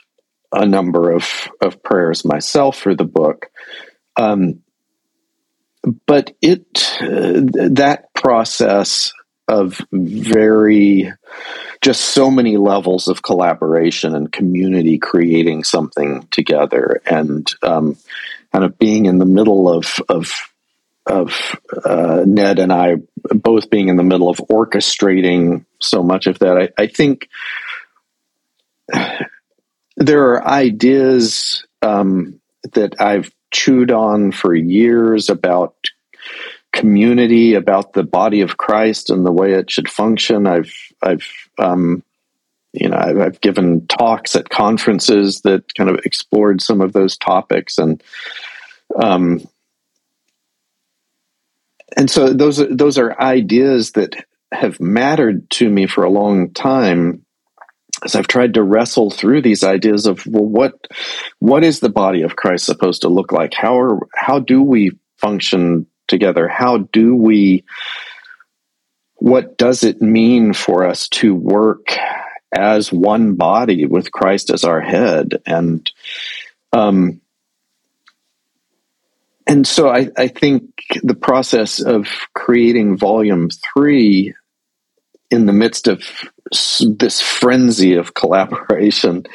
a 0.52 0.66
number 0.66 1.12
of 1.12 1.50
of 1.62 1.82
prayers 1.84 2.26
myself 2.26 2.78
for 2.78 2.96
the 2.96 3.06
book. 3.06 3.48
Um, 4.18 4.62
but 6.06 6.36
it 6.42 6.98
uh, 7.02 7.70
that 7.72 8.14
process 8.14 9.14
of 9.48 9.82
very 9.92 11.12
just 11.82 12.02
so 12.02 12.30
many 12.30 12.58
levels 12.58 13.08
of 13.08 13.24
collaboration 13.24 14.14
and 14.16 14.32
community 14.32 14.98
creating 14.98 15.64
something 15.64 16.28
together 16.30 17.02
and 17.06 17.52
um, 17.64 17.98
kind 18.52 18.66
of 18.66 18.78
being 18.78 19.06
in 19.06 19.18
the 19.18 19.26
middle 19.26 19.72
of 19.72 19.96
of 20.10 20.32
of 21.06 21.56
uh, 21.86 22.24
Ned 22.26 22.60
and 22.60 22.72
I 22.72 22.98
both 23.34 23.70
being 23.70 23.88
in 23.88 23.96
the 23.96 24.04
middle 24.04 24.30
of 24.30 24.38
orchestrating 24.38 25.66
so 25.82 26.04
much 26.04 26.28
of 26.28 26.40
that. 26.40 26.58
I, 26.78 26.84
I 26.84 26.88
think 26.88 27.30
there 29.98 30.24
are 30.34 30.48
ideas 30.48 31.66
um, 31.82 32.40
that 32.74 33.02
I've 33.02 33.32
chewed 33.52 33.92
on 33.92 34.32
for 34.32 34.54
years 34.54 35.30
about 35.30 35.76
community 36.72 37.56
about 37.56 37.94
the 37.94 38.04
body 38.04 38.42
of 38.42 38.58
Christ 38.58 39.10
and 39.10 39.26
the 39.26 39.32
way 39.32 39.54
it 39.54 39.72
should 39.72 39.90
function. 39.90 40.48
I've 40.48 40.74
I've 41.02 41.28
um, 41.58 42.04
you 42.74 42.90
know 42.90 42.98
I've, 42.98 43.20
I've, 43.20 43.42
given 43.42 43.88
talks 43.88 44.36
at 44.36 44.50
conferences 44.50 45.42
that 45.42 45.74
kind 45.76 45.90
of 45.90 46.00
explored 46.06 46.62
some 46.62 46.82
of 46.82 46.94
those 46.94 47.18
topics 47.18 47.78
and 47.78 48.04
um, 49.02 49.42
and 51.98 52.10
so 52.10 52.32
those 52.32 52.58
those 52.70 52.98
are 52.98 53.20
ideas 53.20 53.94
that 53.94 54.26
have 54.52 54.80
mattered 54.80 55.50
to 55.52 55.70
me 55.70 55.88
for 55.88 56.04
a 56.04 56.10
long 56.10 56.52
time 56.52 57.26
as 58.04 58.16
I've 58.16 58.28
tried 58.28 58.54
to 58.56 58.64
wrestle 58.64 59.12
through 59.12 59.42
these 59.42 59.64
ideas 59.64 60.06
of 60.06 60.26
well, 60.26 60.46
what 60.46 60.88
what 61.40 61.64
is 61.64 61.80
the 61.80 61.90
body 61.90 62.22
of 62.22 62.36
Christ 62.36 62.66
supposed 62.66 63.02
to 63.02 63.10
look 63.10 63.32
like? 63.32 63.54
How 63.54 63.80
are 63.80 64.00
how 64.16 64.40
do 64.40 64.62
we 64.62 64.92
function 65.18 65.88
together? 66.08 66.48
How 66.48 66.78
do 66.78 67.16
we 67.16 67.64
what 69.16 69.58
does 69.58 69.84
it 69.84 70.02
mean 70.02 70.54
for 70.54 70.86
us 70.86 71.10
to 71.10 71.36
work 71.36 71.88
as 72.56 72.92
one 72.92 73.36
body 73.36 73.86
with 73.86 74.12
Christ 74.12 74.50
as 74.50 74.64
our 74.64 74.82
head? 74.82 75.42
And 75.46 75.90
um 76.72 77.22
and 79.46 79.66
so 79.66 79.90
I, 79.90 80.10
I 80.16 80.28
think 80.28 80.62
the 81.02 81.16
process 81.16 81.82
of 81.82 82.08
creating 82.36 82.98
volume 82.98 83.50
three 83.50 84.36
in 85.32 85.48
the 85.48 85.54
midst 85.54 85.88
of 85.88 86.04
this 86.52 87.22
frenzy 87.22 87.96
of 87.96 88.14
collaboration 88.22 89.26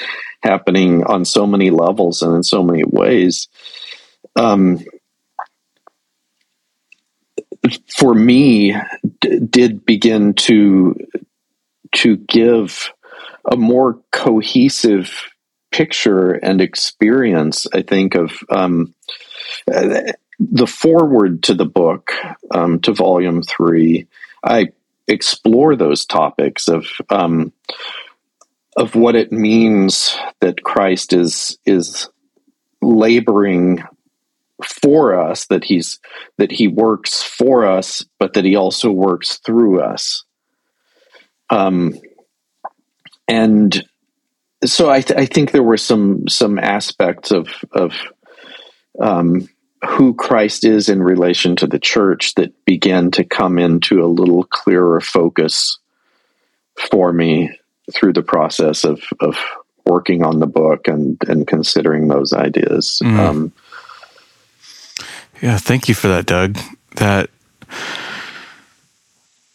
happening 0.42 1.04
on 1.04 1.24
so 1.24 1.46
many 1.46 1.70
levels 1.70 2.22
and 2.22 2.34
in 2.36 2.42
so 2.42 2.62
many 2.62 2.84
ways. 2.84 3.48
Um, 4.36 4.80
for 7.96 8.14
me, 8.14 8.76
d- 9.20 9.38
did 9.38 9.86
begin 9.86 10.34
to 10.34 10.96
to 11.92 12.16
give 12.16 12.90
a 13.50 13.56
more 13.56 14.00
cohesive 14.10 15.30
picture 15.70 16.32
and 16.32 16.60
experience. 16.60 17.66
I 17.72 17.82
think 17.82 18.14
of 18.14 18.32
um, 18.50 18.94
the 19.66 20.66
forward 20.66 21.44
to 21.44 21.54
the 21.54 21.64
book, 21.64 22.12
um, 22.50 22.80
to 22.80 22.92
volume 22.92 23.42
three. 23.42 24.06
I 24.42 24.68
explore 25.06 25.76
those 25.76 26.06
topics 26.06 26.68
of 26.68 26.86
um, 27.10 27.52
of 28.76 28.94
what 28.94 29.14
it 29.14 29.32
means 29.32 30.16
that 30.40 30.62
Christ 30.62 31.12
is 31.12 31.58
is 31.64 32.08
laboring 32.82 33.82
for 34.64 35.18
us 35.18 35.46
that 35.46 35.64
he's 35.64 35.98
that 36.38 36.50
he 36.50 36.68
works 36.68 37.22
for 37.22 37.66
us 37.66 38.04
but 38.18 38.34
that 38.34 38.44
he 38.44 38.56
also 38.56 38.90
works 38.90 39.38
through 39.38 39.80
us. 39.80 40.24
Um 41.50 41.94
and 43.26 43.84
so 44.64 44.90
I, 44.90 45.00
th- 45.00 45.18
I 45.18 45.26
think 45.26 45.50
there 45.50 45.62
were 45.62 45.76
some 45.76 46.28
some 46.28 46.58
aspects 46.58 47.30
of 47.30 47.48
of 47.72 47.94
um 49.00 49.48
who 49.86 50.14
Christ 50.14 50.64
is 50.64 50.88
in 50.88 51.02
relation 51.02 51.56
to 51.56 51.66
the 51.66 51.78
church 51.78 52.34
that 52.34 52.64
began 52.64 53.10
to 53.12 53.24
come 53.24 53.58
into 53.58 54.04
a 54.04 54.06
little 54.06 54.44
clearer 54.44 55.00
focus 55.00 55.78
for 56.90 57.12
me 57.12 57.56
through 57.92 58.12
the 58.12 58.22
process 58.22 58.84
of 58.84 59.02
of 59.20 59.36
working 59.86 60.24
on 60.24 60.38
the 60.40 60.46
book 60.46 60.88
and 60.88 61.18
and 61.28 61.46
considering 61.46 62.08
those 62.08 62.32
ideas. 62.32 63.00
Mm. 63.02 63.18
Um, 63.18 63.52
yeah, 65.42 65.58
thank 65.58 65.88
you 65.88 65.94
for 65.94 66.08
that, 66.08 66.26
Doug. 66.26 66.58
That 66.96 67.30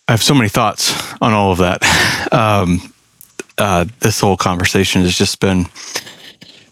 I 0.08 0.12
have 0.12 0.24
so 0.24 0.34
many 0.34 0.50
thoughts 0.50 0.94
on 1.22 1.34
all 1.34 1.52
of 1.52 1.60
that. 1.60 1.84
Um, 2.32 2.94
uh, 3.58 3.86
this 4.02 4.20
whole 4.20 4.38
conversation 4.38 5.02
has 5.02 5.18
just 5.18 5.40
been 5.40 5.66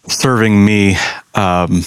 serving 0.06 0.64
me. 0.64 0.96
Um, 1.34 1.82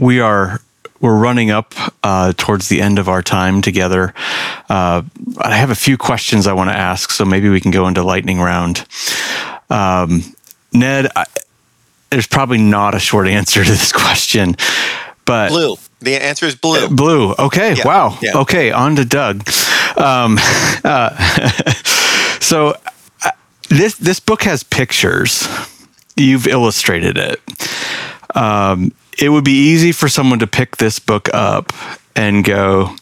we 0.00 0.18
are 0.18 0.60
we're 1.00 1.16
running 1.16 1.50
up 1.50 1.74
uh, 2.02 2.32
towards 2.36 2.68
the 2.68 2.82
end 2.82 2.98
of 2.98 3.08
our 3.08 3.22
time 3.22 3.62
together. 3.62 4.12
Uh, 4.68 5.02
I 5.38 5.56
have 5.56 5.70
a 5.70 5.74
few 5.74 5.96
questions 5.96 6.46
I 6.46 6.52
want 6.52 6.70
to 6.70 6.76
ask, 6.76 7.10
so 7.10 7.24
maybe 7.24 7.48
we 7.48 7.60
can 7.60 7.70
go 7.70 7.88
into 7.88 8.02
lightning 8.02 8.38
round. 8.38 8.86
Um, 9.70 10.34
Ned, 10.72 11.10
I, 11.16 11.24
there's 12.10 12.26
probably 12.26 12.58
not 12.58 12.94
a 12.94 12.98
short 12.98 13.28
answer 13.28 13.64
to 13.64 13.70
this 13.70 13.92
question, 14.04 14.56
but 15.24 15.48
blue. 15.48 15.76
The 16.00 16.16
answer 16.16 16.46
is 16.46 16.54
blue. 16.54 16.86
Uh, 16.86 16.88
blue. 16.88 17.34
Okay. 17.38 17.74
Yeah. 17.74 17.86
Wow. 17.86 18.18
Yeah. 18.22 18.38
Okay. 18.38 18.72
On 18.72 18.96
to 18.96 19.04
Doug. 19.04 19.48
Um, 19.96 20.38
uh, 20.84 21.16
so 22.40 22.74
uh, 23.24 23.30
this 23.68 23.96
this 23.96 24.20
book 24.20 24.42
has 24.42 24.62
pictures. 24.62 25.46
You've 26.16 26.46
illustrated 26.46 27.16
it. 27.16 27.40
Um, 28.34 28.92
it 29.20 29.28
would 29.28 29.44
be 29.44 29.52
easy 29.52 29.92
for 29.92 30.08
someone 30.08 30.38
to 30.38 30.46
pick 30.46 30.78
this 30.78 30.98
book 30.98 31.28
up 31.32 31.72
and 32.16 32.42
go, 32.42 32.96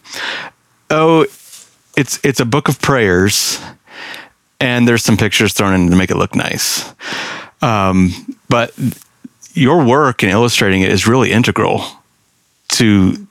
"Oh, 0.90 1.27
it's 1.97 2.19
it's 2.24 2.40
a 2.40 2.45
book 2.45 2.69
of 2.69 2.81
prayers, 2.81 3.61
and 4.61 4.86
there's 4.86 5.05
some 5.05 5.16
pictures 5.16 5.53
thrown 5.53 5.74
in 5.74 5.90
to 5.90 5.97
make 5.97 6.11
it 6.11 6.16
look 6.16 6.35
nice." 6.35 6.93
Um, 7.62 8.12
but 8.49 8.74
your 9.55 9.85
work 9.85 10.23
in 10.23 10.28
illustrating 10.28 10.82
it 10.82 10.90
is 10.90 11.07
really 11.07 11.32
integral 11.32 11.85
to 12.69 13.27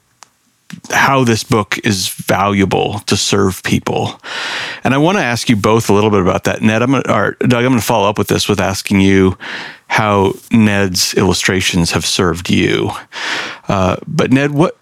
how 0.92 1.24
this 1.24 1.44
book 1.44 1.78
is 1.86 2.10
valuable 2.10 3.00
to 3.00 3.16
serve 3.16 3.64
people. 3.64 4.20
And 4.84 4.94
I 4.94 4.98
want 4.98 5.18
to 5.18 5.24
ask 5.24 5.50
you 5.50 5.56
both 5.56 5.90
a 5.90 5.94
little 5.94 6.10
bit 6.10 6.22
about 6.22 6.44
that. 6.46 6.62
Ned, 6.62 6.82
I'm 6.82 6.92
gonna, 6.92 7.14
or 7.14 7.32
Doug, 7.40 7.64
I'm 7.64 7.72
going 7.72 7.80
to 7.80 7.86
follow 7.86 8.10
up 8.10 8.18
with 8.18 8.28
this 8.28 8.50
with 8.50 8.60
asking 8.60 9.02
you 9.02 9.38
how 9.88 10.34
Ned's 10.52 11.14
illustrations 11.16 11.92
have 11.92 12.06
served 12.06 12.50
you. 12.50 12.92
Uh, 13.68 13.98
but 14.06 14.32
Ned, 14.32 14.52
what 14.52 14.76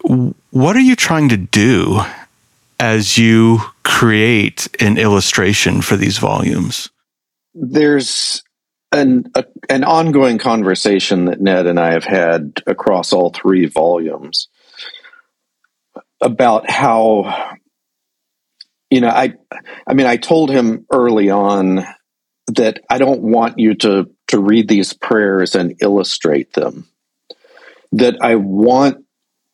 what 0.50 0.76
are 0.76 0.80
you 0.80 0.96
trying 0.96 1.28
to 1.30 1.36
do 1.36 2.00
as 2.78 3.16
you 3.16 3.60
create 3.82 4.68
an 4.80 4.98
illustration 4.98 5.80
for 5.80 5.96
these 5.96 6.18
volumes? 6.18 6.90
There's 7.54 8.42
an 8.92 9.30
a, 9.34 9.44
an 9.68 9.84
ongoing 9.84 10.38
conversation 10.38 11.26
that 11.26 11.40
Ned 11.40 11.66
and 11.66 11.78
I 11.78 11.92
have 11.92 12.04
had 12.04 12.62
across 12.66 13.12
all 13.12 13.30
three 13.30 13.66
volumes 13.66 14.48
about 16.20 16.68
how 16.68 17.56
you 18.90 19.00
know 19.00 19.08
I 19.08 19.34
I 19.86 19.94
mean 19.94 20.06
I 20.06 20.16
told 20.16 20.50
him 20.50 20.86
early 20.92 21.30
on 21.30 21.84
that 22.48 22.80
I 22.88 22.98
don't 22.98 23.22
want 23.22 23.58
you 23.58 23.74
to 23.76 24.10
to 24.28 24.38
read 24.38 24.68
these 24.68 24.92
prayers 24.92 25.54
and 25.54 25.76
illustrate 25.80 26.52
them 26.52 26.88
that 27.92 28.16
I 28.20 28.36
want 28.36 29.04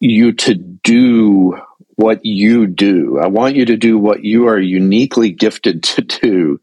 you 0.01 0.32
to 0.32 0.55
do 0.55 1.61
what 1.97 2.24
you 2.24 2.66
do. 2.66 3.20
I 3.23 3.28
want 3.28 3.57
you 3.57 3.66
to 3.66 3.77
do 3.77 3.99
what 3.99 4.24
you 4.24 4.49
are 4.49 4.59
uniquely 4.59 5.31
gifted 5.31 5.82
to 5.85 6.03
do. 6.03 6.61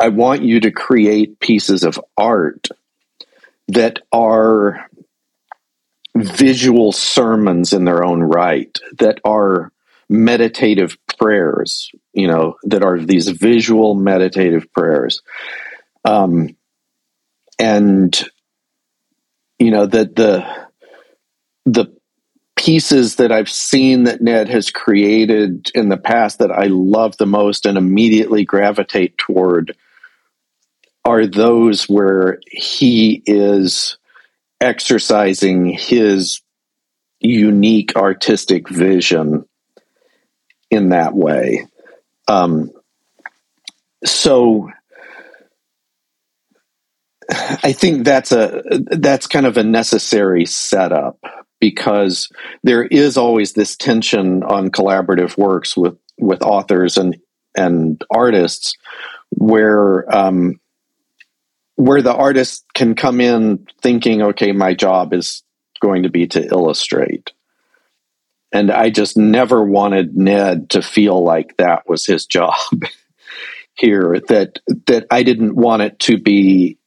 I 0.00 0.08
want 0.08 0.42
you 0.42 0.60
to 0.60 0.70
create 0.70 1.40
pieces 1.40 1.84
of 1.84 2.00
art 2.16 2.68
that 3.68 4.00
are 4.12 4.88
visual 6.16 6.92
sermons 6.92 7.72
in 7.72 7.84
their 7.84 8.02
own 8.02 8.22
right 8.22 8.76
that 8.98 9.20
are 9.24 9.72
meditative 10.08 10.96
prayers, 11.18 11.90
you 12.12 12.26
know, 12.26 12.56
that 12.64 12.82
are 12.82 12.98
these 12.98 13.28
visual 13.28 13.94
meditative 13.94 14.72
prayers. 14.72 15.20
Um, 16.04 16.56
and, 17.58 18.28
you 19.58 19.70
know, 19.70 19.86
that 19.86 20.16
the, 20.16 20.46
the 21.66 21.92
pieces 22.56 23.16
that 23.16 23.30
I've 23.32 23.48
seen 23.48 24.04
that 24.04 24.20
Ned 24.20 24.48
has 24.48 24.70
created 24.70 25.70
in 25.74 25.88
the 25.88 25.96
past 25.96 26.40
that 26.40 26.50
I 26.50 26.66
love 26.66 27.16
the 27.16 27.26
most 27.26 27.66
and 27.66 27.78
immediately 27.78 28.44
gravitate 28.44 29.16
toward 29.16 29.76
are 31.04 31.26
those 31.26 31.88
where 31.88 32.38
he 32.50 33.22
is 33.24 33.96
exercising 34.60 35.66
his 35.66 36.42
unique 37.20 37.96
artistic 37.96 38.68
vision 38.68 39.46
in 40.70 40.90
that 40.90 41.14
way. 41.14 41.66
Um, 42.26 42.70
so 44.04 44.70
I 47.30 47.72
think 47.72 48.04
that's 48.04 48.32
a 48.32 48.62
that's 48.86 49.26
kind 49.26 49.46
of 49.46 49.56
a 49.56 49.64
necessary 49.64 50.46
setup 50.46 51.18
because 51.60 52.30
there 52.62 52.84
is 52.84 53.16
always 53.16 53.52
this 53.52 53.76
tension 53.76 54.42
on 54.42 54.70
collaborative 54.70 55.36
works 55.36 55.76
with 55.76 55.98
with 56.18 56.42
authors 56.42 56.96
and 56.96 57.16
and 57.54 58.02
artists 58.10 58.76
where 59.30 60.04
um, 60.14 60.60
where 61.76 62.02
the 62.02 62.14
artist 62.14 62.64
can 62.74 62.94
come 62.94 63.20
in 63.20 63.66
thinking, 63.82 64.22
okay, 64.22 64.52
my 64.52 64.74
job 64.74 65.12
is 65.12 65.42
going 65.80 66.02
to 66.02 66.10
be 66.10 66.26
to 66.26 66.44
illustrate. 66.44 67.32
And 68.52 68.70
I 68.70 68.90
just 68.90 69.16
never 69.16 69.62
wanted 69.62 70.16
Ned 70.16 70.70
to 70.70 70.82
feel 70.82 71.22
like 71.22 71.56
that 71.58 71.88
was 71.88 72.06
his 72.06 72.26
job 72.38 72.54
here, 73.74 74.20
that 74.28 74.58
that 74.86 75.06
I 75.10 75.22
didn't 75.22 75.54
want 75.54 75.82
it 75.82 75.98
to 76.00 76.18
be, 76.18 76.77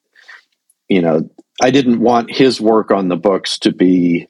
you 0.91 1.01
know, 1.01 1.30
I 1.61 1.72
didn't 1.72 2.01
want 2.01 2.35
his 2.35 2.59
work 2.59 2.91
on 2.91 3.07
the 3.07 3.15
books 3.15 3.59
to 3.59 3.72
be 3.72 4.27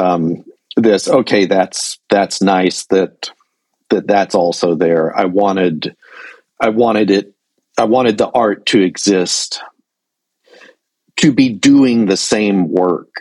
um, 0.00 0.46
this, 0.74 1.08
okay, 1.08 1.44
that's 1.44 1.98
that's 2.08 2.40
nice 2.40 2.86
that 2.86 3.30
that 3.90 4.06
that's 4.06 4.34
also 4.34 4.74
there. 4.74 5.14
I 5.14 5.26
wanted 5.26 5.94
I 6.58 6.70
wanted 6.70 7.10
it 7.10 7.34
I 7.76 7.84
wanted 7.84 8.16
the 8.16 8.30
art 8.30 8.64
to 8.66 8.82
exist, 8.82 9.62
to 11.16 11.32
be 11.34 11.50
doing 11.50 12.06
the 12.06 12.16
same 12.16 12.70
work, 12.70 13.12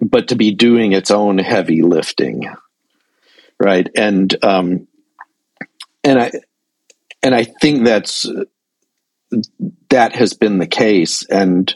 but 0.00 0.28
to 0.28 0.36
be 0.36 0.52
doing 0.52 0.92
its 0.92 1.10
own 1.10 1.38
heavy 1.38 1.82
lifting, 1.82 2.54
right? 3.58 3.88
And 3.96 4.32
um, 4.44 4.86
and 6.04 6.20
I 6.20 6.30
and 7.20 7.34
I 7.34 7.42
think 7.42 7.84
that's 7.84 8.26
that 9.90 10.14
has 10.14 10.34
been 10.34 10.58
the 10.58 10.66
case. 10.66 11.24
And 11.26 11.74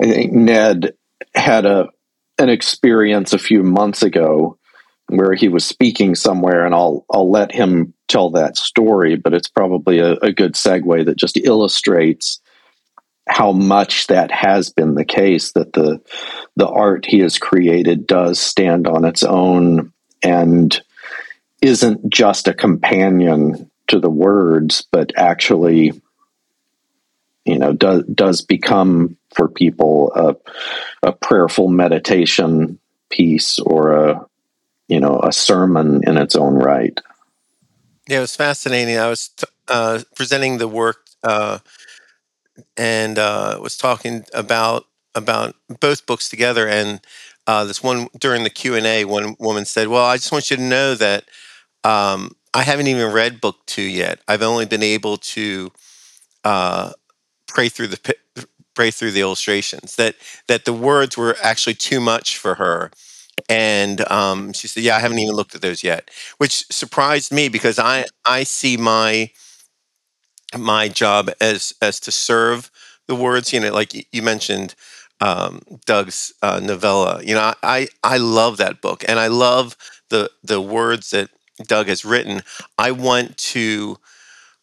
I 0.00 0.06
think 0.06 0.32
Ned 0.32 0.94
had 1.34 1.66
a 1.66 1.88
an 2.38 2.48
experience 2.48 3.32
a 3.32 3.38
few 3.38 3.62
months 3.62 4.02
ago 4.02 4.58
where 5.08 5.34
he 5.34 5.48
was 5.48 5.64
speaking 5.64 6.14
somewhere, 6.14 6.64
and 6.64 6.74
I'll 6.74 7.04
I'll 7.10 7.30
let 7.30 7.52
him 7.52 7.94
tell 8.08 8.30
that 8.32 8.56
story. 8.56 9.16
But 9.16 9.34
it's 9.34 9.48
probably 9.48 9.98
a, 9.98 10.12
a 10.14 10.32
good 10.32 10.54
segue 10.54 11.04
that 11.06 11.18
just 11.18 11.36
illustrates 11.36 12.40
how 13.28 13.52
much 13.52 14.08
that 14.08 14.30
has 14.30 14.70
been 14.70 14.94
the 14.94 15.04
case 15.04 15.52
that 15.52 15.72
the 15.72 16.00
the 16.56 16.68
art 16.68 17.06
he 17.06 17.20
has 17.20 17.38
created 17.38 18.06
does 18.06 18.40
stand 18.40 18.86
on 18.86 19.04
its 19.04 19.22
own 19.22 19.92
and 20.22 20.82
isn't 21.62 22.10
just 22.10 22.48
a 22.48 22.54
companion 22.54 23.70
to 23.88 24.00
the 24.00 24.10
words, 24.10 24.86
but 24.90 25.12
actually 25.16 26.00
you 27.50 27.58
know 27.58 27.72
does 27.72 28.04
does 28.14 28.42
become 28.42 29.16
for 29.34 29.48
people 29.48 30.12
a, 30.14 30.36
a 31.08 31.12
prayerful 31.12 31.68
meditation 31.68 32.78
piece 33.10 33.58
or 33.58 33.92
a 33.92 34.26
you 34.86 35.00
know 35.00 35.20
a 35.22 35.32
sermon 35.32 36.00
in 36.06 36.16
its 36.16 36.36
own 36.36 36.54
right. 36.54 37.00
Yeah 38.08 38.18
it 38.18 38.20
was 38.20 38.36
fascinating. 38.36 38.98
I 38.98 39.08
was 39.08 39.28
t- 39.28 39.46
uh, 39.66 40.00
presenting 40.14 40.58
the 40.58 40.68
work 40.68 40.98
uh, 41.24 41.58
and 42.76 43.18
uh, 43.18 43.58
was 43.60 43.76
talking 43.76 44.24
about 44.32 44.86
about 45.16 45.56
both 45.80 46.06
books 46.06 46.28
together 46.28 46.68
and 46.68 47.00
uh, 47.48 47.64
this 47.64 47.82
one 47.82 48.06
during 48.16 48.44
the 48.44 48.50
q&a 48.50 49.04
one 49.04 49.34
woman 49.40 49.64
said 49.64 49.88
well 49.88 50.04
i 50.04 50.14
just 50.16 50.30
want 50.30 50.52
you 50.52 50.56
to 50.56 50.62
know 50.62 50.94
that 50.94 51.24
um, 51.82 52.30
i 52.54 52.62
haven't 52.62 52.86
even 52.86 53.12
read 53.12 53.40
book 53.40 53.56
two 53.66 53.82
yet. 53.82 54.20
I've 54.28 54.42
only 54.42 54.66
been 54.66 54.84
able 54.84 55.16
to 55.16 55.72
uh, 56.44 56.92
pray 57.50 57.68
through 57.68 57.88
the 57.88 58.14
pray 58.74 58.90
through 58.90 59.10
the 59.12 59.20
illustrations 59.20 59.96
that 59.96 60.16
that 60.48 60.64
the 60.64 60.72
words 60.72 61.16
were 61.16 61.36
actually 61.42 61.74
too 61.74 62.00
much 62.00 62.38
for 62.38 62.54
her. 62.56 62.90
And 63.48 64.08
um, 64.10 64.52
she 64.52 64.68
said 64.68 64.82
yeah 64.84 64.96
i 64.96 65.00
haven't 65.00 65.18
even 65.18 65.34
looked 65.34 65.54
at 65.54 65.62
those 65.62 65.82
yet 65.84 66.10
which 66.38 66.66
surprised 66.70 67.32
me 67.32 67.48
because 67.48 67.78
i 67.78 68.04
i 68.24 68.44
see 68.44 68.76
my 68.76 69.30
my 70.58 70.88
job 70.88 71.30
as 71.40 71.72
as 71.80 72.00
to 72.00 72.12
serve 72.12 72.70
the 73.06 73.14
words. 73.14 73.52
You 73.52 73.60
know 73.60 73.72
like 73.72 74.06
you 74.12 74.22
mentioned 74.22 74.74
um, 75.20 75.60
doug's 75.86 76.32
uh, 76.42 76.60
novella. 76.62 77.22
You 77.22 77.34
know 77.34 77.54
i 77.62 77.88
i 78.02 78.16
love 78.16 78.56
that 78.58 78.80
book 78.80 79.04
and 79.08 79.18
i 79.18 79.28
love 79.28 79.76
the 80.08 80.30
the 80.42 80.60
words 80.60 81.10
that 81.10 81.30
doug 81.66 81.88
has 81.88 82.04
written. 82.04 82.42
I 82.78 82.90
want 82.92 83.36
to 83.38 83.98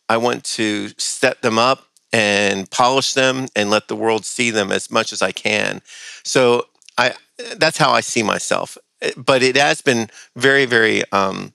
i 0.10 0.18
want 0.18 0.44
to 0.46 0.90
set 1.00 1.42
them 1.44 1.60
up 1.60 1.87
and 2.14 2.70
polish 2.72 3.14
them 3.14 3.48
and 3.56 3.70
let 3.70 3.88
the 3.88 3.96
world 3.96 4.26
see 4.26 4.50
them 4.50 4.72
as 4.72 4.90
much 4.90 5.12
as 5.12 5.22
I 5.22 5.32
can. 5.32 5.82
So 6.24 6.68
I 6.98 7.14
that's 7.58 7.78
how 7.78 7.92
I 7.92 8.02
see 8.02 8.24
myself. 8.24 8.78
Eh, 9.02 9.12
but 9.18 9.44
it 9.44 9.56
has 9.56 9.82
been 9.82 10.10
very, 10.36 10.66
very 10.66 11.04
um, 11.12 11.54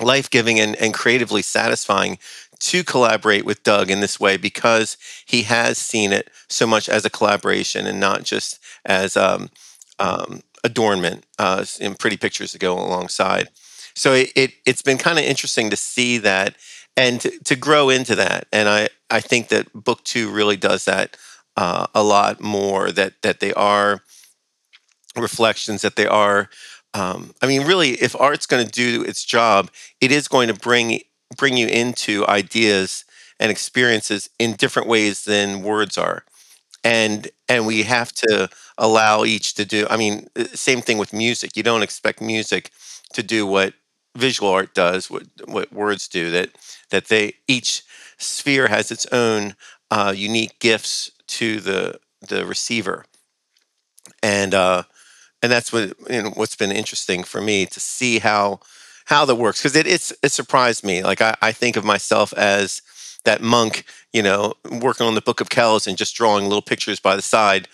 life 0.00 0.28
giving 0.30 0.60
and, 0.60 0.76
and 0.76 0.92
creatively 0.92 1.42
satisfying 1.42 2.18
to 2.60 2.84
collaborate 2.84 3.44
with 3.44 3.62
Doug 3.62 3.90
in 3.90 4.00
this 4.00 4.18
way 4.18 4.36
because 4.36 4.96
he 5.26 5.42
has 5.42 5.78
seen 5.78 6.12
it 6.12 6.30
so 6.48 6.66
much 6.66 6.88
as 6.88 7.04
a 7.04 7.10
collaboration 7.10 7.86
and 7.86 8.00
not 8.00 8.22
just 8.22 8.58
as 8.84 9.16
um, 9.16 9.50
um, 9.98 10.40
adornment 10.62 11.24
uh, 11.38 11.64
in 11.80 11.94
pretty 11.94 12.16
pictures 12.16 12.52
to 12.52 12.58
go 12.58 12.74
alongside. 12.74 13.48
So 13.94 14.12
it, 14.12 14.32
it 14.34 14.52
has 14.66 14.82
been 14.82 14.98
kind 14.98 15.18
of 15.18 15.24
interesting 15.24 15.70
to 15.70 15.76
see 15.76 16.18
that 16.18 16.56
and 16.96 17.20
to, 17.20 17.38
to 17.44 17.56
grow 17.56 17.90
into 17.90 18.14
that. 18.14 18.46
And 18.52 18.68
I, 18.68 18.88
I 19.14 19.20
think 19.20 19.48
that 19.48 19.72
book 19.74 20.04
two 20.04 20.30
really 20.30 20.56
does 20.56 20.84
that 20.86 21.16
uh, 21.56 21.86
a 21.94 22.02
lot 22.02 22.40
more. 22.40 22.92
That 22.92 23.14
that 23.22 23.40
they 23.40 23.52
are 23.54 24.02
reflections. 25.16 25.82
That 25.82 25.96
they 25.96 26.06
are. 26.06 26.48
Um, 26.94 27.34
I 27.42 27.46
mean, 27.46 27.66
really, 27.66 27.90
if 27.92 28.18
art's 28.20 28.46
going 28.46 28.64
to 28.64 28.70
do 28.70 29.02
its 29.02 29.24
job, 29.24 29.70
it 30.00 30.12
is 30.12 30.28
going 30.28 30.48
to 30.48 30.54
bring 30.54 31.00
bring 31.36 31.56
you 31.56 31.66
into 31.66 32.26
ideas 32.28 33.04
and 33.40 33.50
experiences 33.50 34.30
in 34.38 34.52
different 34.54 34.88
ways 34.88 35.24
than 35.24 35.62
words 35.62 35.98
are, 35.98 36.24
and 36.84 37.28
and 37.48 37.66
we 37.66 37.84
have 37.84 38.12
to 38.12 38.48
allow 38.78 39.24
each 39.24 39.54
to 39.54 39.64
do. 39.64 39.86
I 39.90 39.96
mean, 39.96 40.28
uh, 40.36 40.44
same 40.54 40.80
thing 40.82 40.98
with 40.98 41.12
music. 41.12 41.56
You 41.56 41.62
don't 41.64 41.82
expect 41.82 42.20
music 42.20 42.70
to 43.14 43.22
do 43.22 43.46
what 43.46 43.74
visual 44.16 44.50
art 44.50 44.74
does, 44.74 45.10
what 45.10 45.24
what 45.46 45.72
words 45.72 46.08
do. 46.08 46.30
That 46.30 46.50
that 46.90 47.06
they 47.08 47.34
each 47.48 47.82
sphere 48.18 48.68
has 48.68 48.90
its 48.90 49.06
own 49.12 49.54
uh, 49.90 50.12
unique 50.16 50.58
gifts 50.60 51.10
to 51.28 51.60
the 51.60 51.98
the 52.28 52.46
receiver, 52.46 53.04
and 54.22 54.54
uh, 54.54 54.82
and 55.42 55.52
that's 55.52 55.72
what 55.72 55.94
you 56.10 56.22
know, 56.22 56.30
what's 56.30 56.56
been 56.56 56.72
interesting 56.72 57.24
for 57.24 57.40
me 57.40 57.66
to 57.66 57.80
see 57.80 58.18
how 58.20 58.60
how 59.06 59.24
that 59.24 59.36
works 59.36 59.60
because 59.60 59.76
it 59.76 59.86
it's 59.86 60.12
it 60.22 60.32
surprised 60.32 60.84
me. 60.84 61.02
Like 61.02 61.20
I, 61.20 61.36
I 61.42 61.52
think 61.52 61.76
of 61.76 61.84
myself 61.84 62.32
as 62.34 62.82
that 63.24 63.42
monk, 63.42 63.84
you 64.12 64.22
know, 64.22 64.54
working 64.82 65.06
on 65.06 65.14
the 65.14 65.22
Book 65.22 65.40
of 65.40 65.50
Kells 65.50 65.86
and 65.86 65.98
just 65.98 66.16
drawing 66.16 66.44
little 66.44 66.62
pictures 66.62 67.00
by 67.00 67.16
the 67.16 67.22
side 67.22 67.68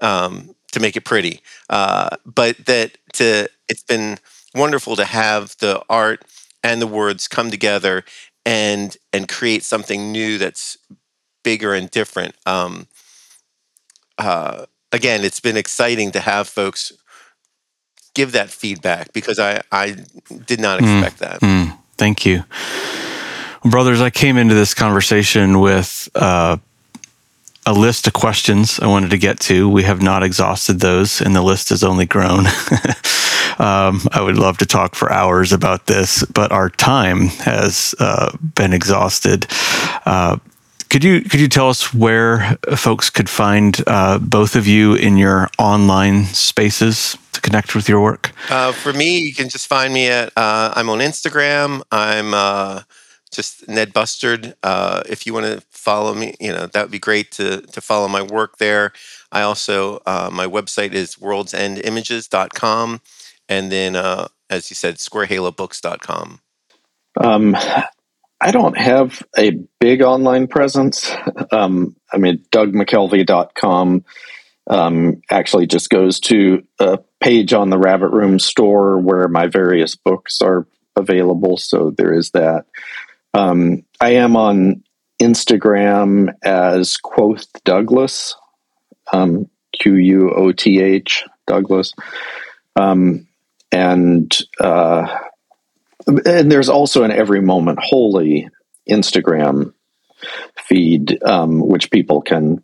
um, 0.00 0.54
to 0.72 0.80
make 0.80 0.96
it 0.96 1.04
pretty. 1.04 1.40
Uh, 1.70 2.10
but 2.26 2.56
that 2.66 2.98
to 3.14 3.48
it's 3.68 3.82
been 3.82 4.18
wonderful 4.54 4.96
to 4.96 5.04
have 5.04 5.56
the 5.58 5.82
art 5.88 6.24
and 6.64 6.80
the 6.82 6.86
words 6.86 7.28
come 7.28 7.50
together 7.50 8.04
and 8.44 8.96
and 9.12 9.28
create 9.28 9.62
something 9.62 10.12
new 10.12 10.38
that's 10.38 10.76
bigger 11.42 11.74
and 11.74 11.90
different. 11.90 12.34
Um, 12.46 12.86
uh, 14.18 14.66
again, 14.92 15.24
it's 15.24 15.40
been 15.40 15.56
exciting 15.56 16.12
to 16.12 16.20
have 16.20 16.48
folks 16.48 16.92
give 18.14 18.32
that 18.32 18.50
feedback 18.50 19.12
because 19.12 19.38
I 19.38 19.62
I 19.70 19.96
did 20.46 20.60
not 20.60 20.80
mm, 20.80 21.02
expect 21.02 21.16
mm, 21.16 21.20
that. 21.20 21.40
Mm, 21.40 21.78
thank 21.96 22.26
you, 22.26 22.44
brothers. 23.64 24.00
I 24.00 24.10
came 24.10 24.36
into 24.36 24.54
this 24.54 24.74
conversation 24.74 25.60
with. 25.60 26.08
Uh, 26.14 26.58
a 27.66 27.72
list 27.72 28.06
of 28.06 28.12
questions 28.12 28.80
I 28.80 28.86
wanted 28.86 29.10
to 29.10 29.18
get 29.18 29.40
to. 29.40 29.68
We 29.68 29.84
have 29.84 30.02
not 30.02 30.22
exhausted 30.22 30.80
those, 30.80 31.20
and 31.20 31.34
the 31.34 31.42
list 31.42 31.68
has 31.70 31.84
only 31.84 32.06
grown. 32.06 32.46
Um, 33.58 34.00
I 34.10 34.20
would 34.20 34.38
love 34.38 34.58
to 34.58 34.66
talk 34.66 34.94
for 34.94 35.12
hours 35.12 35.52
about 35.52 35.86
this, 35.86 36.24
but 36.24 36.52
our 36.52 36.70
time 36.70 37.28
has 37.28 37.94
uh, 38.00 38.36
been 38.54 38.72
exhausted. 38.72 39.46
Uh, 40.06 40.38
could 40.90 41.04
you 41.04 41.22
could 41.22 41.40
you 41.40 41.48
tell 41.48 41.70
us 41.70 41.94
where 41.94 42.58
folks 42.76 43.08
could 43.08 43.30
find 43.30 43.82
uh, 43.86 44.18
both 44.18 44.56
of 44.56 44.66
you 44.66 44.94
in 44.94 45.16
your 45.16 45.48
online 45.58 46.24
spaces 46.24 47.16
to 47.32 47.40
connect 47.40 47.74
with 47.74 47.88
your 47.88 48.02
work? 48.02 48.32
Uh, 48.50 48.72
for 48.72 48.92
me, 48.92 49.18
you 49.18 49.32
can 49.32 49.48
just 49.48 49.66
find 49.68 49.94
me 49.94 50.08
at 50.08 50.32
uh, 50.36 50.72
I'm 50.76 50.90
on 50.90 50.98
Instagram. 50.98 51.82
I'm 51.90 52.34
uh, 52.34 52.82
just 53.32 53.66
Ned 53.68 53.92
Bustard. 53.92 54.54
if 54.64 55.26
you 55.26 55.34
want 55.34 55.46
to 55.46 55.60
follow 55.70 56.14
me, 56.14 56.34
you 56.38 56.52
know 56.52 56.66
that 56.66 56.82
would 56.82 56.92
be 56.92 56.98
great 56.98 57.32
to 57.32 57.62
to 57.62 57.80
follow 57.80 58.08
my 58.08 58.22
work 58.22 58.58
there. 58.58 58.92
I 59.30 59.42
also 59.42 60.00
my 60.06 60.46
website 60.46 60.92
is 60.92 61.16
worldsendimages.com 61.16 63.00
and 63.52 63.70
then 63.70 63.96
uh, 63.96 64.28
as 64.50 64.70
you 64.70 64.74
said 64.74 64.96
squarehalobooks.com 64.96 66.40
um, 67.22 67.56
i 68.40 68.50
don't 68.50 68.76
have 68.76 69.22
a 69.38 69.52
big 69.80 70.02
online 70.02 70.46
presence 70.46 71.10
um, 71.52 71.94
i 72.12 72.18
mean 72.18 72.38
dougmckelvey.com 72.50 74.04
um, 74.70 75.20
actually 75.30 75.66
just 75.66 75.90
goes 75.90 76.20
to 76.20 76.62
a 76.78 76.98
page 77.20 77.52
on 77.52 77.70
the 77.70 77.78
rabbit 77.78 78.10
room 78.10 78.38
store 78.38 78.98
where 78.98 79.28
my 79.28 79.46
various 79.48 79.96
books 79.96 80.40
are 80.40 80.66
available 80.96 81.56
so 81.56 81.90
there 81.96 82.12
is 82.12 82.30
that 82.30 82.66
um, 83.34 83.82
i 84.00 84.10
am 84.10 84.36
on 84.36 84.82
instagram 85.20 86.32
as 86.42 86.96
quoth 86.96 87.46
douglas 87.64 88.36
um, 89.12 89.48
q-u-o-t-h 89.72 91.24
douglas 91.46 91.92
um, 92.76 93.26
and 93.70 94.38
uh, 94.60 95.06
and 96.06 96.50
there's 96.50 96.68
also 96.68 97.04
an 97.04 97.12
every 97.12 97.40
moment 97.40 97.78
holy 97.80 98.48
Instagram 98.88 99.72
feed, 100.56 101.22
um, 101.24 101.60
which 101.60 101.90
people 101.90 102.22
can 102.22 102.62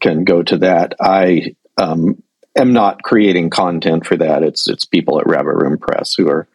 can 0.00 0.24
go 0.24 0.42
to 0.42 0.58
that. 0.58 0.94
I 1.00 1.54
um, 1.76 2.22
am 2.56 2.72
not 2.72 3.02
creating 3.02 3.50
content 3.50 4.06
for 4.06 4.16
that. 4.16 4.42
It's 4.42 4.68
it's 4.68 4.84
people 4.84 5.18
at 5.20 5.26
Rabbit 5.26 5.54
Room 5.54 5.78
Press 5.78 6.14
who 6.14 6.28
are 6.28 6.46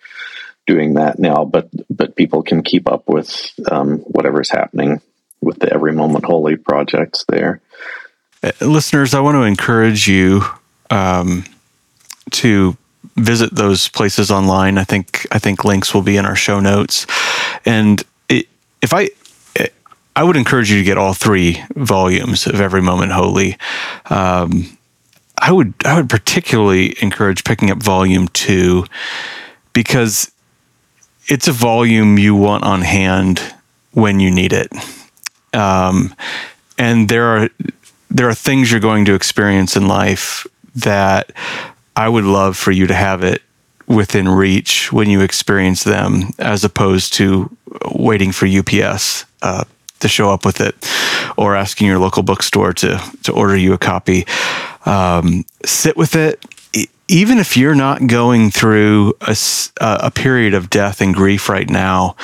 doing 0.65 0.95
that 0.95 1.19
now, 1.19 1.45
but 1.45 1.69
but 1.90 2.15
people 2.15 2.44
can 2.44 2.64
keep 2.64 2.90
up 2.90 3.07
with 3.07 3.53
um, 3.72 3.99
whatever's 3.99 4.49
happening 4.49 5.02
with 5.41 5.60
the 5.60 5.72
Every 5.73 5.94
Moment 5.94 6.26
Holy 6.26 6.56
projects 6.56 7.26
there. 7.27 7.61
Uh, 8.41 8.52
listeners, 8.61 9.14
I 9.14 9.19
want 9.19 9.35
to 9.35 9.44
encourage 9.44 10.07
you 10.07 10.44
um, 10.90 11.44
to 12.31 12.77
visit 13.15 13.53
those 13.53 13.90
places 13.90 14.31
online. 14.31 14.77
I 14.77 14.84
think 14.84 15.27
I 15.31 15.40
think 15.40 15.65
links 15.65 15.94
will 15.94 16.02
be 16.02 16.18
in 16.18 16.26
our 16.26 16.35
show 16.35 16.60
notes, 16.60 17.06
and 17.65 18.02
it, 18.30 18.48
if 18.81 18.94
I 18.94 19.10
I 20.15 20.23
would 20.23 20.38
encourage 20.38 20.69
you 20.69 20.77
to 20.77 20.84
get 20.84 20.98
all 20.98 21.14
three 21.14 21.64
volumes 21.76 22.45
of 22.45 22.61
Every 22.61 22.81
Moment 22.81 23.11
Holy. 23.11 23.57
Um, 24.10 24.77
I 25.40 25.52
would 25.52 25.73
I 25.85 25.95
would 25.95 26.10
particularly 26.10 26.95
encourage 27.02 27.44
picking 27.44 27.72
up 27.72 27.81
volume 27.81 28.27
two 28.30 28.85
because 29.73 30.31
it's 31.27 31.47
a 31.47 31.51
volume 31.51 32.17
you 32.17 32.35
want 32.35 32.63
on 32.63 32.81
hand 32.81 33.41
when 33.91 34.19
you 34.19 34.31
need 34.31 34.53
it. 34.53 34.71
Um, 35.53 36.15
and 36.77 37.09
there 37.09 37.25
are 37.25 37.49
there 38.09 38.29
are 38.29 38.35
things 38.35 38.71
you're 38.71 38.79
going 38.79 39.05
to 39.05 39.15
experience 39.15 39.75
in 39.75 39.87
life 39.87 40.45
that 40.75 41.31
I 41.95 42.09
would 42.09 42.25
love 42.25 42.57
for 42.57 42.71
you 42.71 42.87
to 42.87 42.93
have 42.93 43.23
it 43.23 43.41
within 43.87 44.29
reach 44.29 44.91
when 44.91 45.09
you 45.09 45.21
experience 45.21 45.83
them, 45.83 46.33
as 46.39 46.63
opposed 46.63 47.13
to 47.13 47.55
waiting 47.91 48.31
for 48.31 48.47
UPS 48.47 49.25
uh, 49.41 49.63
to 49.99 50.07
show 50.07 50.31
up 50.31 50.45
with 50.45 50.61
it 50.61 50.75
or 51.37 51.55
asking 51.55 51.87
your 51.87 51.99
local 51.99 52.23
bookstore 52.23 52.73
to 52.73 53.01
to 53.23 53.31
order 53.31 53.55
you 53.55 53.73
a 53.73 53.77
copy. 53.77 54.25
Um, 54.85 55.45
sit 55.65 55.95
with 55.95 56.15
it, 56.15 56.43
even 57.14 57.38
if 57.38 57.56
you're 57.56 57.76
not 57.76 58.07
going 58.07 58.49
through 58.49 59.14
a, 59.22 59.38
a 59.80 60.10
period 60.10 60.56
of 60.56 60.72
death 60.72 60.99
and 60.99 61.14
grief 61.14 61.48
right 61.48 61.69
now. 61.69 62.15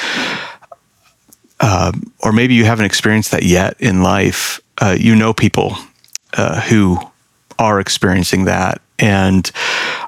Uh, 1.59 1.91
or 2.23 2.31
maybe 2.31 2.55
you 2.55 2.65
haven't 2.65 2.85
experienced 2.85 3.29
that 3.29 3.43
yet 3.43 3.79
in 3.79 4.01
life. 4.01 4.59
Uh, 4.81 4.97
you 4.99 5.13
know 5.13 5.31
people 5.31 5.75
uh, 6.33 6.59
who 6.61 6.97
are 7.59 7.79
experiencing 7.79 8.45
that. 8.45 8.81
And 8.97 9.51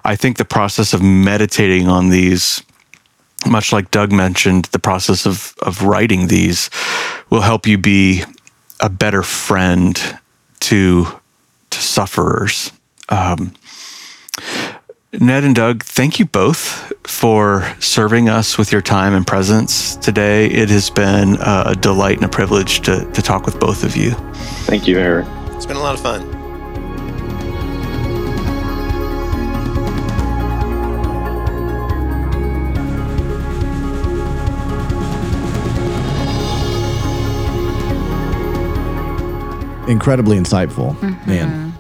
I 0.04 0.16
think 0.16 0.38
the 0.38 0.46
process 0.46 0.94
of 0.94 1.04
meditating 1.04 1.88
on 1.88 2.10
these, 2.10 2.64
much 3.46 3.72
like 3.72 3.92
Doug 3.92 4.12
mentioned, 4.12 4.66
the 4.66 4.80
process 4.80 5.28
of, 5.28 5.54
of 5.62 5.84
writing 5.84 6.28
these 6.28 6.72
will 7.30 7.42
help 7.42 7.68
you 7.68 7.78
be 7.78 8.24
a 8.80 8.90
better 8.90 9.22
friend 9.22 10.20
to, 10.62 11.06
to 11.70 11.80
sufferers. 11.80 12.72
Um, 13.10 13.54
Ned 15.20 15.44
and 15.44 15.54
Doug, 15.54 15.84
thank 15.84 16.20
you 16.20 16.26
both 16.26 16.94
for 17.06 17.68
serving 17.80 18.30
us 18.30 18.58
with 18.58 18.72
your 18.72 18.82
time 18.82 19.14
and 19.14 19.28
presence 19.28 19.98
today. 19.98 20.46
It 20.46 20.70
has 20.70 20.90
been 20.90 21.36
a 21.42 21.76
delight 21.76 22.16
and 22.16 22.26
a 22.26 22.30
privilege 22.30 22.80
to, 22.82 23.04
to 23.12 23.22
talk 23.22 23.46
with 23.46 23.60
both 23.60 23.84
of 23.84 23.98
you. 23.98 24.12
Thank 24.66 24.88
you, 24.88 24.98
Eric. 24.98 25.28
It's 25.50 25.66
been 25.66 25.76
a 25.76 25.82
lot 25.82 25.96
of 25.96 26.02
fun. 26.02 26.42
incredibly 39.88 40.38
insightful, 40.38 40.96
mm-hmm. 40.96 41.30
man. 41.30 41.74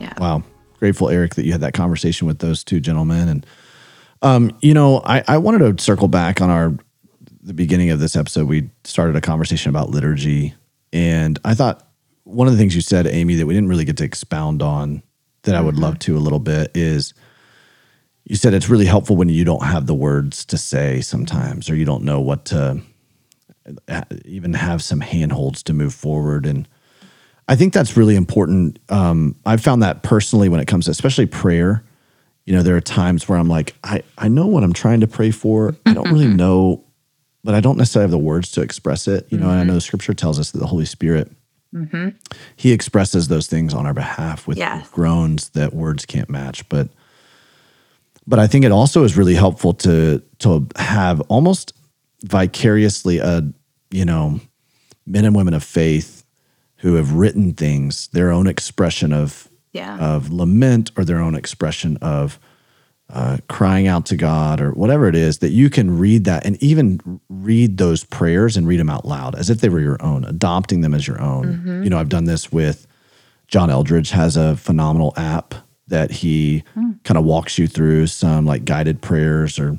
Yeah. 0.00 0.14
Wow. 0.18 0.42
Grateful, 0.78 1.08
Eric, 1.08 1.34
that 1.34 1.44
you 1.44 1.52
had 1.52 1.60
that 1.62 1.74
conversation 1.74 2.26
with 2.26 2.38
those 2.38 2.62
two 2.62 2.80
gentlemen. 2.80 3.28
And, 3.28 3.46
um, 4.22 4.56
you 4.60 4.74
know, 4.74 5.00
I, 5.04 5.24
I 5.26 5.38
wanted 5.38 5.76
to 5.76 5.82
circle 5.82 6.08
back 6.08 6.40
on 6.40 6.50
our, 6.50 6.72
the 7.42 7.54
beginning 7.54 7.90
of 7.90 7.98
this 7.98 8.14
episode. 8.14 8.46
We 8.46 8.70
started 8.84 9.16
a 9.16 9.20
conversation 9.20 9.70
about 9.70 9.90
liturgy. 9.90 10.54
And 10.92 11.38
I 11.44 11.54
thought 11.54 11.88
one 12.24 12.46
of 12.46 12.52
the 12.52 12.58
things 12.58 12.74
you 12.74 12.80
said, 12.80 13.06
Amy, 13.06 13.34
that 13.34 13.46
we 13.46 13.54
didn't 13.54 13.68
really 13.68 13.84
get 13.84 13.96
to 13.96 14.04
expound 14.04 14.62
on 14.62 15.02
that. 15.42 15.54
I 15.54 15.60
would 15.60 15.74
mm-hmm. 15.74 15.84
love 15.84 15.98
to 16.00 16.16
a 16.16 16.20
little 16.20 16.38
bit 16.38 16.70
is 16.74 17.14
you 18.24 18.36
said 18.36 18.54
it's 18.54 18.68
really 18.68 18.86
helpful 18.86 19.16
when 19.16 19.28
you 19.28 19.44
don't 19.44 19.64
have 19.64 19.86
the 19.86 19.94
words 19.94 20.44
to 20.46 20.58
say 20.58 21.00
sometimes, 21.00 21.70
or 21.70 21.74
you 21.74 21.84
don't 21.84 22.04
know 22.04 22.20
what 22.20 22.44
to 22.46 22.82
uh, 23.88 24.02
even 24.24 24.52
have 24.52 24.82
some 24.82 25.00
handholds 25.00 25.62
to 25.64 25.72
move 25.72 25.94
forward. 25.94 26.46
And, 26.46 26.68
I 27.48 27.56
think 27.56 27.72
that's 27.72 27.96
really 27.96 28.14
important. 28.14 28.78
Um, 28.90 29.34
I've 29.46 29.62
found 29.62 29.82
that 29.82 30.02
personally 30.02 30.50
when 30.50 30.60
it 30.60 30.66
comes 30.66 30.84
to 30.84 30.90
especially 30.90 31.26
prayer. 31.26 31.82
You 32.44 32.54
know, 32.54 32.62
there 32.62 32.76
are 32.76 32.80
times 32.80 33.28
where 33.28 33.38
I'm 33.38 33.48
like, 33.48 33.74
I, 33.82 34.02
I 34.16 34.28
know 34.28 34.46
what 34.46 34.62
I'm 34.62 34.72
trying 34.72 35.00
to 35.00 35.06
pray 35.06 35.30
for. 35.30 35.74
I 35.86 35.94
don't 35.94 36.10
really 36.10 36.26
mm-hmm. 36.26 36.36
know, 36.36 36.84
but 37.44 37.54
I 37.54 37.60
don't 37.60 37.76
necessarily 37.76 38.04
have 38.04 38.10
the 38.10 38.18
words 38.18 38.50
to 38.52 38.62
express 38.62 39.08
it. 39.08 39.26
You 39.30 39.38
know, 39.38 39.46
mm-hmm. 39.46 39.52
and 39.52 39.70
I 39.70 39.74
know 39.74 39.78
scripture 39.78 40.14
tells 40.14 40.38
us 40.38 40.50
that 40.50 40.58
the 40.58 40.66
Holy 40.66 40.84
Spirit, 40.84 41.30
mm-hmm. 41.74 42.10
He 42.56 42.72
expresses 42.72 43.28
those 43.28 43.46
things 43.46 43.74
on 43.74 43.86
our 43.86 43.94
behalf 43.94 44.46
with 44.46 44.58
yes. 44.58 44.88
groans 44.90 45.50
that 45.50 45.74
words 45.74 46.06
can't 46.06 46.30
match. 46.30 46.68
But 46.68 46.88
but 48.26 48.38
I 48.38 48.46
think 48.46 48.64
it 48.66 48.72
also 48.72 49.04
is 49.04 49.16
really 49.16 49.34
helpful 49.34 49.72
to 49.74 50.22
to 50.40 50.66
have 50.76 51.20
almost 51.22 51.74
vicariously 52.22 53.18
a 53.18 53.42
you 53.90 54.04
know 54.04 54.40
men 55.06 55.24
and 55.24 55.34
women 55.34 55.54
of 55.54 55.64
faith 55.64 56.17
who 56.78 56.94
have 56.94 57.12
written 57.12 57.52
things, 57.52 58.08
their 58.08 58.30
own 58.30 58.46
expression 58.46 59.12
of 59.12 59.48
yeah. 59.72 59.98
of 59.98 60.30
lament 60.30 60.90
or 60.96 61.04
their 61.04 61.18
own 61.18 61.34
expression 61.34 61.96
of 61.98 62.38
uh, 63.10 63.38
crying 63.48 63.86
out 63.86 64.06
to 64.06 64.16
God 64.16 64.60
or 64.60 64.72
whatever 64.72 65.08
it 65.08 65.14
is, 65.14 65.38
that 65.38 65.50
you 65.50 65.70
can 65.70 65.98
read 65.98 66.24
that 66.24 66.44
and 66.44 66.62
even 66.62 67.20
read 67.28 67.78
those 67.78 68.04
prayers 68.04 68.56
and 68.56 68.66
read 68.66 68.80
them 68.80 68.90
out 68.90 69.04
loud 69.04 69.34
as 69.34 69.50
if 69.50 69.60
they 69.60 69.68
were 69.68 69.80
your 69.80 70.02
own, 70.02 70.24
adopting 70.24 70.82
them 70.82 70.94
as 70.94 71.06
your 71.06 71.20
own. 71.20 71.46
Mm-hmm. 71.46 71.84
You 71.84 71.90
know, 71.90 71.98
I've 71.98 72.10
done 72.10 72.24
this 72.24 72.52
with 72.52 72.86
John 73.46 73.70
Eldredge 73.70 74.10
has 74.10 74.36
a 74.36 74.56
phenomenal 74.56 75.14
app 75.16 75.54
that 75.86 76.10
he 76.10 76.64
mm. 76.76 77.02
kind 77.02 77.16
of 77.16 77.24
walks 77.24 77.58
you 77.58 77.66
through 77.66 78.08
some 78.08 78.44
like 78.44 78.66
guided 78.66 79.00
prayers 79.00 79.58
or 79.58 79.78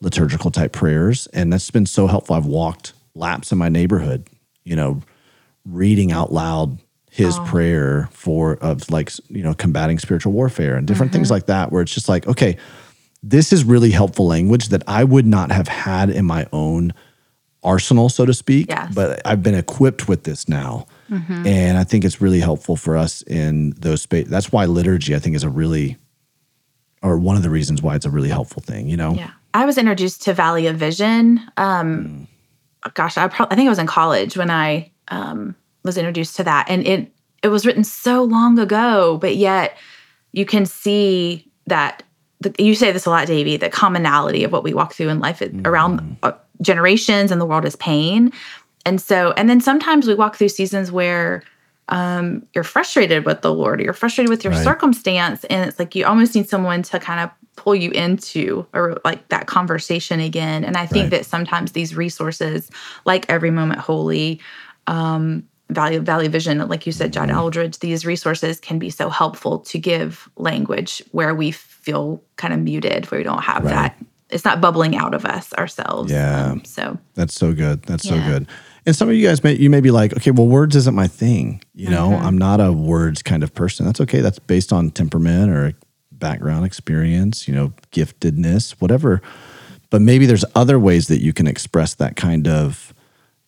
liturgical 0.00 0.50
type 0.50 0.72
prayers, 0.72 1.28
and 1.28 1.52
that's 1.52 1.70
been 1.70 1.86
so 1.86 2.08
helpful. 2.08 2.34
I've 2.34 2.46
walked 2.46 2.94
laps 3.14 3.52
in 3.52 3.58
my 3.58 3.68
neighborhood, 3.68 4.28
you 4.64 4.74
know 4.74 5.02
reading 5.66 6.12
out 6.12 6.32
loud 6.32 6.78
his 7.16 7.38
oh. 7.38 7.44
prayer 7.46 8.10
for 8.12 8.56
of 8.56 8.90
like 8.90 9.10
you 9.28 9.42
know 9.42 9.54
combating 9.54 9.98
spiritual 9.98 10.32
warfare 10.32 10.76
and 10.76 10.86
different 10.86 11.10
mm-hmm. 11.10 11.20
things 11.20 11.30
like 11.30 11.46
that 11.46 11.72
where 11.72 11.80
it's 11.80 11.94
just 11.94 12.10
like 12.10 12.26
okay 12.26 12.58
this 13.22 13.54
is 13.54 13.64
really 13.64 13.90
helpful 13.90 14.26
language 14.26 14.68
that 14.68 14.82
I 14.86 15.02
would 15.02 15.26
not 15.26 15.50
have 15.50 15.66
had 15.66 16.10
in 16.10 16.26
my 16.26 16.46
own 16.52 16.92
arsenal 17.62 18.10
so 18.10 18.26
to 18.26 18.34
speak 18.34 18.68
yes. 18.68 18.94
but 18.94 19.22
I've 19.24 19.42
been 19.42 19.54
equipped 19.54 20.08
with 20.08 20.24
this 20.24 20.46
now 20.46 20.86
mm-hmm. 21.10 21.46
and 21.46 21.78
I 21.78 21.84
think 21.84 22.04
it's 22.04 22.20
really 22.20 22.40
helpful 22.40 22.76
for 22.76 22.98
us 22.98 23.22
in 23.22 23.70
those 23.78 24.02
space 24.02 24.28
that's 24.28 24.52
why 24.52 24.66
liturgy 24.66 25.14
I 25.14 25.18
think 25.18 25.36
is 25.36 25.42
a 25.42 25.48
really 25.48 25.96
or 27.02 27.18
one 27.18 27.36
of 27.36 27.42
the 27.42 27.50
reasons 27.50 27.80
why 27.80 27.96
it's 27.96 28.06
a 28.06 28.10
really 28.10 28.28
helpful 28.28 28.60
thing 28.60 28.88
you 28.88 28.96
know 28.98 29.14
yeah 29.14 29.30
I 29.54 29.64
was 29.64 29.78
introduced 29.78 30.22
to 30.24 30.34
Valley 30.34 30.66
of 30.66 30.76
Vision 30.76 31.40
um 31.56 32.28
mm. 32.84 32.94
gosh 32.94 33.16
I, 33.16 33.26
pro- 33.28 33.46
I 33.50 33.54
think 33.54 33.68
I 33.68 33.70
was 33.70 33.78
in 33.78 33.86
college 33.86 34.36
when 34.36 34.50
I 34.50 34.92
um, 35.08 35.54
was 35.84 35.96
introduced 35.96 36.36
to 36.36 36.44
that, 36.44 36.66
and 36.68 36.86
it 36.86 37.12
it 37.42 37.48
was 37.48 37.66
written 37.66 37.84
so 37.84 38.22
long 38.22 38.58
ago, 38.58 39.18
but 39.18 39.36
yet 39.36 39.76
you 40.32 40.44
can 40.44 40.66
see 40.66 41.50
that 41.66 42.02
the, 42.40 42.54
you 42.58 42.74
say 42.74 42.92
this 42.92 43.06
a 43.06 43.10
lot, 43.10 43.26
Davey, 43.26 43.56
the 43.56 43.70
commonality 43.70 44.44
of 44.44 44.52
what 44.52 44.64
we 44.64 44.74
walk 44.74 44.94
through 44.94 45.08
in 45.08 45.20
life 45.20 45.40
mm-hmm. 45.40 45.66
around 45.66 46.16
uh, 46.22 46.32
generations 46.60 47.30
and 47.30 47.40
the 47.40 47.46
world 47.46 47.64
is 47.64 47.76
pain. 47.76 48.32
And 48.84 49.00
so, 49.00 49.32
and 49.36 49.48
then 49.48 49.60
sometimes 49.60 50.06
we 50.06 50.14
walk 50.14 50.36
through 50.36 50.50
seasons 50.50 50.92
where 50.92 51.42
um, 51.88 52.46
you're 52.54 52.64
frustrated 52.64 53.24
with 53.24 53.42
the 53.42 53.52
Lord, 53.52 53.80
or 53.80 53.84
you're 53.84 53.92
frustrated 53.92 54.28
with 54.28 54.44
your 54.44 54.52
right. 54.52 54.64
circumstance, 54.64 55.44
and 55.44 55.68
it's 55.68 55.78
like 55.78 55.94
you 55.94 56.04
almost 56.04 56.34
need 56.34 56.48
someone 56.48 56.82
to 56.82 56.98
kind 56.98 57.20
of 57.20 57.30
pull 57.56 57.74
you 57.74 57.90
into 57.92 58.66
or 58.74 59.00
like 59.04 59.28
that 59.28 59.46
conversation 59.46 60.20
again. 60.20 60.62
And 60.62 60.76
I 60.76 60.86
think 60.86 61.04
right. 61.04 61.10
that 61.18 61.26
sometimes 61.26 61.72
these 61.72 61.96
resources, 61.96 62.70
like 63.04 63.24
Every 63.28 63.50
Moment 63.50 63.80
Holy, 63.80 64.40
um, 64.86 65.44
Value 65.70 66.00
Valley 66.00 66.28
Vision, 66.28 66.58
like 66.68 66.86
you 66.86 66.92
said, 66.92 67.12
John 67.12 67.28
mm-hmm. 67.28 67.70
These 67.80 68.06
resources 68.06 68.60
can 68.60 68.78
be 68.78 68.90
so 68.90 69.10
helpful 69.10 69.58
to 69.60 69.78
give 69.78 70.28
language 70.36 71.02
where 71.10 71.34
we 71.34 71.50
feel 71.50 72.22
kind 72.36 72.54
of 72.54 72.60
muted, 72.60 73.10
where 73.10 73.18
we 73.18 73.24
don't 73.24 73.42
have 73.42 73.64
right. 73.64 73.70
that. 73.70 74.04
It's 74.30 74.44
not 74.44 74.60
bubbling 74.60 74.96
out 74.96 75.14
of 75.14 75.24
us 75.24 75.52
ourselves. 75.54 76.10
Yeah. 76.10 76.50
Um, 76.50 76.64
so 76.64 76.98
that's 77.14 77.34
so 77.34 77.52
good. 77.52 77.82
That's 77.82 78.04
yeah. 78.04 78.12
so 78.12 78.30
good. 78.30 78.48
And 78.84 78.94
some 78.94 79.08
of 79.08 79.16
you 79.16 79.26
guys 79.26 79.42
may 79.42 79.54
you 79.54 79.68
may 79.68 79.80
be 79.80 79.90
like, 79.90 80.12
okay, 80.16 80.30
well, 80.30 80.46
words 80.46 80.76
isn't 80.76 80.94
my 80.94 81.08
thing. 81.08 81.62
You 81.74 81.90
know, 81.90 82.10
mm-hmm. 82.10 82.24
I'm 82.24 82.38
not 82.38 82.60
a 82.60 82.72
words 82.72 83.22
kind 83.22 83.42
of 83.42 83.52
person. 83.54 83.86
That's 83.86 84.00
okay. 84.00 84.20
That's 84.20 84.38
based 84.38 84.72
on 84.72 84.90
temperament 84.90 85.50
or 85.50 85.72
background 86.12 86.64
experience, 86.64 87.46
you 87.48 87.54
know, 87.54 87.72
giftedness, 87.90 88.72
whatever. 88.80 89.20
But 89.90 90.00
maybe 90.02 90.26
there's 90.26 90.44
other 90.54 90.78
ways 90.78 91.08
that 91.08 91.20
you 91.20 91.32
can 91.32 91.46
express 91.46 91.94
that 91.94 92.16
kind 92.16 92.48
of 92.48 92.94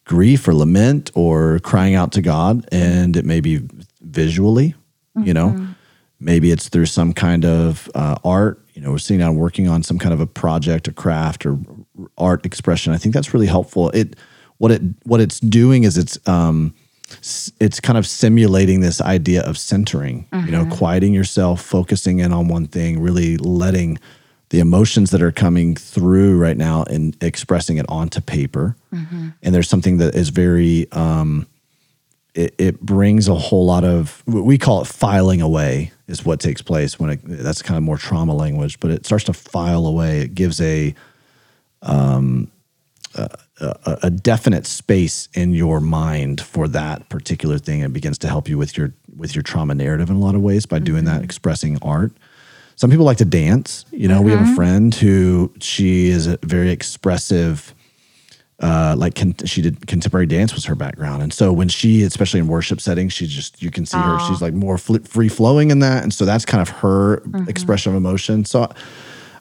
grief 0.09 0.48
or 0.48 0.55
lament 0.55 1.12
or 1.14 1.60
crying 1.60 1.94
out 1.94 2.10
to 2.12 2.22
God, 2.22 2.66
and 2.72 3.16
it 3.16 3.24
may 3.24 3.40
be 3.40 3.60
visually, 4.01 4.74
mm-hmm. 5.16 5.28
you 5.28 5.35
know, 5.35 5.51
mm-hmm. 5.51 5.72
maybe 6.18 6.51
it's 6.51 6.68
through 6.68 6.86
some 6.86 7.12
kind 7.12 7.44
of 7.44 7.89
uh, 7.94 8.16
art. 8.24 8.60
You 8.74 8.82
know, 8.82 8.90
we're 8.90 8.98
sitting 8.98 9.20
down 9.20 9.36
working 9.36 9.68
on 9.68 9.82
some 9.82 9.98
kind 9.98 10.14
of 10.14 10.20
a 10.20 10.26
project, 10.26 10.89
a 10.89 10.93
craft, 10.93 11.47
or 11.47 11.59
art 12.16 12.44
expression. 12.44 12.93
I 12.93 12.97
think 12.97 13.14
that's 13.14 13.32
really 13.32 13.47
helpful. 13.47 13.90
It 13.90 14.16
what 14.56 14.72
it 14.72 14.82
what 15.05 15.20
it's 15.20 15.39
doing 15.39 15.85
is 15.85 15.97
it's 15.97 16.18
um, 16.26 16.74
it's 17.60 17.80
kind 17.80 17.98
of 17.98 18.06
simulating 18.06 18.80
this 18.80 19.01
idea 19.01 19.43
of 19.43 19.59
centering, 19.59 20.26
mm-hmm. 20.32 20.47
you 20.47 20.52
know, 20.52 20.62
mm-hmm. 20.62 20.72
quieting 20.72 21.14
yourself, 21.14 21.60
focusing 21.60 22.18
in 22.18 22.32
on 22.32 22.48
one 22.48 22.66
thing, 22.66 23.01
really 23.01 23.36
letting 23.36 23.98
the 24.50 24.60
emotions 24.60 25.10
that 25.10 25.22
are 25.22 25.32
coming 25.32 25.74
through 25.74 26.38
right 26.38 26.56
now 26.56 26.84
and 26.84 27.16
expressing 27.22 27.76
it 27.76 27.86
onto 27.88 28.20
paper. 28.20 28.76
Mm-hmm. 28.92 29.28
And 29.42 29.54
there's 29.54 29.68
something 29.68 29.98
that 29.98 30.14
is 30.14 30.30
very, 30.30 30.90
um, 30.92 31.46
it, 32.34 32.54
it, 32.56 32.80
brings 32.80 33.28
a 33.28 33.34
whole 33.34 33.66
lot 33.66 33.84
of, 33.84 34.22
we 34.26 34.56
call 34.56 34.80
it 34.80 34.86
filing 34.86 35.42
away, 35.42 35.92
is 36.06 36.24
what 36.24 36.40
takes 36.40 36.62
place 36.62 36.98
when 36.98 37.10
it, 37.10 37.20
that's 37.24 37.62
kind 37.62 37.76
of 37.76 37.82
more 37.82 37.98
trauma 37.98 38.34
language, 38.34 38.80
but 38.80 38.90
it 38.90 39.04
starts 39.04 39.24
to 39.24 39.32
file 39.32 39.86
away. 39.86 40.20
It 40.20 40.34
gives 40.34 40.60
a, 40.60 40.94
um, 41.82 42.50
a, 43.14 43.28
a, 43.60 43.98
a 44.04 44.10
definite 44.10 44.66
space 44.66 45.28
in 45.34 45.52
your 45.52 45.80
mind 45.80 46.40
for 46.40 46.68
that 46.68 47.08
particular 47.08 47.58
thing. 47.58 47.80
It 47.80 47.92
begins 47.92 48.18
to 48.18 48.28
help 48.28 48.48
you 48.48 48.58
with 48.58 48.76
your 48.76 48.92
with 49.16 49.34
your 49.34 49.42
trauma 49.42 49.74
narrative 49.74 50.10
in 50.10 50.16
a 50.16 50.20
lot 50.20 50.34
of 50.34 50.42
ways 50.42 50.66
by 50.66 50.76
mm-hmm. 50.76 50.84
doing 50.84 51.04
that, 51.04 51.16
mm-hmm. 51.16 51.24
expressing 51.24 51.78
art. 51.82 52.12
Some 52.78 52.90
people 52.90 53.05
like 53.05 53.16
to 53.16 53.24
dance. 53.24 53.84
You 53.90 54.06
know, 54.06 54.18
mm-hmm. 54.18 54.24
we 54.24 54.30
have 54.30 54.40
a 54.40 54.44
mm-hmm. 54.44 54.55
friend 54.55 54.94
who 54.94 55.52
she 55.59 56.10
is 56.10 56.28
a 56.28 56.38
very 56.44 56.70
expressive. 56.70 57.74
Uh, 58.60 58.94
like 58.96 59.16
con- 59.16 59.34
she 59.44 59.62
did 59.62 59.84
contemporary 59.88 60.26
dance 60.26 60.55
was 60.55 60.64
her 60.64 60.76
background, 60.76 61.20
and 61.20 61.32
so 61.32 61.52
when 61.52 61.68
she, 61.68 62.05
especially 62.05 62.38
in 62.38 62.46
worship 62.46 62.80
settings, 62.80 63.12
she 63.12 63.26
just 63.26 63.60
you 63.60 63.72
can 63.72 63.84
see 63.84 63.96
Aww. 63.96 64.20
her. 64.20 64.28
She's 64.28 64.40
like 64.40 64.55
more 64.55 64.78
fl- 64.78 64.98
free 64.98 65.28
flowing 65.28 65.72
in 65.72 65.80
that, 65.80 66.05
and 66.05 66.14
so 66.14 66.24
that's 66.24 66.44
kind 66.44 66.62
of 66.62 66.68
her 66.68 67.18
mm-hmm. 67.18 67.48
expression 67.48 67.92
of 67.92 67.96
emotion. 67.96 68.44
So 68.44 68.68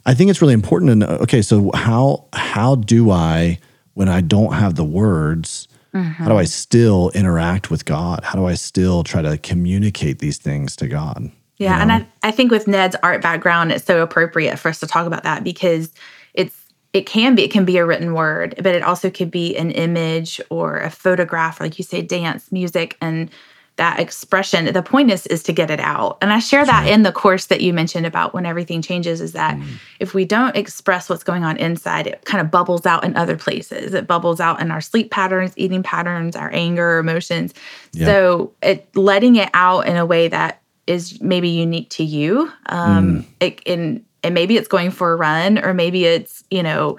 I 0.07 0.15
think 0.15 0.31
it's 0.31 0.41
really 0.41 0.55
important 0.55 0.89
to 0.89 0.95
know. 0.95 1.07
Okay, 1.21 1.43
so 1.43 1.69
how 1.75 2.25
how 2.33 2.73
do 2.73 3.11
I 3.11 3.59
when 3.93 4.09
I 4.09 4.21
don't 4.21 4.53
have 4.53 4.75
the 4.75 4.85
words? 4.85 5.67
Mm-hmm. 5.93 6.23
How 6.23 6.29
do 6.29 6.37
I 6.37 6.45
still 6.45 7.11
interact 7.13 7.69
with 7.69 7.85
God? 7.85 8.23
How 8.23 8.37
do 8.37 8.45
I 8.47 8.55
still 8.55 9.03
try 9.03 9.21
to 9.21 9.37
communicate 9.37 10.19
these 10.19 10.39
things 10.39 10.75
to 10.77 10.87
God? 10.87 11.31
Yeah, 11.57 11.79
you 11.79 11.85
know? 11.85 11.93
and 11.95 12.05
I, 12.23 12.27
I 12.27 12.31
think 12.31 12.51
with 12.51 12.67
Ned's 12.67 12.95
art 13.03 13.21
background, 13.21 13.71
it's 13.71 13.85
so 13.85 14.01
appropriate 14.01 14.57
for 14.59 14.69
us 14.69 14.79
to 14.79 14.87
talk 14.87 15.07
about 15.07 15.23
that 15.23 15.43
because 15.43 15.91
it's 16.33 16.55
it 16.93 17.05
can 17.05 17.35
be 17.35 17.43
it 17.43 17.51
can 17.51 17.65
be 17.65 17.77
a 17.77 17.85
written 17.85 18.13
word, 18.13 18.55
but 18.57 18.75
it 18.75 18.83
also 18.83 19.09
could 19.09 19.31
be 19.31 19.55
an 19.57 19.71
image 19.71 20.39
or 20.49 20.77
a 20.77 20.89
photograph, 20.89 21.59
or 21.59 21.65
like 21.65 21.77
you 21.77 21.83
say, 21.83 22.01
dance, 22.01 22.51
music, 22.51 22.97
and 23.01 23.29
that 23.77 23.99
expression 23.99 24.65
the 24.73 24.81
point 24.81 25.11
is 25.11 25.25
is 25.27 25.43
to 25.43 25.53
get 25.53 25.69
it 25.69 25.79
out 25.79 26.17
and 26.21 26.33
i 26.33 26.39
share 26.39 26.65
that 26.65 26.81
right. 26.81 26.91
in 26.91 27.03
the 27.03 27.11
course 27.11 27.45
that 27.45 27.61
you 27.61 27.71
mentioned 27.71 28.05
about 28.05 28.33
when 28.33 28.45
everything 28.45 28.81
changes 28.81 29.21
is 29.21 29.33
that 29.33 29.55
mm. 29.55 29.65
if 29.99 30.13
we 30.13 30.25
don't 30.25 30.55
express 30.55 31.09
what's 31.09 31.23
going 31.23 31.43
on 31.43 31.55
inside 31.57 32.07
it 32.07 32.25
kind 32.25 32.41
of 32.41 32.51
bubbles 32.51 32.85
out 32.85 33.03
in 33.03 33.15
other 33.15 33.37
places 33.37 33.93
it 33.93 34.07
bubbles 34.07 34.39
out 34.39 34.59
in 34.59 34.71
our 34.71 34.81
sleep 34.81 35.11
patterns 35.11 35.53
eating 35.55 35.83
patterns 35.83 36.35
our 36.35 36.51
anger 36.53 36.97
emotions 36.97 37.53
yeah. 37.93 38.05
so 38.05 38.51
it 38.63 38.89
letting 38.95 39.35
it 39.35 39.49
out 39.53 39.87
in 39.87 39.95
a 39.95 40.05
way 40.05 40.27
that 40.27 40.59
is 40.87 41.21
maybe 41.21 41.49
unique 41.49 41.89
to 41.89 42.03
you 42.03 42.51
um 42.67 43.23
mm. 43.23 43.25
it, 43.39 43.61
in 43.65 44.03
and 44.23 44.33
maybe 44.33 44.57
it's 44.57 44.67
going 44.67 44.91
for 44.91 45.13
a 45.13 45.15
run 45.15 45.63
or 45.63 45.73
maybe 45.73 46.05
it's 46.05 46.43
you 46.49 46.63
know 46.63 46.97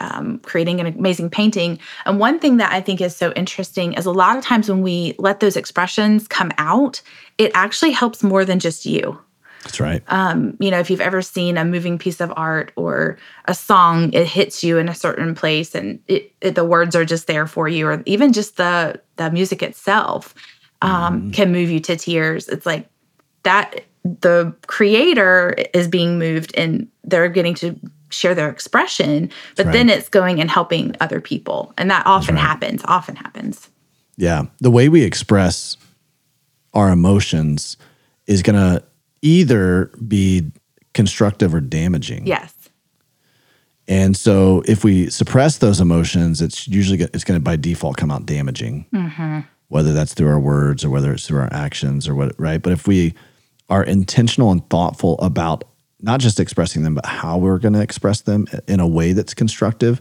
um, 0.00 0.38
creating 0.40 0.80
an 0.80 0.86
amazing 0.86 1.30
painting. 1.30 1.78
And 2.06 2.18
one 2.18 2.38
thing 2.38 2.58
that 2.58 2.72
I 2.72 2.80
think 2.80 3.00
is 3.00 3.16
so 3.16 3.32
interesting 3.32 3.94
is 3.94 4.06
a 4.06 4.12
lot 4.12 4.36
of 4.36 4.44
times 4.44 4.68
when 4.68 4.82
we 4.82 5.14
let 5.18 5.40
those 5.40 5.56
expressions 5.56 6.28
come 6.28 6.52
out, 6.58 7.02
it 7.36 7.50
actually 7.54 7.92
helps 7.92 8.22
more 8.22 8.44
than 8.44 8.58
just 8.58 8.86
you. 8.86 9.18
That's 9.64 9.80
right. 9.80 10.02
Um, 10.06 10.56
you 10.60 10.70
know, 10.70 10.78
if 10.78 10.88
you've 10.88 11.00
ever 11.00 11.20
seen 11.20 11.58
a 11.58 11.64
moving 11.64 11.98
piece 11.98 12.20
of 12.20 12.32
art 12.36 12.72
or 12.76 13.18
a 13.46 13.54
song, 13.54 14.12
it 14.12 14.26
hits 14.26 14.62
you 14.62 14.78
in 14.78 14.88
a 14.88 14.94
certain 14.94 15.34
place, 15.34 15.74
and 15.74 15.98
it, 16.06 16.32
it, 16.40 16.54
the 16.54 16.64
words 16.64 16.94
are 16.94 17.04
just 17.04 17.26
there 17.26 17.46
for 17.46 17.68
you, 17.68 17.88
or 17.88 18.02
even 18.06 18.32
just 18.32 18.56
the 18.56 19.00
the 19.16 19.30
music 19.30 19.62
itself 19.62 20.34
um, 20.80 21.22
mm. 21.22 21.34
can 21.34 21.50
move 21.50 21.70
you 21.70 21.80
to 21.80 21.96
tears. 21.96 22.48
It's 22.48 22.66
like 22.66 22.88
that. 23.48 23.84
The 24.04 24.54
creator 24.66 25.54
is 25.74 25.88
being 25.88 26.18
moved, 26.18 26.54
and 26.56 26.88
they're 27.04 27.28
getting 27.28 27.54
to 27.56 27.78
share 28.10 28.34
their 28.34 28.48
expression, 28.48 29.30
but 29.56 29.66
right. 29.66 29.72
then 29.72 29.88
it's 29.88 30.08
going 30.08 30.40
and 30.40 30.50
helping 30.50 30.94
other 31.00 31.20
people. 31.20 31.74
And 31.76 31.90
that 31.90 32.06
often 32.06 32.36
right. 32.36 32.40
happens, 32.40 32.82
often 32.84 33.16
happens. 33.16 33.68
Yeah. 34.16 34.46
The 34.60 34.70
way 34.70 34.88
we 34.88 35.02
express 35.04 35.76
our 36.74 36.90
emotions 36.90 37.76
is 38.26 38.42
going 38.42 38.56
to 38.56 38.82
either 39.22 39.86
be 40.06 40.50
constructive 40.94 41.54
or 41.54 41.60
damaging. 41.60 42.26
Yes. 42.26 42.54
And 43.86 44.16
so 44.16 44.62
if 44.66 44.84
we 44.84 45.08
suppress 45.08 45.58
those 45.58 45.80
emotions, 45.80 46.42
it's 46.42 46.68
usually 46.68 47.02
it's 47.02 47.24
going 47.24 47.38
to 47.38 47.44
by 47.44 47.56
default 47.56 47.96
come 47.96 48.10
out 48.10 48.26
damaging. 48.26 48.86
Mm-hmm. 48.92 49.40
Whether 49.68 49.92
that's 49.92 50.14
through 50.14 50.28
our 50.28 50.40
words 50.40 50.82
or 50.84 50.90
whether 50.90 51.12
it's 51.12 51.26
through 51.26 51.40
our 51.40 51.52
actions 51.52 52.08
or 52.08 52.14
what, 52.14 52.38
right? 52.38 52.62
But 52.62 52.72
if 52.72 52.86
we 52.86 53.14
are 53.68 53.82
intentional 53.82 54.50
and 54.50 54.68
thoughtful 54.70 55.18
about 55.18 55.64
not 56.00 56.20
just 56.20 56.40
expressing 56.40 56.82
them, 56.82 56.94
but 56.94 57.06
how 57.06 57.38
we're 57.38 57.58
going 57.58 57.74
to 57.74 57.80
express 57.80 58.20
them 58.22 58.46
in 58.66 58.80
a 58.80 58.86
way 58.86 59.12
that's 59.12 59.34
constructive, 59.34 60.00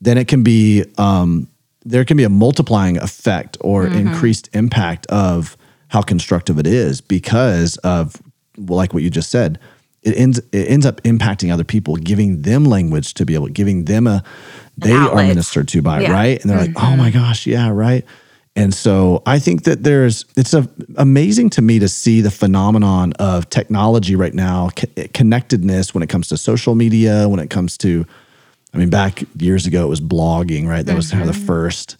then 0.00 0.18
it 0.18 0.28
can 0.28 0.42
be 0.42 0.84
um, 0.98 1.48
there 1.84 2.04
can 2.04 2.16
be 2.16 2.24
a 2.24 2.28
multiplying 2.28 2.98
effect 2.98 3.56
or 3.60 3.84
mm-hmm. 3.84 4.08
increased 4.08 4.48
impact 4.52 5.06
of 5.06 5.56
how 5.88 6.02
constructive 6.02 6.58
it 6.58 6.66
is 6.66 7.00
because 7.00 7.76
of 7.78 8.20
like 8.56 8.92
what 8.92 9.02
you 9.02 9.10
just 9.10 9.30
said. 9.30 9.58
It 10.02 10.16
ends 10.16 10.38
it 10.52 10.68
ends 10.68 10.86
up 10.86 11.02
impacting 11.02 11.52
other 11.52 11.64
people, 11.64 11.96
giving 11.96 12.42
them 12.42 12.64
language 12.64 13.14
to 13.14 13.26
be 13.26 13.34
able, 13.34 13.48
giving 13.48 13.86
them 13.86 14.06
a 14.06 14.22
they 14.76 14.92
are 14.92 15.14
ministered 15.16 15.66
to 15.68 15.82
by, 15.82 16.02
yeah. 16.02 16.12
right? 16.12 16.40
And 16.40 16.50
they're 16.50 16.58
mm-hmm. 16.58 16.74
like, 16.74 16.84
oh 16.84 16.96
my 16.96 17.10
gosh, 17.10 17.46
yeah, 17.46 17.68
right. 17.68 18.04
And 18.58 18.74
so 18.74 19.22
I 19.24 19.38
think 19.38 19.62
that 19.62 19.84
there's, 19.84 20.24
it's 20.36 20.52
a, 20.52 20.68
amazing 20.96 21.50
to 21.50 21.62
me 21.62 21.78
to 21.78 21.88
see 21.88 22.20
the 22.20 22.30
phenomenon 22.30 23.12
of 23.20 23.48
technology 23.50 24.16
right 24.16 24.34
now, 24.34 24.70
connectedness 25.14 25.94
when 25.94 26.02
it 26.02 26.08
comes 26.08 26.26
to 26.28 26.36
social 26.36 26.74
media, 26.74 27.28
when 27.28 27.38
it 27.38 27.50
comes 27.50 27.78
to, 27.78 28.04
I 28.74 28.78
mean, 28.78 28.90
back 28.90 29.22
years 29.38 29.66
ago, 29.66 29.84
it 29.84 29.88
was 29.88 30.00
blogging, 30.00 30.66
right? 30.66 30.84
That 30.84 30.96
was 30.96 31.06
mm-hmm. 31.06 31.18
kind 31.18 31.30
of 31.30 31.36
the 31.36 31.40
mm-hmm. 31.40 31.46
first 31.46 31.96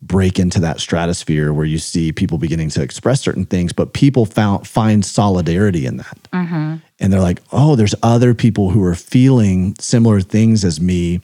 break 0.00 0.38
into 0.38 0.60
that 0.60 0.78
stratosphere 0.78 1.52
where 1.52 1.66
you 1.66 1.78
see 1.78 2.12
people 2.12 2.38
beginning 2.38 2.70
to 2.70 2.82
express 2.82 3.20
certain 3.20 3.44
things, 3.44 3.72
but 3.72 3.92
people 3.92 4.26
found, 4.26 4.64
find 4.64 5.04
solidarity 5.04 5.86
in 5.86 5.96
that. 5.96 6.18
Mm-hmm. 6.32 6.76
And 7.00 7.12
they're 7.12 7.20
like, 7.20 7.42
oh, 7.50 7.74
there's 7.74 7.96
other 8.04 8.32
people 8.32 8.70
who 8.70 8.84
are 8.84 8.94
feeling 8.94 9.74
similar 9.80 10.20
things 10.20 10.64
as 10.64 10.80
me 10.80 11.20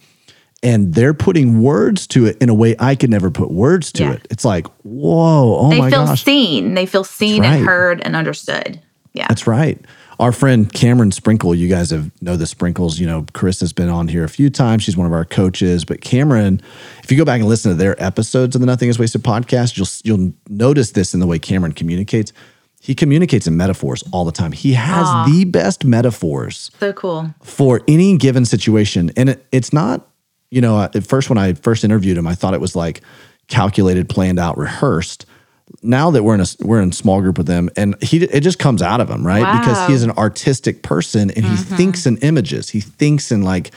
and 0.63 0.95
they're 0.95 1.15
putting 1.15 1.61
words 1.61 2.07
to 2.09 2.27
it 2.27 2.37
in 2.41 2.49
a 2.49 2.55
way 2.55 2.77
I 2.79 2.95
could 2.95 3.11
never 3.11 3.31
put 3.31 3.51
words 3.51 3.91
to 3.93 4.05
yeah. 4.05 4.13
it. 4.13 4.29
It's 4.31 4.45
like, 4.45 4.67
whoa, 4.83 5.59
oh 5.59 5.71
they 5.71 5.79
my 5.79 5.91
feel 5.91 6.17
seen. 6.17 6.75
They 6.75 6.87
feel 6.87 7.05
seen 7.05 7.43
right. 7.43 7.57
and 7.57 7.67
heard 7.67 8.01
and 8.03 8.15
understood. 8.15 8.81
Yeah. 9.13 9.27
That's 9.29 9.47
right. 9.47 9.79
Our 10.19 10.31
friend 10.31 10.73
Cameron 10.73 11.11
Sprinkle, 11.11 11.55
you 11.55 11.69
guys 11.69 11.91
have 11.91 12.11
know 12.23 12.37
the 12.37 12.47
Sprinkles. 12.47 13.01
You 13.01 13.07
know, 13.07 13.27
Chris 13.33 13.61
has 13.61 13.73
been 13.73 13.89
on 13.89 14.09
here 14.09 14.23
a 14.23 14.29
few 14.29 14.51
times. 14.51 14.85
She's 14.85 14.97
one 14.97 15.07
of 15.07 15.13
our 15.13 15.25
coaches. 15.25 15.85
But 15.85 16.01
Cameron, 16.01 16.63
if 17.03 17.11
you 17.11 17.19
go 17.19 17.25
back 17.25 17.41
and 17.41 17.49
listen 17.49 17.73
to 17.73 17.75
their 17.75 18.01
episodes 18.03 18.55
of 18.55 18.61
the 18.61 18.67
Nothing 18.67 18.89
Is 18.89 18.99
Wasted 18.99 19.23
podcast, 19.23 19.77
you'll 19.77 19.89
you'll 20.05 20.33
notice 20.49 20.93
this 20.93 21.13
in 21.13 21.21
the 21.21 21.27
way 21.27 21.41
Cameron 21.41 21.73
communicates. 21.73 22.33
He 22.81 22.95
communicates 22.95 23.47
in 23.47 23.57
metaphors 23.57 24.03
all 24.13 24.25
the 24.25 24.33
time. 24.33 24.53
He 24.53 24.75
has 24.75 25.07
Aww. 25.07 25.27
the 25.27 25.45
best 25.45 25.85
metaphors. 25.85 26.71
So 26.79 26.93
cool. 26.93 27.35
For 27.43 27.81
any 27.89 28.17
given 28.17 28.45
situation. 28.45 29.11
And 29.17 29.31
it, 29.31 29.47
it's 29.53 29.73
not 29.73 30.09
you 30.53 30.61
know, 30.61 30.83
at 30.83 31.07
first 31.07 31.31
when 31.31 31.39
I 31.39 31.55
first 31.55 31.83
interviewed 31.83 32.19
him, 32.19 32.27
I 32.27 32.35
thought 32.35 32.53
it 32.53 32.61
was 32.61 32.77
like 32.77 33.01
calculated, 33.49 34.11
planned 34.11 34.39
out, 34.39 34.59
rehearsed. 34.59 35.25
Now 35.83 36.11
that 36.11 36.23
we're 36.23 36.35
in 36.35 36.43
a 36.43 36.47
we're 36.61 36.83
in 36.83 36.91
a 36.91 36.93
small 36.93 37.23
group 37.23 37.39
with 37.39 37.49
him, 37.49 37.71
and 37.75 38.01
he 38.03 38.23
it 38.23 38.43
just 38.43 38.59
comes 38.59 38.83
out 38.83 39.01
of 39.01 39.09
him, 39.09 39.27
right? 39.27 39.43
Wow. 39.43 39.59
Because 39.59 39.89
he's 39.89 40.03
an 40.03 40.11
artistic 40.11 40.83
person 40.83 41.31
and 41.31 41.47
he 41.47 41.55
mm-hmm. 41.55 41.77
thinks 41.77 42.05
in 42.05 42.19
images. 42.19 42.69
He 42.69 42.81
thinks 42.81 43.33
in 43.33 43.43
like 43.43 43.71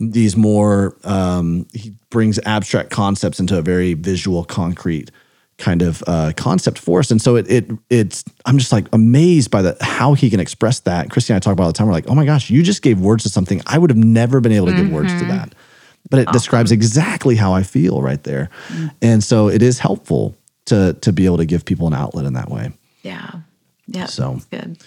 these 0.00 0.34
more. 0.34 0.96
Um, 1.04 1.66
he 1.74 1.92
brings 2.08 2.38
abstract 2.46 2.88
concepts 2.88 3.38
into 3.38 3.58
a 3.58 3.62
very 3.62 3.92
visual, 3.92 4.44
concrete 4.44 5.10
kind 5.58 5.82
of 5.82 6.02
uh, 6.06 6.32
concept 6.36 6.78
for 6.78 7.00
us. 7.00 7.10
And 7.10 7.20
so 7.20 7.36
it 7.36 7.50
it 7.50 7.70
it's 7.90 8.24
I'm 8.46 8.56
just 8.56 8.72
like 8.72 8.86
amazed 8.94 9.50
by 9.50 9.60
the 9.60 9.76
how 9.82 10.14
he 10.14 10.30
can 10.30 10.40
express 10.40 10.80
that. 10.80 11.10
Christy 11.10 11.34
and 11.34 11.36
I 11.36 11.40
talk 11.40 11.52
about 11.52 11.64
all 11.64 11.72
the 11.72 11.76
time. 11.76 11.88
We're 11.88 11.92
like, 11.92 12.08
oh 12.08 12.14
my 12.14 12.24
gosh, 12.24 12.48
you 12.48 12.62
just 12.62 12.80
gave 12.80 12.98
words 12.98 13.24
to 13.24 13.28
something 13.28 13.60
I 13.66 13.76
would 13.76 13.90
have 13.90 13.98
never 13.98 14.40
been 14.40 14.52
able 14.52 14.68
to 14.68 14.72
mm-hmm. 14.72 14.84
give 14.84 14.92
words 14.92 15.12
to 15.12 15.18
mm-hmm. 15.18 15.28
that 15.28 15.54
but 16.10 16.20
it 16.20 16.28
awesome. 16.28 16.32
describes 16.32 16.72
exactly 16.72 17.36
how 17.36 17.52
I 17.52 17.62
feel 17.62 18.02
right 18.02 18.22
there. 18.22 18.50
Mm. 18.68 18.94
And 19.02 19.24
so 19.24 19.48
it 19.48 19.62
is 19.62 19.78
helpful 19.78 20.36
to 20.66 20.94
to 21.00 21.12
be 21.12 21.26
able 21.26 21.38
to 21.38 21.46
give 21.46 21.64
people 21.64 21.86
an 21.86 21.94
outlet 21.94 22.26
in 22.26 22.34
that 22.34 22.50
way. 22.50 22.72
Yeah. 23.02 23.30
Yeah. 23.86 24.06
So 24.06 24.40
good. 24.50 24.78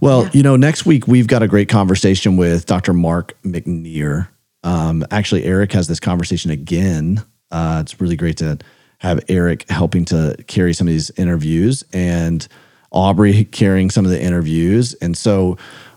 Well, 0.00 0.24
yeah. 0.24 0.30
you 0.34 0.42
know, 0.42 0.56
next 0.56 0.84
week 0.84 1.06
we've 1.06 1.26
got 1.26 1.42
a 1.42 1.48
great 1.48 1.68
conversation 1.68 2.36
with 2.36 2.66
Dr. 2.66 2.92
Mark 2.92 3.34
McNear. 3.42 4.28
Um, 4.62 5.04
actually, 5.10 5.44
Eric 5.44 5.72
has 5.72 5.88
this 5.88 5.98
conversation 5.98 6.50
again. 6.50 7.22
Uh, 7.50 7.80
it's 7.82 8.00
really 8.00 8.16
great 8.16 8.36
to 8.38 8.58
have 8.98 9.24
Eric 9.28 9.68
helping 9.68 10.04
to 10.06 10.36
carry 10.46 10.72
some 10.74 10.86
of 10.86 10.92
these 10.92 11.10
interviews 11.16 11.82
and 11.92 12.46
Aubrey 12.92 13.44
carrying 13.44 13.90
some 13.90 14.04
of 14.04 14.10
the 14.10 14.22
interviews. 14.22 14.94
And 14.94 15.16
so 15.16 15.56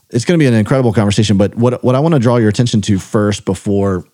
it's 0.09 0.25
going 0.25 0.39
to 0.39 0.43
be 0.43 0.47
an 0.47 0.53
incredible 0.53 0.93
conversation. 0.93 1.37
But 1.37 1.55
what, 1.55 1.83
what 1.83 1.93
I 1.93 1.99
want 1.99 2.13
to 2.13 2.19
draw 2.19 2.37
your 2.37 2.49
attention 2.49 2.81
to 2.81 2.97
first 2.97 3.45
before 3.45 4.05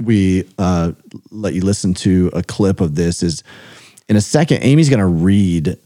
we 0.00 0.48
uh, 0.58 0.92
let 1.30 1.54
you 1.54 1.62
listen 1.62 1.94
to 1.94 2.30
a 2.32 2.42
clip 2.42 2.80
of 2.80 2.94
this 2.94 3.22
is 3.22 3.42
In 4.08 4.16
a 4.16 4.20
second, 4.20 4.62
Amy's 4.62 4.88
going 4.88 5.00
to 5.00 5.06
read 5.06 5.78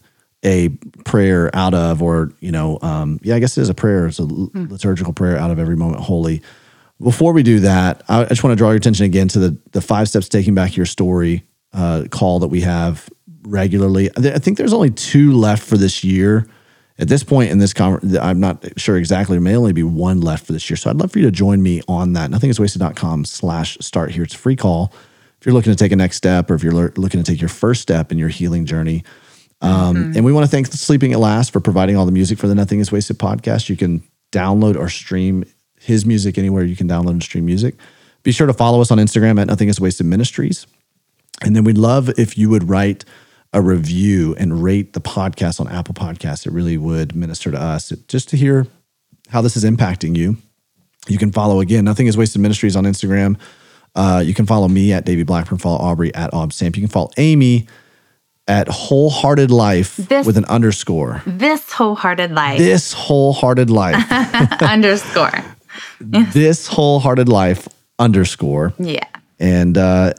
a 0.43 0.69
prayer 1.05 1.51
out 1.55 1.75
of, 1.75 2.03
or, 2.03 2.33
you 2.41 2.51
know, 2.51 2.79
um, 2.83 3.21
yeah, 3.23 3.35
I 3.35 3.39
guess 3.39 3.57
it 3.59 3.63
is 3.63 3.69
a 3.69 3.75
prayer. 3.75 4.07
It's 4.07 4.19
a 4.19 4.25
hmm. 4.25 4.67
liturgical 4.71 5.13
prayer 5.13 5.37
out 5.37 5.51
of 5.51 5.59
every 5.59 5.77
moment 5.77 6.03
holy. 6.03 6.43
Before 7.01 7.33
we 7.33 7.43
do 7.43 7.61
that, 7.61 8.03
I 8.09 8.25
just 8.25 8.43
want 8.43 8.53
to 8.53 8.57
draw 8.57 8.69
your 8.69 8.77
attention 8.77 9.07
again 9.07 9.29
to 9.29 9.39
the, 9.39 9.59
the 9.73 9.81
five 9.81 10.09
steps 10.09 10.29
taking 10.29 10.55
back 10.55 10.77
your 10.77 10.87
story 10.87 11.45
uh, 11.73 12.05
call 12.11 12.41
that 12.41 12.49
we 12.49 12.61
have 12.63 13.09
regularly. 13.43 14.11
I 14.17 14.39
think 14.39 14.59
there's 14.59 14.73
only 14.73 14.91
two 14.91 15.33
left 15.33 15.63
for 15.63 15.79
this 15.79 16.05
year. 16.05 16.47
At 17.01 17.09
this 17.09 17.25
point 17.25 17.51
in 17.51 17.59
this 17.59 17.73
conference, 17.73 18.17
I'm 18.19 18.41
not 18.41 18.63
sure 18.77 18.97
exactly. 18.97 19.35
There 19.35 19.41
may 19.41 19.57
only 19.57 19.73
be 19.73 19.83
one 19.83 20.21
left 20.21 20.47
for 20.47 20.53
this 20.53 20.69
year. 20.69 20.77
So 20.77 20.91
I'd 20.91 20.97
love 20.97 21.13
for 21.13 21.19
you 21.19 21.25
to 21.25 21.31
join 21.31 21.63
me 21.63 21.81
on 21.89 22.13
that. 22.13 22.31
Nothingiswasted.com 22.31 23.25
slash 23.25 23.79
start 23.81 24.11
here. 24.11 24.23
It's 24.23 24.35
a 24.35 24.39
free 24.39 24.57
call. 24.57 24.93
If 25.41 25.47
you're 25.47 25.55
looking 25.55 25.73
to 25.73 25.77
take 25.77 25.93
a 25.93 25.97
next 25.97 26.17
step 26.17 26.51
or 26.51 26.55
if 26.55 26.63
you're 26.63 26.73
looking 26.73 27.23
to 27.23 27.23
take 27.23 27.41
your 27.41 27.49
first 27.49 27.81
step 27.81 28.13
in 28.13 28.19
your 28.19 28.29
healing 28.29 28.67
journey. 28.67 29.03
Um, 29.63 29.97
mm-hmm. 29.97 30.17
And 30.17 30.25
we 30.25 30.33
want 30.33 30.45
to 30.45 30.51
thank 30.51 30.67
Sleeping 30.67 31.13
at 31.13 31.19
Last 31.19 31.53
for 31.53 31.61
providing 31.61 31.97
all 31.97 32.05
the 32.05 32.13
music 32.13 32.39
for 32.39 32.47
the 32.47 32.55
Nothing 32.55 32.81
is 32.81 32.93
Wasted 32.93 33.19
podcast. 33.19 33.71
You 33.71 33.77
can 33.77 34.03
download 34.33 34.77
or 34.77 34.91
stream 34.91 35.45
his 35.81 36.05
music 36.05 36.37
anywhere 36.37 36.65
you 36.65 36.77
can 36.77 36.89
download 36.89 37.11
and 37.11 37.23
stream 37.23 37.47
music. 37.47 37.77
Be 38.23 38.33
sure 38.33 38.47
to 38.47 38.53
follow 38.53 38.83
us 38.83 38.91
on 38.91 38.99
Instagram 38.99 39.41
at 39.41 39.47
Nothing 39.47 39.69
is 39.69 39.81
Wasted 39.81 40.07
Ministries. 40.07 40.67
And 41.43 41.57
then 41.57 41.65
we'd 41.65 41.79
love 41.79 42.11
if 42.19 42.37
you 42.37 42.51
would 42.51 42.69
write 42.69 43.07
a 43.53 43.61
review 43.61 44.35
and 44.39 44.63
rate 44.63 44.93
the 44.93 45.01
podcast 45.01 45.61
on 45.61 45.69
Apple 45.69 45.95
Podcasts. 45.95 46.47
It 46.47 46.53
really 46.53 46.79
would 46.79 47.17
minister 47.17 47.51
to 47.51 47.61
us 47.61 47.91
just 48.09 48.29
to 48.31 48.37
hear 48.37 48.67
how 49.29 49.41
this 49.41 49.57
is 49.57 49.65
impacting 49.65 50.17
you. 50.17 50.37
You 51.09 51.19
can 51.19 51.33
follow 51.33 51.61
again, 51.61 51.85
Nothing 51.85 52.07
is 52.07 52.17
Wasted 52.17 52.41
Ministries 52.41 52.77
on 52.77 52.85
Instagram. 52.85 53.39
Uh, 53.95 54.23
you 54.25 54.35
can 54.35 54.47
follow 54.47 54.69
me 54.69 54.93
at 54.93 55.05
Davey 55.05 55.25
Blackburn, 55.25 55.59
follow 55.59 55.79
Aubrey 55.79 56.15
at 56.15 56.31
Samp. 56.53 56.77
You 56.77 56.83
can 56.83 56.91
follow 56.91 57.11
Amy 57.17 57.67
at 58.47 58.69
Wholehearted 58.69 59.51
Life 59.51 59.97
this, 59.97 60.27
with 60.27 60.37
an 60.37 60.45
underscore. 60.45 61.23
This 61.27 61.73
Wholehearted 61.73 62.33
Life. 62.33 62.59
This 62.59 62.93
Wholehearted 62.93 63.71
Life. 63.71 63.97
underscore. 64.63 65.33
this 66.01 66.67
Wholehearted 66.67 67.29
Life 67.29 67.69
underscore. 67.99 68.73
Yeah. 68.79 69.07
And 69.39 69.79
uh, 69.79 70.15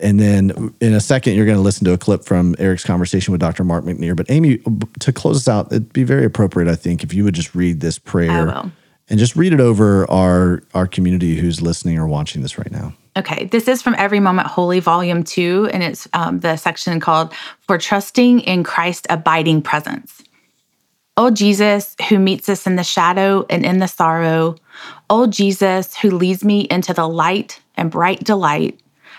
and 0.00 0.20
then 0.20 0.74
in 0.80 0.94
a 0.94 1.00
second, 1.00 1.34
you're 1.34 1.46
going 1.46 1.56
to 1.56 1.62
listen 1.62 1.84
to 1.86 1.92
a 1.92 1.98
clip 1.98 2.24
from 2.24 2.54
Eric's 2.58 2.84
conversation 2.84 3.32
with 3.32 3.40
Dr. 3.40 3.64
Mark 3.64 3.84
McNear. 3.84 4.16
But 4.16 4.30
Amy, 4.30 4.60
to 5.00 5.12
close 5.12 5.36
us 5.36 5.48
out, 5.48 5.66
it'd 5.72 5.92
be 5.92 6.04
very 6.04 6.24
appropriate, 6.24 6.70
I 6.70 6.76
think, 6.76 7.02
if 7.02 7.14
you 7.14 7.24
would 7.24 7.34
just 7.34 7.54
read 7.54 7.80
this 7.80 7.98
prayer 7.98 8.70
and 9.08 9.18
just 9.18 9.36
read 9.36 9.52
it 9.52 9.60
over 9.60 10.10
our 10.10 10.62
our 10.74 10.86
community 10.86 11.36
who's 11.36 11.62
listening 11.62 11.98
or 11.98 12.06
watching 12.06 12.42
this 12.42 12.58
right 12.58 12.70
now. 12.70 12.92
Okay, 13.16 13.46
this 13.46 13.66
is 13.66 13.80
from 13.80 13.94
Every 13.96 14.20
Moment 14.20 14.48
Holy, 14.48 14.80
Volume 14.80 15.22
Two, 15.22 15.70
and 15.72 15.82
it's 15.82 16.06
um, 16.12 16.40
the 16.40 16.56
section 16.56 17.00
called 17.00 17.32
"For 17.60 17.78
Trusting 17.78 18.40
in 18.40 18.64
Christ's 18.64 19.06
Abiding 19.08 19.62
Presence." 19.62 20.22
Oh 21.16 21.30
Jesus, 21.30 21.96
who 22.08 22.18
meets 22.18 22.48
us 22.48 22.66
in 22.66 22.76
the 22.76 22.84
shadow 22.84 23.46
and 23.48 23.64
in 23.64 23.78
the 23.78 23.88
sorrow. 23.88 24.56
Oh 25.08 25.26
Jesus, 25.26 25.96
who 25.96 26.10
leads 26.10 26.44
me 26.44 26.66
into 26.70 26.92
the 26.92 27.08
light 27.08 27.60
and 27.76 27.90
bright 27.90 28.22
delight 28.22 28.78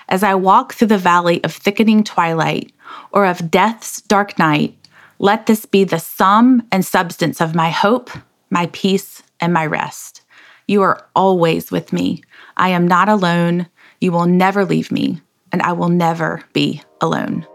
as 0.09 0.23
I 0.23 0.35
walk 0.35 0.73
through 0.73 0.87
the 0.87 0.97
valley 0.97 1.43
of 1.43 1.53
thickening 1.53 2.03
twilight 2.03 2.71
or 3.11 3.25
of 3.25 3.51
death's 3.51 4.01
dark 4.01 4.39
night, 4.39 4.75
let 5.19 5.47
this 5.47 5.65
be 5.65 5.83
the 5.83 5.99
sum 5.99 6.65
and 6.71 6.85
substance 6.85 7.41
of 7.41 7.55
my 7.55 7.69
hope, 7.69 8.09
my 8.49 8.67
peace, 8.67 9.23
and 9.39 9.53
my 9.53 9.65
rest. 9.65 10.21
You 10.67 10.81
are 10.81 11.05
always 11.15 11.71
with 11.71 11.91
me. 11.91 12.23
I 12.55 12.69
am 12.69 12.87
not 12.87 13.09
alone. 13.09 13.67
You 13.99 14.11
will 14.11 14.25
never 14.25 14.65
leave 14.65 14.91
me, 14.91 15.21
and 15.51 15.61
I 15.61 15.73
will 15.73 15.89
never 15.89 16.43
be 16.53 16.81
alone. 17.01 17.45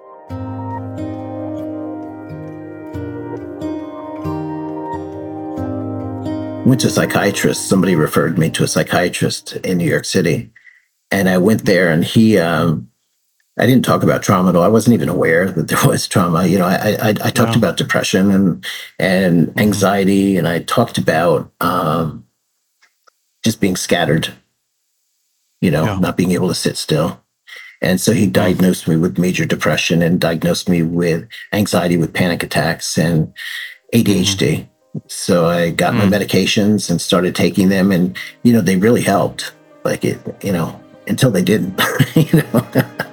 Went 6.67 6.81
to 6.83 6.87
a 6.87 6.91
psychiatrist. 6.91 7.69
Somebody 7.69 7.97
referred 7.97 8.39
me 8.39 8.51
to 8.51 8.65
a 8.65 8.69
psychiatrist 8.69 9.57
in 9.57 9.79
New 9.79 9.89
York 9.89 10.05
City 10.05 10.53
and 11.13 11.29
I 11.29 11.39
went 11.39 11.67
there, 11.67 11.91
and 11.91 12.03
he, 12.03 12.39
um, 12.39 12.91
I 13.59 13.67
didn't 13.67 13.85
talk 13.85 14.03
about 14.03 14.23
trauma 14.23 14.49
at 14.49 14.57
all. 14.57 14.63
I 14.63 14.69
wasn't 14.69 14.95
even 14.95 15.11
aware 15.11 15.51
that 15.51 15.69
there 15.69 15.87
was 15.87 16.09
trauma. 16.09 16.47
You 16.47 16.59
know, 16.59 16.67
I 16.67 16.97
I, 17.01 17.09
I 17.11 17.31
talked 17.31 17.53
wow. 17.53 17.59
about 17.59 17.77
depression 17.77 18.31
and 18.31 18.67
and 18.99 19.49
mm-hmm. 19.49 19.59
anxiety, 19.59 20.37
and 20.37 20.49
I 20.49 20.61
talked 20.61 20.99
about 20.99 21.53
um, 21.61 22.27
just 23.45 23.61
being 23.61 23.77
scattered. 23.77 24.35
You 25.61 25.71
know, 25.71 25.85
yeah. 25.85 25.99
not 26.01 26.17
being 26.17 26.33
able 26.33 26.49
to 26.49 26.57
sit 26.57 26.77
still. 26.77 27.23
And 27.83 28.01
so 28.01 28.13
he 28.13 28.27
diagnosed 28.27 28.87
me 28.87 28.97
with 28.97 29.19
major 29.19 29.45
depression 29.45 30.03
and 30.03 30.21
diagnosed 30.21 30.69
me 30.69 30.83
with 30.83 31.29
anxiety 31.53 31.97
with 31.97 32.15
panic 32.15 32.43
attacks 32.45 32.97
and 32.97 33.33
ADHD. 33.93 34.37
Mm-hmm. 34.39 34.99
So 35.09 35.47
I 35.47 35.71
got 35.71 35.95
mm-hmm. 35.95 36.11
my 36.11 36.17
mm. 36.17 36.21
medications 36.21 36.91
and 36.91 37.01
started 37.01 37.35
taking 37.35 37.71
them 37.71 37.91
and 37.91 38.17
you 38.43 38.53
know 38.53 38.61
they 38.61 38.77
really 38.77 39.03
helped. 39.03 39.53
Like 39.85 40.05
it, 40.05 40.21
you 40.45 40.53
know, 40.53 40.82
until 41.07 41.31
they 41.31 41.43
didn't. 41.43 41.71
you 42.15 42.39
know, 42.39 42.61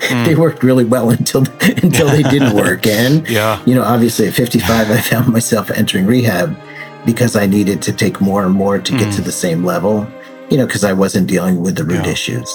mm. 0.10 0.26
they 0.26 0.36
worked 0.36 0.64
really 0.64 0.86
well 0.86 1.10
until 1.10 1.42
until 1.62 2.08
they 2.08 2.24
didn't 2.24 2.56
work. 2.66 2.88
And 2.88 3.28
yeah. 3.30 3.62
you 3.66 3.76
know, 3.76 3.84
obviously 3.84 4.28
at 4.28 4.34
55, 4.34 4.92
I 4.92 5.02
found 5.02 5.28
myself 5.30 5.72
entering 5.72 6.06
rehab 6.06 6.58
because 7.06 7.36
I 7.36 7.46
needed 7.46 7.82
to 7.84 7.94
take 7.94 8.22
more 8.22 8.46
and 8.46 8.54
more 8.54 8.80
to 8.80 8.92
mm. 8.92 9.00
get 9.00 9.12
to 9.14 9.20
hmm. 9.20 9.24
the 9.24 9.32
same 9.32 9.64
level. 9.64 10.08
You 10.50 10.58
know, 10.58 10.66
because 10.66 10.84
I 10.84 10.94
wasn't 10.94 11.28
dealing 11.28 11.62
with 11.62 11.76
the 11.76 11.84
root 11.84 12.06
yeah. 12.06 12.12
issues. 12.12 12.50